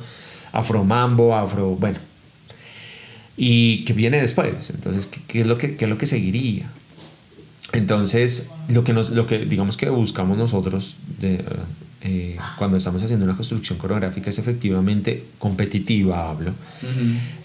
afro 0.51 0.83
mambo, 0.83 1.35
afro, 1.35 1.69
bueno, 1.69 1.99
y 3.41 3.85
qué 3.85 3.93
viene 3.93 4.19
después. 4.19 4.69
Entonces, 4.69 5.09
¿qué, 5.27 5.39
es, 5.39 5.47
lo 5.47 5.57
que, 5.57 5.77
qué 5.77 5.85
es 5.85 5.89
lo 5.89 5.97
que 5.97 6.05
seguiría? 6.05 6.65
Entonces, 7.71 8.51
lo 8.67 8.83
que, 8.83 8.91
nos, 8.91 9.11
lo 9.11 9.27
que 9.27 9.39
digamos 9.45 9.77
que 9.77 9.89
buscamos 9.89 10.37
nosotros 10.37 10.97
de, 11.21 11.45
eh, 12.01 12.37
cuando 12.57 12.75
estamos 12.75 13.01
haciendo 13.01 13.23
una 13.23 13.37
construcción 13.37 13.79
coreográfica 13.79 14.29
es 14.29 14.39
efectivamente 14.39 15.23
competitiva, 15.39 16.29
hablo, 16.29 16.51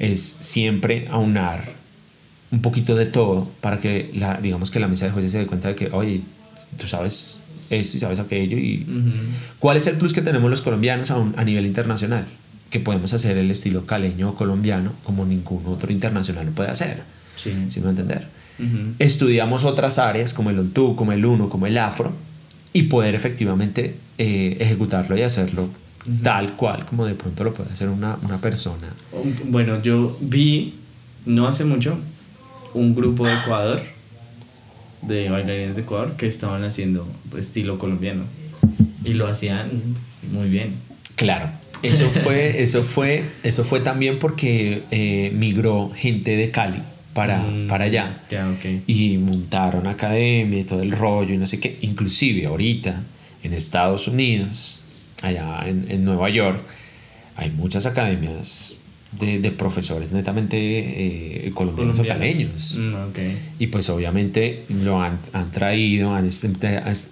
es 0.00 0.20
siempre 0.20 1.06
aunar 1.12 1.64
un 2.50 2.60
poquito 2.60 2.96
de 2.96 3.06
todo 3.06 3.48
para 3.60 3.78
que 3.78 4.10
la, 4.14 4.38
digamos 4.38 4.72
que 4.72 4.80
la 4.80 4.88
mesa 4.88 5.04
de 5.04 5.12
jueces 5.12 5.30
se 5.30 5.38
dé 5.38 5.46
cuenta 5.46 5.68
de 5.68 5.74
que, 5.76 5.90
oye, 5.92 6.22
tú 6.76 6.88
sabes 6.88 7.40
esto 7.70 7.98
y 7.98 8.00
sabes 8.00 8.18
aquello 8.18 8.58
y 8.58 8.84
cuál 9.60 9.76
es 9.76 9.86
el 9.86 9.96
plus 9.96 10.12
que 10.12 10.22
tenemos 10.22 10.50
los 10.50 10.60
colombianos 10.60 11.12
a, 11.12 11.16
a 11.36 11.44
nivel 11.44 11.66
internacional 11.66 12.26
que 12.74 12.80
podemos 12.80 13.14
hacer 13.14 13.38
el 13.38 13.52
estilo 13.52 13.86
caleño 13.86 14.30
o 14.30 14.34
colombiano 14.34 14.94
como 15.04 15.24
ningún 15.24 15.64
otro 15.66 15.92
internacional 15.92 16.46
lo 16.46 16.50
puede 16.50 16.70
hacer. 16.70 17.04
Sí. 17.36 17.52
¿Sí 17.68 17.80
me 17.80 17.90
entender? 17.90 18.26
Estudiamos 18.98 19.64
otras 19.64 20.00
áreas 20.00 20.32
como 20.32 20.50
el 20.50 20.58
ontú, 20.58 20.96
como 20.96 21.12
el 21.12 21.24
uno, 21.24 21.48
como 21.48 21.68
el 21.68 21.78
afro 21.78 22.10
y 22.72 22.82
poder 22.82 23.14
efectivamente 23.14 23.94
eh, 24.18 24.56
ejecutarlo 24.58 25.16
y 25.16 25.22
hacerlo 25.22 25.68
tal 26.24 26.54
cual 26.54 26.84
como 26.84 27.06
de 27.06 27.14
pronto 27.14 27.44
lo 27.44 27.54
puede 27.54 27.72
hacer 27.72 27.88
una, 27.88 28.18
una 28.22 28.40
persona. 28.40 28.92
Bueno, 29.44 29.80
yo 29.80 30.18
vi 30.20 30.74
no 31.26 31.46
hace 31.46 31.64
mucho 31.64 31.96
un 32.72 32.96
grupo 32.96 33.24
de 33.24 33.34
Ecuador, 33.34 33.82
de 35.02 35.30
bailarines 35.30 35.76
de 35.76 35.82
Ecuador, 35.82 36.16
que 36.16 36.26
estaban 36.26 36.64
haciendo 36.64 37.06
estilo 37.38 37.78
colombiano 37.78 38.24
y 39.04 39.12
lo 39.12 39.28
hacían 39.28 39.70
muy 40.32 40.48
bien. 40.48 40.74
Claro, 41.14 41.48
eso 41.84 42.08
fue, 42.10 42.62
eso 42.62 42.82
fue, 42.82 43.24
eso 43.42 43.64
fue 43.64 43.80
también 43.80 44.18
porque 44.18 44.82
eh, 44.90 45.30
migró 45.34 45.90
gente 45.94 46.36
de 46.36 46.50
Cali 46.50 46.80
para, 47.12 47.38
mm, 47.38 47.68
para 47.68 47.84
allá. 47.84 48.22
Y 48.86 49.18
montaron 49.18 49.86
academia 49.86 50.60
y 50.60 50.64
todo 50.64 50.82
el 50.82 50.92
rollo 50.92 51.34
y 51.34 51.38
no 51.38 51.46
sé 51.46 51.60
qué. 51.60 51.78
Inclusive 51.82 52.46
ahorita 52.46 53.02
en 53.42 53.52
Estados 53.52 54.08
Unidos, 54.08 54.82
allá 55.22 55.64
en, 55.66 56.04
Nueva 56.04 56.28
York, 56.30 56.60
hay 57.36 57.50
muchas 57.50 57.86
academias 57.86 58.74
de, 59.18 59.50
profesores 59.50 60.12
netamente 60.12 60.56
eh, 60.56 61.50
colombianos, 61.54 61.98
o 61.98 62.04
caleños. 62.04 62.76
Mm, 62.78 62.94
y 63.58 63.66
pues 63.68 63.88
obviamente 63.90 64.64
lo 64.82 65.00
han, 65.00 65.18
han 65.32 65.50
traído, 65.50 66.14
han, 66.14 66.28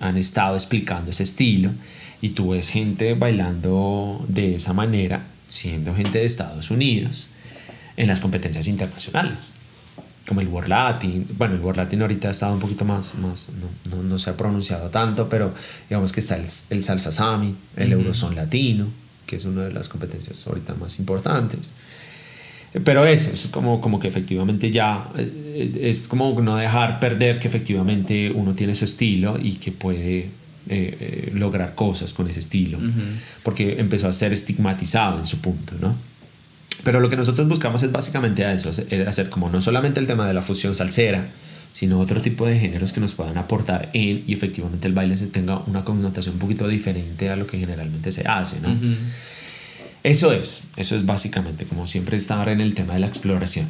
han 0.00 0.16
estado 0.16 0.54
explicando 0.54 1.10
ese 1.10 1.22
estilo 1.22 1.70
y 2.22 2.30
tú 2.30 2.50
ves 2.50 2.70
gente 2.70 3.14
bailando 3.14 4.24
de 4.28 4.54
esa 4.54 4.72
manera, 4.72 5.24
siendo 5.48 5.94
gente 5.94 6.18
de 6.18 6.24
Estados 6.24 6.70
Unidos, 6.70 7.30
en 7.96 8.06
las 8.06 8.20
competencias 8.20 8.68
internacionales, 8.68 9.56
como 10.26 10.40
el 10.40 10.48
World 10.48 10.68
Latin. 10.68 11.26
Bueno, 11.36 11.54
el 11.54 11.60
World 11.60 11.78
Latin 11.78 12.00
ahorita 12.00 12.28
ha 12.28 12.30
estado 12.30 12.54
un 12.54 12.60
poquito 12.60 12.84
más, 12.84 13.16
más 13.16 13.52
no, 13.90 14.02
no, 14.02 14.18
se 14.18 14.30
ha 14.30 14.36
pronunciado 14.36 14.88
tanto, 14.88 15.28
pero 15.28 15.52
digamos 15.88 16.12
que 16.12 16.20
está 16.20 16.36
el, 16.36 16.46
el 16.70 16.82
Salsa 16.82 17.12
Sami, 17.12 17.54
el 17.76 17.92
Eurozone 17.92 18.36
Latino, 18.36 18.86
que 19.26 19.36
es 19.36 19.44
una 19.44 19.64
de 19.64 19.72
las 19.72 19.88
competencias 19.88 20.46
ahorita 20.46 20.74
más 20.74 20.98
importantes. 21.00 21.70
Pero 22.84 23.04
eso, 23.04 23.32
es 23.32 23.48
como, 23.48 23.80
como 23.80 24.00
que 24.00 24.08
efectivamente 24.08 24.70
ya 24.70 25.06
eh, 25.18 25.78
es 25.82 26.08
como 26.08 26.40
no 26.40 26.56
dejar 26.56 27.00
perder 27.00 27.38
que 27.38 27.46
efectivamente 27.46 28.30
uno 28.30 28.54
tiene 28.54 28.74
su 28.74 28.86
estilo 28.86 29.38
y 29.40 29.56
que 29.56 29.72
puede 29.72 30.18
eh, 30.20 30.28
eh, 30.68 31.32
lograr 31.34 31.74
cosas 31.74 32.14
con 32.14 32.28
ese 32.28 32.40
estilo, 32.40 32.78
porque 33.42 33.78
empezó 33.78 34.08
a 34.08 34.12
ser 34.12 34.32
estigmatizado 34.32 35.18
en 35.18 35.26
su 35.26 35.38
punto, 35.40 35.74
¿no? 35.80 35.94
Pero 36.82 37.00
lo 37.00 37.10
que 37.10 37.16
nosotros 37.16 37.46
buscamos 37.46 37.82
es 37.82 37.92
básicamente 37.92 38.50
eso, 38.50 38.70
hacer 39.06 39.28
como 39.28 39.50
no 39.50 39.60
solamente 39.60 40.00
el 40.00 40.06
tema 40.06 40.26
de 40.26 40.32
la 40.32 40.40
fusión 40.40 40.74
salsera, 40.74 41.26
sino 41.72 42.00
otro 42.00 42.22
tipo 42.22 42.46
de 42.46 42.58
géneros 42.58 42.92
que 42.92 43.00
nos 43.00 43.12
puedan 43.12 43.36
aportar 43.36 43.90
en 43.92 44.24
y 44.26 44.32
efectivamente 44.32 44.86
el 44.86 44.94
baile 44.94 45.16
se 45.18 45.26
tenga 45.26 45.58
una 45.66 45.84
connotación 45.84 46.34
un 46.34 46.40
poquito 46.40 46.66
diferente 46.66 47.28
a 47.28 47.36
lo 47.36 47.46
que 47.46 47.58
generalmente 47.58 48.12
se 48.12 48.26
hace, 48.26 48.60
¿no? 48.60 48.74
Eso 50.02 50.32
es, 50.32 50.64
eso 50.76 50.96
es 50.96 51.06
básicamente 51.06 51.64
como 51.64 51.86
siempre 51.86 52.16
estar 52.16 52.48
en 52.48 52.60
el 52.60 52.74
tema 52.74 52.94
de 52.94 53.00
la 53.00 53.06
exploración. 53.06 53.68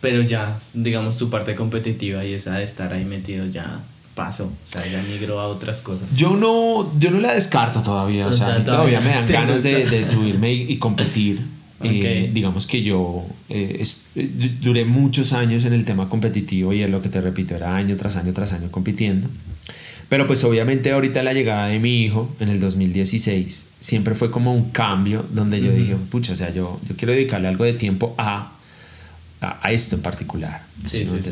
Pero 0.00 0.22
ya, 0.22 0.58
digamos, 0.72 1.16
tu 1.16 1.30
parte 1.30 1.54
competitiva 1.54 2.24
y 2.24 2.34
esa 2.34 2.54
de 2.54 2.64
estar 2.64 2.92
ahí 2.92 3.04
metido 3.04 3.46
ya 3.46 3.80
pasó, 4.14 4.46
o 4.46 4.66
sea, 4.66 4.86
ya 4.86 5.02
migró 5.10 5.40
a 5.40 5.48
otras 5.48 5.80
cosas. 5.82 6.16
Yo 6.16 6.36
no, 6.36 6.98
yo 6.98 7.10
no 7.10 7.20
la 7.20 7.34
descarto 7.34 7.82
todavía, 7.82 8.26
o, 8.26 8.32
sea, 8.32 8.62
todavía, 8.62 9.00
me 9.00 9.10
dan 9.10 9.26
ganas 9.28 9.62
de, 9.62 9.86
de, 9.86 10.08
subirme 10.08 10.52
y, 10.52 10.78
competir. 10.78 11.40
Eh, 11.86 12.30
digamos 12.32 12.66
que 12.66 12.82
yo 12.82 13.26
eh, 13.50 13.84
eh, 14.14 14.30
duré 14.62 14.86
muchos 14.86 15.34
años 15.34 15.66
en 15.66 15.74
el 15.74 15.84
tema 15.84 16.08
competitivo 16.08 16.72
y 16.72 16.80
es 16.80 16.88
lo 16.88 17.02
que 17.02 17.10
te 17.10 17.20
repito, 17.20 17.54
era 17.54 17.76
año 17.76 17.94
tras 17.96 18.16
año 18.16 18.32
tras 18.32 18.54
año 18.54 18.70
compitiendo. 18.70 19.28
Pero 20.08 20.26
pues 20.26 20.44
obviamente 20.44 20.92
ahorita 20.92 21.22
la 21.22 21.32
llegada 21.32 21.68
de 21.68 21.78
mi 21.78 22.02
hijo 22.02 22.34
en 22.40 22.48
el 22.48 22.60
2016 22.60 23.72
siempre 23.80 24.14
fue 24.14 24.30
como 24.30 24.54
un 24.54 24.70
cambio 24.70 25.24
donde 25.30 25.60
yo 25.60 25.72
dije, 25.72 25.96
pucha, 26.10 26.34
o 26.34 26.36
sea, 26.36 26.52
yo, 26.52 26.80
yo 26.88 26.96
quiero 26.96 27.12
dedicarle 27.12 27.48
algo 27.48 27.64
de 27.64 27.72
tiempo 27.72 28.14
a, 28.18 28.52
a, 29.40 29.72
esto 29.72 29.96
en 29.96 30.02
particular. 30.02 30.62
Sí, 30.84 31.06
sí, 31.06 31.30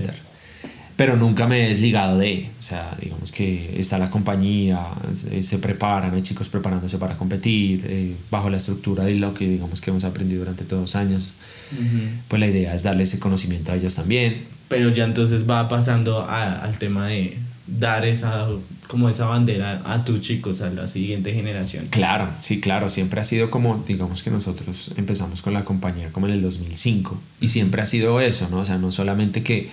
Pero 0.97 1.17
nunca 1.17 1.47
me 1.47 1.65
he 1.65 1.69
desligado 1.69 2.19
de, 2.19 2.51
o 2.59 2.63
sea, 2.63 2.97
digamos 3.01 3.31
que 3.31 3.79
está 3.79 3.99
la 3.99 4.11
compañía, 4.11 4.81
se, 5.13 5.59
preparan, 5.59 6.15
hay 6.15 6.23
chicos 6.23 6.49
preparándose 6.49 6.99
para 6.99 7.17
competir, 7.17 7.85
eh, 7.87 8.15
bajo 8.31 8.49
la 8.51 8.57
estructura 8.57 9.05
de 9.05 9.15
lo 9.15 9.35
que 9.35 9.47
digamos 9.49 9.81
que 9.81 9.91
hemos 9.91 10.05
aprendido 10.05 10.41
durante 10.41 10.65
todos 10.65 10.83
los 10.83 10.97
años. 10.97 11.37
Pues 12.29 12.41
la 12.41 12.47
idea 12.47 12.75
es 12.75 12.83
darle 12.83 13.05
ese 13.05 13.19
conocimiento 13.19 13.73
a 13.73 13.77
ellos 13.77 13.95
también. 13.95 14.43
Pero 14.69 14.91
ya 14.91 15.05
entonces 15.05 15.49
va 15.49 15.69
pasando 15.69 16.27
al 16.29 16.79
tema 16.79 17.07
de 17.07 17.37
dar 17.79 18.05
esa 18.05 18.49
como 18.87 19.09
esa 19.09 19.25
bandera 19.25 19.81
a 19.87 20.05
tus 20.05 20.21
chicos, 20.21 20.61
a 20.61 20.69
la 20.69 20.87
siguiente 20.87 21.33
generación. 21.33 21.87
Claro, 21.87 22.29
sí, 22.41 22.61
claro, 22.61 22.91
siempre 22.91 23.21
ha 23.21 23.25
sido 23.25 23.51
como, 23.51 23.83
digamos 23.87 24.23
que 24.23 24.31
nosotros 24.31 24.93
empezamos 24.97 25.41
con 25.41 25.55
la 25.55 25.65
compañía 25.65 26.11
como 26.13 26.27
en 26.27 26.35
el 26.35 26.43
2005 26.43 27.19
y 27.41 27.49
siempre 27.49 27.81
ha 27.81 27.87
sido 27.87 28.21
eso, 28.21 28.49
¿no? 28.51 28.59
O 28.59 28.65
sea, 28.67 28.77
no 28.77 28.93
solamente 28.93 29.43
que, 29.43 29.71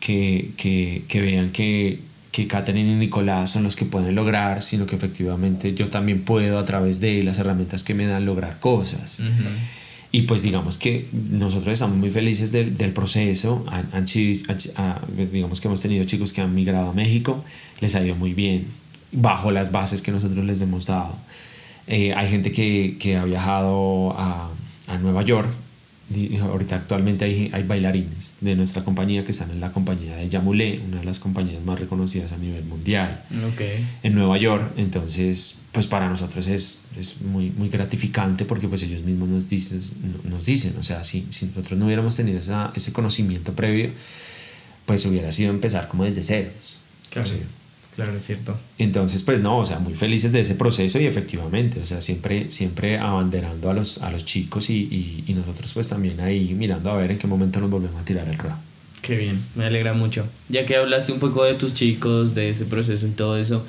que, 0.00 0.50
que, 0.58 1.04
que 1.08 1.20
vean 1.22 1.48
que, 1.48 2.00
que 2.30 2.46
Catherine 2.46 2.92
y 2.92 2.94
Nicolás 2.96 3.50
son 3.50 3.62
los 3.62 3.74
que 3.74 3.86
pueden 3.86 4.14
lograr, 4.14 4.62
sino 4.62 4.84
que 4.84 4.96
efectivamente 4.96 5.72
yo 5.72 5.88
también 5.88 6.22
puedo 6.22 6.58
a 6.58 6.64
través 6.66 7.00
de 7.00 7.22
las 7.22 7.38
herramientas 7.38 7.82
que 7.82 7.94
me 7.94 8.06
dan 8.06 8.26
lograr 8.26 8.60
cosas. 8.60 9.22
Y 10.14 10.22
pues 10.22 10.42
digamos 10.42 10.76
que 10.76 11.08
nosotros 11.12 11.72
estamos 11.72 11.96
muy 11.96 12.10
felices 12.10 12.52
del, 12.52 12.92
proceso. 12.92 13.64
Han, 13.68 13.88
han, 13.94 14.04
digamos 15.32 15.60
que 15.60 15.68
hemos 15.68 15.80
tenido 15.80 16.04
chicos 16.04 16.34
que 16.34 16.42
han 16.42 16.54
migrado 16.54 16.90
a 16.90 16.92
México, 16.92 17.42
les 17.80 17.94
ha 17.94 18.04
ido 18.04 18.14
muy 18.14 18.34
bien, 18.34 18.66
bajo 19.10 19.50
las 19.50 19.72
bases 19.72 20.02
que 20.02 20.12
nosotros 20.12 20.44
les 20.44 20.60
hemos 20.60 20.84
dado. 20.84 21.16
Eh, 21.86 22.12
hay 22.12 22.28
gente 22.28 22.52
que, 22.52 22.98
que 23.00 23.16
ha 23.16 23.24
viajado 23.24 24.12
a, 24.12 24.50
a 24.86 24.98
Nueva 24.98 25.22
York 25.22 25.48
ahorita 26.40 26.76
actualmente 26.76 27.24
hay, 27.24 27.50
hay, 27.52 27.62
bailarines 27.62 28.38
de 28.40 28.54
nuestra 28.56 28.84
compañía 28.84 29.24
que 29.24 29.32
están 29.32 29.50
en 29.50 29.60
la 29.60 29.72
compañía 29.72 30.16
de 30.16 30.28
Yamulé, 30.28 30.80
una 30.86 30.98
de 30.98 31.04
las 31.04 31.18
compañías 31.18 31.62
más 31.64 31.78
reconocidas 31.78 32.32
a 32.32 32.36
nivel 32.36 32.64
mundial 32.64 33.24
okay. 33.52 33.86
en 34.02 34.14
Nueva 34.14 34.38
York. 34.38 34.72
Entonces, 34.76 35.58
pues 35.72 35.86
para 35.86 36.08
nosotros 36.08 36.46
es, 36.46 36.82
es 36.98 37.20
muy, 37.22 37.50
muy 37.50 37.68
gratificante 37.68 38.44
porque 38.44 38.68
pues 38.68 38.82
ellos 38.82 39.02
mismos 39.02 39.28
nos 39.28 39.48
dicen, 39.48 39.80
nos 40.24 40.44
dicen 40.44 40.74
o 40.78 40.82
sea, 40.82 41.02
si, 41.04 41.26
si 41.30 41.46
nosotros 41.46 41.78
no 41.78 41.86
hubiéramos 41.86 42.16
tenido 42.16 42.38
esa, 42.38 42.72
ese 42.74 42.92
conocimiento 42.92 43.52
previo, 43.52 43.90
pues 44.86 45.06
hubiera 45.06 45.32
sido 45.32 45.50
empezar 45.50 45.88
como 45.88 46.04
desde 46.04 46.22
ceros. 46.22 46.78
Claro. 47.10 47.30
Claro, 47.94 48.16
es 48.16 48.24
cierto. 48.24 48.56
Entonces, 48.78 49.22
pues 49.22 49.42
no, 49.42 49.58
o 49.58 49.66
sea, 49.66 49.78
muy 49.78 49.94
felices 49.94 50.32
de 50.32 50.40
ese 50.40 50.54
proceso 50.54 50.98
y 50.98 51.06
efectivamente, 51.06 51.78
o 51.80 51.86
sea, 51.86 52.00
siempre, 52.00 52.50
siempre 52.50 52.98
abanderando 52.98 53.68
a 53.68 53.74
los, 53.74 53.98
a 53.98 54.10
los 54.10 54.24
chicos 54.24 54.70
y, 54.70 55.24
y, 55.26 55.34
nosotros 55.34 55.72
pues 55.74 55.88
también 55.88 56.20
ahí 56.20 56.54
mirando 56.54 56.90
a 56.90 56.96
ver 56.96 57.10
en 57.10 57.18
qué 57.18 57.26
momento 57.26 57.60
nos 57.60 57.70
volvemos 57.70 58.00
a 58.00 58.04
tirar 58.04 58.28
el 58.28 58.38
rap. 58.38 58.56
Qué 59.02 59.16
bien, 59.16 59.38
me 59.56 59.66
alegra 59.66 59.92
mucho. 59.92 60.24
Ya 60.48 60.64
que 60.64 60.76
hablaste 60.76 61.12
un 61.12 61.18
poco 61.18 61.44
de 61.44 61.54
tus 61.54 61.74
chicos, 61.74 62.34
de 62.34 62.48
ese 62.48 62.64
proceso 62.64 63.06
y 63.06 63.10
todo 63.10 63.36
eso, 63.36 63.66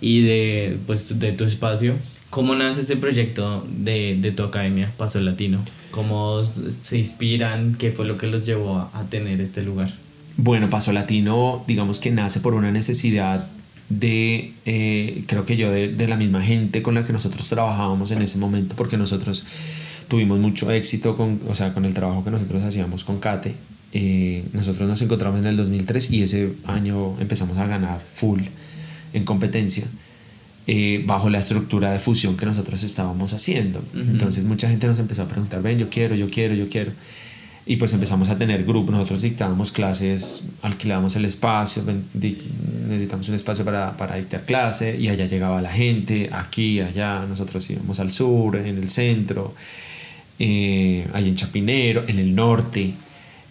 y 0.00 0.22
de, 0.22 0.78
pues, 0.86 1.18
de 1.18 1.32
tu 1.32 1.44
espacio, 1.44 1.94
¿cómo 2.30 2.54
nace 2.54 2.82
ese 2.82 2.96
proyecto 2.96 3.66
de, 3.68 4.16
de 4.20 4.30
tu 4.30 4.44
academia, 4.44 4.92
Paso 4.96 5.20
Latino? 5.20 5.64
¿Cómo 5.90 6.44
se 6.44 6.98
inspiran? 6.98 7.74
¿Qué 7.74 7.90
fue 7.90 8.04
lo 8.04 8.16
que 8.16 8.28
los 8.28 8.44
llevó 8.44 8.76
a, 8.76 8.90
a 8.94 9.04
tener 9.04 9.40
este 9.40 9.62
lugar? 9.62 9.92
Bueno, 10.36 10.68
Paso 10.68 10.92
Latino, 10.92 11.64
digamos 11.66 11.98
que 11.98 12.10
nace 12.10 12.40
por 12.40 12.52
una 12.54 12.70
necesidad 12.70 13.48
de, 13.88 14.52
eh, 14.64 15.24
creo 15.26 15.44
que 15.44 15.56
yo, 15.56 15.70
de, 15.70 15.88
de, 15.88 16.08
la 16.08 16.16
misma 16.16 16.42
gente 16.42 16.82
con 16.82 16.94
la 16.94 17.06
que 17.06 17.12
nosotros 17.12 17.48
trabajábamos 17.48 18.10
en 18.10 18.22
ese 18.22 18.38
momento, 18.38 18.74
porque 18.76 18.96
nosotros 18.96 19.46
tuvimos 20.08 20.38
mucho 20.38 20.70
éxito 20.70 21.16
con, 21.16 21.40
o 21.48 21.54
sea, 21.54 21.72
con 21.72 21.84
el 21.84 21.94
trabajo 21.94 22.24
que 22.24 22.30
nosotros 22.30 22.62
hacíamos 22.62 23.04
con 23.04 23.18
Kate. 23.18 23.54
Eh, 23.92 24.44
nosotros 24.52 24.88
nos 24.88 25.00
encontramos 25.02 25.40
en 25.40 25.46
el 25.46 25.56
2003 25.56 26.10
y 26.10 26.22
ese 26.22 26.52
año 26.66 27.18
empezamos 27.20 27.56
a 27.56 27.66
ganar 27.66 28.00
full 28.14 28.42
en 29.12 29.24
competencia. 29.24 29.84
Eh, 30.68 31.04
bajo 31.06 31.30
la 31.30 31.38
estructura 31.38 31.92
de 31.92 32.00
fusión 32.00 32.36
que 32.36 32.44
nosotros 32.44 32.82
estábamos 32.82 33.32
haciendo. 33.32 33.84
Entonces 33.94 34.44
mucha 34.44 34.68
gente 34.68 34.88
nos 34.88 34.98
empezó 34.98 35.22
a 35.22 35.28
preguntar, 35.28 35.62
ven, 35.62 35.78
yo 35.78 35.88
quiero, 35.88 36.16
yo 36.16 36.28
quiero, 36.28 36.54
yo 36.54 36.68
quiero. 36.68 36.90
Y 37.68 37.76
pues 37.76 37.92
empezamos 37.92 38.28
a 38.28 38.38
tener 38.38 38.64
grupos, 38.64 38.94
nosotros 38.94 39.22
dictábamos 39.22 39.72
clases, 39.72 40.44
alquilábamos 40.62 41.16
el 41.16 41.24
espacio, 41.24 41.82
necesitamos 42.14 43.28
un 43.28 43.34
espacio 43.34 43.64
para, 43.64 44.16
dictar 44.16 44.44
clase 44.44 44.96
y 44.96 45.08
allá 45.08 45.26
llegaba 45.26 45.60
la 45.60 45.72
gente, 45.72 46.30
aquí, 46.32 46.80
allá, 46.80 47.26
nosotros 47.28 47.68
íbamos 47.68 47.98
al 47.98 48.12
sur, 48.12 48.54
en 48.56 48.78
el 48.78 48.88
centro, 48.88 49.52
eh, 50.38 51.08
allá 51.12 51.26
en 51.26 51.34
Chapinero, 51.34 52.04
en 52.06 52.20
el 52.20 52.36
norte. 52.36 52.94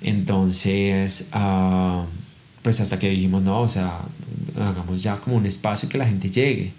Entonces, 0.01 1.29
uh, 1.35 2.05
pues 2.61 2.79
hasta 2.79 2.97
que 2.97 3.09
dijimos, 3.09 3.43
no, 3.43 3.61
o 3.61 3.67
sea, 3.67 3.99
hagamos 4.57 5.03
ya 5.03 5.17
como 5.17 5.35
un 5.35 5.45
espacio 5.45 5.89
que 5.89 5.97
la 5.97 6.05
gente 6.05 6.29
llegue. 6.29 6.71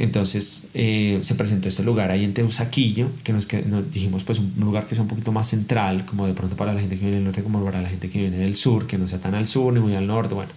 Entonces 0.00 0.70
eh, 0.72 1.18
se 1.20 1.34
presentó 1.34 1.68
este 1.68 1.82
lugar 1.82 2.10
ahí 2.10 2.24
en 2.24 2.32
Teusaquillo, 2.32 3.08
que 3.22 3.34
nos, 3.34 3.44
que 3.44 3.60
nos 3.60 3.90
dijimos 3.92 4.24
pues 4.24 4.38
un 4.38 4.50
lugar 4.58 4.86
que 4.86 4.94
sea 4.94 5.02
un 5.02 5.08
poquito 5.08 5.30
más 5.30 5.46
central, 5.48 6.06
como 6.06 6.26
de 6.26 6.32
pronto 6.32 6.56
para 6.56 6.72
la 6.72 6.80
gente 6.80 6.96
que 6.96 7.02
viene 7.02 7.16
del 7.16 7.24
norte, 7.26 7.42
como 7.42 7.62
para 7.62 7.82
la 7.82 7.88
gente 7.90 8.08
que 8.08 8.18
viene 8.18 8.38
del 8.38 8.56
sur, 8.56 8.86
que 8.86 8.96
no 8.96 9.06
sea 9.06 9.18
tan 9.18 9.34
al 9.34 9.46
sur 9.46 9.74
ni 9.74 9.78
muy 9.78 9.94
al 9.94 10.06
norte, 10.06 10.32
bueno. 10.32 10.52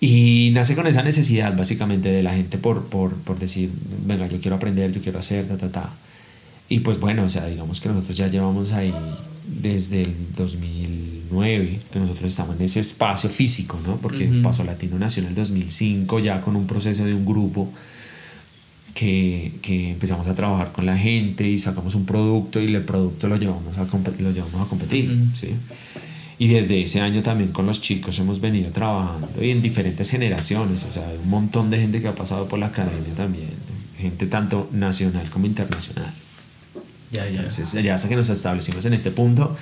Y 0.00 0.50
nace 0.52 0.74
con 0.74 0.88
esa 0.88 1.04
necesidad 1.04 1.56
básicamente 1.56 2.08
de 2.08 2.24
la 2.24 2.34
gente 2.34 2.58
por, 2.58 2.86
por, 2.86 3.14
por 3.14 3.38
decir, 3.38 3.70
venga, 4.04 4.26
yo 4.26 4.40
quiero 4.40 4.56
aprender, 4.56 4.90
yo 4.90 5.00
quiero 5.00 5.20
hacer, 5.20 5.46
ta, 5.46 5.56
ta, 5.56 5.70
ta. 5.70 5.90
Y 6.68 6.80
pues 6.80 6.98
bueno, 6.98 7.22
o 7.22 7.30
sea, 7.30 7.46
digamos 7.46 7.80
que 7.80 7.88
nosotros 7.88 8.16
ya 8.16 8.26
llevamos 8.26 8.72
ahí 8.72 8.92
desde 9.46 10.02
el 10.02 10.14
2009, 10.36 11.80
que 11.92 11.98
nosotros 11.98 12.30
estamos 12.30 12.56
en 12.56 12.62
ese 12.62 12.80
espacio 12.80 13.30
físico, 13.30 13.78
¿no? 13.86 13.96
Porque 13.96 14.26
Paso 14.42 14.64
Latino 14.64 14.96
el 14.96 15.34
2005 15.34 16.18
ya 16.18 16.40
con 16.40 16.56
un 16.56 16.66
proceso 16.66 17.04
de 17.04 17.14
un 17.14 17.24
grupo 17.24 17.72
que, 18.94 19.52
que, 19.62 19.90
empezamos 19.90 20.26
a 20.26 20.34
trabajar 20.34 20.72
con 20.72 20.86
la 20.86 20.96
gente 20.96 21.48
y 21.48 21.58
sacamos 21.58 21.94
un 21.94 22.06
producto 22.06 22.60
y 22.60 22.74
el 22.74 22.82
producto 22.82 23.28
lo 23.28 23.36
llevamos 23.36 23.78
a, 23.78 23.84
lo 23.84 24.30
llevamos 24.32 24.60
a 24.60 24.68
competir, 24.68 25.14
¿sí? 25.34 25.50
Y 26.38 26.48
desde 26.48 26.82
ese 26.82 27.00
año 27.00 27.22
también 27.22 27.52
con 27.52 27.66
los 27.66 27.80
chicos 27.80 28.18
hemos 28.18 28.40
venido 28.40 28.70
trabajando 28.70 29.42
y 29.42 29.50
en 29.50 29.62
diferentes 29.62 30.10
generaciones, 30.10 30.84
o 30.84 30.92
sea, 30.92 31.08
hay 31.08 31.16
un 31.16 31.30
montón 31.30 31.70
de 31.70 31.78
gente 31.78 32.00
que 32.00 32.08
ha 32.08 32.14
pasado 32.14 32.46
por 32.46 32.58
la 32.58 32.66
academia 32.66 33.14
también, 33.16 33.48
gente 33.98 34.26
tanto 34.26 34.68
nacional 34.72 35.30
como 35.30 35.46
internacional. 35.46 36.12
Ya, 37.16 37.28
ya. 37.28 37.40
Entonces, 37.40 37.72
ya 37.82 37.94
hasta 37.94 38.08
que 38.08 38.16
nos 38.16 38.28
establecimos 38.28 38.84
en 38.84 38.94
este 38.94 39.10
punto. 39.10 39.56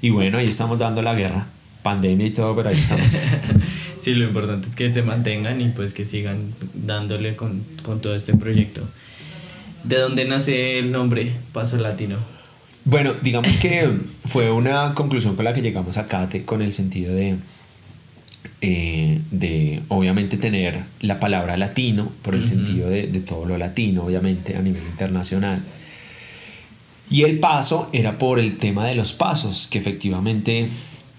Y 0.00 0.10
bueno, 0.10 0.38
ahí 0.38 0.46
estamos 0.46 0.78
dando 0.78 1.02
la 1.02 1.14
guerra. 1.14 1.46
Pandemia 1.82 2.26
y 2.26 2.30
todo, 2.30 2.56
pero 2.56 2.70
ahí 2.70 2.78
estamos. 2.78 3.20
sí, 3.98 4.14
lo 4.14 4.26
importante 4.26 4.68
es 4.68 4.74
que 4.74 4.92
se 4.92 5.02
mantengan 5.02 5.60
y 5.60 5.68
pues 5.68 5.92
que 5.92 6.04
sigan 6.04 6.54
dándole 6.72 7.36
con, 7.36 7.62
con 7.82 8.00
todo 8.00 8.14
este 8.14 8.34
proyecto. 8.34 8.82
¿De 9.82 9.98
dónde 9.98 10.24
nace 10.24 10.78
el 10.78 10.92
nombre 10.92 11.32
Paso 11.52 11.76
Latino? 11.76 12.16
Bueno, 12.86 13.14
digamos 13.22 13.56
que 13.56 13.90
fue 14.26 14.50
una 14.50 14.94
conclusión 14.94 15.36
con 15.36 15.44
la 15.44 15.54
que 15.54 15.62
llegamos 15.62 15.96
a 15.96 16.06
Cate 16.06 16.44
con 16.44 16.62
el 16.62 16.72
sentido 16.72 17.14
de, 17.14 17.36
eh, 18.60 19.20
de 19.30 19.82
obviamente 19.88 20.36
tener 20.36 20.80
la 21.00 21.20
palabra 21.20 21.56
latino, 21.56 22.10
por 22.22 22.34
el 22.34 22.44
sentido 22.44 22.88
de, 22.88 23.06
de, 23.06 23.20
todo 23.20 23.46
lo 23.46 23.56
latino, 23.56 24.04
obviamente 24.04 24.56
a 24.56 24.62
nivel 24.62 24.82
internacional. 24.84 25.62
Y 27.10 27.22
el 27.22 27.38
paso 27.38 27.88
era 27.92 28.18
por 28.18 28.38
el 28.38 28.56
tema 28.56 28.86
de 28.86 28.94
los 28.94 29.12
pasos, 29.12 29.68
que 29.70 29.78
efectivamente 29.78 30.68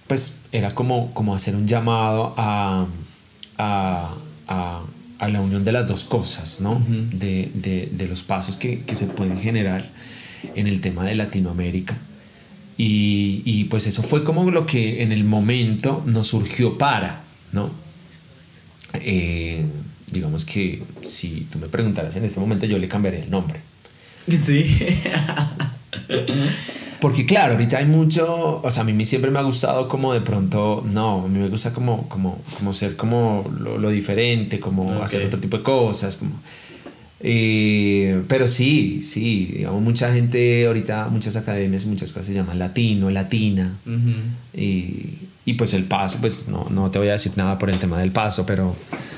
pues 0.08 0.42
era 0.52 0.72
como, 0.72 1.14
como 1.14 1.36
hacer 1.36 1.56
un 1.56 1.68
llamado 1.68 2.34
a, 2.38 2.86
a, 3.58 4.14
a, 4.48 4.82
a 5.20 5.28
la 5.30 5.42
unión 5.42 5.64
de 5.66 5.72
las 5.72 5.88
dos 5.88 6.06
cosas, 6.06 6.62
¿no? 6.62 6.82
de, 6.88 7.50
de, 7.54 7.90
de, 7.92 8.08
los 8.08 8.22
pasos 8.22 8.58
que, 8.58 8.82
que, 8.82 8.96
se 8.96 9.08
pueden 9.08 9.40
generar 9.40 9.90
en 10.56 10.68
el 10.68 10.82
tema 10.82 11.04
de 11.06 11.16
Latinoamérica. 11.16 11.98
Y, 12.78 13.42
y, 13.46 13.64
pues 13.66 13.88
eso 13.88 14.04
fue 14.04 14.24
como 14.24 14.50
lo 14.52 14.66
que 14.66 15.02
en 15.02 15.12
el 15.12 15.24
momento 15.24 16.04
nos 16.06 16.28
surgió 16.28 16.78
para, 16.78 17.22
¿no? 17.54 17.72
Eh, 18.94 19.66
digamos 20.12 20.46
que 20.46 20.84
si 21.04 21.48
tú 21.52 21.58
me 21.58 21.68
preguntaras 21.68 22.16
en 22.16 22.24
este 22.24 22.40
momento 22.40 22.66
yo 22.66 22.78
le 22.78 22.88
cambiaría 22.88 23.24
el 23.24 23.32
nombre. 23.32 23.60
Sí. 24.28 24.78
Porque 27.00 27.26
claro, 27.26 27.54
ahorita 27.54 27.78
hay 27.78 27.86
mucho, 27.86 28.62
o 28.64 28.72
sea, 28.72 28.82
a 28.82 28.86
mí 28.86 29.06
siempre 29.06 29.30
me 29.30 29.40
ha 29.40 29.44
gustado 29.44 29.88
como 29.88 30.14
de 30.14 30.22
pronto, 30.22 30.84
no, 30.92 31.26
a 31.26 31.28
mí 31.28 31.40
me 31.40 31.50
gusta 31.50 31.74
como, 31.74 32.10
como, 32.10 32.42
como 32.58 32.74
ser 32.74 32.96
como 32.96 33.52
lo, 33.60 33.78
lo 33.78 33.90
diferente, 33.90 34.60
como 34.60 35.04
hacer 35.04 35.26
otro 35.26 35.40
tipo 35.40 35.58
de 35.58 35.64
cosas, 35.64 36.16
como... 36.16 36.42
Eh, 37.28 38.22
pero 38.28 38.46
sí, 38.48 39.02
sí, 39.04 39.46
digamos, 39.58 39.82
mucha 39.82 40.14
gente 40.14 40.68
ahorita, 40.68 41.08
muchas 41.10 41.36
academias, 41.36 41.86
muchas 41.86 42.12
cosas 42.12 42.28
se 42.28 42.34
llaman 42.34 42.60
latino, 42.60 43.10
latina. 43.10 43.78
y, 44.54 45.20
y, 45.46 45.54
pues 45.54 45.74
el 45.74 45.86
paso, 45.86 46.18
pues 46.20 46.48
no, 46.48 46.68
no 46.70 46.90
te 46.92 47.00
voy 47.00 47.10
a 47.10 47.14
decir 47.14 47.34
nada 47.36 47.58
por 47.60 47.70
el 47.70 47.80
tema 47.80 48.00
del 48.00 48.12
paso, 48.12 48.46
pero 48.46 48.76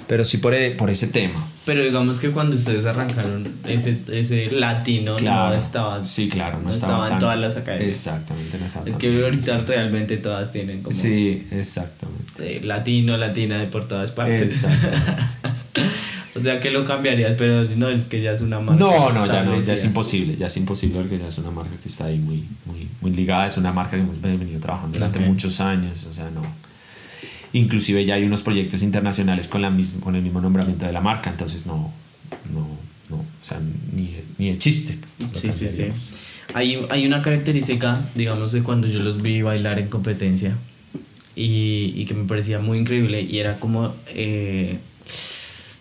pero 0.08 0.24
sí 0.24 0.38
por, 0.38 0.54
e, 0.54 0.72
por 0.72 0.90
ese 0.90 1.08
tema. 1.08 1.36
Pero 1.66 1.84
digamos 1.84 2.20
que 2.20 2.30
cuando 2.30 2.56
ustedes 2.56 2.86
arrancaron, 2.86 3.44
ese, 3.66 4.00
ese 4.10 4.50
latino 4.52 5.20
no 5.20 5.54
estaba. 5.54 6.06
Sí, 6.06 6.30
claro, 6.30 6.60
no, 6.64 6.72
estaba, 6.72 7.12
en 7.12 7.20
todas 7.20 7.38
las 7.38 7.58
academias. 7.58 7.90
Exactamente, 7.90 8.58
no 8.58 8.66
estaba. 8.66 8.90
Es 8.90 8.96
que 8.96 9.24
ahorita 9.24 9.64
realmente 9.68 10.16
todas 10.18 10.52
tienen 10.52 10.82
como. 10.82 10.96
Sí, 10.96 11.46
exactamente. 11.52 12.62
latino, 12.64 13.18
latina 13.18 13.60
de 13.60 13.68
por 13.68 13.86
todas 13.88 14.12
partes. 14.12 14.66
o 16.38 16.42
sea 16.42 16.60
que 16.60 16.72
lo 16.72 16.86
cambiarías, 16.86 17.36
pero 17.38 17.64
no, 17.76 17.90
es 17.90 18.06
que 18.06 18.22
ya 18.22 18.32
es 18.32 18.42
una 18.42 18.60
marca. 18.60 18.84
No, 18.84 19.12
no, 19.12 19.26
ya 19.26 19.44
no, 19.44 19.60
ya 19.60 19.74
es 19.74 19.84
imposible, 19.84 20.38
ya 20.38 20.48
es 20.48 20.58
imposible 20.58 21.00
porque 21.00 21.18
ya 21.18 21.28
es 21.28 21.38
una 21.38 21.52
marca 21.52 21.72
que 21.82 21.90
está 21.90 22.06
ahí 22.06 22.18
muy, 22.18 22.44
muy, 22.66 22.88
muy 23.02 23.12
ligada, 23.12 23.48
es 23.48 23.58
una 23.58 23.74
marca 23.74 23.98
que 23.98 24.04
hemos 24.04 24.22
venido 24.22 24.60
trabajando 24.60 24.98
durante 24.98 25.20
muchos 25.20 25.60
años, 25.60 26.06
o 26.06 26.14
sea, 26.14 26.30
no 26.32 26.42
Inclusive 27.54 28.06
ya 28.06 28.16
hay 28.16 28.24
unos 28.24 28.42
proyectos 28.42 28.82
internacionales 28.84 29.48
con, 29.48 29.62
la 29.62 29.70
misma, 29.70 30.02
con 30.02 30.16
el 30.16 30.22
mismo 30.22 30.42
nombramiento 30.42 30.86
de 30.86 30.92
la 30.92 31.02
marca, 31.02 31.30
entonces 31.30 31.66
no, 31.66 31.92
no, 32.54 32.68
no 33.10 33.16
o 33.16 33.26
sea, 33.42 33.60
ni, 33.94 34.16
ni 34.38 34.50
de 34.50 34.58
chiste. 34.58 34.98
Sí, 35.34 35.52
sí, 35.54 35.70
sí. 35.70 35.86
Hay, 36.54 36.86
hay 36.90 37.06
una 37.06 37.22
característica, 37.22 38.00
digamos, 38.16 38.52
de 38.52 38.64
cuando 38.64 38.88
yo 38.88 39.00
los 39.00 39.22
vi 39.22 39.42
bailar 39.42 39.80
en 39.80 39.88
competencia 39.88 40.58
y, 41.36 41.94
y 41.96 42.06
que 42.06 42.14
me 42.14 42.26
parecía 42.26 42.60
muy 42.60 42.80
increíble 42.80 43.22
y 43.22 43.40
era 43.40 43.60
como, 43.60 43.96
eh, 44.10 44.78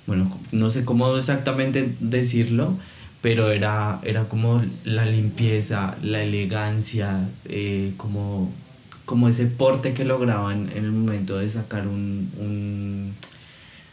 bueno, 0.07 0.30
no 0.52 0.70
sé 0.70 0.84
cómo 0.84 1.16
exactamente 1.16 1.94
decirlo, 2.00 2.74
pero 3.22 3.50
era, 3.50 4.00
era 4.04 4.28
como 4.28 4.62
la 4.84 5.04
limpieza, 5.04 5.96
la 6.02 6.22
elegancia, 6.22 7.28
eh, 7.46 7.92
como 7.96 8.52
como 9.07 9.28
ese 9.28 9.46
porte 9.46 9.94
que 9.94 10.04
lograban 10.04 10.68
en 10.74 10.84
el 10.84 10.92
momento 10.92 11.38
de 11.38 11.48
sacar 11.48 11.86
un, 11.86 12.28
un 12.38 13.14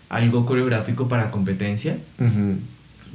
algo 0.09 0.45
coreográfico 0.45 1.07
para 1.07 1.32
competencia 1.32 1.97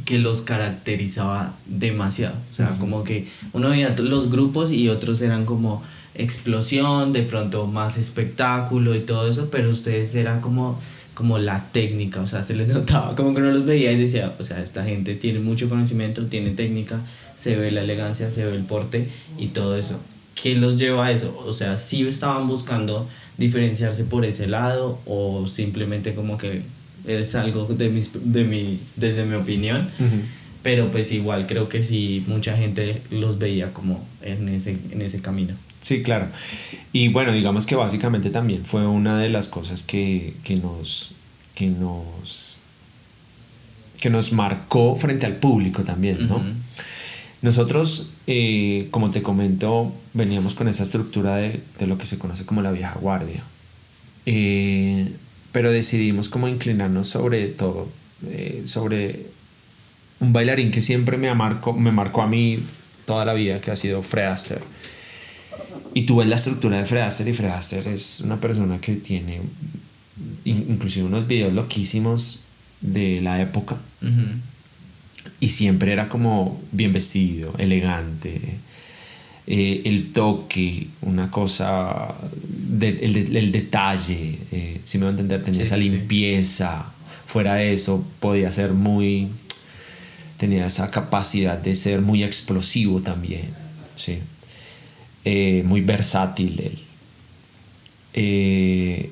que 0.04 0.18
los 0.18 0.42
caracterizaba 0.42 1.54
demasiado. 1.66 2.36
O 2.50 2.54
sea, 2.54 2.76
como 2.78 3.04
que 3.04 3.26
uno 3.52 3.70
veía 3.70 3.94
los 3.98 4.30
grupos 4.30 4.70
y 4.72 4.88
otros 4.88 5.20
eran 5.20 5.44
como 5.44 5.82
explosión, 6.14 7.12
de 7.12 7.22
pronto 7.22 7.66
más 7.66 7.98
espectáculo 7.98 8.94
y 8.94 9.00
todo 9.00 9.28
eso, 9.28 9.50
pero 9.50 9.68
ustedes 9.68 10.14
eran 10.14 10.40
como 10.40 10.80
como 11.18 11.38
la 11.38 11.64
técnica, 11.72 12.20
o 12.20 12.28
sea, 12.28 12.44
se 12.44 12.54
les 12.54 12.68
notaba 12.74 13.16
como 13.16 13.34
que 13.34 13.40
uno 13.40 13.50
los 13.50 13.66
veía 13.66 13.90
y 13.90 13.98
decía, 13.98 14.32
o 14.38 14.44
sea, 14.44 14.62
esta 14.62 14.84
gente 14.84 15.16
tiene 15.16 15.40
mucho 15.40 15.68
conocimiento, 15.68 16.26
tiene 16.26 16.50
técnica, 16.50 17.00
se 17.34 17.56
ve 17.56 17.72
la 17.72 17.82
elegancia, 17.82 18.30
se 18.30 18.44
ve 18.44 18.54
el 18.54 18.62
porte 18.62 19.08
y 19.36 19.48
todo 19.48 19.76
eso. 19.76 19.98
¿qué 20.40 20.54
los 20.54 20.78
lleva 20.78 21.06
a 21.06 21.10
eso? 21.10 21.36
O 21.44 21.52
sea, 21.52 21.76
si 21.76 22.06
estaban 22.06 22.46
buscando 22.46 23.08
diferenciarse 23.36 24.04
por 24.04 24.24
ese 24.24 24.46
lado 24.46 25.00
o 25.06 25.46
simplemente 25.46 26.14
como 26.14 26.38
que 26.38 26.62
es 27.06 27.34
algo 27.34 27.64
de, 27.64 27.88
mis, 27.88 28.12
de 28.14 28.44
mi, 28.44 28.78
desde 28.94 29.24
mi 29.24 29.34
opinión. 29.34 29.88
Pero 30.62 30.92
pues 30.92 31.10
igual 31.10 31.46
creo 31.46 31.68
que 31.68 31.82
sí, 31.82 32.24
mucha 32.28 32.56
gente 32.56 33.02
los 33.10 33.38
veía 33.38 33.72
como 33.72 34.04
en 34.22 34.48
ese, 34.48 34.76
en 34.90 35.02
ese 35.02 35.20
camino. 35.20 35.54
Sí, 35.80 36.02
claro. 36.02 36.28
Y 36.92 37.08
bueno, 37.08 37.32
digamos 37.32 37.66
que 37.66 37.74
básicamente 37.74 38.30
también 38.30 38.64
fue 38.64 38.86
una 38.86 39.18
de 39.18 39.28
las 39.28 39.48
cosas 39.48 39.82
que, 39.82 40.34
que 40.44 40.56
nos, 40.56 41.12
que 41.54 41.66
nos 41.66 42.58
que 44.00 44.10
nos 44.10 44.32
marcó 44.32 44.94
frente 44.96 45.26
al 45.26 45.36
público 45.36 45.82
también, 45.82 46.28
¿no? 46.28 46.40
Nosotros, 47.42 48.12
eh, 48.26 48.88
como 48.90 49.10
te 49.10 49.22
comento, 49.22 49.92
veníamos 50.12 50.54
con 50.54 50.68
esa 50.68 50.82
estructura 50.82 51.36
de, 51.36 51.60
de, 51.78 51.86
lo 51.86 51.98
que 51.98 52.06
se 52.06 52.18
conoce 52.18 52.44
como 52.44 52.62
la 52.62 52.72
vieja 52.72 52.94
guardia. 53.00 53.42
Eh, 54.26 55.12
pero 55.52 55.70
decidimos 55.70 56.28
como 56.28 56.48
inclinarnos 56.48 57.08
sobre 57.08 57.48
todo, 57.48 57.88
eh, 58.26 58.62
sobre 58.64 59.26
un 60.20 60.32
bailarín 60.32 60.70
que 60.70 60.82
siempre 60.82 61.16
me, 61.16 61.32
marcó, 61.34 61.72
me 61.72 61.92
marcó 61.92 62.22
a 62.22 62.26
mí 62.26 62.58
toda 63.06 63.24
la 63.24 63.34
vida, 63.34 63.60
que 63.60 63.70
ha 63.70 63.76
sido 63.76 64.02
Fred 64.02 64.26
Astaire. 64.26 64.64
Y 65.98 66.02
tú 66.02 66.14
ves 66.14 66.28
la 66.28 66.36
estructura 66.36 66.78
de 66.78 66.86
Fred 66.86 67.00
Astaire 67.00 67.32
y 67.32 67.34
Fred 67.34 67.50
Astaire 67.50 67.92
es 67.92 68.20
una 68.20 68.40
persona 68.40 68.80
que 68.80 68.94
tiene 68.94 69.40
inclusive 70.44 71.04
unos 71.04 71.26
videos 71.26 71.52
loquísimos 71.52 72.44
de 72.80 73.20
la 73.20 73.42
época 73.42 73.78
y 75.40 75.48
siempre 75.48 75.92
era 75.92 76.08
como 76.08 76.62
bien 76.70 76.92
vestido, 76.92 77.52
elegante. 77.58 78.40
Eh, 79.48 79.82
el 79.86 80.12
toque, 80.12 80.86
una 81.02 81.32
cosa, 81.32 82.14
el, 82.80 83.50
detalle, 83.50 84.38
eh, 84.52 84.80
si 84.84 84.98
me 84.98 85.06
voy 85.06 85.08
a 85.08 85.10
entender, 85.10 85.42
tenía 85.42 85.64
esa 85.64 85.76
limpieza. 85.76 86.92
Fuera 87.26 87.54
de 87.54 87.72
eso, 87.72 88.06
podía 88.20 88.52
ser 88.52 88.72
muy. 88.72 89.26
tenía 90.36 90.64
esa 90.64 90.92
capacidad 90.92 91.58
de 91.58 91.74
ser 91.74 92.02
muy 92.02 92.22
explosivo 92.22 93.02
también, 93.02 93.48
¿sí? 93.96 94.20
Eh, 95.30 95.62
muy 95.62 95.82
versátil 95.82 96.58
él. 96.60 96.78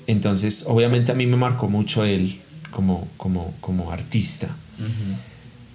entonces, 0.06 0.64
obviamente 0.66 1.12
a 1.12 1.14
mí 1.14 1.26
me 1.26 1.36
marcó 1.36 1.68
mucho 1.68 2.04
él 2.04 2.38
como, 2.70 3.06
como, 3.18 3.54
como 3.60 3.92
artista. 3.92 4.48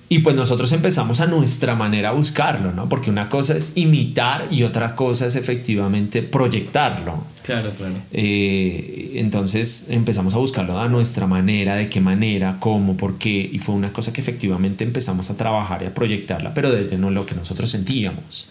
Y 0.09 0.19
pues 0.19 0.35
nosotros 0.35 0.71
empezamos 0.71 1.21
a 1.21 1.27
nuestra 1.27 1.75
manera 1.75 2.09
a 2.09 2.11
buscarlo, 2.11 2.71
¿no? 2.71 2.89
Porque 2.89 3.09
una 3.09 3.29
cosa 3.29 3.55
es 3.55 3.77
imitar 3.77 4.47
y 4.51 4.63
otra 4.63 4.95
cosa 4.95 5.27
es 5.27 5.35
efectivamente 5.35 6.21
proyectarlo. 6.23 7.23
Claro, 7.43 7.71
claro. 7.77 7.93
Eh, 8.11 9.13
entonces 9.15 9.87
empezamos 9.89 10.33
a 10.33 10.37
buscarlo 10.37 10.77
a 10.79 10.89
nuestra 10.89 11.27
manera, 11.27 11.75
de 11.75 11.87
qué 11.87 12.01
manera, 12.01 12.57
cómo, 12.59 12.97
por 12.97 13.19
qué. 13.19 13.49
Y 13.53 13.59
fue 13.59 13.75
una 13.75 13.93
cosa 13.93 14.11
que 14.11 14.19
efectivamente 14.19 14.83
empezamos 14.83 15.29
a 15.29 15.37
trabajar 15.37 15.83
y 15.83 15.85
a 15.85 15.93
proyectarla, 15.93 16.53
pero 16.53 16.71
desde 16.71 16.97
no 16.97 17.11
lo 17.11 17.25
que 17.25 17.35
nosotros 17.35 17.69
sentíamos. 17.69 18.49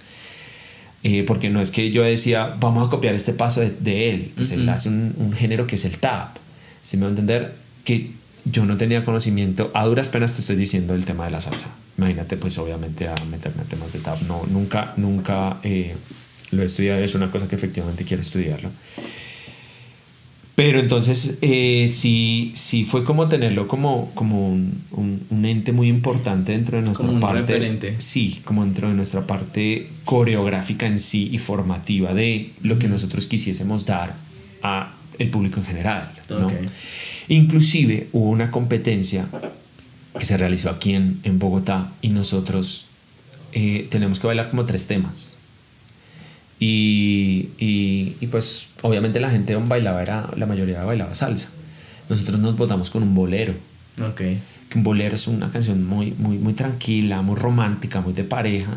Eh, 1.02 1.24
porque 1.26 1.48
no 1.48 1.60
es 1.60 1.70
que 1.70 1.90
yo 1.90 2.02
decía, 2.02 2.56
vamos 2.60 2.86
a 2.86 2.90
copiar 2.90 3.14
este 3.14 3.32
paso 3.32 3.60
de, 3.60 4.10
él. 4.10 4.32
Pues 4.36 4.50
él 4.50 4.68
hace 4.68 4.88
un, 4.88 5.14
un, 5.16 5.32
género 5.32 5.66
que 5.66 5.76
es 5.76 5.84
el 5.86 5.96
tap. 5.98 6.36
Si 6.82 6.96
me 6.96 7.02
va 7.02 7.08
a 7.08 7.10
entender 7.10 7.54
que 7.84 8.10
yo 8.44 8.64
no 8.66 8.76
tenía 8.76 9.04
conocimiento, 9.04 9.70
a 9.74 9.84
duras 9.86 10.08
penas 10.08 10.34
te 10.34 10.42
estoy 10.42 10.56
diciendo 10.56 10.94
el 10.94 11.04
tema 11.04 11.24
de 11.24 11.30
la 11.30 11.40
salsa. 11.40 11.70
Imagínate, 11.96 12.36
pues 12.36 12.58
obviamente 12.58 13.08
a 13.08 13.14
meterme 13.30 13.62
en 13.62 13.68
temas 13.68 13.92
de 13.92 13.98
tap. 14.00 14.20
No, 14.22 14.44
nunca, 14.50 14.92
nunca 14.96 15.58
eh, 15.62 15.94
lo 16.50 16.62
he 16.62 16.66
estudiado, 16.66 17.02
es 17.02 17.14
una 17.14 17.30
cosa 17.30 17.48
que 17.48 17.56
efectivamente 17.56 18.04
quiero 18.04 18.22
estudiarlo. 18.22 18.70
Pero 20.60 20.78
entonces 20.78 21.38
eh, 21.40 21.86
sí, 21.88 22.52
sí 22.54 22.84
fue 22.84 23.02
como 23.02 23.28
tenerlo 23.28 23.66
como, 23.66 24.10
como 24.14 24.46
un, 24.46 24.82
un, 24.90 25.46
ente 25.46 25.72
muy 25.72 25.88
importante 25.88 26.52
dentro 26.52 26.76
de 26.76 26.84
nuestra 26.84 27.06
como 27.06 27.18
parte. 27.18 27.40
Referente. 27.40 27.94
Sí, 27.96 28.42
como 28.44 28.62
dentro 28.62 28.88
de 28.88 28.94
nuestra 28.94 29.26
parte 29.26 29.88
coreográfica 30.04 30.86
en 30.86 31.00
sí 31.00 31.30
y 31.32 31.38
formativa 31.38 32.12
de 32.12 32.50
lo 32.62 32.78
que 32.78 32.88
nosotros 32.88 33.24
quisiésemos 33.24 33.86
dar 33.86 34.14
a 34.62 34.92
el 35.18 35.30
público 35.30 35.60
en 35.60 35.64
general. 35.64 36.12
¿no? 36.28 36.50
Inclusive 37.28 38.08
hubo 38.12 38.28
una 38.28 38.50
competencia 38.50 39.28
que 40.18 40.26
se 40.26 40.36
realizó 40.36 40.68
aquí 40.68 40.92
en, 40.92 41.20
en 41.22 41.38
Bogotá 41.38 41.90
y 42.02 42.10
nosotros 42.10 42.88
eh, 43.52 43.88
tenemos 43.90 44.20
que 44.20 44.26
bailar 44.26 44.50
como 44.50 44.66
tres 44.66 44.86
temas. 44.86 45.38
Y, 46.62 47.48
y, 47.58 48.16
y, 48.20 48.26
pues 48.26 48.66
obviamente 48.82 49.18
la 49.18 49.30
gente 49.30 49.56
bailaba, 49.56 50.02
era, 50.02 50.28
la 50.36 50.44
mayoría 50.44 50.84
bailaba 50.84 51.14
salsa. 51.14 51.48
Nosotros 52.10 52.38
nos 52.38 52.56
votamos 52.56 52.90
con 52.90 53.02
un 53.02 53.14
bolero. 53.14 53.54
Okay. 54.12 54.40
Que 54.68 54.78
un 54.78 54.84
bolero 54.84 55.14
es 55.14 55.26
una 55.26 55.50
canción 55.50 55.82
muy, 55.82 56.12
muy, 56.12 56.36
muy 56.36 56.52
tranquila, 56.52 57.22
muy 57.22 57.36
romántica, 57.36 58.02
muy 58.02 58.12
de 58.12 58.24
pareja. 58.24 58.76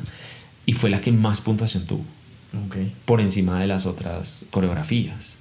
Y 0.65 0.73
fue 0.73 0.89
la 0.89 1.01
que 1.01 1.11
más 1.11 1.41
puntuación 1.41 1.85
tuvo. 1.85 2.05
Okay. 2.67 2.93
Por 3.03 3.19
encima 3.19 3.59
de 3.59 3.67
las 3.67 3.85
otras 3.85 4.45
coreografías, 4.49 5.37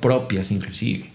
propias 0.00 0.52
inclusive. 0.52 1.06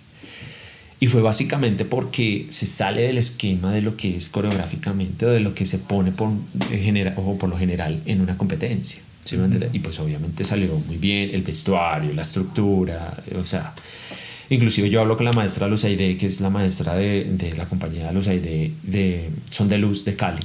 Y 0.99 1.07
fue 1.07 1.21
básicamente 1.21 1.85
porque 1.85 2.47
se 2.49 2.65
sale 2.65 3.03
del 3.03 3.17
esquema 3.17 3.71
de 3.71 3.81
lo 3.81 3.95
que 3.95 4.17
es 4.17 4.27
coreográficamente 4.27 5.25
o 5.25 5.29
de 5.29 5.39
lo 5.39 5.55
que 5.55 5.65
se 5.65 5.77
pone 5.77 6.11
por, 6.11 6.31
genera, 6.69 7.13
o 7.15 7.37
por 7.37 7.49
lo 7.49 7.57
general 7.57 8.01
en 8.05 8.19
una 8.19 8.37
competencia. 8.37 9.01
Y 9.73 9.79
pues 9.79 9.99
obviamente 9.99 10.43
salió 10.43 10.75
muy 10.87 10.97
bien 10.97 11.31
el 11.33 11.41
vestuario, 11.41 12.13
la 12.13 12.21
estructura, 12.21 13.17
o 13.35 13.45
sea, 13.45 13.73
inclusive 14.49 14.89
yo 14.89 15.01
hablo 15.01 15.17
con 15.17 15.25
la 15.25 15.33
maestra 15.33 15.67
Luzaide, 15.67 16.17
que 16.17 16.25
es 16.25 16.41
la 16.41 16.49
maestra 16.49 16.95
de, 16.95 17.25
de 17.25 17.53
la 17.53 17.65
compañía 17.65 18.11
Luzaide 18.11 18.71
de 18.83 19.29
Son 19.49 19.67
de 19.69 19.77
Luz 19.77 20.05
de 20.05 20.15
Cali 20.15 20.41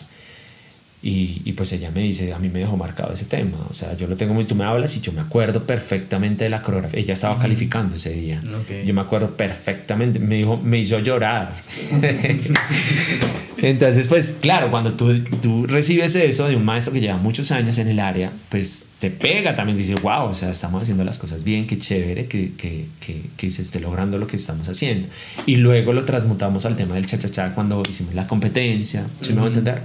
y, 1.07 1.43
y, 1.45 1.53
pues 1.53 1.71
ella 1.73 1.91
me 1.91 2.01
dice, 2.01 2.33
a 2.33 2.39
mí 2.39 2.49
me 2.49 2.61
dejó 2.61 2.79
marcado 2.79 3.13
ese 3.13 3.27
tema. 3.27 3.59
O 3.69 3.75
sea, 3.75 3.95
yo 3.95 4.07
lo 4.07 4.17
tengo 4.17 4.33
muy, 4.33 4.47
tú 4.47 4.55
me 4.55 4.65
hablas 4.65 4.97
y 4.97 5.03
yo 5.03 5.13
me 5.13 5.21
acuerdo 5.21 5.65
perfectamente 5.65 6.45
de 6.45 6.51
la 6.51 6.63
coreografía. 6.63 6.99
Ella 6.99 7.13
estaba 7.13 7.39
calificando 7.39 7.97
ese 7.97 8.15
día. 8.15 8.41
Yo 8.87 8.95
me 8.95 9.03
acuerdo 9.03 9.37
perfectamente. 9.37 10.19
Me, 10.19 10.37
dijo, 10.37 10.57
me 10.57 10.79
hizo 10.79 10.99
llorar. 11.01 11.53
Entonces, 13.59 14.07
pues 14.07 14.39
claro, 14.41 14.71
cuando 14.71 14.95
tú, 14.95 15.23
tú 15.43 15.67
recibes 15.67 16.15
eso 16.15 16.49
de 16.49 16.57
un 16.57 16.65
maestro 16.65 16.95
que 16.95 17.03
lleva 17.03 17.19
muchos 17.19 17.51
años 17.51 17.77
en 17.77 17.89
el 17.89 18.01
área, 18.01 18.33
pues 18.49 18.89
te 18.99 19.11
pega 19.11 19.53
también. 19.53 19.77
Dice, 19.77 19.97
wow, 19.97 20.31
o 20.31 20.35
sea, 20.35 20.51
estamos 20.51 20.85
haciendo 20.85 21.05
las 21.05 21.19
cosas 21.19 21.45
bien, 21.45 21.67
qué 21.67 21.77
chévere 21.77 22.25
que, 22.29 22.55
que, 22.57 22.87
que, 23.01 23.25
que 23.37 23.51
se 23.51 23.61
esté 23.61 23.79
logrando 23.79 24.17
lo 24.17 24.27
que 24.27 24.37
estamos 24.37 24.71
haciendo. 24.71 25.07
Y 25.45 25.57
luego 25.57 25.93
lo 25.93 26.03
transmutamos 26.05 26.65
al 26.65 26.77
tema 26.77 26.95
del 26.95 27.05
cha-cha-cha 27.05 27.55
cuando 27.55 27.83
hicimos 27.87 28.15
la 28.15 28.27
competencia. 28.27 29.07
¿Sí 29.21 29.35
me 29.35 29.41
va 29.41 29.45
a 29.45 29.49
entender? 29.49 29.83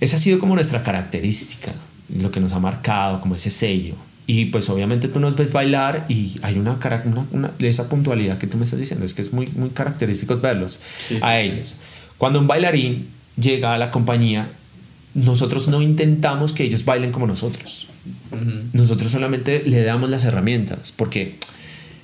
Esa 0.00 0.16
ha 0.16 0.18
sido 0.18 0.38
como 0.38 0.54
nuestra 0.54 0.82
característica, 0.82 1.72
lo 2.08 2.30
que 2.30 2.40
nos 2.40 2.52
ha 2.52 2.58
marcado, 2.58 3.20
como 3.20 3.34
ese 3.34 3.50
sello. 3.50 3.94
Y 4.26 4.46
pues 4.46 4.68
obviamente 4.70 5.08
tú 5.08 5.20
nos 5.20 5.36
ves 5.36 5.52
bailar 5.52 6.06
y 6.08 6.36
hay 6.42 6.58
una, 6.58 6.78
una, 7.04 7.26
una 7.32 7.50
esa 7.58 7.88
puntualidad 7.88 8.38
que 8.38 8.46
tú 8.46 8.56
me 8.56 8.64
estás 8.64 8.78
diciendo, 8.78 9.04
es 9.04 9.12
que 9.12 9.22
es 9.22 9.32
muy, 9.32 9.48
muy 9.56 9.70
característico 9.70 10.36
verlos 10.36 10.80
a 11.20 11.40
ellos. 11.40 11.76
Cuando 12.16 12.38
un 12.38 12.46
bailarín 12.46 13.08
llega 13.36 13.74
a 13.74 13.78
la 13.78 13.90
compañía, 13.90 14.48
nosotros 15.14 15.68
no 15.68 15.82
intentamos 15.82 16.52
que 16.52 16.64
ellos 16.64 16.84
bailen 16.84 17.12
como 17.12 17.26
nosotros. 17.26 17.88
Nosotros 18.72 19.10
solamente 19.10 19.62
le 19.66 19.82
damos 19.82 20.08
las 20.08 20.24
herramientas, 20.24 20.92
porque 20.94 21.36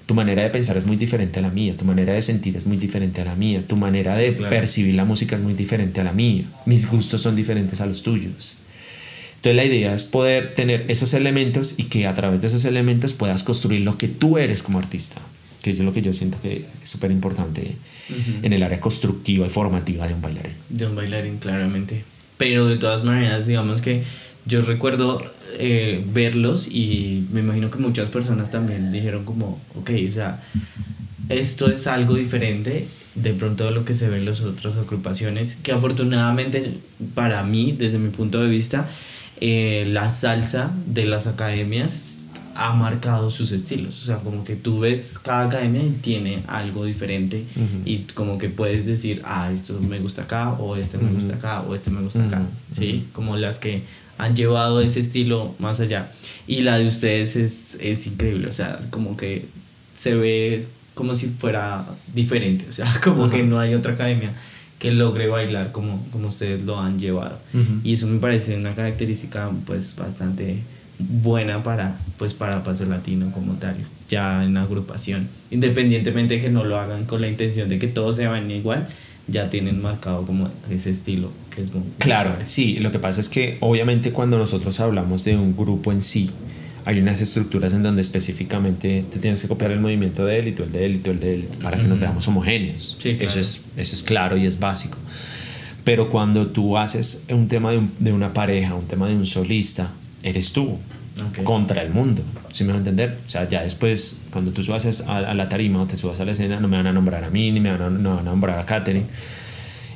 tu 0.07 0.15
manera 0.15 0.45
de 0.45 0.51
pensar 0.51 0.77
es 0.77 0.87
muy 0.87 0.97
diferente 0.97 1.41
a 1.41 1.43
la 1.43 1.51
mía, 1.51 1.75
tu 1.75 1.85
manera 1.85 2.13
de 2.13 2.23
sentir 2.23 2.57
es 2.57 2.65
muy 2.65 2.77
diferente 2.77 3.21
a 3.21 3.25
la 3.25 3.35
mía, 3.35 3.63
tu 3.67 3.77
manera 3.77 4.17
de 4.17 4.33
percibir 4.33 4.95
la 4.95 5.05
música 5.05 5.35
es 5.35 5.43
muy 5.43 5.55
diferente 5.55 6.01
a 6.01 6.05
la 6.05 6.13
mía, 6.13 6.45
mis 6.65 6.89
gustos 6.89 7.23
son 7.23 7.35
diferentes 7.35 7.81
a 7.81 7.87
los 7.87 8.03
tuyos. 8.03 8.59
Entonces 9.37 9.57
la 9.57 9.65
idea 9.65 9.95
es 9.95 10.05
poder 10.05 10.55
tener 10.55 10.85
esos 10.89 11.13
elementos 11.13 11.75
y 11.77 11.85
que 11.85 12.07
a 12.07 12.15
través 12.15 12.41
de 12.41 12.47
esos 12.47 12.65
elementos 12.65 13.15
puedas 13.15 13.43
construir 13.43 13.83
lo 13.83 13.99
que 13.99 14.09
tú 14.09 14.39
eres 14.39 14.63
como 14.63 14.79
artista, 14.79 15.21
que 15.63 15.73
es 15.73 15.79
lo 15.81 15.93
que 15.93 16.03
yo 16.03 16.13
siento 16.13 16.41
que 16.41 16.65
es 16.83 16.91
súper 16.91 17.11
importante 17.11 17.77
en 18.43 18.53
el 18.53 18.63
área 18.63 18.81
constructiva 18.81 19.47
y 19.47 19.51
formativa 19.51 20.07
de 20.07 20.15
un 20.15 20.23
bailarín. 20.23 20.53
De 20.69 20.87
un 20.87 20.95
bailarín, 20.95 21.39
claramente. 21.39 22.05
Pero 22.39 22.67
de 22.67 22.77
todas 22.77 23.05
maneras, 23.05 23.47
digamos 23.47 23.83
que 23.83 24.05
yo 24.47 24.61
recuerdo 24.61 25.23
eh, 25.59 26.05
verlos 26.13 26.69
y 26.69 27.27
me 27.33 27.41
imagino 27.41 27.71
que 27.71 27.79
muchas 27.79 28.09
personas 28.09 28.51
también 28.51 28.93
dijeron 28.93 29.25
como, 29.25 29.61
ok, 29.75 29.91
o 30.09 30.13
sea, 30.13 30.43
esto 31.29 31.71
es 31.71 31.87
algo 31.87 32.15
diferente 32.15 32.89
de 33.15 33.33
pronto 33.33 33.65
de 33.65 33.71
lo 33.71 33.85
que 33.85 33.95
se 33.95 34.09
ve 34.09 34.19
en 34.19 34.27
las 34.27 34.43
otras 34.43 34.77
agrupaciones, 34.77 35.57
que 35.57 35.73
afortunadamente 35.73 36.75
para 37.15 37.43
mí, 37.43 37.73
desde 37.73 37.99
mi 37.99 38.11
punto 38.11 38.41
de 38.41 38.49
vista, 38.49 38.87
eh, 39.41 39.85
la 39.89 40.11
salsa 40.11 40.71
de 40.87 41.07
las 41.07 41.27
academias 41.27 42.21
ha 42.55 42.73
marcado 42.73 43.31
sus 43.31 43.53
estilos, 43.53 44.03
o 44.03 44.05
sea, 44.07 44.17
como 44.17 44.45
que 44.45 44.57
tú 44.57 44.81
ves 44.81 45.19
cada 45.19 45.47
academia 45.47 45.83
y 45.83 45.91
tiene 45.91 46.43
algo 46.47 46.87
diferente 46.87 47.45
y 47.85 47.99
como 48.15 48.39
que 48.39 48.49
puedes 48.49 48.87
decir, 48.87 49.21
ah, 49.25 49.51
esto 49.53 49.79
me 49.81 49.99
gusta 49.99 50.23
acá, 50.23 50.53
o 50.53 50.77
este 50.77 50.97
me 50.97 51.11
gusta 51.13 51.35
acá, 51.35 51.61
o 51.63 51.75
este 51.75 51.91
me 51.91 52.01
gusta 52.01 52.25
acá, 52.25 52.43
¿sí? 52.75 53.09
Como 53.13 53.37
las 53.37 53.59
que 53.59 53.83
han 54.19 54.37
llevado 54.37 54.81
ese 54.81 55.01
estilo 55.01 55.55
más 55.59 55.81
allá. 55.81 56.13
Y 56.47 56.61
la 56.61 56.79
de 56.79 56.87
ustedes 56.87 57.37
es, 57.37 57.79
es 57.81 58.07
increíble, 58.07 58.49
o 58.49 58.53
sea, 58.53 58.79
como 58.91 59.17
que 59.17 59.47
se 59.97 60.15
ve 60.15 60.67
como 60.95 61.15
si 61.15 61.27
fuera 61.27 61.85
diferente, 62.15 62.67
o 62.69 62.73
sea, 62.73 62.87
como 63.05 63.29
que 63.29 63.43
no 63.43 63.59
hay 63.59 63.75
otra 63.75 63.93
academia 63.93 64.33
que 64.79 64.93
logre 64.93 65.27
bailar 65.27 65.73
como, 65.73 66.07
como 66.11 66.29
ustedes 66.29 66.63
lo 66.65 66.79
han 66.79 66.99
llevado. 66.99 67.39
Y 67.83 67.95
eso 67.95 68.07
me 68.07 68.19
parece 68.19 68.57
una 68.57 68.75
característica 68.75 69.51
pues 69.65 69.97
bastante 69.97 70.59
buena 70.99 71.63
para 71.63 71.99
pues 72.19 72.35
para 72.35 72.63
Paso 72.63 72.85
Latino 72.87 73.31
como 73.33 73.55
tal, 73.55 73.77
ya 74.09 74.45
en 74.45 74.57
agrupación, 74.57 75.29
independientemente 75.51 76.35
de 76.35 76.41
que 76.41 76.51
no 76.51 76.65
lo 76.65 76.79
hagan 76.79 77.05
con 77.05 77.21
la 77.21 77.29
intención 77.29 77.69
de 77.69 77.79
que 77.79 77.89
todos 77.89 78.17
se 78.17 78.27
vayan 78.27 78.51
igual, 78.51 78.89
ya 79.29 79.51
tienen 79.51 79.83
marcado 79.83 80.25
como 80.25 80.49
ese 80.71 80.91
estilo 80.91 81.31
que 81.55 81.63
es 81.63 81.73
muy 81.73 81.83
claro 81.99 82.37
sí 82.45 82.77
lo 82.77 82.93
que 82.93 82.99
pasa 82.99 83.21
es 83.21 83.29
que 83.29 83.57
obviamente 83.61 84.13
cuando 84.13 84.39
nosotros 84.39 84.79
hablamos 84.81 85.25
de 85.25 85.37
un 85.37 85.57
grupo 85.57 85.93
en 85.93 86.03
sí 86.03 86.31
hay 86.87 87.01
unas 87.01 87.21
estructuras 87.21 87.73
en 87.73 87.83
donde 87.83 88.01
específicamente 88.01 89.05
tú 89.13 89.19
tienes 89.19 89.43
que 89.43 89.49
copiar 89.49 89.73
el 89.73 89.81
movimiento 89.81 90.25
de 90.25 90.39
él 90.39 90.49
y 90.49 90.53
tú 90.53 90.63
el 90.63 90.71
de 90.71 90.87
él 90.87 90.95
y 90.95 90.99
tú 90.99 91.11
el 91.11 91.19
de 91.19 91.35
él 91.35 91.49
para 91.61 91.77
que 91.79 91.83
nos 91.83 91.99
veamos 91.99 92.29
homogéneos. 92.29 92.97
Sí, 93.01 93.17
eso 93.19 93.41
es 93.41 93.63
eso 93.77 93.95
es 93.97 94.05
claro 94.05 94.37
y 94.37 94.47
es 94.47 94.61
básico. 94.61 94.97
Pero 95.83 96.09
cuando 96.11 96.47
tú 96.47 96.79
haces 96.79 97.25
un 97.29 97.49
tema 97.49 97.73
de, 97.73 97.83
de 97.99 98.13
una 98.13 98.33
pareja 98.33 98.77
un 98.77 98.87
tema 98.87 99.09
de 99.09 99.17
un 99.17 99.27
solista 99.27 99.91
eres 100.23 100.53
tú 100.53 100.79
contra 101.45 101.83
el 101.83 101.91
mundo, 101.91 102.23
si 102.51 102.65
me 102.65 102.69
van 102.69 102.77
a 102.77 102.79
entender? 102.81 103.19
O 103.25 103.29
sea, 103.29 103.49
ya 103.49 103.63
después, 103.63 104.21
cuando 104.31 104.51
tú 104.51 104.63
subas 104.63 105.03
a, 105.09 105.35
la 105.35 105.49
tarima 105.49 105.83
o 105.83 105.87
te 105.87 105.97
subas 105.97 106.21
a 106.21 106.25
la 106.25 106.33
escena, 106.33 106.61
no 106.61 106.69
me 106.69 106.77
van 106.77 106.87
a 106.87 106.93
nombrar 106.93 107.25
a 107.25 107.31
mí, 107.31 107.51
ni 107.51 107.61
me 107.61 107.71
van 107.71 107.83
a, 107.83 107.91
no 107.91 108.17
van 108.17 108.27
a 108.27 108.31
nombrar 108.31 108.59
a 108.59 108.67
Katherine. 108.67 109.07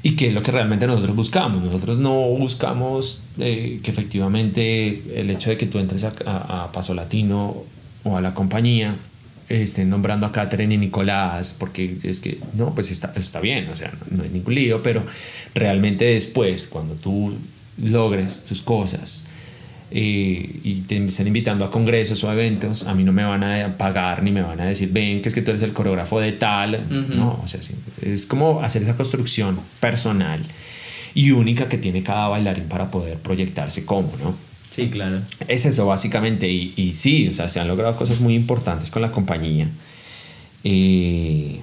Y 0.02 0.16
que 0.16 0.28
es 0.28 0.34
lo 0.34 0.42
que 0.42 0.50
realmente 0.50 0.86
nosotros 0.86 1.14
buscamos. 1.14 1.62
Nosotros 1.62 1.98
no 1.98 2.14
buscamos 2.28 3.26
eh, 3.38 3.80
que 3.82 3.90
efectivamente 3.90 5.20
el 5.20 5.28
hecho 5.28 5.50
de 5.50 5.58
que 5.58 5.66
tú 5.66 5.78
entres 5.78 6.04
a, 6.04 6.70
Paso 6.72 6.94
Latino 6.94 7.64
o 8.04 8.16
a 8.16 8.22
la 8.22 8.32
compañía 8.32 8.96
estén 9.50 9.90
nombrando 9.90 10.26
a 10.26 10.32
Catherine 10.32 10.74
y 10.74 10.78
Nicolás, 10.78 11.54
porque 11.58 11.98
es 12.02 12.20
que, 12.20 12.38
no, 12.54 12.72
pues 12.74 12.90
está, 12.90 13.12
está 13.16 13.40
bien, 13.40 13.68
o 13.68 13.74
sea, 13.74 13.92
no, 14.10 14.18
no 14.18 14.22
hay 14.22 14.30
ningún 14.30 14.54
lío, 14.54 14.80
pero 14.82 15.02
realmente 15.54 16.04
después, 16.04 16.68
cuando 16.68 16.94
tú 16.94 17.34
logres 17.82 18.44
tus 18.44 18.62
cosas, 18.62 19.26
eh, 19.91 20.61
y 20.62 20.74
te 20.86 21.05
están 21.05 21.26
invitando 21.26 21.64
a 21.64 21.70
congresos 21.70 22.22
o 22.24 22.30
a 22.30 22.34
eventos, 22.34 22.84
a 22.86 22.95
mí 22.95 23.05
no 23.05 23.12
me 23.12 23.24
van 23.24 23.43
a 23.43 23.76
pagar 23.76 24.22
ni 24.22 24.30
me 24.30 24.43
van 24.43 24.61
a 24.61 24.66
decir, 24.66 24.91
ven, 24.93 25.20
que 25.20 25.28
es 25.28 25.34
que 25.34 25.43
tú 25.43 25.51
eres 25.51 25.62
el 25.62 25.72
coreógrafo 25.72 26.20
de 26.20 26.32
tal. 26.32 26.80
No, 26.91 27.41
o 27.43 27.49
sea, 27.49 27.61
es 28.03 28.26
como 28.26 28.62
hacer 28.62 28.82
esa 28.82 28.97
construcción 28.97 29.59
personal 29.80 30.41
y 31.14 31.32
única 31.32 31.68
que 31.68 31.78
tiene 31.78 32.03
cada 32.03 32.28
bailarín 32.28 32.64
para 32.64 32.91
poder 32.91 33.18
proyectarse 33.18 33.84
como, 33.84 34.12
¿no? 34.22 34.34
Sí, 34.70 34.88
claro. 34.88 35.20
Es 35.49 35.66
eso 35.66 35.86
básicamente 35.86 36.49
y, 36.49 36.72
y 36.76 36.95
sí, 36.95 37.28
o 37.28 37.32
sea, 37.32 37.49
se 37.49 37.59
han 37.59 37.66
logrado 37.66 37.97
cosas 37.97 38.20
muy 38.20 38.34
importantes 38.34 38.91
con 38.91 39.03
la 39.03 39.11
compañía. 39.11 39.68
Eh, 40.62 41.59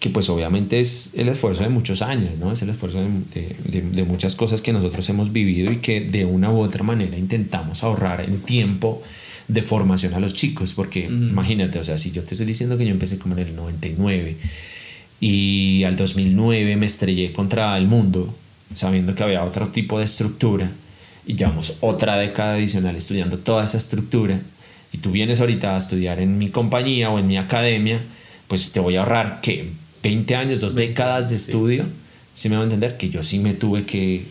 que 0.00 0.08
pues 0.08 0.30
obviamente 0.30 0.80
es 0.80 1.12
el 1.14 1.28
esfuerzo 1.28 1.62
de 1.62 1.68
muchos 1.68 2.00
años, 2.00 2.30
¿no? 2.40 2.50
Es 2.52 2.62
el 2.62 2.70
esfuerzo 2.70 2.98
de, 3.34 3.82
de, 3.82 4.04
muchas 4.04 4.34
cosas 4.34 4.62
que 4.62 4.72
nosotros 4.72 5.06
hemos 5.10 5.30
vivido 5.30 5.70
y 5.70 5.76
que 5.76 6.00
de 6.00 6.24
una 6.24 6.50
u 6.50 6.58
otra 6.60 6.82
manera 6.82 7.18
intentamos 7.18 7.84
ahorrar 7.84 8.22
en 8.22 8.40
tiempo 8.40 9.02
de 9.46 9.62
formación 9.62 10.14
a 10.14 10.20
los 10.20 10.32
chicos, 10.32 10.72
porque 10.72 11.04
imagínate, 11.04 11.78
o 11.78 11.84
sea, 11.84 11.98
si 11.98 12.12
yo 12.12 12.24
te 12.24 12.30
estoy 12.32 12.46
diciendo 12.46 12.78
que 12.78 12.86
yo 12.86 12.92
empecé 12.92 13.18
como 13.18 13.36
en 13.36 13.48
el 13.48 13.54
99 13.54 14.36
y 15.20 15.84
al 15.84 15.96
2009 15.96 16.76
me 16.76 16.86
estrellé 16.86 17.32
contra 17.32 17.76
el 17.76 17.86
mundo, 17.86 18.34
sabiendo 18.72 19.14
que 19.14 19.22
había 19.22 19.44
otro 19.44 19.68
tipo 19.68 19.98
de 19.98 20.06
estructura 20.06 20.70
y 21.26 21.34
llevamos 21.34 21.76
otra 21.80 22.16
década 22.16 22.54
adicional 22.54 22.96
estudiando 22.96 23.38
toda 23.38 23.64
esa 23.64 23.76
estructura 23.76 24.40
y 24.92 24.98
tú 24.98 25.10
vienes 25.10 25.40
ahorita 25.40 25.74
a 25.74 25.78
estudiar 25.78 26.20
en 26.20 26.38
mi 26.38 26.48
compañía 26.48 27.10
o 27.10 27.18
en 27.18 27.26
mi 27.26 27.36
academia, 27.36 28.00
pues 28.48 28.72
te 28.72 28.80
voy 28.80 28.96
a 28.96 29.00
ahorrar 29.00 29.42
que 29.42 29.72
20 30.02 30.34
años, 30.34 30.60
dos 30.60 30.74
décadas 30.74 31.30
de 31.30 31.36
estudio, 31.36 31.84
si 32.34 32.48
me 32.48 32.56
va 32.56 32.62
a 32.62 32.64
entender 32.64 32.96
que 32.96 33.10
yo 33.10 33.22
sí 33.22 33.38
me 33.38 33.54
tuve 33.54 33.84
que, 33.84 34.24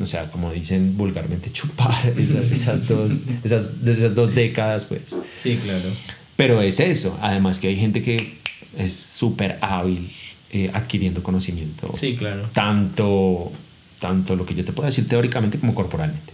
o 0.00 0.06
sea, 0.06 0.30
como 0.30 0.52
dicen 0.52 0.96
vulgarmente, 0.96 1.50
chupar 1.52 2.12
esas, 2.18 2.86
dos, 2.88 3.24
esas, 3.44 3.72
esas 3.86 4.14
dos 4.14 4.34
décadas, 4.34 4.84
pues. 4.84 5.16
Sí, 5.36 5.58
claro. 5.62 5.88
Pero 6.36 6.62
es 6.62 6.80
eso, 6.80 7.18
además 7.20 7.58
que 7.58 7.68
hay 7.68 7.76
gente 7.76 8.02
que 8.02 8.34
es 8.78 8.94
súper 8.94 9.58
hábil 9.60 10.10
eh, 10.52 10.70
adquiriendo 10.72 11.22
conocimiento. 11.22 11.92
Sí, 11.94 12.16
claro. 12.16 12.48
Tanto, 12.52 13.52
tanto 13.98 14.36
lo 14.36 14.46
que 14.46 14.54
yo 14.54 14.64
te 14.64 14.72
puedo 14.72 14.86
decir 14.86 15.06
teóricamente 15.06 15.58
como 15.58 15.74
corporalmente. 15.74 16.32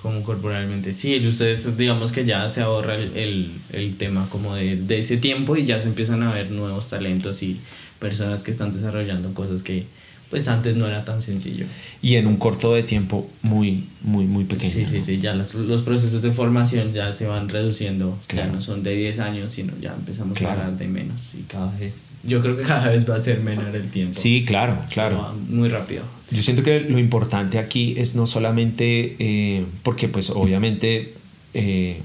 Como 0.00 0.22
corporalmente, 0.24 0.92
sí, 0.92 1.24
ustedes 1.24 1.76
digamos 1.76 2.10
que 2.10 2.24
ya 2.24 2.48
se 2.48 2.60
ahorra 2.60 2.96
el, 2.96 3.16
el, 3.16 3.50
el 3.72 3.96
tema 3.96 4.26
como 4.30 4.56
de, 4.56 4.76
de, 4.76 4.98
ese 4.98 5.16
tiempo 5.16 5.56
y 5.56 5.64
ya 5.64 5.78
se 5.78 5.86
empiezan 5.86 6.24
a 6.24 6.32
ver 6.32 6.50
nuevos 6.50 6.88
talentos 6.88 7.40
y 7.44 7.60
personas 8.02 8.42
que 8.42 8.50
están 8.50 8.72
desarrollando 8.72 9.32
cosas 9.32 9.62
que 9.62 9.86
pues 10.28 10.48
antes 10.48 10.76
no 10.76 10.86
era 10.86 11.04
tan 11.04 11.20
sencillo. 11.20 11.66
Y 12.00 12.14
en 12.14 12.26
un 12.26 12.38
corto 12.38 12.72
de 12.72 12.82
tiempo 12.82 13.28
muy, 13.42 13.84
muy, 14.00 14.24
muy 14.24 14.44
pequeño. 14.44 14.70
Sí, 14.70 14.86
sí, 14.86 15.02
sí, 15.02 15.18
ya 15.18 15.34
los, 15.34 15.52
los, 15.54 15.82
procesos 15.82 16.22
de 16.22 16.32
formación 16.32 16.90
ya 16.90 17.12
se 17.12 17.26
van 17.26 17.50
reduciendo, 17.50 18.18
claro. 18.28 18.48
ya 18.48 18.54
no 18.54 18.60
son 18.62 18.82
de 18.82 18.96
10 18.96 19.18
años, 19.18 19.52
sino 19.52 19.74
ya 19.78 19.92
empezamos 19.92 20.40
a 20.40 20.52
hablar 20.52 20.78
de 20.78 20.88
menos 20.88 21.34
y 21.38 21.42
cada 21.42 21.70
vez, 21.78 22.06
yo 22.24 22.40
creo 22.40 22.56
que 22.56 22.62
cada 22.62 22.88
vez 22.88 23.08
va 23.08 23.16
a 23.16 23.22
ser 23.22 23.40
menor 23.40 23.76
el 23.76 23.90
tiempo. 23.90 24.14
Sí, 24.14 24.46
claro, 24.46 24.78
claro. 24.90 25.34
muy 25.50 25.68
rápido. 25.68 26.02
Yo 26.30 26.42
siento 26.42 26.62
que 26.62 26.80
lo 26.80 26.98
importante 26.98 27.58
aquí 27.58 27.94
es 27.98 28.14
no 28.14 28.26
solamente, 28.26 29.16
eh, 29.18 29.66
porque 29.82 30.08
pues 30.08 30.30
obviamente, 30.30 31.12
eh, 31.52 32.00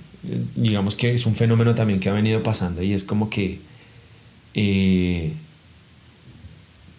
digamos 0.58 0.96
que 0.96 1.14
es 1.14 1.26
un 1.26 1.34
fenómeno 1.34 1.74
también 1.76 2.02
que 2.02 2.10
ha 2.10 2.14
venido 2.14 2.44
pasando 2.44 2.84
y 2.84 2.92
es 2.92 3.06
como 3.06 3.30
que... 3.30 3.60
Eh, 4.54 5.32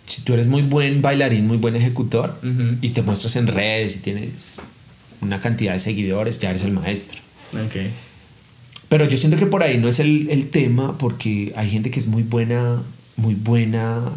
si 0.09 0.23
tú 0.23 0.35
eres 0.35 0.49
muy 0.49 0.63
buen 0.63 1.03
bailarín, 1.03 1.47
muy 1.47 1.59
buen 1.59 1.77
ejecutor 1.77 2.41
y 2.81 2.91
te 2.91 3.03
muestras 3.03 3.37
en 3.37 3.47
redes 3.47 3.97
y 3.97 3.99
tienes 4.01 4.61
una 5.21 5.39
cantidad 5.41 5.75
de 5.75 5.79
seguidores, 5.79 6.41
ya 6.41 6.51
eres 6.51 6.65
el 6.65 6.73
maestro. 6.73 7.21
Okay. 7.67 7.93
Pero 8.89 9.07
yo 9.07 9.17
siento 9.17 9.39
que 9.39 9.47
por 9.47 9.63
ahí 9.63 9.79
no 9.79 9.89
es 9.89 10.01
el, 10.01 10.31
el, 10.31 10.49
tema 10.49 10.97
porque 10.97 11.53
hay 11.57 11.71
gente 11.71 11.91
que 11.91 12.01
es 12.01 12.07
muy 12.07 12.23
buena, 12.23 12.83
muy 13.17 13.35
buena 13.35 14.11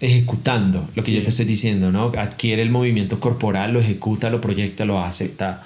ejecutando 0.00 0.88
lo 0.94 1.02
que 1.02 1.12
yo 1.12 1.22
te 1.22 1.30
estoy 1.30 1.44
diciendo, 1.44 1.92
¿no? 1.92 2.12
Adquiere 2.16 2.62
el 2.62 2.70
movimiento 2.70 3.20
corporal, 3.20 3.72
lo 3.72 3.80
ejecuta, 3.80 4.30
lo 4.30 4.40
proyecta, 4.40 4.84
lo 4.84 5.00
acepta, 5.02 5.64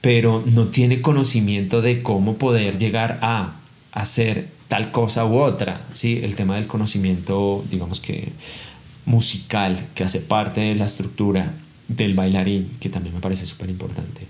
pero 0.00 0.42
no 0.46 0.66
tiene 0.66 1.00
conocimiento 1.00 1.80
de 1.80 2.02
cómo 2.02 2.36
poder 2.36 2.78
llegar 2.78 3.18
a 3.22 3.54
hacer 3.92 4.48
tal 4.72 4.90
cosa 4.90 5.26
u 5.26 5.36
otra, 5.36 5.82
¿sí? 5.92 6.20
El 6.22 6.34
tema 6.34 6.56
del 6.56 6.66
conocimiento, 6.66 7.62
digamos 7.70 8.00
que 8.00 8.32
musical, 9.04 9.78
que 9.94 10.02
hace 10.02 10.20
parte 10.20 10.62
de 10.62 10.74
la 10.74 10.86
estructura 10.86 11.52
del 11.88 12.14
bailarín, 12.14 12.70
que 12.80 12.88
también 12.88 13.14
me 13.14 13.20
parece 13.20 13.44
súper 13.44 13.68
importante. 13.68 14.22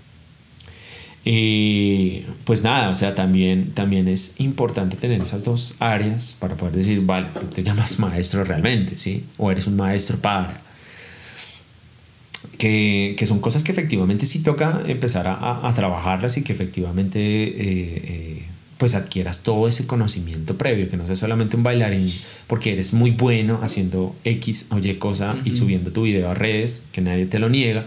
Y 1.23 2.25
pues 2.43 2.61
nada, 2.61 2.89
o 2.89 2.95
sea, 2.95 3.15
también, 3.15 3.71
también 3.71 4.09
es 4.09 4.35
importante 4.37 4.97
tener 4.97 5.21
esas 5.21 5.45
dos 5.45 5.75
áreas 5.79 6.35
para 6.37 6.55
poder 6.55 6.75
decir, 6.75 6.99
vale, 7.05 7.27
tú 7.39 7.45
te 7.45 7.63
llamas 7.63 7.99
maestro 7.99 8.43
realmente, 8.43 8.97
¿sí? 8.97 9.23
O 9.37 9.49
eres 9.49 9.65
un 9.65 9.77
maestro 9.77 10.17
para. 10.17 10.59
Que, 12.57 13.15
que 13.17 13.25
son 13.25 13.39
cosas 13.39 13.63
que 13.63 13.71
efectivamente 13.71 14.25
sí 14.25 14.43
toca 14.43 14.81
empezar 14.87 15.25
a, 15.25 15.65
a, 15.65 15.73
trabajarlas 15.73 16.35
y 16.35 16.43
que 16.43 16.51
efectivamente 16.51 17.19
eh, 17.19 17.53
eh, 17.61 18.45
pues 18.77 18.95
adquieras 18.95 19.43
todo 19.43 19.67
ese 19.67 19.87
conocimiento 19.87 20.57
previo, 20.57 20.89
que 20.89 20.97
no 20.97 21.05
sea 21.05 21.15
solamente 21.15 21.55
un 21.55 21.63
bailarín 21.63 22.11
porque 22.47 22.73
eres 22.73 22.93
muy 22.93 23.11
bueno 23.11 23.59
haciendo 23.61 24.15
X 24.23 24.67
o 24.71 24.79
Y 24.79 24.95
cosa 24.95 25.37
y 25.45 25.55
subiendo 25.55 25.91
tu 25.91 26.03
video 26.03 26.29
a 26.29 26.33
redes, 26.33 26.83
que 26.91 27.01
nadie 27.01 27.25
te 27.25 27.39
lo 27.39 27.49
niega, 27.49 27.85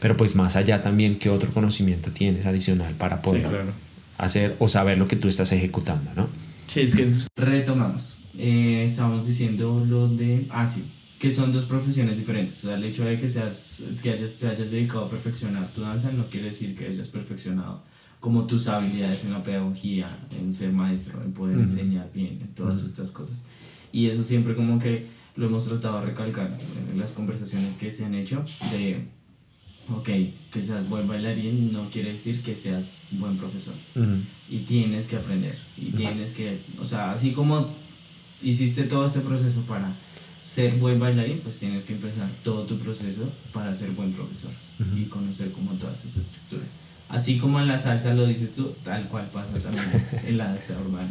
pero 0.00 0.16
pues 0.16 0.34
más 0.34 0.56
allá 0.56 0.82
también 0.82 1.18
qué 1.18 1.30
otro 1.30 1.50
conocimiento 1.52 2.10
tienes 2.10 2.46
adicional 2.46 2.94
para 2.94 3.22
poder 3.22 3.46
hacer 4.18 4.56
o 4.58 4.68
saber 4.68 4.98
lo 4.98 5.08
que 5.08 5.16
tú 5.16 5.28
estás 5.28 5.52
ejecutando, 5.52 6.10
¿no? 6.14 6.28
Sí, 6.66 6.80
es 6.80 6.94
que 6.94 7.08
retomamos. 7.36 8.16
Eh, 8.36 8.84
estábamos 8.84 9.26
diciendo 9.26 9.84
lo 9.88 10.08
de, 10.08 10.46
ah, 10.50 10.68
sí, 10.68 10.82
que 11.18 11.30
son 11.30 11.52
dos 11.52 11.64
profesiones 11.64 12.18
diferentes. 12.18 12.64
O 12.64 12.68
sea, 12.68 12.76
el 12.76 12.84
hecho 12.84 13.04
de 13.04 13.18
que, 13.18 13.28
seas, 13.28 13.82
que 14.02 14.10
hayas, 14.10 14.32
te 14.32 14.48
hayas 14.48 14.70
dedicado 14.70 15.04
a 15.04 15.10
perfeccionar 15.10 15.68
tu 15.68 15.82
danza 15.82 16.10
no 16.12 16.26
quiere 16.26 16.46
decir 16.46 16.76
que 16.76 16.86
hayas 16.86 17.08
perfeccionado 17.08 17.82
como 18.24 18.46
tus 18.46 18.68
habilidades 18.68 19.26
en 19.26 19.34
la 19.34 19.42
pedagogía, 19.42 20.08
en 20.30 20.50
ser 20.50 20.72
maestro, 20.72 21.22
en 21.22 21.34
poder 21.34 21.58
enseñar 21.58 22.10
bien, 22.10 22.38
en 22.40 22.54
todas 22.54 22.82
estas 22.82 23.10
cosas. 23.10 23.42
Y 23.92 24.06
eso 24.06 24.22
siempre 24.22 24.56
como 24.56 24.78
que 24.78 25.08
lo 25.36 25.44
hemos 25.44 25.66
tratado 25.66 26.00
de 26.00 26.06
recalcar 26.06 26.58
en 26.90 26.98
las 26.98 27.12
conversaciones 27.12 27.74
que 27.74 27.90
se 27.90 28.06
han 28.06 28.14
hecho 28.14 28.42
de, 28.70 29.04
ok, 29.90 30.08
que 30.50 30.62
seas 30.62 30.88
buen 30.88 31.06
bailarín 31.06 31.70
no 31.74 31.90
quiere 31.90 32.12
decir 32.12 32.40
que 32.40 32.54
seas 32.54 33.00
buen 33.10 33.36
profesor. 33.36 33.74
Y 34.48 34.60
tienes 34.60 35.04
que 35.04 35.16
aprender, 35.16 35.58
y 35.76 35.90
tienes 35.90 36.32
que, 36.32 36.58
o 36.80 36.86
sea, 36.86 37.12
así 37.12 37.32
como 37.32 37.68
hiciste 38.42 38.84
todo 38.84 39.04
este 39.04 39.20
proceso 39.20 39.60
para 39.68 39.92
ser 40.42 40.78
buen 40.78 40.98
bailarín, 40.98 41.40
pues 41.40 41.58
tienes 41.58 41.84
que 41.84 41.92
empezar 41.92 42.30
todo 42.42 42.62
tu 42.62 42.78
proceso 42.78 43.30
para 43.52 43.74
ser 43.74 43.90
buen 43.90 44.14
profesor 44.14 44.52
y 44.96 45.02
conocer 45.10 45.52
como 45.52 45.72
todas 45.72 46.06
esas 46.06 46.24
estructuras. 46.24 46.83
Así 47.08 47.38
como 47.38 47.60
en 47.60 47.68
la 47.68 47.76
salsa 47.76 48.14
lo 48.14 48.26
dices 48.26 48.54
tú, 48.54 48.74
tal 48.82 49.04
cual 49.08 49.26
pasa 49.32 49.52
también 49.58 49.84
en 50.26 50.38
la 50.38 50.46
danza 50.46 50.74
urbana. 50.78 51.08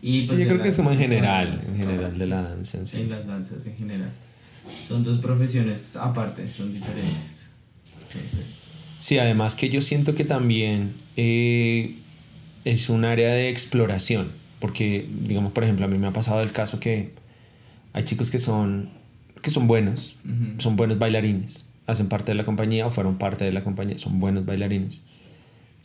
Y 0.00 0.22
sí, 0.22 0.28
pues 0.28 0.40
yo 0.40 0.46
creo 0.46 0.62
que 0.62 0.68
es 0.68 0.76
como 0.76 0.90
en 0.92 0.98
general, 0.98 1.60
en 1.66 1.76
general 1.76 2.18
de 2.18 2.26
la 2.26 2.42
danza. 2.42 2.78
En, 2.78 2.86
sí, 2.86 3.00
en 3.00 3.10
las 3.10 3.26
danzas 3.26 3.66
en 3.66 3.76
general. 3.76 4.10
Son 4.86 5.02
dos 5.02 5.18
profesiones 5.18 5.96
aparte, 5.96 6.46
son 6.48 6.72
diferentes. 6.72 7.50
Sí, 8.98 9.18
además 9.18 9.54
que 9.54 9.68
yo 9.68 9.82
siento 9.82 10.14
que 10.14 10.24
también 10.24 10.94
eh, 11.16 11.96
es 12.64 12.88
un 12.88 13.04
área 13.04 13.34
de 13.34 13.48
exploración, 13.48 14.30
porque 14.60 15.08
digamos, 15.26 15.52
por 15.52 15.64
ejemplo, 15.64 15.84
a 15.84 15.88
mí 15.88 15.98
me 15.98 16.06
ha 16.06 16.12
pasado 16.12 16.42
el 16.42 16.52
caso 16.52 16.80
que 16.80 17.12
hay 17.92 18.04
chicos 18.04 18.30
que 18.30 18.38
son, 18.38 18.90
que 19.42 19.50
son 19.50 19.66
buenos, 19.66 20.16
son 20.58 20.76
buenos 20.76 20.98
bailarines, 20.98 21.68
hacen 21.86 22.08
parte 22.08 22.32
de 22.32 22.36
la 22.36 22.44
compañía 22.44 22.86
o 22.86 22.90
fueron 22.90 23.18
parte 23.18 23.44
de 23.44 23.52
la 23.52 23.64
compañía, 23.64 23.98
son 23.98 24.20
buenos 24.20 24.46
bailarines 24.46 25.02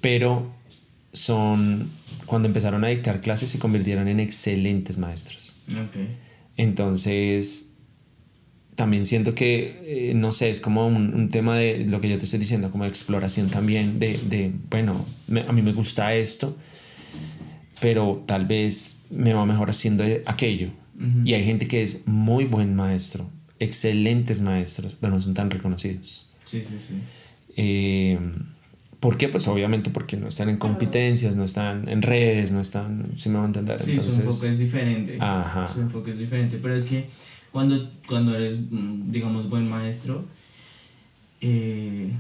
pero 0.01 0.51
son, 1.11 1.89
cuando 2.25 2.47
empezaron 2.47 2.83
a 2.83 2.87
dictar 2.87 3.21
clases 3.21 3.49
se 3.49 3.59
convirtieron 3.59 4.07
en 4.07 4.19
excelentes 4.19 4.97
maestros. 4.97 5.59
Entonces, 6.57 7.71
también 8.75 9.05
siento 9.05 9.35
que, 9.35 10.09
eh, 10.09 10.13
no 10.13 10.31
sé, 10.31 10.49
es 10.49 10.61
como 10.61 10.87
un, 10.87 11.29
tema 11.29 11.57
de 11.57 11.85
lo 11.85 12.01
que 12.01 12.09
yo 12.09 12.17
te 12.17 12.25
estoy 12.25 12.39
diciendo, 12.39 12.71
como 12.71 12.85
exploración 12.85 13.49
también 13.49 13.99
de, 13.99 14.17
de 14.17 14.53
bueno, 14.69 15.05
a 15.47 15.51
mí 15.51 15.61
me 15.61 15.73
gusta 15.73 16.15
esto, 16.15 16.57
pero 17.81 18.23
tal 18.25 18.45
vez 18.45 19.03
me 19.09 19.33
va 19.33 19.45
mejor 19.45 19.69
haciendo 19.69 20.03
aquello. 20.25 20.69
Y 21.23 21.33
hay 21.33 21.45
gente 21.45 21.67
que 21.67 21.81
es 21.81 22.07
muy 22.07 22.43
buen 22.43 22.75
maestro, 22.75 23.29
excelentes 23.57 24.41
maestros, 24.41 24.97
pero 24.99 25.13
no 25.13 25.21
son 25.21 25.33
tan 25.33 25.49
reconocidos. 25.49 26.29
Sí, 26.43 26.61
sí, 26.61 26.77
sí. 26.77 26.95
Eh, 27.55 28.19
¿Por 28.99 29.17
qué? 29.17 29.29
Pues 29.29 29.47
obviamente 29.47 29.89
porque 29.91 30.17
no 30.17 30.27
están 30.27 30.49
en 30.49 30.57
competencias, 30.57 31.35
no 31.35 31.45
están 31.45 31.87
en 31.87 32.01
redes, 32.01 32.51
no 32.51 32.59
están, 32.59 33.11
si 33.15 33.29
me 33.29 33.35
van 33.35 33.43
a 33.43 33.47
entender. 33.47 33.81
Sí, 33.81 33.97
su 33.99 34.21
enfoque 34.21 34.49
es 34.49 34.59
diferente. 34.59 35.17
Ajá. 35.19 35.67
Su 35.67 35.79
enfoque 35.79 36.11
es 36.11 36.17
diferente, 36.17 36.59
pero 36.61 36.75
es 36.75 36.85
que 36.85 37.07
cuando, 37.51 37.91
cuando 38.07 38.35
eres, 38.35 38.59
mm, 38.69 39.09
digamos, 39.09 39.49
buen 39.49 39.69
maestro, 39.69 40.25
eh, 41.39 42.11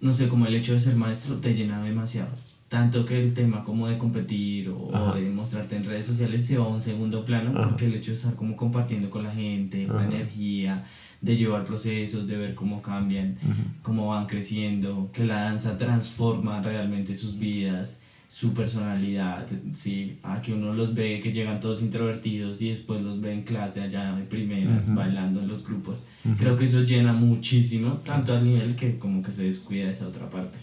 no 0.00 0.12
sé, 0.12 0.28
como 0.28 0.46
el 0.46 0.54
hecho 0.54 0.72
de 0.72 0.80
ser 0.80 0.96
maestro 0.96 1.36
te 1.36 1.54
llena 1.54 1.82
demasiado. 1.82 2.30
Tanto 2.68 3.04
que 3.04 3.20
el 3.20 3.32
tema 3.34 3.62
como 3.64 3.86
de 3.86 3.98
competir 3.98 4.68
o, 4.68 5.14
de 5.14 5.22
mostrarte 5.30 5.76
en 5.76 5.84
redes 5.84 6.06
sociales 6.06 6.44
se 6.44 6.58
va 6.58 6.66
a 6.66 6.68
un 6.68 6.80
segundo 6.80 7.24
plano, 7.24 7.52
porque 7.52 7.86
el 7.86 7.94
hecho 7.94 8.12
de 8.12 8.16
estar 8.16 8.34
como 8.34 8.56
compartiendo 8.56 9.10
con 9.10 9.24
la 9.24 9.32
gente, 9.32 9.84
esa 9.84 10.04
energía, 10.04 10.84
de 11.20 11.36
llevar 11.36 11.64
procesos, 11.64 12.26
de 12.26 12.36
ver 12.36 12.54
cómo 12.54 12.80
cambian, 12.82 13.36
cómo 13.82 14.08
van 14.08 14.26
creciendo, 14.26 15.10
que 15.12 15.24
la 15.24 15.42
danza 15.42 15.76
transforma 15.76 16.62
realmente 16.62 17.14
sus 17.14 17.38
vidas, 17.38 17.99
su 18.30 18.54
personalidad, 18.54 19.44
sí, 19.72 20.18
a 20.22 20.40
que 20.40 20.52
uno 20.52 20.72
los 20.72 20.94
ve 20.94 21.18
que 21.20 21.32
llegan 21.32 21.58
todos 21.58 21.82
introvertidos 21.82 22.62
y 22.62 22.70
después 22.70 23.02
los 23.02 23.20
ve 23.20 23.32
en 23.32 23.42
clase 23.42 23.80
allá 23.80 24.14
de 24.14 24.22
primeras, 24.22 24.94
bailando 24.94 25.40
en 25.40 25.48
los 25.48 25.66
grupos. 25.66 26.04
Creo 26.38 26.56
que 26.56 26.64
eso 26.64 26.82
llena 26.82 27.12
muchísimo, 27.12 28.00
tanto 28.04 28.32
al 28.32 28.44
nivel 28.44 28.76
que 28.76 28.98
como 28.98 29.20
que 29.20 29.32
se 29.32 29.42
descuida 29.42 29.90
esa 29.90 30.06
otra 30.06 30.30
parte, 30.30 30.58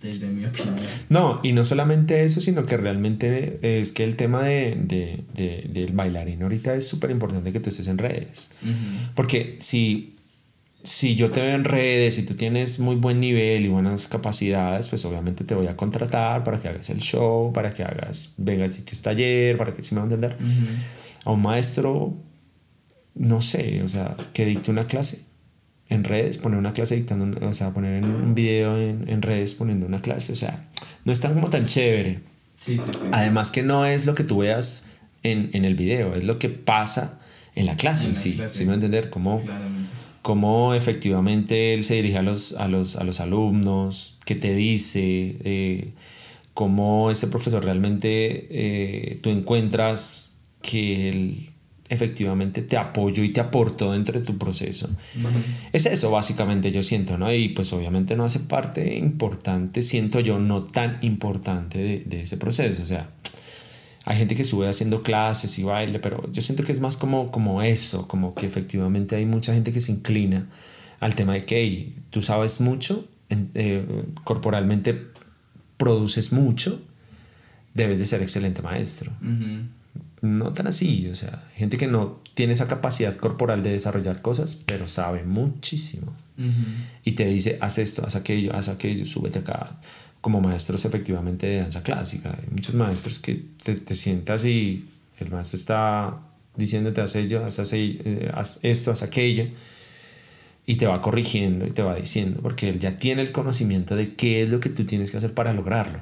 desde 0.00 0.28
mi 0.28 0.44
opinión. 0.44 0.76
No, 1.08 1.40
y 1.42 1.52
no 1.52 1.64
solamente 1.64 2.22
eso, 2.22 2.40
sino 2.40 2.64
que 2.64 2.76
realmente 2.76 3.58
es 3.80 3.90
que 3.90 4.04
el 4.04 4.14
tema 4.14 4.44
de, 4.44 4.78
de, 4.80 5.24
de 5.34 5.68
del 5.72 5.92
bailarín 5.94 6.44
ahorita 6.44 6.76
es 6.76 6.86
súper 6.86 7.10
importante 7.10 7.50
que 7.50 7.58
tú 7.58 7.70
estés 7.70 7.88
en 7.88 7.98
redes. 7.98 8.52
Porque 9.16 9.56
si 9.58 10.13
si 10.84 11.16
yo 11.16 11.30
te 11.30 11.40
veo 11.40 11.54
en 11.54 11.64
redes 11.64 12.18
y 12.18 12.26
tú 12.26 12.34
tienes 12.34 12.78
muy 12.78 12.96
buen 12.96 13.18
nivel 13.18 13.64
y 13.64 13.68
buenas 13.68 14.06
capacidades, 14.06 14.90
pues 14.90 15.02
obviamente 15.06 15.42
te 15.42 15.54
voy 15.54 15.66
a 15.66 15.76
contratar 15.76 16.44
para 16.44 16.60
que 16.60 16.68
hagas 16.68 16.90
el 16.90 17.00
show, 17.00 17.52
para 17.54 17.70
que 17.70 17.82
hagas, 17.82 18.34
vengas 18.36 18.78
y 18.78 18.82
que 18.82 18.92
es 18.92 19.00
taller, 19.00 19.56
para 19.56 19.72
que 19.72 19.82
si 19.82 19.94
me 19.94 20.02
va 20.02 20.06
a 20.06 20.12
entender. 20.12 20.36
A 21.24 21.30
un 21.30 21.40
maestro, 21.40 22.12
no 23.14 23.40
sé, 23.40 23.82
o 23.82 23.88
sea, 23.88 24.14
que 24.34 24.44
dicte 24.44 24.70
una 24.70 24.86
clase 24.86 25.22
en 25.88 26.04
redes, 26.04 26.36
poner 26.36 26.58
una 26.58 26.74
clase 26.74 26.96
dictando, 26.96 27.46
o 27.46 27.54
sea, 27.54 27.70
poner 27.70 28.04
un 28.04 28.34
video 28.34 28.78
en, 28.78 29.08
en, 29.08 29.22
redes 29.22 29.54
poniendo 29.54 29.86
una 29.86 30.00
clase, 30.00 30.34
o 30.34 30.36
sea, 30.36 30.68
no 31.06 31.12
es 31.12 31.20
tan 31.20 31.32
como 31.32 31.48
tan 31.48 31.64
chévere. 31.64 32.20
Sí, 32.58 32.76
sí, 32.76 32.90
sí. 32.92 33.06
Además 33.10 33.50
que 33.50 33.62
no 33.62 33.86
es 33.86 34.04
lo 34.04 34.14
que 34.14 34.24
tú 34.24 34.38
veas 34.38 34.86
en, 35.22 35.48
en 35.54 35.64
el 35.64 35.76
video, 35.76 36.14
es 36.14 36.24
lo 36.24 36.38
que 36.38 36.50
pasa 36.50 37.20
en 37.54 37.64
la 37.64 37.76
clase 37.76 38.06
en, 38.06 38.14
sí, 38.14 38.38
si 38.48 38.64
me 38.64 38.68
va 38.68 38.72
a 38.72 38.74
entender, 38.74 39.08
como 39.08 39.42
cómo 40.24 40.72
efectivamente 40.72 41.74
él 41.74 41.84
se 41.84 41.96
dirige 41.96 42.16
a 42.16 42.22
los, 42.22 42.54
a 42.54 42.66
los, 42.66 42.96
a 42.96 43.04
los 43.04 43.20
alumnos, 43.20 44.16
qué 44.24 44.34
te 44.34 44.54
dice, 44.54 45.36
eh, 45.44 45.90
cómo 46.54 47.10
este 47.10 47.26
profesor 47.26 47.62
realmente 47.62 48.46
eh, 48.48 49.18
tú 49.20 49.28
encuentras 49.28 50.40
que 50.62 51.10
él 51.10 51.50
efectivamente 51.90 52.62
te 52.62 52.78
apoyo 52.78 53.22
y 53.22 53.32
te 53.32 53.40
aporto 53.40 53.92
dentro 53.92 54.18
de 54.18 54.24
tu 54.24 54.38
proceso. 54.38 54.88
Es 55.74 55.84
eso 55.84 56.10
básicamente 56.10 56.72
yo 56.72 56.82
siento, 56.82 57.18
¿no? 57.18 57.30
Y 57.30 57.50
pues 57.50 57.70
obviamente 57.74 58.16
no 58.16 58.24
hace 58.24 58.40
parte 58.40 58.96
importante, 58.96 59.82
siento 59.82 60.20
yo, 60.20 60.38
no 60.38 60.64
tan 60.64 61.00
importante 61.02 61.78
de, 61.78 62.02
de 62.06 62.22
ese 62.22 62.38
proceso. 62.38 62.82
O 62.82 62.86
sea, 62.86 63.10
hay 64.04 64.18
gente 64.18 64.34
que 64.34 64.44
sube 64.44 64.68
haciendo 64.68 65.02
clases 65.02 65.58
y 65.58 65.62
baile, 65.62 65.98
pero 65.98 66.30
yo 66.30 66.42
siento 66.42 66.62
que 66.62 66.72
es 66.72 66.80
más 66.80 66.96
como, 66.96 67.30
como 67.30 67.62
eso, 67.62 68.06
como 68.06 68.34
que 68.34 68.46
efectivamente 68.46 69.16
hay 69.16 69.24
mucha 69.24 69.54
gente 69.54 69.72
que 69.72 69.80
se 69.80 69.92
inclina 69.92 70.46
al 71.00 71.14
tema 71.14 71.32
de 71.32 71.44
que 71.44 71.92
tú 72.10 72.20
sabes 72.20 72.60
mucho, 72.60 73.08
eh, 73.30 73.84
corporalmente 74.22 75.06
produces 75.78 76.32
mucho, 76.32 76.82
debes 77.72 77.98
de 77.98 78.04
ser 78.04 78.22
excelente 78.22 78.60
maestro. 78.60 79.10
No 80.20 80.52
tan 80.52 80.66
así, 80.66 81.08
o 81.08 81.14
sea, 81.14 81.44
gente 81.54 81.76
que 81.78 81.86
no 81.86 82.20
tiene 82.34 82.52
esa 82.52 82.68
capacidad 82.68 83.16
corporal 83.16 83.62
de 83.62 83.72
desarrollar 83.72 84.20
cosas, 84.20 84.62
pero 84.66 84.86
sabe 84.86 85.24
muchísimo. 85.24 86.14
Y 87.04 87.12
te 87.12 87.26
dice, 87.26 87.58
haz 87.60 87.78
esto, 87.78 88.04
haz 88.04 88.16
aquello, 88.16 88.54
haz 88.54 88.68
aquello, 88.68 89.06
súbete 89.06 89.38
acá 89.38 89.78
como 90.24 90.40
maestros 90.40 90.82
efectivamente 90.86 91.46
de 91.46 91.58
danza 91.58 91.82
clásica. 91.82 92.30
Hay 92.30 92.48
muchos 92.50 92.74
maestros 92.74 93.18
que 93.18 93.42
te, 93.62 93.94
sientas 93.94 94.46
y 94.46 94.88
el 95.20 95.30
maestro 95.30 95.58
está 95.58 96.18
diciéndote 96.56 97.02
haz 97.02 97.14
ello, 97.16 97.44
haz, 97.44 97.60
eh, 97.74 98.30
haz, 98.32 98.58
esto, 98.62 98.90
haz 98.90 99.02
aquello, 99.02 99.48
y 100.64 100.76
te 100.76 100.86
va 100.86 101.02
corrigiendo 101.02 101.66
y 101.66 101.72
te 101.72 101.82
va 101.82 101.96
diciendo, 101.96 102.40
porque 102.40 102.70
él 102.70 102.80
ya 102.80 102.96
tiene 102.96 103.20
el 103.20 103.32
conocimiento 103.32 103.96
de 103.96 104.14
qué 104.14 104.42
es 104.42 104.48
lo 104.48 104.60
que 104.60 104.70
tú 104.70 104.86
tienes 104.86 105.10
que 105.10 105.18
hacer 105.18 105.34
para 105.34 105.52
lograrlo. 105.52 105.98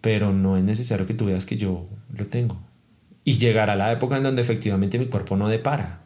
Pero 0.00 0.32
no 0.32 0.56
es 0.56 0.64
necesario 0.64 1.06
que 1.06 1.12
tú 1.12 1.26
veas 1.26 1.44
que 1.44 1.58
yo 1.58 1.86
lo 2.16 2.24
tengo. 2.24 2.58
Y 3.22 3.36
llegará 3.36 3.76
la 3.76 3.92
época 3.92 4.16
en 4.16 4.22
donde 4.22 4.40
efectivamente 4.40 4.98
mi 4.98 5.08
cuerpo 5.08 5.36
no 5.36 5.46
depara. 5.46 6.04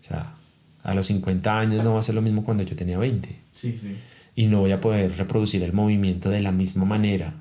O 0.00 0.02
sea, 0.02 0.36
a 0.84 0.94
los 0.94 1.04
50 1.04 1.58
años 1.58 1.84
no 1.84 1.92
va 1.92 2.00
a 2.00 2.02
ser 2.02 2.14
lo 2.14 2.22
mismo 2.22 2.44
cuando 2.44 2.62
yo 2.62 2.74
tenía 2.74 2.96
20. 2.96 3.28
Sí, 3.52 3.76
sí 3.76 3.94
y 4.40 4.46
no 4.46 4.60
voy 4.60 4.72
a 4.72 4.80
poder 4.80 5.18
reproducir 5.18 5.62
el 5.62 5.74
movimiento 5.74 6.30
de 6.30 6.40
la 6.40 6.50
misma 6.50 6.86
manera 6.86 7.34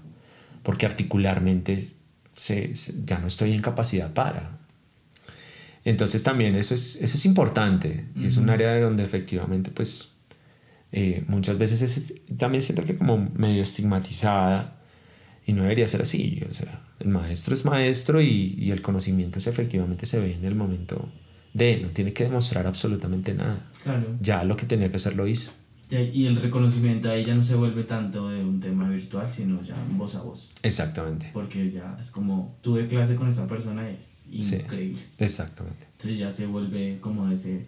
porque 0.64 0.86
articularmente 0.86 1.82
se, 2.36 2.74
ya 3.06 3.20
no 3.20 3.28
estoy 3.28 3.54
en 3.54 3.62
capacidad 3.62 4.14
para. 4.14 4.60
Entonces 5.86 6.24
también 6.24 6.56
eso 6.56 6.76
es, 6.76 7.02
eso 7.02 7.16
es 7.16 7.26
importante 7.26 8.08
y 8.18 8.26
es 8.26 8.36
un 8.36 8.50
área 8.50 8.78
donde 8.82 9.04
efectivamente 9.04 9.72
pues 9.72 10.18
eh, 10.92 11.24
muchas 11.28 11.58
veces 11.58 11.82
es, 11.84 12.16
también 12.38 12.62
siento 12.62 12.84
que 12.84 12.98
como 12.98 13.30
medio 13.34 13.64
estigmatizada 13.64 14.82
y 15.46 15.54
no 15.54 15.62
debería 15.62 15.88
ser 15.88 16.02
así. 16.02 16.44
O 16.50 16.54
sea, 16.54 16.82
el 17.00 17.08
maestro 17.08 17.54
es 17.54 17.64
maestro 17.64 18.22
y, 18.22 18.56
y 18.60 18.72
el 18.72 18.82
conocimiento 18.82 19.40
efectivamente 19.40 20.06
se 20.06 20.20
ve 20.20 20.34
en 20.34 20.44
el 20.44 20.56
momento 20.56 21.10
de, 21.54 21.78
no 21.78 21.88
tiene 21.92 22.12
que 22.12 22.26
demostrar 22.26 22.68
absolutamente 22.68 23.34
nada. 23.34 23.72
Claro. 23.84 24.18
Ya 24.20 24.44
lo 24.44 24.58
que 24.58 24.66
tenía 24.66 24.90
que 24.90 24.98
hacer 24.98 25.16
lo 25.16 25.26
hizo. 25.26 25.54
Y 25.92 26.28
el 26.28 26.36
reconocimiento 26.36 27.10
ahí 27.10 27.26
ya 27.26 27.34
no 27.34 27.42
se 27.42 27.56
vuelve 27.56 27.84
tanto 27.84 28.30
de 28.30 28.44
un 28.44 28.60
tema 28.60 28.88
virtual, 28.88 29.32
sino 29.32 29.64
ya 29.64 29.76
voz 29.94 30.16
a 30.16 30.22
voz. 30.22 30.54
Exactamente. 30.62 31.32
Porque 31.34 31.72
ya 31.72 31.96
es 32.00 32.12
como, 32.12 32.56
tuve 32.62 32.86
clase 32.86 33.16
con 33.16 33.28
esa 33.28 33.48
persona, 33.48 33.90
es 33.90 34.28
increíble. 34.32 35.02
exactamente. 35.18 35.88
Entonces 35.94 36.20
ya 36.20 36.30
se 36.30 36.46
vuelve 36.46 37.00
como 37.02 37.32
ese, 37.32 37.66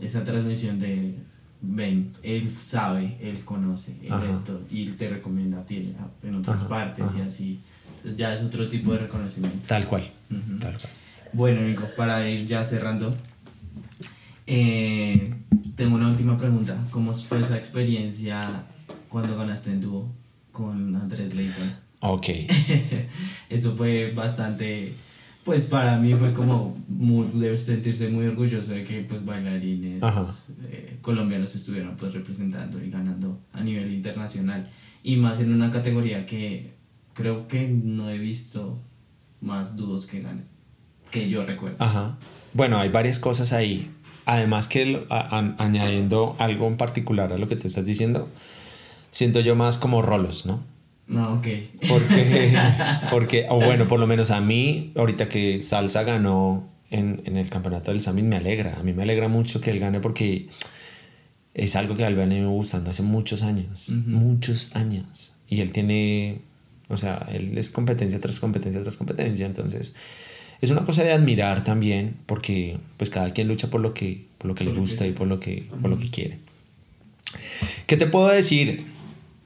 esa 0.00 0.24
transmisión 0.24 0.80
de, 0.80 1.14
ven, 1.62 2.12
él 2.22 2.58
sabe, 2.58 3.16
él 3.20 3.44
conoce, 3.44 3.96
esto, 4.32 4.62
y 4.68 4.88
te 4.90 5.08
recomienda 5.08 5.60
a 5.60 5.64
ti 5.64 5.94
en 6.24 6.34
otras 6.34 6.64
partes 6.64 7.14
y 7.16 7.20
así. 7.20 7.60
Entonces 7.96 8.18
ya 8.18 8.32
es 8.32 8.42
otro 8.42 8.66
tipo 8.66 8.92
de 8.92 8.98
reconocimiento. 8.98 9.68
Tal 9.68 9.86
cual. 9.86 10.10
Tal 10.58 10.72
cual. 10.72 10.92
Bueno, 11.32 11.60
Nico, 11.60 11.84
para 11.96 12.28
ir 12.28 12.46
ya 12.46 12.64
cerrando, 12.64 13.16
eh, 14.52 15.32
tengo 15.76 15.94
una 15.94 16.08
última 16.08 16.36
pregunta. 16.36 16.76
¿Cómo 16.90 17.12
fue 17.12 17.38
esa 17.38 17.56
experiencia 17.56 18.64
cuando 19.08 19.36
ganaste 19.36 19.70
en 19.70 19.80
dúo 19.80 20.08
con 20.50 20.96
Andrés 20.96 21.36
Leighton? 21.36 21.72
Ok. 22.00 22.26
Eso 23.48 23.76
fue 23.76 24.10
bastante, 24.12 24.94
pues 25.44 25.66
para 25.66 25.98
mí 25.98 26.14
fue 26.14 26.32
como 26.32 26.76
muy, 26.88 27.56
sentirse 27.56 28.08
muy 28.08 28.26
orgulloso 28.26 28.72
de 28.72 28.82
que 28.82 29.04
pues 29.04 29.24
bailarines 29.24 30.02
eh, 30.64 30.98
colombianos 31.00 31.54
estuvieran 31.54 31.96
pues 31.96 32.12
representando 32.12 32.82
y 32.82 32.90
ganando 32.90 33.38
a 33.52 33.62
nivel 33.62 33.92
internacional. 33.92 34.68
Y 35.04 35.14
más 35.14 35.38
en 35.38 35.54
una 35.54 35.70
categoría 35.70 36.26
que 36.26 36.74
creo 37.14 37.46
que 37.46 37.68
no 37.68 38.10
he 38.10 38.18
visto 38.18 38.80
más 39.40 39.76
dúos 39.76 40.06
que 40.06 40.20
ganen, 40.22 40.46
que 41.12 41.28
yo 41.28 41.44
recuerdo. 41.44 41.76
Ajá. 41.84 42.18
Bueno, 42.52 42.78
hay 42.78 42.88
varias 42.88 43.20
cosas 43.20 43.52
ahí. 43.52 43.88
Además 44.30 44.68
que 44.68 45.06
añadiendo 45.08 46.36
algo 46.38 46.68
en 46.68 46.76
particular 46.76 47.32
a 47.32 47.36
lo 47.36 47.48
que 47.48 47.56
te 47.56 47.66
estás 47.66 47.84
diciendo, 47.84 48.28
siento 49.10 49.40
yo 49.40 49.56
más 49.56 49.76
como 49.76 50.02
rolos, 50.02 50.46
¿no? 50.46 50.62
No, 51.08 51.34
ok. 51.34 51.48
Porque, 51.88 52.56
porque, 53.10 53.46
o 53.50 53.56
bueno, 53.56 53.88
por 53.88 53.98
lo 53.98 54.06
menos 54.06 54.30
a 54.30 54.40
mí, 54.40 54.92
ahorita 54.94 55.28
que 55.28 55.60
Salsa 55.60 56.04
ganó 56.04 56.68
en, 56.90 57.22
en 57.24 57.38
el 57.38 57.48
campeonato 57.48 57.90
del 57.90 58.02
Summit, 58.02 58.24
me 58.24 58.36
alegra. 58.36 58.78
A 58.78 58.84
mí 58.84 58.92
me 58.92 59.02
alegra 59.02 59.26
mucho 59.26 59.60
que 59.60 59.72
él 59.72 59.80
gane 59.80 59.98
porque 59.98 60.48
es 61.54 61.74
algo 61.74 61.96
que 61.96 62.04
a 62.04 62.06
él 62.06 62.14
me 62.14 62.46
gustando 62.46 62.90
hace 62.90 63.02
muchos 63.02 63.42
años, 63.42 63.90
muchos 64.06 64.76
años. 64.76 65.34
Y 65.48 65.60
él 65.60 65.72
tiene, 65.72 66.42
o 66.88 66.96
sea, 66.96 67.26
él 67.32 67.58
es 67.58 67.68
competencia 67.68 68.20
tras 68.20 68.38
competencia 68.38 68.80
tras 68.80 68.96
competencia, 68.96 69.44
entonces 69.44 69.96
es 70.60 70.70
una 70.70 70.84
cosa 70.84 71.02
de 71.02 71.12
admirar 71.12 71.64
también, 71.64 72.16
porque 72.26 72.78
pues 72.96 73.10
cada 73.10 73.32
quien 73.32 73.48
lucha 73.48 73.68
por 73.68 73.80
lo 73.80 73.94
que, 73.94 74.26
por 74.38 74.48
lo 74.48 74.54
que 74.54 74.64
le 74.64 74.72
gusta 74.72 75.06
y 75.06 75.12
por 75.12 75.26
lo 75.26 75.40
que, 75.40 75.66
por 75.80 75.90
lo 75.90 75.98
que 75.98 76.10
quiere. 76.10 76.38
¿Qué 77.86 77.96
te 77.96 78.06
puedo 78.06 78.28
decir? 78.28 78.86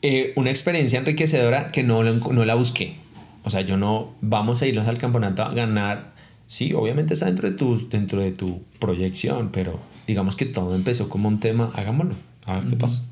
Eh, 0.02 0.32
una 0.36 0.50
experiencia 0.50 0.98
enriquecedora 0.98 1.70
que 1.70 1.82
no, 1.82 2.02
no 2.02 2.44
la 2.44 2.54
busqué. 2.54 2.96
O 3.44 3.50
sea, 3.50 3.60
yo 3.60 3.76
no 3.76 4.14
vamos 4.20 4.60
a 4.62 4.66
irnos 4.66 4.88
al 4.88 4.98
campeonato 4.98 5.42
a 5.42 5.50
ganar. 5.52 6.14
Sí, 6.46 6.72
obviamente 6.74 7.14
está 7.14 7.26
dentro 7.26 7.50
de 7.50 7.56
tu, 7.56 7.88
dentro 7.88 8.20
de 8.20 8.32
tu 8.32 8.62
proyección, 8.78 9.50
pero 9.52 9.80
digamos 10.06 10.36
que 10.36 10.46
todo 10.46 10.74
empezó 10.74 11.08
como 11.08 11.28
un 11.28 11.40
tema, 11.40 11.70
hagámoslo, 11.74 12.14
a 12.46 12.56
ver 12.56 12.66
qué 12.68 12.76
pasa. 12.76 13.06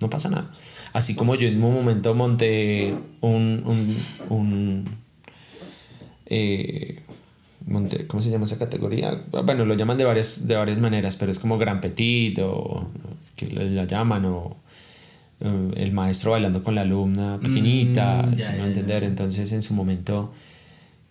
No 0.00 0.10
pasa 0.10 0.30
nada. 0.30 0.50
Así 0.92 1.14
como 1.14 1.34
yo 1.34 1.48
en 1.48 1.62
un 1.62 1.74
momento 1.74 2.14
monté 2.14 2.94
un, 3.20 3.62
un, 3.64 3.96
un 4.30 5.03
eh, 6.26 7.02
¿cómo 8.06 8.22
se 8.22 8.30
llama 8.30 8.44
esa 8.44 8.58
categoría? 8.58 9.24
Bueno, 9.44 9.64
lo 9.64 9.74
llaman 9.74 9.98
de 9.98 10.04
varias, 10.04 10.46
de 10.46 10.56
varias 10.56 10.78
maneras, 10.78 11.16
pero 11.16 11.30
es 11.30 11.38
como 11.38 11.58
Gran 11.58 11.80
Petit 11.80 12.38
o 12.40 12.88
es 13.22 13.30
que 13.32 13.46
la 13.48 13.84
llaman 13.84 14.24
o 14.26 14.56
eh, 15.40 15.70
el 15.76 15.92
maestro 15.92 16.32
bailando 16.32 16.62
con 16.62 16.74
la 16.74 16.82
alumna 16.82 17.38
pequeñita, 17.42 18.22
mm, 18.22 18.38
sin 18.38 18.58
no 18.58 18.66
entender. 18.66 19.04
Entonces 19.04 19.52
en 19.52 19.62
su 19.62 19.74
momento 19.74 20.32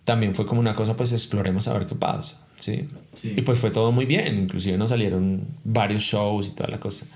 también 0.04 0.34
fue 0.34 0.46
como 0.46 0.60
una 0.60 0.74
cosa, 0.74 0.96
pues 0.96 1.12
exploremos 1.12 1.66
a 1.66 1.72
ver 1.72 1.86
qué 1.86 1.94
pasa, 1.94 2.46
¿sí? 2.58 2.86
Y 3.22 3.40
pues 3.40 3.58
fue 3.58 3.70
todo 3.70 3.90
muy 3.90 4.04
bien, 4.04 4.36
inclusive 4.38 4.76
nos 4.76 4.90
salieron 4.90 5.46
varios 5.64 6.02
shows 6.02 6.48
y 6.48 6.50
toda 6.50 6.68
la 6.68 6.78
cosa. 6.78 7.06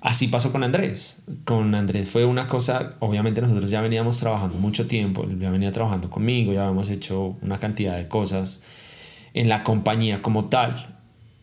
Así 0.00 0.28
pasó 0.28 0.52
con 0.52 0.62
Andrés. 0.62 1.24
Con 1.44 1.74
Andrés 1.74 2.08
fue 2.08 2.24
una 2.24 2.48
cosa, 2.48 2.94
obviamente 3.00 3.40
nosotros 3.40 3.70
ya 3.70 3.80
veníamos 3.80 4.18
trabajando 4.18 4.56
mucho 4.58 4.86
tiempo, 4.86 5.24
él 5.24 5.38
ya 5.38 5.50
venía 5.50 5.72
trabajando 5.72 6.10
conmigo, 6.10 6.52
ya 6.52 6.62
habíamos 6.62 6.90
hecho 6.90 7.36
una 7.42 7.58
cantidad 7.58 7.96
de 7.96 8.08
cosas 8.08 8.64
en 9.34 9.48
la 9.48 9.64
compañía 9.64 10.22
como 10.22 10.46
tal. 10.46 10.98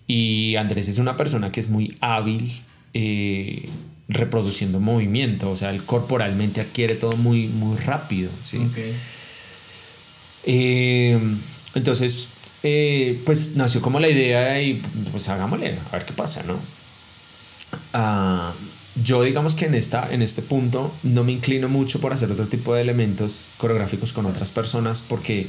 Y 0.07 0.55
Andrés 0.55 0.87
es 0.87 0.97
una 0.97 1.17
persona 1.17 1.51
que 1.51 1.59
es 1.59 1.69
muy 1.69 1.95
hábil 2.01 2.51
eh, 2.93 3.69
reproduciendo 4.07 4.79
movimiento, 4.79 5.49
o 5.49 5.55
sea, 5.55 5.71
él 5.71 5.83
corporalmente 5.83 6.61
adquiere 6.61 6.95
todo 6.95 7.17
muy, 7.17 7.47
muy 7.47 7.77
rápido. 7.77 8.29
¿sí? 8.43 8.59
Eh, 10.45 11.19
entonces, 11.73 12.27
eh, 12.63 13.21
pues 13.25 13.55
nació 13.55 13.81
como 13.81 13.99
la 13.99 14.09
idea 14.09 14.61
y 14.61 14.81
pues 15.11 15.27
hagámosle, 15.29 15.77
a 15.89 15.97
ver 15.97 16.05
qué 16.05 16.13
pasa, 16.13 16.43
¿no? 16.43 16.59
Ah, 17.93 18.53
yo 19.03 19.23
digamos 19.23 19.55
que 19.55 19.65
en, 19.65 19.75
esta, 19.75 20.11
en 20.11 20.21
este 20.21 20.41
punto 20.41 20.93
no 21.03 21.23
me 21.23 21.31
inclino 21.31 21.67
mucho 21.67 21.99
por 21.99 22.13
hacer 22.13 22.31
otro 22.31 22.45
tipo 22.45 22.75
de 22.75 22.81
elementos 22.81 23.49
coreográficos 23.57 24.13
con 24.13 24.25
otras 24.25 24.51
personas 24.51 25.01
porque 25.01 25.47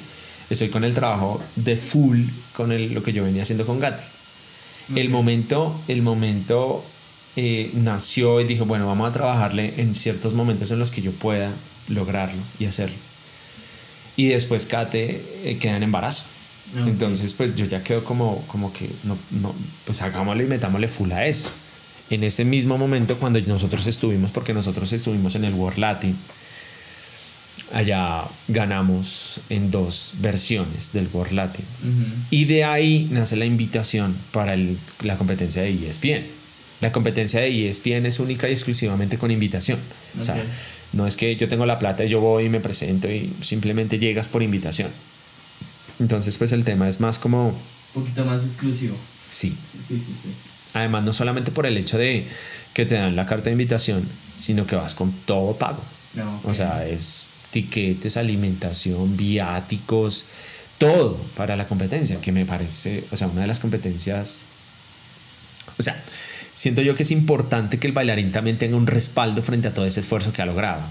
estoy 0.49 0.69
con 0.69 0.85
el 0.85 0.95
trabajo 0.95 1.43
de 1.57 1.77
full 1.77 2.23
con 2.55 2.73
el, 2.73 2.95
lo 2.95 3.03
que 3.03 3.13
yo 3.13 3.25
venía 3.25 3.43
haciendo 3.43 3.67
con 3.67 3.81
Gatti. 3.81 4.03
El 4.95 5.09
momento, 5.09 5.79
el 5.89 6.03
momento 6.03 6.85
eh, 7.37 7.71
nació 7.75 8.41
y 8.41 8.45
dijo, 8.45 8.65
bueno, 8.67 8.87
vamos 8.87 9.11
a 9.11 9.13
trabajarle 9.13 9.75
en 9.79 9.95
ciertos 9.95 10.35
momentos 10.35 10.71
en 10.71 10.79
los 10.79 10.91
que 10.91 11.03
yo 11.03 11.13
pueda 11.13 11.53
lograrlo 11.89 12.41
y 12.59 12.67
hacerlo. 12.67 12.97
Y 14.17 14.29
después 14.29 14.67
Kate 14.67 15.23
eh, 15.45 15.59
queda 15.59 15.77
en 15.77 15.83
embarazo. 15.83 16.25
Entonces, 16.77 17.35
pues 17.35 17.55
yo 17.57 17.67
ya 17.67 17.83
quedo 17.85 18.05
como, 18.05 18.43
como 18.49 18.73
que, 18.73 18.89
no, 19.05 19.19
no, 19.31 19.55
pues 19.85 20.01
hagámosle 20.03 20.45
y 20.45 20.47
metámosle 20.47 20.89
full 20.89 21.13
a 21.13 21.27
eso 21.27 21.51
en 22.11 22.25
ese 22.25 22.45
mismo 22.45 22.77
momento 22.79 23.17
cuando 23.19 23.41
nosotros 23.43 23.87
estuvimos, 23.87 24.31
porque 24.31 24.53
nosotros 24.55 24.93
estuvimos 24.93 25.35
en 25.37 25.45
el 25.45 25.55
World 25.55 25.79
Latin, 25.79 26.17
allá 27.73 28.25
ganamos 28.49 29.41
en 29.49 29.71
dos 29.71 30.15
versiones 30.21 30.93
del 30.93 31.09
World 31.13 31.33
Latin. 31.33 31.65
Y 32.31 32.45
de 32.45 32.65
ahí 32.65 33.09
nace 33.11 33.37
la 33.37 33.45
invitación 33.47 34.15
para 34.33 34.55
el- 34.55 34.79
la 35.03 35.17
competencia 35.17 35.63
de 35.63 35.71
ESPN. 35.71 36.25
La 36.81 36.93
competencia 36.93 37.41
de 37.41 37.49
ESPN 37.69 38.07
es 38.07 38.21
única 38.21 38.49
y 38.49 38.53
exclusivamente 38.53 39.17
con 39.19 39.31
invitación. 39.31 39.79
O 40.19 40.23
sea, 40.23 40.43
no 40.93 41.07
es 41.07 41.17
que 41.17 41.35
yo 41.37 41.49
tengo 41.49 41.67
la 41.67 41.79
plata 41.79 42.05
y 42.05 42.09
yo 42.11 42.21
voy 42.21 42.45
y 42.45 42.49
me 42.49 42.61
presento 42.61 43.11
y 43.11 43.33
simplemente 43.41 43.99
llegas 43.99 44.29
por 44.29 44.43
invitación. 44.43 44.91
Entonces, 45.99 46.37
pues 46.39 46.53
el 46.53 46.65
tema 46.65 46.89
es 46.89 47.01
más 47.01 47.19
como, 47.19 47.49
Un 47.95 48.03
poquito 48.03 48.25
más 48.25 48.45
exclusivo. 48.45 48.97
sí. 49.31 49.57
Sí, 49.79 49.99
sí, 49.99 50.13
sí. 50.23 50.29
Además, 50.75 51.05
no 51.05 51.13
solamente 51.13 51.51
por 51.51 51.67
el 51.67 51.77
hecho 51.79 51.97
de 51.99 52.27
que 52.75 52.85
te 52.87 52.95
dan 52.97 53.17
la 53.17 53.27
carta 53.27 53.45
de 53.47 53.53
invitación, 53.53 54.09
sino 54.37 54.67
que 54.67 54.77
vas 54.77 54.95
con 54.95 55.13
todo 55.13 55.57
pago. 55.57 55.83
No, 56.15 56.41
O 56.45 56.53
sea, 56.55 56.87
es 56.87 57.27
tiquetes, 57.51 58.17
alimentación, 58.17 59.17
viáticos, 59.17 60.25
todo 60.79 61.17
para 61.37 61.57
la 61.57 61.67
competencia, 61.69 62.21
que 62.21 62.33
me 62.33 62.45
parece, 62.45 63.05
o 63.13 63.17
sea, 63.17 63.29
una 63.29 63.43
de 63.43 63.47
las 63.47 63.61
competencias, 63.61 64.47
o 65.79 65.83
sea, 65.83 66.03
siento 66.55 66.83
yo 66.83 66.95
que 66.97 67.05
es 67.05 67.11
importante 67.13 67.79
que 67.79 67.87
el 67.87 67.93
bailarín 67.93 68.33
también 68.33 68.59
tenga 68.59 68.77
un 68.77 68.87
respaldo 68.89 69.43
frente 69.43 69.69
a 69.69 69.75
todo 69.75 69.87
ese 69.87 70.01
esfuerzo 70.01 70.33
que 70.33 70.43
ha 70.43 70.47
logrado, 70.47 70.83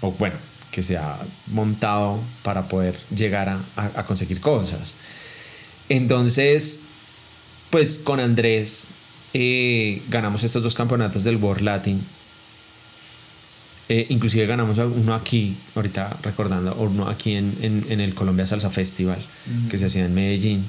o 0.00 0.12
bueno, 0.12 0.36
que 0.70 0.82
se 0.82 0.96
ha 0.96 1.18
montado 1.48 2.20
para 2.42 2.68
poder 2.68 2.96
llegar 3.14 3.48
a, 3.50 3.58
a- 3.76 4.00
a 4.00 4.06
conseguir 4.06 4.40
cosas. 4.40 4.94
Entonces, 5.88 6.82
pues 7.70 7.98
con 7.98 8.20
Andrés 8.20 8.88
eh, 9.34 10.02
ganamos 10.08 10.42
estos 10.42 10.62
dos 10.62 10.74
campeonatos 10.74 11.24
del 11.24 11.36
World 11.36 11.62
Latin. 11.62 12.00
Eh, 13.88 14.06
inclusive 14.10 14.46
ganamos 14.46 14.78
uno 14.78 15.14
aquí, 15.14 15.56
ahorita 15.74 16.16
recordando, 16.22 16.74
uno 16.76 17.08
aquí 17.08 17.34
en, 17.34 17.56
en- 17.60 17.86
en 17.88 18.00
el 18.00 18.14
Colombia 18.14 18.46
Salsa 18.46 18.70
Festival, 18.70 19.18
que 19.68 19.78
se 19.78 19.86
hacía 19.86 20.04
en 20.04 20.14
Medellín. 20.14 20.64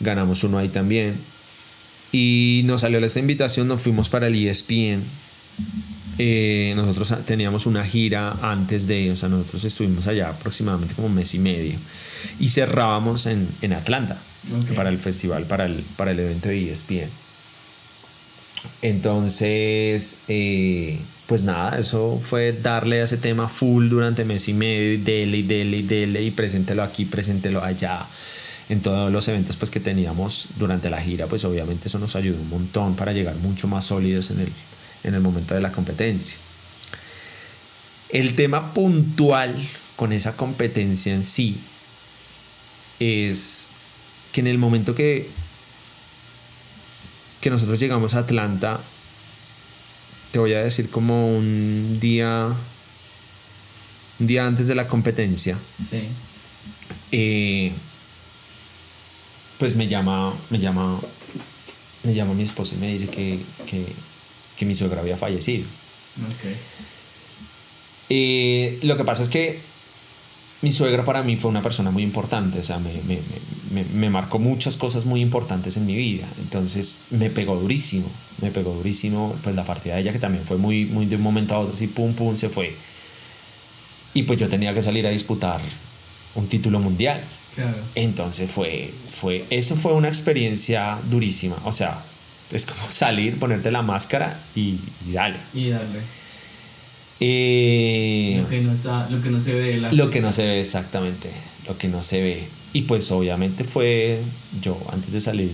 Ganamos 0.00 0.42
uno 0.42 0.58
ahí 0.58 0.68
también. 0.68 1.14
Y 2.10 2.62
nos 2.64 2.80
salió 2.80 2.98
esta 3.04 3.20
invitación, 3.20 3.68
nos 3.68 3.80
fuimos 3.82 4.08
para 4.08 4.26
el 4.26 4.34
ESPN. 4.34 5.02
Eh, 6.20 6.72
nosotros 6.74 7.14
teníamos 7.24 7.66
una 7.66 7.84
gira 7.84 8.32
antes 8.42 8.88
de, 8.88 9.12
o 9.12 9.16
sea, 9.16 9.28
nosotros 9.28 9.62
estuvimos 9.64 10.08
allá 10.08 10.30
aproximadamente 10.30 10.94
como 10.94 11.06
un 11.06 11.14
mes 11.14 11.32
y 11.34 11.38
medio. 11.38 11.78
Y 12.40 12.48
cerrábamos 12.48 13.26
en, 13.26 13.46
en 13.62 13.74
Atlanta 13.74 14.18
para 14.74 14.88
el 14.88 14.98
festival, 14.98 15.44
para 15.44 15.66
el, 15.66 15.84
para 15.96 16.10
el 16.10 16.18
evento 16.18 16.48
de 16.48 16.72
ESPN. 16.72 17.10
Entonces, 18.82 20.20
eh, 20.28 20.98
pues 21.26 21.42
nada, 21.42 21.78
eso 21.78 22.20
fue 22.22 22.52
darle 22.52 23.00
a 23.00 23.04
ese 23.04 23.16
tema 23.16 23.48
full 23.48 23.88
durante 23.88 24.24
mes 24.24 24.48
y 24.48 24.54
medio, 24.54 24.94
y 24.94 24.96
dele 24.96 25.38
y 25.38 25.42
dele 25.42 25.76
y 25.78 25.82
dele, 25.82 26.22
y 26.22 26.30
preséntelo 26.30 26.82
aquí, 26.82 27.04
preséntelo 27.04 27.62
allá. 27.62 28.06
En 28.68 28.80
todos 28.80 29.10
los 29.10 29.26
eventos 29.28 29.56
pues, 29.56 29.70
que 29.70 29.80
teníamos 29.80 30.48
durante 30.58 30.90
la 30.90 31.00
gira, 31.00 31.26
pues 31.26 31.44
obviamente 31.44 31.88
eso 31.88 31.98
nos 31.98 32.16
ayudó 32.16 32.38
un 32.38 32.50
montón 32.50 32.96
para 32.96 33.12
llegar 33.12 33.36
mucho 33.36 33.66
más 33.66 33.86
sólidos 33.86 34.30
en 34.30 34.40
el, 34.40 34.52
en 35.04 35.14
el 35.14 35.20
momento 35.20 35.54
de 35.54 35.60
la 35.60 35.72
competencia. 35.72 36.36
El 38.10 38.34
tema 38.34 38.74
puntual 38.74 39.54
con 39.96 40.12
esa 40.12 40.36
competencia 40.36 41.14
en 41.14 41.24
sí 41.24 41.58
es 43.00 43.70
que 44.32 44.40
en 44.40 44.46
el 44.46 44.58
momento 44.58 44.94
que, 44.94 45.28
que 47.40 47.50
nosotros 47.50 47.78
llegamos 47.78 48.14
a 48.14 48.20
Atlanta, 48.20 48.80
te 50.32 50.38
voy 50.38 50.52
a 50.54 50.62
decir 50.62 50.90
como 50.90 51.36
un 51.36 51.98
día, 52.00 52.48
un 54.20 54.26
día 54.26 54.46
antes 54.46 54.66
de 54.68 54.74
la 54.74 54.88
competencia, 54.88 55.56
Sí. 55.88 56.02
eh, 57.12 57.72
pues 59.58 59.76
me 59.76 59.88
llama, 59.88 60.34
me 60.50 60.58
llama, 60.58 60.98
me 62.04 62.14
llama 62.14 62.34
mi 62.34 62.42
esposa 62.42 62.74
y 62.74 62.78
me 62.78 62.92
dice 62.92 63.08
que, 63.08 63.40
que, 63.66 63.86
que 64.56 64.64
mi 64.66 64.74
suegra 64.74 65.00
había 65.00 65.16
fallecido. 65.16 65.64
Ok. 66.26 66.50
Eh, 68.10 68.78
lo 68.82 68.96
que 68.96 69.04
pasa 69.04 69.22
es 69.22 69.28
que 69.28 69.60
mi 70.62 70.72
suegra 70.72 71.04
para 71.04 71.22
mí 71.22 71.36
fue 71.36 71.50
una 71.50 71.62
persona 71.62 71.90
muy 71.90 72.02
importante, 72.02 72.58
o 72.58 72.62
sea, 72.62 72.78
me, 72.78 72.92
me, 73.06 73.18
me, 73.72 73.84
me- 73.84 74.10
marcó 74.10 74.38
muchas 74.38 74.76
cosas 74.76 75.04
muy 75.04 75.20
importantes 75.20 75.76
en 75.76 75.86
mi 75.86 75.94
vida, 75.96 76.26
entonces 76.40 77.04
me 77.10 77.30
pegó 77.30 77.56
durísimo, 77.56 78.08
me 78.42 78.50
pegó 78.50 78.74
durísimo, 78.74 79.36
pues 79.44 79.54
la 79.54 79.64
partida 79.64 79.94
de 79.94 80.00
ella 80.02 80.12
que 80.12 80.18
también 80.18 80.44
fue 80.44 80.56
muy, 80.56 80.84
muy 80.86 81.06
de 81.06 81.16
un 81.16 81.22
momento 81.22 81.54
a 81.54 81.60
otro, 81.60 81.74
así 81.74 81.86
pum, 81.86 82.12
pum, 82.14 82.36
se 82.36 82.48
fue. 82.48 82.74
Y 84.14 84.24
pues 84.24 84.38
yo 84.38 84.48
tenía 84.48 84.74
que 84.74 84.82
salir 84.82 85.06
a 85.06 85.10
disputar 85.10 85.60
un 86.34 86.48
título 86.48 86.80
mundial. 86.80 87.20
Claro. 87.54 87.76
Entonces 87.94 88.50
fue, 88.50 88.92
fue, 89.12 89.44
eso 89.50 89.76
fue 89.76 89.92
una 89.92 90.08
experiencia 90.08 90.98
durísima, 91.10 91.56
o 91.64 91.72
sea, 91.72 92.02
es 92.50 92.66
como 92.66 92.90
salir, 92.90 93.38
ponerte 93.38 93.70
la 93.70 93.82
máscara 93.82 94.40
y, 94.56 94.78
y 95.06 95.12
dale. 95.12 95.36
Y 95.54 95.68
darle. 95.70 96.00
Eh, 97.20 98.38
Lo 98.42 98.48
que 98.48 98.60
no 98.60 98.72
está, 98.72 99.08
lo 99.10 99.20
que 99.22 99.30
no 99.30 99.40
se 99.40 99.54
ve 99.54 99.76
la 99.78 99.92
lo 99.92 100.08
que 100.10 100.20
no 100.20 100.30
se 100.30 100.46
ve 100.46 100.60
exactamente, 100.60 101.30
lo 101.66 101.76
que 101.76 101.88
no 101.88 102.02
se 102.02 102.20
ve. 102.20 102.44
Y 102.72 102.82
pues 102.82 103.10
obviamente 103.10 103.64
fue, 103.64 104.20
yo 104.62 104.78
antes 104.92 105.12
de 105.12 105.20
salir, 105.20 105.50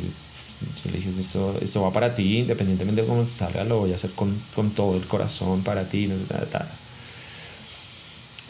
yo 0.85 0.91
le 0.91 0.99
dije, 0.99 1.11
eso, 1.19 1.57
eso 1.63 1.83
va 1.83 1.93
para 1.93 2.15
ti, 2.15 2.39
independientemente 2.39 3.03
de 3.03 3.07
cómo 3.09 3.25
se 3.25 3.35
salga, 3.35 3.65
lo 3.65 3.79
voy 3.79 3.93
a 3.93 3.95
hacer 3.95 4.11
con, 4.11 4.35
con 4.55 4.71
todo 4.73 4.97
el 4.97 5.03
corazón 5.05 5.63
para 5.63 5.89
ti. 5.89 6.07
No 6.07 6.17
sé, 6.19 6.25
ta, 6.25 6.45
ta. 6.47 6.69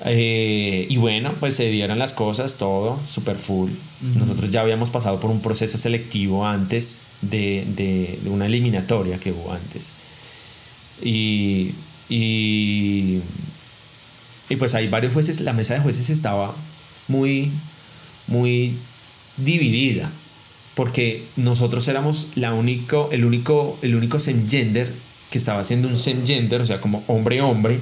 Eh, 0.06 0.86
y 0.90 0.96
bueno, 0.96 1.34
pues 1.38 1.54
se 1.54 1.70
dieron 1.70 1.98
las 1.98 2.12
cosas, 2.12 2.56
todo, 2.58 2.98
super 3.06 3.36
full. 3.36 3.70
Ujú. 3.70 4.18
Nosotros 4.18 4.50
ya 4.50 4.60
habíamos 4.62 4.90
pasado 4.90 5.20
por 5.20 5.30
un 5.30 5.40
proceso 5.40 5.78
selectivo 5.78 6.44
antes 6.46 7.02
de, 7.22 7.64
de- 7.76 8.18
de 8.22 8.30
una 8.30 8.46
eliminatoria 8.46 9.18
que 9.18 9.30
hubo 9.32 9.52
antes. 9.52 9.92
Y, 11.02 11.70
y, 12.08 13.18
y 14.48 14.56
pues 14.56 14.74
hay 14.74 14.88
varios 14.88 15.12
jueces, 15.12 15.40
la 15.40 15.52
mesa 15.52 15.74
de 15.74 15.80
jueces 15.80 16.10
estaba 16.10 16.54
muy, 17.08 17.50
muy 18.26 18.74
dividida, 19.36 20.10
porque 20.74 21.24
nosotros 21.36 21.86
éramos 21.88 22.28
la 22.34 22.52
único, 22.54 23.08
el 23.12 23.24
único, 23.24 23.78
el 23.82 23.94
único 23.94 24.18
semgender 24.18 24.92
que 25.30 25.38
estaba 25.38 25.60
haciendo 25.60 25.88
un 25.88 25.96
semgender, 25.96 26.60
o 26.60 26.66
sea, 26.66 26.80
como 26.80 27.02
hombre-hombre, 27.08 27.78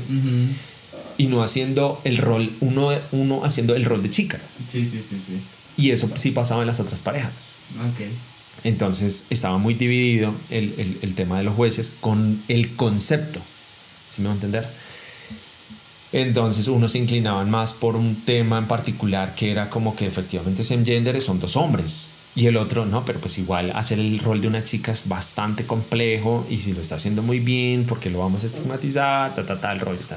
y 1.19 1.27
no 1.27 1.43
haciendo 1.43 2.01
el 2.05 2.17
rol, 2.19 2.51
uno, 2.61 2.91
uno 3.13 3.45
haciendo 3.45 3.75
el 3.77 3.85
rol 3.85 4.03
de 4.03 4.11
chica. 4.11 4.41
Sí, 4.71 4.85
sí, 4.89 5.01
sí, 5.03 5.17
sí. 5.25 5.41
Y 5.77 5.91
eso 5.91 6.09
sí 6.17 6.31
pasaba 6.31 6.63
en 6.63 6.67
las 6.69 6.81
otras 6.81 7.03
parejas. 7.03 7.61
Entonces 8.65 9.27
estaba 9.31 9.59
muy 9.59 9.75
dividido 9.75 10.35
el, 10.51 10.75
el- 10.79 10.99
el 11.03 11.15
tema 11.15 11.39
de 11.39 11.45
los 11.45 11.55
jueces 11.55 11.95
con 12.01 12.43
el 12.49 12.75
concepto, 12.77 13.41
¿sí 14.13 14.23
me 14.23 14.29
va 14.29 14.33
a 14.33 14.37
entender? 14.37 14.69
Entonces 16.13 16.69
unos 16.69 16.93
se 16.93 16.99
inclinaban 16.99 17.51
más 17.51 17.73
por 17.73 17.97
un 17.97 18.17
tema 18.17 18.59
en 18.59 18.67
particular 18.67 19.35
que 19.35 19.51
era 19.51 19.71
como 19.71 19.97
que 19.97 20.07
efectivamente 20.07 20.63
gender 20.63 21.21
son 21.23 21.41
dos 21.41 21.57
hombres 21.57 22.13
y 22.35 22.47
el 22.47 22.57
otro 22.57 22.85
no, 22.85 23.05
pero 23.05 23.19
pues 23.19 23.39
igual 23.39 23.73
hacer 23.75 23.99
el 23.99 24.19
rol 24.19 24.41
de 24.41 24.49
una 24.49 24.63
chica 24.63 24.93
es 24.93 25.09
bastante 25.09 25.65
complejo 25.65 26.47
y 26.51 26.59
si 26.59 26.73
lo 26.73 26.83
está 26.83 26.97
haciendo 26.97 27.23
muy 27.23 27.41
bien 27.41 27.85
porque 27.87 28.11
lo 28.11 28.19
vamos 28.19 28.45
a 28.45 28.47
estigmatizar, 28.47 29.35
ta 29.35 29.45
ta 29.45 29.59
ta 29.59 29.73
el 29.73 29.81
rollo, 29.81 30.01
ta. 30.09 30.17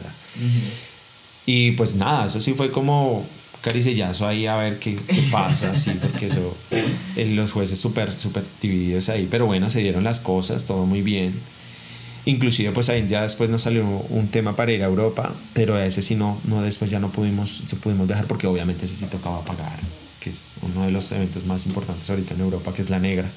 Y 1.45 1.71
pues 1.71 1.95
nada, 1.95 2.25
eso 2.25 2.41
sí 2.41 2.53
fue 2.53 2.71
como 2.71 3.25
caricellazo 3.61 4.27
ahí 4.27 4.47
a 4.47 4.55
ver 4.55 4.79
qué, 4.79 4.95
qué 4.95 5.23
pasa, 5.31 5.75
sí, 5.75 5.91
porque 6.01 6.27
eso, 6.27 6.55
eh, 6.71 7.25
los 7.35 7.51
jueces 7.51 7.79
súper, 7.79 8.17
súper 8.17 8.43
divididos 8.61 9.09
ahí, 9.09 9.27
pero 9.29 9.45
bueno, 9.45 9.69
se 9.69 9.79
dieron 9.79 10.03
las 10.03 10.19
cosas, 10.19 10.65
todo 10.65 10.85
muy 10.85 11.01
bien. 11.01 11.33
Inclusive 12.25 12.71
pues 12.71 12.89
ahí 12.89 13.07
ya 13.07 13.21
después 13.21 13.49
nos 13.51 13.61
salió 13.61 13.85
un 13.85 14.27
tema 14.29 14.55
para 14.55 14.71
ir 14.71 14.81
a 14.81 14.87
Europa, 14.87 15.31
pero 15.53 15.77
ese 15.79 16.01
sí 16.01 16.15
no, 16.15 16.39
no 16.45 16.61
después 16.63 16.89
ya 16.89 16.99
no 16.99 17.09
pudimos, 17.11 17.61
se 17.67 17.75
pudimos 17.75 18.07
viajar 18.07 18.25
porque 18.25 18.47
obviamente 18.47 18.85
ese 18.85 18.95
sí 18.95 19.05
tocaba 19.05 19.45
pagar, 19.45 19.77
que 20.19 20.31
es 20.31 20.53
uno 20.63 20.85
de 20.85 20.91
los 20.91 21.11
eventos 21.11 21.45
más 21.45 21.65
importantes 21.67 22.09
ahorita 22.09 22.33
en 22.33 22.41
Europa, 22.41 22.73
que 22.73 22.81
es 22.81 22.89
la 22.89 22.97
negra. 22.99 23.29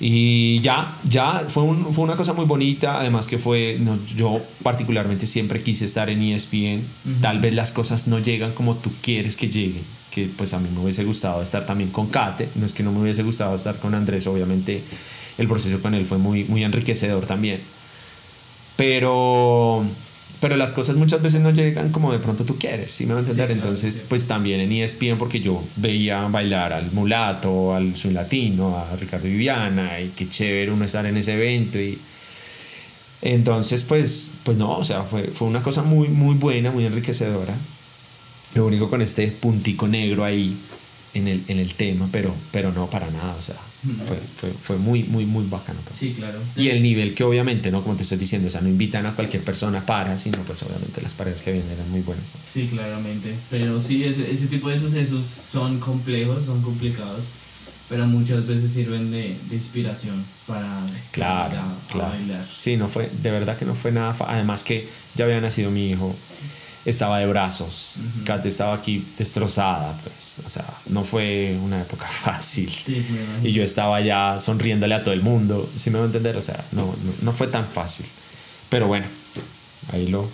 Y 0.00 0.60
ya, 0.62 0.96
ya 1.08 1.44
fue, 1.48 1.62
un- 1.62 1.92
fue 1.94 2.02
una 2.04 2.16
cosa 2.16 2.32
muy 2.32 2.44
bonita, 2.46 2.98
además 2.98 3.26
que 3.28 3.38
fue, 3.38 3.76
no, 3.78 3.98
yo 4.16 4.40
particularmente 4.62 5.26
siempre 5.26 5.62
quise 5.62 5.84
estar 5.84 6.08
en 6.10 6.22
ESPN, 6.22 6.78
Ujú. 7.04 7.20
tal 7.20 7.38
vez 7.40 7.54
las 7.54 7.70
cosas 7.70 8.08
no 8.08 8.18
llegan 8.18 8.52
como 8.52 8.76
tú 8.76 8.90
quieres 9.00 9.36
que 9.36 9.48
lleguen, 9.48 9.82
que 10.10 10.28
pues 10.36 10.54
a 10.54 10.58
mí 10.58 10.68
me 10.74 10.80
hubiese 10.80 11.04
gustado 11.04 11.40
estar 11.42 11.66
también 11.66 11.90
con 11.90 12.08
Kate, 12.08 12.48
no 12.56 12.66
es 12.66 12.72
que 12.72 12.82
no 12.82 12.90
me 12.90 13.00
hubiese 13.02 13.22
gustado 13.22 13.54
estar 13.54 13.76
con 13.76 13.94
Andrés, 13.94 14.26
obviamente 14.26 14.82
el 15.42 15.48
proceso 15.48 15.80
con 15.80 15.94
él 15.94 16.06
fue 16.06 16.18
muy, 16.18 16.44
muy 16.44 16.64
enriquecedor 16.64 17.26
también, 17.26 17.60
pero, 18.76 19.84
pero 20.40 20.56
las 20.56 20.72
cosas 20.72 20.96
muchas 20.96 21.20
veces 21.22 21.40
no 21.40 21.50
llegan 21.50 21.90
como 21.90 22.12
de 22.12 22.18
pronto 22.18 22.44
tú 22.44 22.56
quieres, 22.58 22.90
¿sí 22.90 23.06
me 23.06 23.12
va 23.12 23.20
a 23.20 23.22
entender? 23.22 23.48
Sí, 23.48 23.54
claro, 23.54 23.68
Entonces 23.68 23.94
sí. 23.96 24.04
pues 24.08 24.26
también 24.26 24.60
en 24.60 24.72
ESPN 24.72 25.18
porque 25.18 25.40
yo 25.40 25.62
veía 25.76 26.22
bailar 26.28 26.72
al 26.72 26.90
mulato, 26.92 27.74
al 27.74 27.96
soy 27.96 28.12
latino, 28.12 28.76
a 28.76 28.96
Ricardo 28.96 29.26
Viviana 29.26 30.00
y 30.00 30.08
qué 30.16 30.28
chévere 30.28 30.72
uno 30.72 30.84
estar 30.84 31.04
en 31.06 31.16
ese 31.16 31.34
evento 31.34 31.78
y 31.78 31.98
Entonces, 33.20 33.84
pues, 33.84 34.38
pues 34.42 34.56
no, 34.56 34.78
o 34.78 34.84
sea, 34.84 35.02
fue, 35.04 35.24
fue 35.28 35.46
una 35.48 35.62
cosa 35.62 35.82
muy, 35.82 36.08
muy 36.08 36.34
buena, 36.34 36.70
muy 36.72 36.84
enriquecedora. 36.86 37.54
Lo 38.54 38.66
único 38.66 38.90
con 38.90 39.00
este 39.00 39.28
puntico 39.28 39.86
negro 39.86 40.24
ahí 40.24 40.56
en 41.14 41.28
el, 41.28 41.42
en 41.48 41.58
el 41.58 41.74
tema, 41.74 42.08
pero, 42.10 42.34
pero 42.50 42.72
no 42.72 42.88
para 42.90 43.10
nada, 43.10 43.34
o 43.38 43.42
sea, 43.42 43.56
fue, 44.06 44.16
fue, 44.36 44.50
fue 44.52 44.76
muy, 44.78 45.02
muy, 45.04 45.26
muy 45.26 45.44
bacano. 45.46 45.80
pues. 45.84 45.96
Sí, 45.96 46.14
claro. 46.16 46.38
Y 46.56 46.68
el 46.68 46.82
nivel 46.82 47.14
que 47.14 47.24
obviamente, 47.24 47.70
¿no? 47.70 47.82
Como 47.82 47.96
te 47.96 48.02
estoy 48.04 48.18
diciendo, 48.18 48.48
o 48.48 48.50
sea, 48.50 48.60
no 48.60 48.68
invitan 48.68 49.06
a 49.06 49.14
cualquier 49.14 49.42
persona 49.42 49.84
para, 49.84 50.16
sino 50.18 50.38
pues 50.44 50.62
obviamente 50.62 51.00
las 51.02 51.14
parejas 51.14 51.42
que 51.42 51.52
vienen 51.52 51.70
eran 51.70 51.90
muy 51.90 52.00
buenas. 52.00 52.34
¿no? 52.34 52.40
Sí, 52.52 52.68
claramente. 52.70 53.34
Pero 53.50 53.80
sí, 53.80 54.04
ese, 54.04 54.30
ese 54.30 54.46
tipo 54.46 54.68
de 54.68 54.78
sucesos 54.78 55.24
son 55.24 55.78
complejos, 55.80 56.44
son 56.44 56.62
complicados, 56.62 57.24
pero 57.88 58.06
muchas 58.06 58.46
veces 58.46 58.70
sirven 58.72 59.10
de, 59.10 59.36
de 59.50 59.56
inspiración 59.56 60.24
para 60.46 60.80
Claro, 61.10 61.58
a 61.58 61.92
claro. 61.92 62.10
bailar. 62.10 62.46
Sí, 62.56 62.76
no 62.76 62.88
fue, 62.88 63.10
de 63.22 63.30
verdad 63.30 63.58
que 63.58 63.64
no 63.64 63.74
fue 63.74 63.92
nada 63.92 64.16
Además 64.28 64.62
que 64.64 64.88
ya 65.14 65.24
había 65.24 65.40
nacido 65.40 65.70
mi 65.70 65.90
hijo, 65.90 66.14
estaba 66.84 67.18
de 67.18 67.26
brazos, 67.26 67.96
Ujú. 67.98 68.24
Kate 68.24 68.48
estaba 68.48 68.74
aquí 68.74 69.04
destrozada, 69.16 69.98
pues, 70.02 70.36
o 70.44 70.48
sea, 70.48 70.66
no 70.86 71.04
fue 71.04 71.56
una 71.62 71.80
época 71.82 72.06
fácil. 72.24 72.68
Sí. 72.68 73.04
Y 73.44 73.52
yo 73.52 73.62
estaba 73.62 74.00
ya 74.00 74.38
sonriéndole 74.38 74.94
a 74.94 75.02
todo 75.02 75.14
el 75.14 75.22
mundo, 75.22 75.70
si 75.76 75.90
me 75.90 75.98
va 75.98 76.04
a 76.04 76.06
entender, 76.06 76.36
o 76.36 76.42
sea, 76.42 76.64
no, 76.72 76.86
no, 76.86 77.12
no 77.22 77.32
fue 77.32 77.46
tan 77.46 77.66
fácil. 77.66 78.06
Pero 78.68 78.86
bueno, 78.86 79.06
ahí 79.92 80.06
lo, 80.08 80.28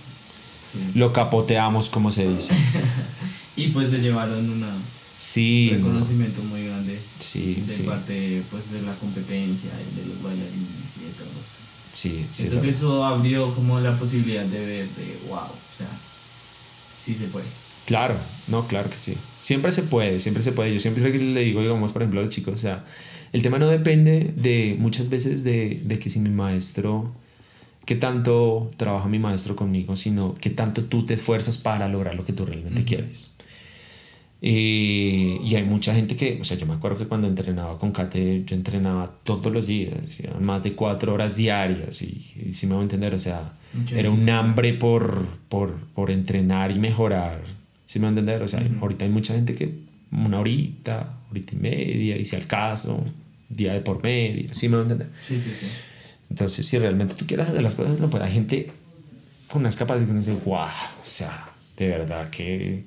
Sí. 0.72 0.98
lo 0.98 1.12
capoteamos, 1.14 1.88
como 1.88 2.12
se 2.12 2.28
dice. 2.28 2.54
Y 3.56 3.68
pues 3.68 3.90
le 3.90 3.98
llevaron 4.00 4.48
una, 4.50 4.68
Sí, 5.16 5.70
un 5.72 5.80
no, 5.80 5.86
reconocimiento 5.88 6.42
muy 6.42 6.66
grande 6.68 7.00
sí, 7.18 7.62
de 7.66 7.72
sí, 7.74 7.82
parte 7.82 8.42
pues, 8.52 8.70
de 8.70 8.82
la 8.82 8.94
competencia 8.94 9.70
y 9.80 10.00
de 10.00 10.06
los 10.06 10.22
bailarines 10.22 10.96
y 10.96 11.04
de 11.06 11.12
todos. 11.16 11.46
sí, 11.92 12.24
sí, 12.30 12.42
Siento 12.44 12.60
que 12.62 12.68
eso 12.68 13.04
abrió 13.04 13.52
como 13.54 13.80
la 13.80 13.98
posibilidad 13.98 14.44
de 14.44 14.60
ver 14.60 14.88
de 14.90 15.18
wow, 15.28 15.38
o 15.40 15.76
sea, 15.76 15.88
sí 16.98 17.14
se 17.14 17.24
puede. 17.26 17.46
Claro, 17.86 18.16
no, 18.48 18.66
claro 18.66 18.90
que 18.90 18.96
sí. 18.96 19.16
Siempre 19.38 19.72
se 19.72 19.82
puede, 19.82 20.20
siempre 20.20 20.42
se 20.42 20.52
puede. 20.52 20.74
Yo 20.74 20.80
siempre 20.80 21.18
le 21.18 21.40
digo, 21.40 21.62
digamos, 21.62 21.92
por 21.92 22.02
ejemplo, 22.02 22.20
a 22.20 22.24
los 22.24 22.30
chicos, 22.30 22.54
o 22.54 22.56
sea, 22.58 22.84
el 23.32 23.40
tema 23.40 23.58
no 23.58 23.68
depende 23.68 24.34
de 24.36 24.76
muchas 24.78 25.08
veces 25.08 25.42
de, 25.42 25.80
de 25.84 25.98
que 25.98 26.10
si 26.10 26.18
mi 26.18 26.28
maestro, 26.28 27.10
qué 27.86 27.94
tanto 27.94 28.70
trabaja 28.76 29.08
mi 29.08 29.18
maestro 29.18 29.56
conmigo, 29.56 29.96
sino 29.96 30.34
qué 30.34 30.50
tanto 30.50 30.84
tú 30.84 31.06
te 31.06 31.14
esfuerzas 31.14 31.56
para 31.56 31.88
lograr 31.88 32.14
lo 32.14 32.26
que 32.26 32.34
tú 32.34 32.44
realmente 32.44 32.84
quieres. 32.84 33.32
Eh, 34.40 35.40
y 35.44 35.54
hay 35.56 35.64
mucha 35.64 35.94
gente 35.94 36.14
que, 36.16 36.38
o 36.40 36.44
sea, 36.44 36.56
yo 36.56 36.64
me 36.66 36.74
acuerdo 36.74 36.96
que 36.98 37.06
cuando 37.06 37.26
entrenaba 37.26 37.78
con 37.78 37.90
Kate, 37.92 38.44
yo 38.46 38.54
entrenaba 38.54 39.06
todos 39.24 39.52
los 39.52 39.66
días, 39.66 40.20
eran 40.20 40.44
más 40.44 40.62
de 40.62 40.74
cuatro 40.74 41.12
horas 41.14 41.36
diarias, 41.36 42.02
y, 42.02 42.24
y 42.46 42.52
si 42.52 42.66
me 42.66 42.74
voy 42.74 42.80
a 42.80 42.84
entender, 42.84 43.14
o 43.14 43.18
sea, 43.18 43.52
Mucha 43.72 43.98
era 43.98 44.10
un 44.10 44.16
disciplina. 44.16 44.38
hambre 44.38 44.74
por, 44.74 45.26
por, 45.48 45.74
por 45.92 46.10
entrenar 46.12 46.70
y 46.70 46.78
mejorar, 46.78 47.42
si 47.84 47.98
me 47.98 48.04
va 48.04 48.08
a 48.08 48.10
entender, 48.10 48.42
o 48.42 48.48
sea, 48.48 48.60
Ujú. 48.60 48.76
ahorita 48.82 49.04
hay 49.04 49.10
mucha 49.10 49.34
gente 49.34 49.54
que 49.54 49.80
una 50.12 50.38
horita, 50.38 51.18
horita 51.30 51.54
y 51.54 51.58
media, 51.58 52.16
y 52.16 52.24
si 52.24 52.36
al 52.36 52.46
caso, 52.46 53.04
día 53.48 53.72
de 53.72 53.80
por 53.80 54.02
medio, 54.02 54.54
si 54.54 54.68
me 54.68 54.76
va 54.76 54.82
a 54.82 54.84
entender. 54.84 55.08
Sí, 55.20 55.38
sí, 55.40 55.50
sí. 55.50 55.66
Entonces, 56.30 56.64
si 56.64 56.78
realmente 56.78 57.14
tú 57.14 57.26
quieres 57.26 57.48
hacer 57.48 57.62
las 57.62 57.74
cosas, 57.74 57.98
no, 57.98 58.08
pues 58.08 58.22
hay 58.22 58.32
gente 58.32 58.70
con 59.48 59.62
unas 59.62 59.74
capacidades 59.76 60.06
que 60.06 60.10
uno 60.12 60.20
dice, 60.20 60.44
wow, 60.48 60.58
o 61.02 61.06
sea, 61.06 61.50
de 61.76 61.88
verdad 61.88 62.28
que 62.30 62.84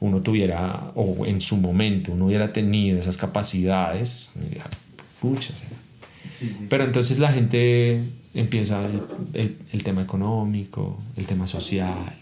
uno 0.00 0.20
tuviera, 0.20 0.92
o 0.94 1.26
en 1.26 1.40
su 1.40 1.56
momento, 1.56 2.12
uno 2.12 2.26
hubiera 2.26 2.52
tenido 2.52 2.98
esas 2.98 3.16
capacidades, 3.16 4.34
pucha. 5.20 5.54
Sí, 5.56 5.64
sí, 6.34 6.54
sí. 6.56 6.66
Pero 6.70 6.84
entonces 6.84 7.18
la 7.18 7.32
gente 7.32 8.02
empieza 8.34 8.84
el, 8.86 9.02
el- 9.34 9.56
el 9.72 9.82
tema 9.82 10.02
económico, 10.02 11.00
el 11.16 11.26
tema 11.26 11.46
social, 11.46 12.14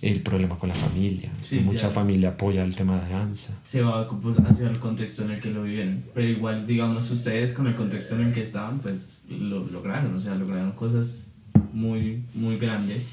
el 0.00 0.22
problema 0.22 0.58
con 0.58 0.68
la 0.70 0.74
familia. 0.76 1.30
Mucha 1.64 1.88
ya. 1.88 1.90
familia 1.90 2.28
apoya 2.30 2.62
el 2.62 2.74
tema 2.74 3.00
de 3.02 3.10
danza. 3.10 3.58
se 3.64 3.82
va 3.82 4.08
pues, 4.08 4.36
hacia 4.38 4.70
el 4.70 4.78
contexto 4.78 5.24
en 5.24 5.32
el 5.32 5.40
que 5.40 5.50
lo 5.50 5.64
vivieron. 5.64 6.04
Pero 6.14 6.28
igual, 6.28 6.64
digamos, 6.66 7.10
ustedes 7.10 7.52
con 7.52 7.66
el 7.66 7.74
contexto 7.74 8.14
en 8.14 8.28
el 8.28 8.32
que 8.32 8.40
estaban, 8.42 8.78
pues 8.78 9.24
lo 9.28 9.66
lograron, 9.66 10.14
o 10.14 10.18
sea, 10.20 10.34
lograron 10.36 10.72
cosas 10.72 11.26
muy, 11.72 12.22
muy 12.34 12.56
grandes 12.56 13.08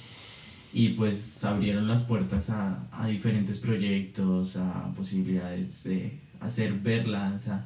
y 0.78 0.90
pues 0.90 1.44
abrieron 1.46 1.88
las 1.88 2.04
puertas 2.04 2.50
a, 2.50 2.78
a 2.92 3.08
diferentes 3.08 3.58
proyectos, 3.60 4.58
a 4.58 4.92
posibilidades 4.98 5.84
de 5.86 6.20
hacer 6.42 6.74
ver 6.74 7.08
la 7.08 7.20
danza 7.30 7.66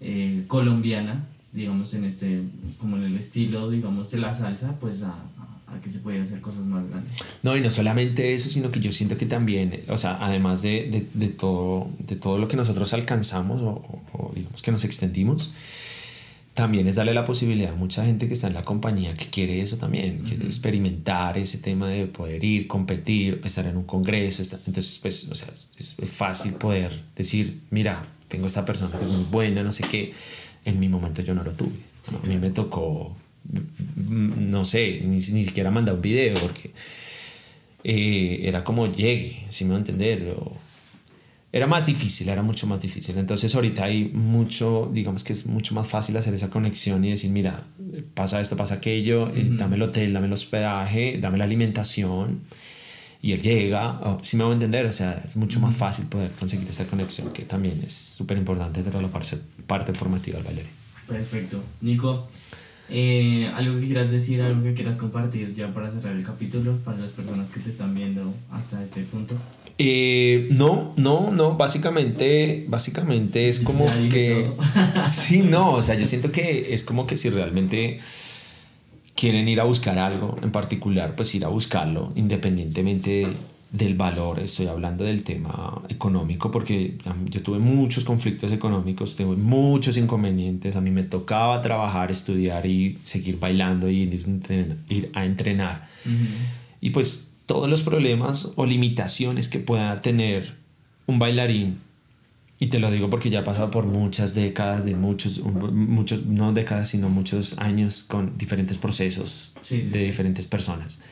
eh, 0.00 0.44
colombiana, 0.46 1.24
digamos, 1.52 1.92
en 1.94 2.04
este, 2.04 2.42
como 2.78 2.96
en 2.98 3.02
el 3.04 3.16
estilo, 3.16 3.68
digamos, 3.70 4.10
de 4.12 4.18
la 4.18 4.32
salsa, 4.32 4.78
pues 4.78 5.02
a, 5.02 5.08
a- 5.10 5.80
que 5.82 5.90
se 5.90 5.98
pueden 5.98 6.22
hacer 6.22 6.40
cosas 6.40 6.64
más 6.64 6.88
grandes. 6.88 7.12
No, 7.42 7.56
y 7.56 7.60
no 7.60 7.70
solamente 7.70 8.34
eso, 8.34 8.48
sino 8.48 8.70
que 8.70 8.78
yo 8.80 8.92
siento 8.92 9.18
que 9.18 9.26
también, 9.26 9.82
o 9.88 9.96
sea, 9.98 10.16
además 10.24 10.62
de, 10.62 10.88
de, 10.90 11.06
de 11.14 11.28
todo, 11.32 11.90
de 11.98 12.14
todo 12.16 12.38
lo 12.38 12.46
que 12.48 12.56
nosotros 12.56 12.92
alcanzamos 12.94 13.60
o, 13.60 13.68
o- 13.70 14.02
o 14.12 14.32
digamos 14.34 14.62
que 14.62 14.70
nos 14.70 14.84
extendimos, 14.84 15.52
también 16.56 16.88
es 16.88 16.96
darle 16.96 17.12
la 17.14 17.22
posibilidad 17.24 17.72
a 17.72 17.76
mucha 17.76 18.04
gente 18.04 18.26
que 18.26 18.34
está 18.34 18.48
en 18.48 18.54
la 18.54 18.62
compañía 18.62 19.12
que 19.14 19.26
quiere 19.26 19.60
eso 19.60 19.76
también, 19.76 20.20
quiere 20.26 20.46
experimentar 20.46 21.36
ese 21.38 21.58
tema 21.58 21.88
de 21.88 22.06
poder 22.06 22.42
ir, 22.42 22.66
competir, 22.66 23.40
estar 23.44 23.66
en 23.66 23.76
un 23.76 23.84
congreso. 23.84 24.40
estar- 24.42 24.60
entonces, 24.66 24.98
pues, 25.02 25.30
o 25.30 25.34
sea, 25.34 25.48
es, 25.54 25.70
es 25.78 26.10
fácil 26.10 26.54
poder 26.54 26.90
decir, 27.14 27.60
mira, 27.70 28.08
tengo 28.28 28.46
esta 28.46 28.64
persona 28.64 28.96
que 28.98 29.04
es 29.04 29.10
muy 29.10 29.24
buena, 29.30 29.62
no 29.62 29.70
sé 29.70 29.84
qué. 29.88 30.12
En 30.64 30.80
mi 30.80 30.88
momento 30.88 31.20
yo 31.22 31.34
no 31.34 31.44
lo 31.44 31.52
tuve. 31.52 31.76
A 32.22 32.26
mí 32.26 32.36
me 32.38 32.50
tocó, 32.50 33.14
no 33.94 34.64
sé, 34.64 35.00
ni, 35.04 35.16
ni 35.16 35.44
siquiera 35.44 35.70
mandar 35.70 35.94
un 35.96 36.00
video 36.02 36.34
porque 36.40 36.70
eh, 37.84 38.40
era 38.48 38.64
como 38.64 38.90
llegue, 38.90 39.44
si 39.50 39.64
me 39.64 39.70
va 39.70 39.76
a 39.76 39.80
entender. 39.80 40.34
o- 40.38 40.56
era 41.56 41.66
más 41.66 41.86
difícil, 41.86 42.28
era 42.28 42.42
mucho 42.42 42.66
más 42.66 42.82
difícil. 42.82 43.16
Entonces 43.18 43.54
ahorita 43.54 43.84
hay 43.84 44.04
mucho, 44.12 44.90
digamos 44.92 45.24
que 45.24 45.32
es 45.32 45.46
mucho 45.46 45.74
más 45.74 45.86
fácil 45.86 46.16
hacer 46.16 46.34
esa 46.34 46.50
conexión 46.50 47.04
y 47.04 47.10
decir, 47.10 47.30
mira, 47.30 47.64
pasa 48.14 48.40
esto, 48.40 48.56
pasa 48.56 48.74
aquello, 48.74 49.28
eh, 49.34 49.46
Ujú. 49.48 49.56
dame 49.58 49.76
el 49.76 49.82
hotel, 49.82 50.12
dame 50.12 50.26
el 50.26 50.32
hospedaje, 50.32 51.18
dame 51.20 51.38
la 51.38 51.44
alimentación. 51.44 52.40
Y 53.22 53.32
él 53.32 53.40
llega, 53.42 53.92
o- 54.00 54.18
si 54.22 54.36
me 54.36 54.44
va 54.44 54.50
a 54.50 54.52
entender, 54.52 54.86
o 54.86 54.92
sea, 54.92 55.20
es 55.24 55.34
mucho 55.36 55.58
más 55.60 55.74
fácil 55.74 56.06
poder 56.06 56.30
conseguir 56.32 56.68
esta 56.68 56.84
conexión 56.84 57.32
que 57.32 57.42
también 57.42 57.82
es 57.84 57.92
súper 57.94 58.36
importante 58.36 58.82
de 58.82 59.02
la 59.02 59.08
parte, 59.08 59.36
parte 59.66 59.92
formativa 59.94 60.36
del 60.36 60.46
bailarín. 60.46 60.70
Perfecto. 61.08 61.64
Nico, 61.80 62.28
eh, 62.88 63.50
algo 63.54 63.80
que 63.80 63.86
quieras 63.86 64.12
decir, 64.12 64.42
algo 64.42 64.62
que 64.62 64.74
quieras 64.74 64.98
compartir 64.98 65.54
ya 65.54 65.72
para 65.72 65.90
cerrar 65.90 66.14
el 66.14 66.22
capítulo 66.22 66.76
para 66.84 66.98
las 66.98 67.10
personas 67.12 67.50
que 67.50 67.60
te 67.60 67.70
están 67.70 67.94
viendo 67.94 68.32
hasta 68.50 68.82
este 68.82 69.02
punto. 69.02 69.34
Eh, 69.78 70.48
no, 70.52 70.94
no, 70.96 71.30
no, 71.32 71.56
básicamente, 71.56 72.64
básicamente 72.68 73.48
es 73.48 73.60
como 73.60 73.84
que... 74.10 74.50
Sí, 75.10 75.40
no, 75.44 75.72
o 75.74 75.82
sea, 75.82 75.94
yo 75.96 76.06
siento 76.06 76.32
que 76.32 76.72
es 76.72 76.82
como 76.82 77.06
que 77.06 77.16
si 77.16 77.28
realmente 77.30 77.98
quieren 79.14 79.48
ir 79.48 79.60
a 79.60 79.64
buscar 79.64 79.98
algo 79.98 80.36
en 80.42 80.50
particular, 80.50 81.14
pues 81.14 81.34
ir 81.34 81.44
a 81.44 81.48
buscarlo 81.48 82.12
independientemente 82.16 83.26
del 83.70 83.94
valor. 83.94 84.40
Estoy 84.40 84.66
hablando 84.66 85.04
del 85.04 85.24
tema 85.24 85.82
económico 85.88 86.50
porque 86.50 86.94
yo 87.28 87.42
tuve 87.42 87.58
muchos 87.58 88.04
conflictos 88.04 88.52
económicos, 88.52 89.16
tuve 89.16 89.36
muchos 89.36 89.96
inconvenientes. 89.96 90.76
A 90.76 90.80
mí 90.80 90.90
me 90.90 91.02
tocaba 91.02 91.60
trabajar, 91.60 92.10
estudiar 92.10 92.64
y 92.66 92.98
seguir 93.02 93.38
bailando 93.38 93.88
y 93.90 94.02
ir, 94.02 94.14
a 94.14 94.28
entrenar- 94.28 94.76
ir 94.88 95.10
a 95.14 95.24
entrenar. 95.26 95.88
Y 96.80 96.90
pues 96.90 97.35
todos 97.46 97.70
los 97.70 97.82
problemas 97.82 98.52
o 98.56 98.66
limitaciones 98.66 99.48
que 99.48 99.60
pueda 99.60 100.00
tener 100.00 100.56
un 101.06 101.18
bailarín, 101.18 101.78
y 102.58 102.68
te 102.68 102.78
lo 102.78 102.90
digo 102.90 103.10
porque 103.10 103.28
ya 103.28 103.40
he 103.40 103.42
pasado 103.42 103.70
por 103.70 103.84
muchas 103.84 104.34
décadas, 104.34 104.84
de 104.84 104.94
muchos, 104.94 105.40
muchos, 105.42 106.24
no 106.24 106.52
décadas, 106.52 106.88
sino 106.88 107.10
muchos 107.10 107.58
años 107.58 108.02
con 108.02 108.38
diferentes 108.38 108.78
procesos 108.78 109.54
Sí, 109.60 109.82
sí, 109.82 109.90
de 109.90 110.04
diferentes 110.04 110.46
personas. 110.46 111.02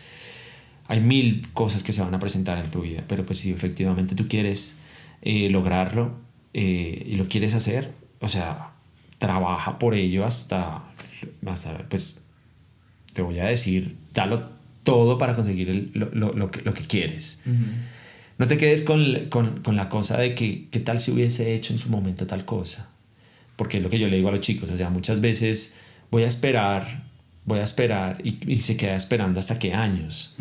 Hay 0.87 1.01
mil 1.01 1.47
cosas 1.53 1.83
que 1.83 1.93
se 1.93 2.03
van 2.03 2.15
a 2.15 2.19
presentar 2.19 2.59
en 2.59 2.71
tu 2.71 2.81
vida, 2.81 3.05
pero 3.07 3.27
pues 3.27 3.39
si 3.41 3.51
efectivamente 3.51 4.15
tú 4.15 4.27
quieres 4.27 4.79
eh, 5.21 5.51
lograrlo 5.51 6.13
eh, 6.55 7.05
y 7.07 7.17
lo 7.17 7.29
quieres 7.29 7.55
hacer, 7.55 7.93
o 8.21 8.29
sea, 8.29 8.73
trabaja 9.19 9.79
por 9.79 9.95
ello 9.95 10.25
hasta, 10.25 10.83
hasta 11.45 11.79
pues, 11.89 12.25
te 13.13 13.21
voy 13.21 13.39
a 13.39 13.45
decir, 13.45 13.97
dalo 14.15 14.54
todo 14.85 15.19
para 15.19 15.35
conseguir 15.35 15.69
el- 15.71 15.91
lo, 15.95 16.11
lo- 16.15 16.33
lo 16.33 16.51
que, 16.51 16.63
lo 16.63 16.73
que 16.75 16.85
quieres. 16.85 17.43
No 18.39 18.47
te 18.47 18.57
quedes 18.57 18.83
con, 18.83 19.29
con, 19.31 19.61
con 19.63 19.77
la 19.77 19.89
cosa 19.89 20.17
de 20.19 20.35
que 20.35 20.69
qué 20.71 20.81
tal 20.81 21.01
si 21.01 21.11
hubiese 21.11 21.55
hecho 21.55 21.73
en 21.73 21.79
su 21.79 21.89
momento 21.89 22.27
tal 22.27 22.45
cosa. 22.45 22.91
Porque 23.57 23.77
es 23.79 23.83
lo 23.83 23.91
que 23.91 23.99
yo 23.99 24.09
le 24.09 24.17
digo 24.17 24.29
a 24.29 24.33
los 24.33 24.41
chicos. 24.41 24.71
O 24.71 24.77
sea, 24.77 24.91
muchas 24.91 25.21
veces 25.21 25.75
voy 26.11 26.25
a 26.25 26.27
esperar, 26.27 27.05
voy 27.45 27.61
a 27.61 27.63
esperar 27.65 28.19
y, 28.25 28.39
y 28.51 28.57
se 28.57 28.77
queda 28.77 28.97
esperando 28.97 29.39
hasta 29.39 29.59
qué 29.61 29.73
años. 29.75 30.35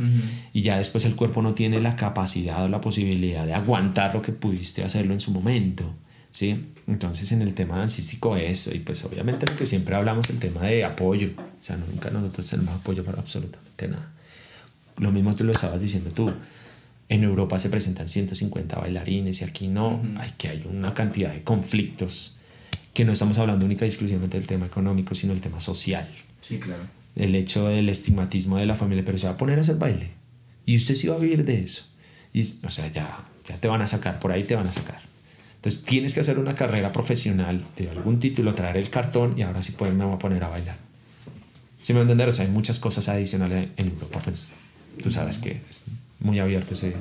Y 0.54 0.64
ya 0.64 0.78
después 0.78 1.06
el 1.06 1.16
cuerpo 1.16 1.42
no 1.44 1.54
tiene 1.54 1.80
la 1.82 1.96
capacidad 1.96 2.64
o 2.64 2.68
la 2.68 2.82
posibilidad 2.82 3.46
de 3.46 3.54
aguantar 3.54 4.16
lo 4.16 4.22
que 4.24 4.32
pudiste 4.32 4.84
hacerlo 4.84 5.14
en 5.14 5.20
su 5.20 5.30
momento. 5.32 5.94
¿sí? 6.32 6.66
Entonces 6.88 7.32
en 7.32 7.44
el 7.44 7.54
tema 7.54 7.78
dancístico 7.78 8.36
eso, 8.36 8.74
y 8.74 8.80
pues 8.80 9.06
obviamente 9.06 9.46
lo 9.46 9.56
que 9.56 9.68
siempre 9.68 9.94
hablamos, 9.94 10.30
el 10.32 10.40
tema 10.40 10.62
de 10.64 10.84
apoyo, 10.84 11.30
o 11.38 11.64
sea, 11.64 11.78
nunca 11.78 12.10
nosotros 12.10 12.50
tenemos 12.50 12.74
apoyo 12.74 13.04
para 13.06 13.20
absolutamente 13.20 13.88
nada. 13.88 14.12
Lo 14.98 15.12
mismo 15.12 15.36
tú 15.36 15.44
lo 15.44 15.52
estabas 15.52 15.82
diciendo 15.82 16.12
tú, 16.12 16.32
en 17.10 17.24
Europa 17.24 17.60
se 17.60 17.70
presentan 17.70 18.08
150 18.08 18.78
bailarines 18.78 19.42
y 19.42 19.44
aquí 19.44 19.68
no, 19.68 20.02
hay 20.18 20.32
que 20.38 20.50
hay 20.50 20.66
una 20.70 20.94
cantidad 20.94 21.34
de 21.34 21.44
conflictos 21.44 22.38
que 22.94 23.06
no 23.06 23.12
estamos 23.12 23.38
hablando 23.40 23.66
única 23.66 23.86
y 23.86 23.90
exclusivamente 23.90 24.38
del 24.38 24.48
tema 24.48 24.66
económico, 24.66 25.16
sino 25.16 25.34
del 25.34 25.42
tema 25.42 25.60
social. 25.60 26.08
Sí, 26.42 26.60
claro. 26.60 26.84
El 27.16 27.36
hecho 27.36 27.68
del 27.68 27.90
estigmatismo 27.90 28.58
de 28.58 28.66
la 28.66 28.76
familia, 28.76 29.04
pero 29.06 29.18
se 29.18 29.28
va 29.28 29.34
a 29.34 29.38
poner 29.38 29.58
a 29.60 29.62
hacer 29.62 29.78
baile 29.78 30.12
y 30.66 30.76
usted 30.76 30.96
sí 30.96 31.08
va 31.08 31.16
a 31.16 31.20
vivir 31.20 31.44
de 31.46 31.62
eso. 31.62 31.86
Y, 32.34 32.42
o 32.66 32.70
sea, 32.70 32.92
ya, 32.92 33.26
ya 33.48 33.58
te 33.58 33.68
van 33.68 33.82
a 33.82 33.88
sacar, 33.88 34.20
por 34.20 34.32
ahí 34.32 34.44
te 34.44 34.56
van 34.56 34.68
a 34.68 34.72
sacar. 34.72 35.02
Entonces 35.56 35.84
tienes 35.84 36.14
que 36.14 36.20
hacer 36.20 36.40
una 36.40 36.56
carrera 36.56 36.92
profesional 36.92 37.64
de 37.78 37.90
algún 37.90 38.20
título, 38.20 38.54
traer 38.54 38.78
el 38.78 38.90
cartón 38.90 39.36
y 39.38 39.44
ahora 39.44 39.62
sí 39.62 39.74
pues, 39.78 39.94
me 39.94 40.04
voy 40.04 40.16
a 40.16 40.20
poner 40.20 40.44
a 40.44 40.50
bailar. 40.50 40.78
Si 41.82 41.94
me 41.94 42.00
va 42.00 42.02
a 42.02 42.06
entender, 42.06 42.28
o 42.28 42.32
sea, 42.32 42.46
hay 42.46 42.52
muchas 42.52 42.80
cosas 42.80 43.08
adicionales 43.10 43.70
en 43.78 43.88
Europa, 43.88 44.20
pues 44.24 44.52
tú 45.02 45.12
sabes 45.12 45.38
que 45.38 45.62
es 45.70 45.84
muy 46.20 46.40
abierto 46.40 46.74
ese, 46.74 46.96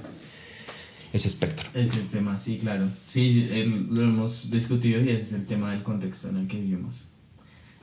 ese 1.12 1.28
espectro. 1.28 1.68
Es 1.74 1.94
el 1.94 2.06
tema, 2.06 2.38
sí, 2.38 2.58
claro. 2.58 2.86
Sí, 3.06 3.48
lo 3.90 4.02
hemos 4.02 4.50
discutido 4.50 5.00
y 5.00 5.10
ese 5.10 5.22
es 5.22 5.32
el 5.32 5.46
tema 5.46 5.72
del 5.72 5.82
contexto 5.82 6.28
en 6.28 6.38
el 6.38 6.46
que 6.46 6.60
vivimos. 6.60 7.04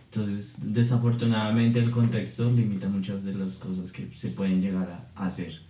Entonces, 0.05 0.73
desafortunadamente 0.73 1.79
el 1.79 1.91
contexto 1.91 2.51
limita 2.51 2.89
muchas 2.89 3.23
de 3.23 3.35
las 3.35 3.57
cosas 3.57 3.91
que 3.91 4.09
se 4.15 4.29
pueden 4.29 4.59
llegar 4.59 5.07
a 5.15 5.25
hacer. 5.25 5.61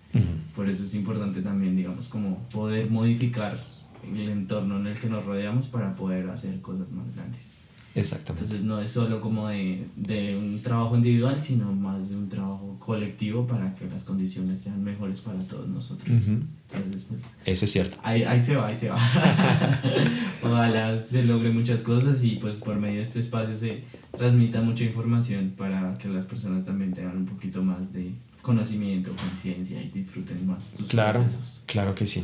Por 0.55 0.67
eso 0.67 0.83
es 0.83 0.95
importante 0.95 1.41
también, 1.41 1.75
digamos, 1.75 2.07
como 2.07 2.47
poder 2.49 2.89
modificar 2.89 3.59
el 4.03 4.29
entorno 4.29 4.79
en 4.79 4.87
el 4.87 4.97
que 4.97 5.07
nos 5.07 5.25
rodeamos 5.25 5.67
para 5.67 5.93
poder 5.93 6.29
hacer 6.29 6.61
cosas 6.61 6.89
más 6.91 7.13
grandes. 7.13 7.58
Exactamente. 7.95 8.43
Entonces 8.43 8.65
no 8.65 8.81
es 8.81 8.89
solo 8.89 9.19
como 9.19 9.47
de, 9.47 9.87
de, 9.95 10.37
un 10.37 10.61
trabajo 10.61 10.95
individual, 10.95 11.41
sino 11.41 11.73
más 11.73 12.09
de 12.09 12.15
un 12.15 12.29
trabajo 12.29 12.77
colectivo 12.79 13.47
para 13.47 13.73
que 13.73 13.85
las 13.89 14.03
condiciones 14.03 14.61
sean 14.61 14.83
mejores 14.83 15.19
para 15.19 15.39
todos 15.47 15.67
nosotros. 15.67 16.09
Entonces, 16.09 17.05
pues... 17.07 17.35
Eso 17.45 17.65
es 17.65 17.71
cierto. 17.71 17.97
Ahí, 18.03 18.23
ahí 18.23 18.39
se 18.39 18.55
va, 18.55 18.67
ahí 18.67 18.75
se 18.75 18.89
va. 18.89 18.97
Ojalá 20.43 20.97
se 20.97 21.23
logre 21.23 21.49
muchas 21.49 21.81
cosas 21.81 22.23
y 22.23 22.35
pues 22.35 22.55
por 22.55 22.75
medio 22.75 22.95
de 22.95 23.01
este 23.01 23.19
espacio 23.19 23.55
se 23.55 23.83
transmita 24.17 24.61
mucha 24.61 24.83
información 24.83 25.53
para 25.57 25.97
que 25.97 26.07
las 26.09 26.25
personas 26.25 26.65
también 26.65 26.93
tengan 26.93 27.17
un 27.17 27.25
poquito 27.25 27.63
más 27.63 27.91
de 27.91 28.13
conocimiento, 28.41 29.11
conciencia 29.15 29.81
y 29.81 29.89
disfruten 29.89 30.45
más 30.47 30.75
sus 30.77 30.87
claro, 30.87 31.21
procesos. 31.21 31.63
Claro 31.65 31.95
que 31.95 32.05
sí. 32.05 32.23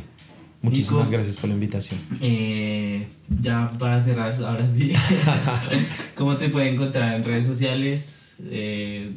Muchísimas 0.66 1.10
gracias 1.10 1.36
por 1.36 1.48
la 1.48 1.54
invitación. 1.54 2.00
Eh, 2.20 3.06
ya 3.40 3.68
para 3.78 4.00
cerrar, 4.00 4.34
ahora 4.42 4.68
sí. 4.68 4.92
¿Cómo 6.16 6.36
te 6.36 6.48
pueden 6.48 6.74
encontrar 6.74 7.14
en 7.14 7.24
redes 7.24 7.46
sociales? 7.46 8.34
Eh, 8.50 9.12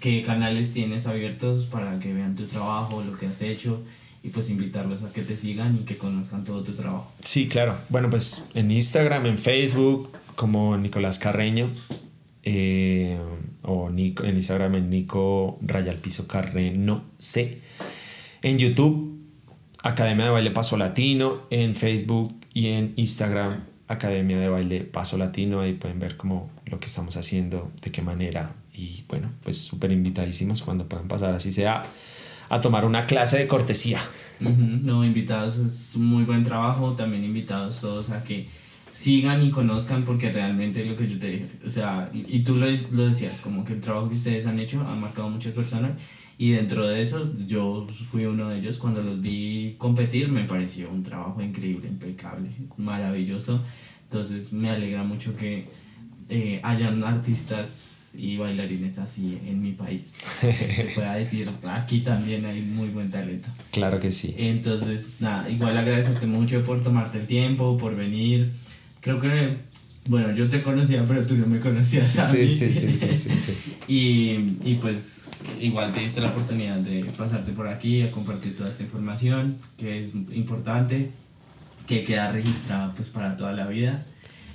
¿Qué 0.00 0.22
canales 0.22 0.72
tienes 0.72 1.06
abiertos 1.06 1.66
para 1.66 1.98
que 1.98 2.12
vean 2.12 2.36
tu 2.36 2.46
trabajo, 2.46 3.02
lo 3.02 3.18
que 3.18 3.26
has 3.26 3.42
hecho? 3.42 3.82
Y 4.22 4.28
pues 4.30 4.48
invitarlos 4.50 5.02
a 5.02 5.12
que 5.12 5.22
te 5.22 5.36
sigan 5.36 5.80
y 5.82 5.84
que 5.84 5.96
conozcan 5.96 6.44
todo 6.44 6.62
tu 6.62 6.72
trabajo. 6.72 7.12
Sí, 7.22 7.48
claro. 7.48 7.76
Bueno, 7.88 8.08
pues 8.08 8.48
en 8.54 8.70
Instagram, 8.70 9.26
en 9.26 9.38
Facebook, 9.38 10.10
como 10.36 10.76
Nicolás 10.76 11.18
Carreño. 11.18 11.70
Eh, 12.46 13.18
o 13.62 13.88
Nico, 13.90 14.24
en 14.24 14.36
Instagram 14.36 14.74
en 14.74 14.90
Nico 14.90 15.58
Rayal 15.62 15.96
Piso 15.96 16.28
Carreno 16.28 17.04
C. 17.18 17.58
En 18.42 18.58
YouTube 18.58 19.13
Academia 19.84 20.24
de 20.24 20.30
Baile 20.30 20.50
Paso 20.50 20.78
Latino, 20.78 21.42
en 21.50 21.74
Facebook 21.74 22.34
y 22.54 22.68
en 22.68 22.94
Instagram 22.96 23.64
Academia 23.86 24.40
de 24.40 24.48
Baile 24.48 24.80
Paso 24.80 25.18
Latino, 25.18 25.60
ahí 25.60 25.74
pueden 25.74 26.00
ver 26.00 26.16
cómo 26.16 26.50
lo 26.64 26.80
que 26.80 26.86
estamos 26.86 27.18
haciendo, 27.18 27.70
de 27.82 27.90
qué 27.90 28.00
manera. 28.00 28.54
Y 28.72 29.04
bueno, 29.08 29.30
pues 29.42 29.60
súper 29.60 29.92
invitadísimos 29.92 30.62
cuando 30.62 30.88
puedan 30.88 31.06
pasar 31.06 31.34
así 31.34 31.52
sea 31.52 31.82
a 32.48 32.60
tomar 32.62 32.86
una 32.86 33.04
clase 33.04 33.38
de 33.38 33.46
cortesía. 33.46 34.00
No, 34.40 35.04
invitados 35.04 35.58
es 35.58 35.92
un 35.94 36.06
muy 36.06 36.24
buen 36.24 36.44
trabajo, 36.44 36.92
también 36.92 37.22
invitados 37.22 37.82
todos 37.82 38.08
a 38.08 38.24
que 38.24 38.48
sigan 38.90 39.44
y 39.44 39.50
conozcan 39.50 40.04
porque 40.04 40.32
realmente 40.32 40.82
lo 40.86 40.96
que 40.96 41.06
yo 41.06 41.18
te 41.18 41.28
dije, 41.28 41.46
o 41.64 41.68
sea, 41.68 42.10
y 42.14 42.38
tú 42.40 42.54
lo, 42.54 42.66
lo 42.92 43.06
decías, 43.06 43.42
como 43.42 43.64
que 43.64 43.74
el 43.74 43.80
trabajo 43.80 44.08
que 44.08 44.14
ustedes 44.14 44.46
han 44.46 44.58
hecho 44.58 44.80
ha 44.80 44.94
marcado 44.94 45.28
muchas 45.28 45.52
personas 45.52 45.94
y 46.36 46.52
dentro 46.52 46.86
de 46.88 47.00
eso, 47.00 47.30
yo 47.46 47.86
fui 48.10 48.24
uno 48.26 48.48
de 48.48 48.58
ellos. 48.58 48.78
Cuando 48.78 49.02
los 49.02 49.20
vi 49.20 49.76
competir, 49.78 50.28
me 50.28 50.44
pareció 50.44 50.90
un 50.90 51.02
trabajo 51.02 51.40
increíble, 51.40 51.88
impecable, 51.88 52.50
maravilloso. 52.76 53.62
Entonces, 54.04 54.52
me 54.52 54.70
alegra 54.70 55.04
mucho 55.04 55.36
que 55.36 55.68
eh, 56.28 56.60
hayan 56.62 57.04
artistas 57.04 58.14
y 58.18 58.36
bailarines 58.36 58.98
así 58.98 59.38
en 59.46 59.62
mi 59.62 59.72
país. 59.72 60.14
Se 60.40 60.92
pueda 60.94 61.14
decir, 61.16 61.50
aquí 61.64 62.00
también 62.00 62.44
hay 62.46 62.62
muy 62.62 62.88
buen 62.88 63.10
talento. 63.10 63.48
Claro 63.70 64.00
que 64.00 64.10
sí. 64.10 64.34
Entonces, 64.36 65.20
nada, 65.20 65.48
igual 65.48 65.76
agradecerte 65.76 66.26
mucho 66.26 66.64
por 66.64 66.82
tomarte 66.82 67.18
el 67.18 67.26
tiempo, 67.26 67.78
por 67.78 67.94
venir. 67.94 68.52
Creo 69.00 69.20
que 69.20 69.58
bueno, 70.06 70.32
yo 70.34 70.48
te 70.48 70.62
conocía, 70.62 71.04
pero 71.06 71.24
tú 71.24 71.34
no 71.36 71.46
me 71.46 71.58
conocías 71.58 72.18
a 72.18 72.32
mí. 72.32 72.46
Sí, 72.48 72.72
sí, 72.72 72.74
sí, 72.74 73.16
sí, 73.16 73.40
sí, 73.40 73.54
y, 73.88 74.58
y, 74.70 74.78
pues 74.80 75.30
igual 75.60 75.92
te 75.92 76.00
diste 76.00 76.20
la 76.20 76.28
oportunidad 76.28 76.76
de 76.76 77.04
pasarte 77.16 77.52
por 77.52 77.68
aquí 77.68 78.02
a 78.02 78.10
compartir 78.10 78.54
toda 78.54 78.68
esta 78.68 78.82
información, 78.82 79.56
que 79.78 80.00
es 80.00 80.12
importante, 80.32 81.10
que 81.86 82.04
queda 82.04 82.30
registrada 82.32 82.92
pues 82.94 83.08
para 83.08 83.36
toda 83.36 83.52
la 83.52 83.66
vida. 83.66 84.04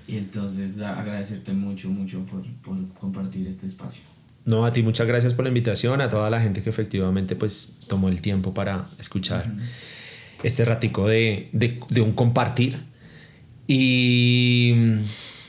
Y 0.07 0.17
entonces 0.17 0.79
agradecerte 0.81 1.53
mucho, 1.53 1.89
mucho 1.89 2.25
por, 2.25 2.43
por 2.61 2.75
compartir 2.99 3.47
este 3.47 3.67
espacio. 3.67 4.03
No, 4.45 4.65
a 4.65 4.71
ti 4.71 4.81
muchas 4.81 5.05
gracias 5.07 5.35
por 5.35 5.45
la 5.45 5.49
invitación, 5.49 6.01
a 6.01 6.09
toda 6.09 6.29
la 6.31 6.41
gente 6.41 6.63
que 6.63 6.69
efectivamente 6.71 7.35
pues 7.35 7.77
tomó 7.87 8.09
el 8.09 8.21
tiempo 8.21 8.53
para 8.53 8.87
escuchar 8.97 9.51
este 10.41 10.65
ratico 10.65 11.07
de, 11.07 11.49
de, 11.53 11.79
de 11.89 12.01
un 12.01 12.13
compartir. 12.13 12.77
Y 13.67 14.73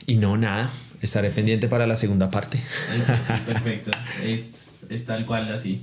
y 0.07 0.15
no, 0.15 0.37
nada, 0.37 0.71
estaré 1.01 1.29
pendiente 1.31 1.67
para 1.67 1.87
la 1.87 1.95
segunda 1.95 2.29
parte. 2.31 2.61
Eso 2.95 3.13
sí, 3.15 3.33
perfecto. 3.45 3.91
Es, 4.23 4.83
es 4.89 5.05
tal 5.05 5.25
cual 5.25 5.51
así. 5.53 5.81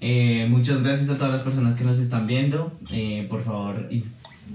Eh, 0.00 0.46
muchas 0.48 0.82
gracias 0.82 1.08
a 1.08 1.16
todas 1.16 1.32
las 1.32 1.42
personas 1.42 1.76
que 1.76 1.84
nos 1.84 1.98
están 1.98 2.26
viendo. 2.26 2.72
Eh, 2.92 3.26
por 3.28 3.42
favor, 3.42 3.88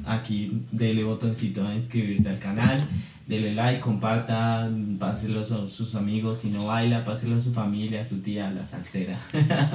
aquí 0.06 0.62
dele 0.72 1.04
botoncito 1.04 1.68
a 1.68 1.74
inscribirse 1.74 2.30
al 2.30 2.40
canal. 2.40 2.88
Dele 3.28 3.54
like, 3.54 3.80
comparta, 3.80 4.70
páselo 5.00 5.40
a 5.40 5.44
sus 5.44 5.96
amigos. 5.96 6.40
Si 6.40 6.50
no 6.50 6.66
baila, 6.66 7.04
páselo 7.04 7.38
a 7.38 7.40
su 7.40 7.54
familia, 7.54 8.02
a 8.02 8.04
su 8.04 8.22
tía, 8.22 8.50
a 8.50 8.52
la 8.52 8.66
salsera. 8.66 9.18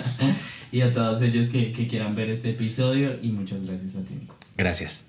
y 0.72 0.82
a 0.82 0.92
todos 0.92 1.22
ellos 1.22 1.48
que, 1.48 1.72
que 1.72 1.86
quieran 1.86 2.14
ver 2.14 2.28
este 2.30 2.50
episodio. 2.50 3.18
Y 3.22 3.28
muchas 3.28 3.62
gracias 3.62 3.96
a 3.96 4.02
ti, 4.02 4.14
Gracias. 4.56 5.08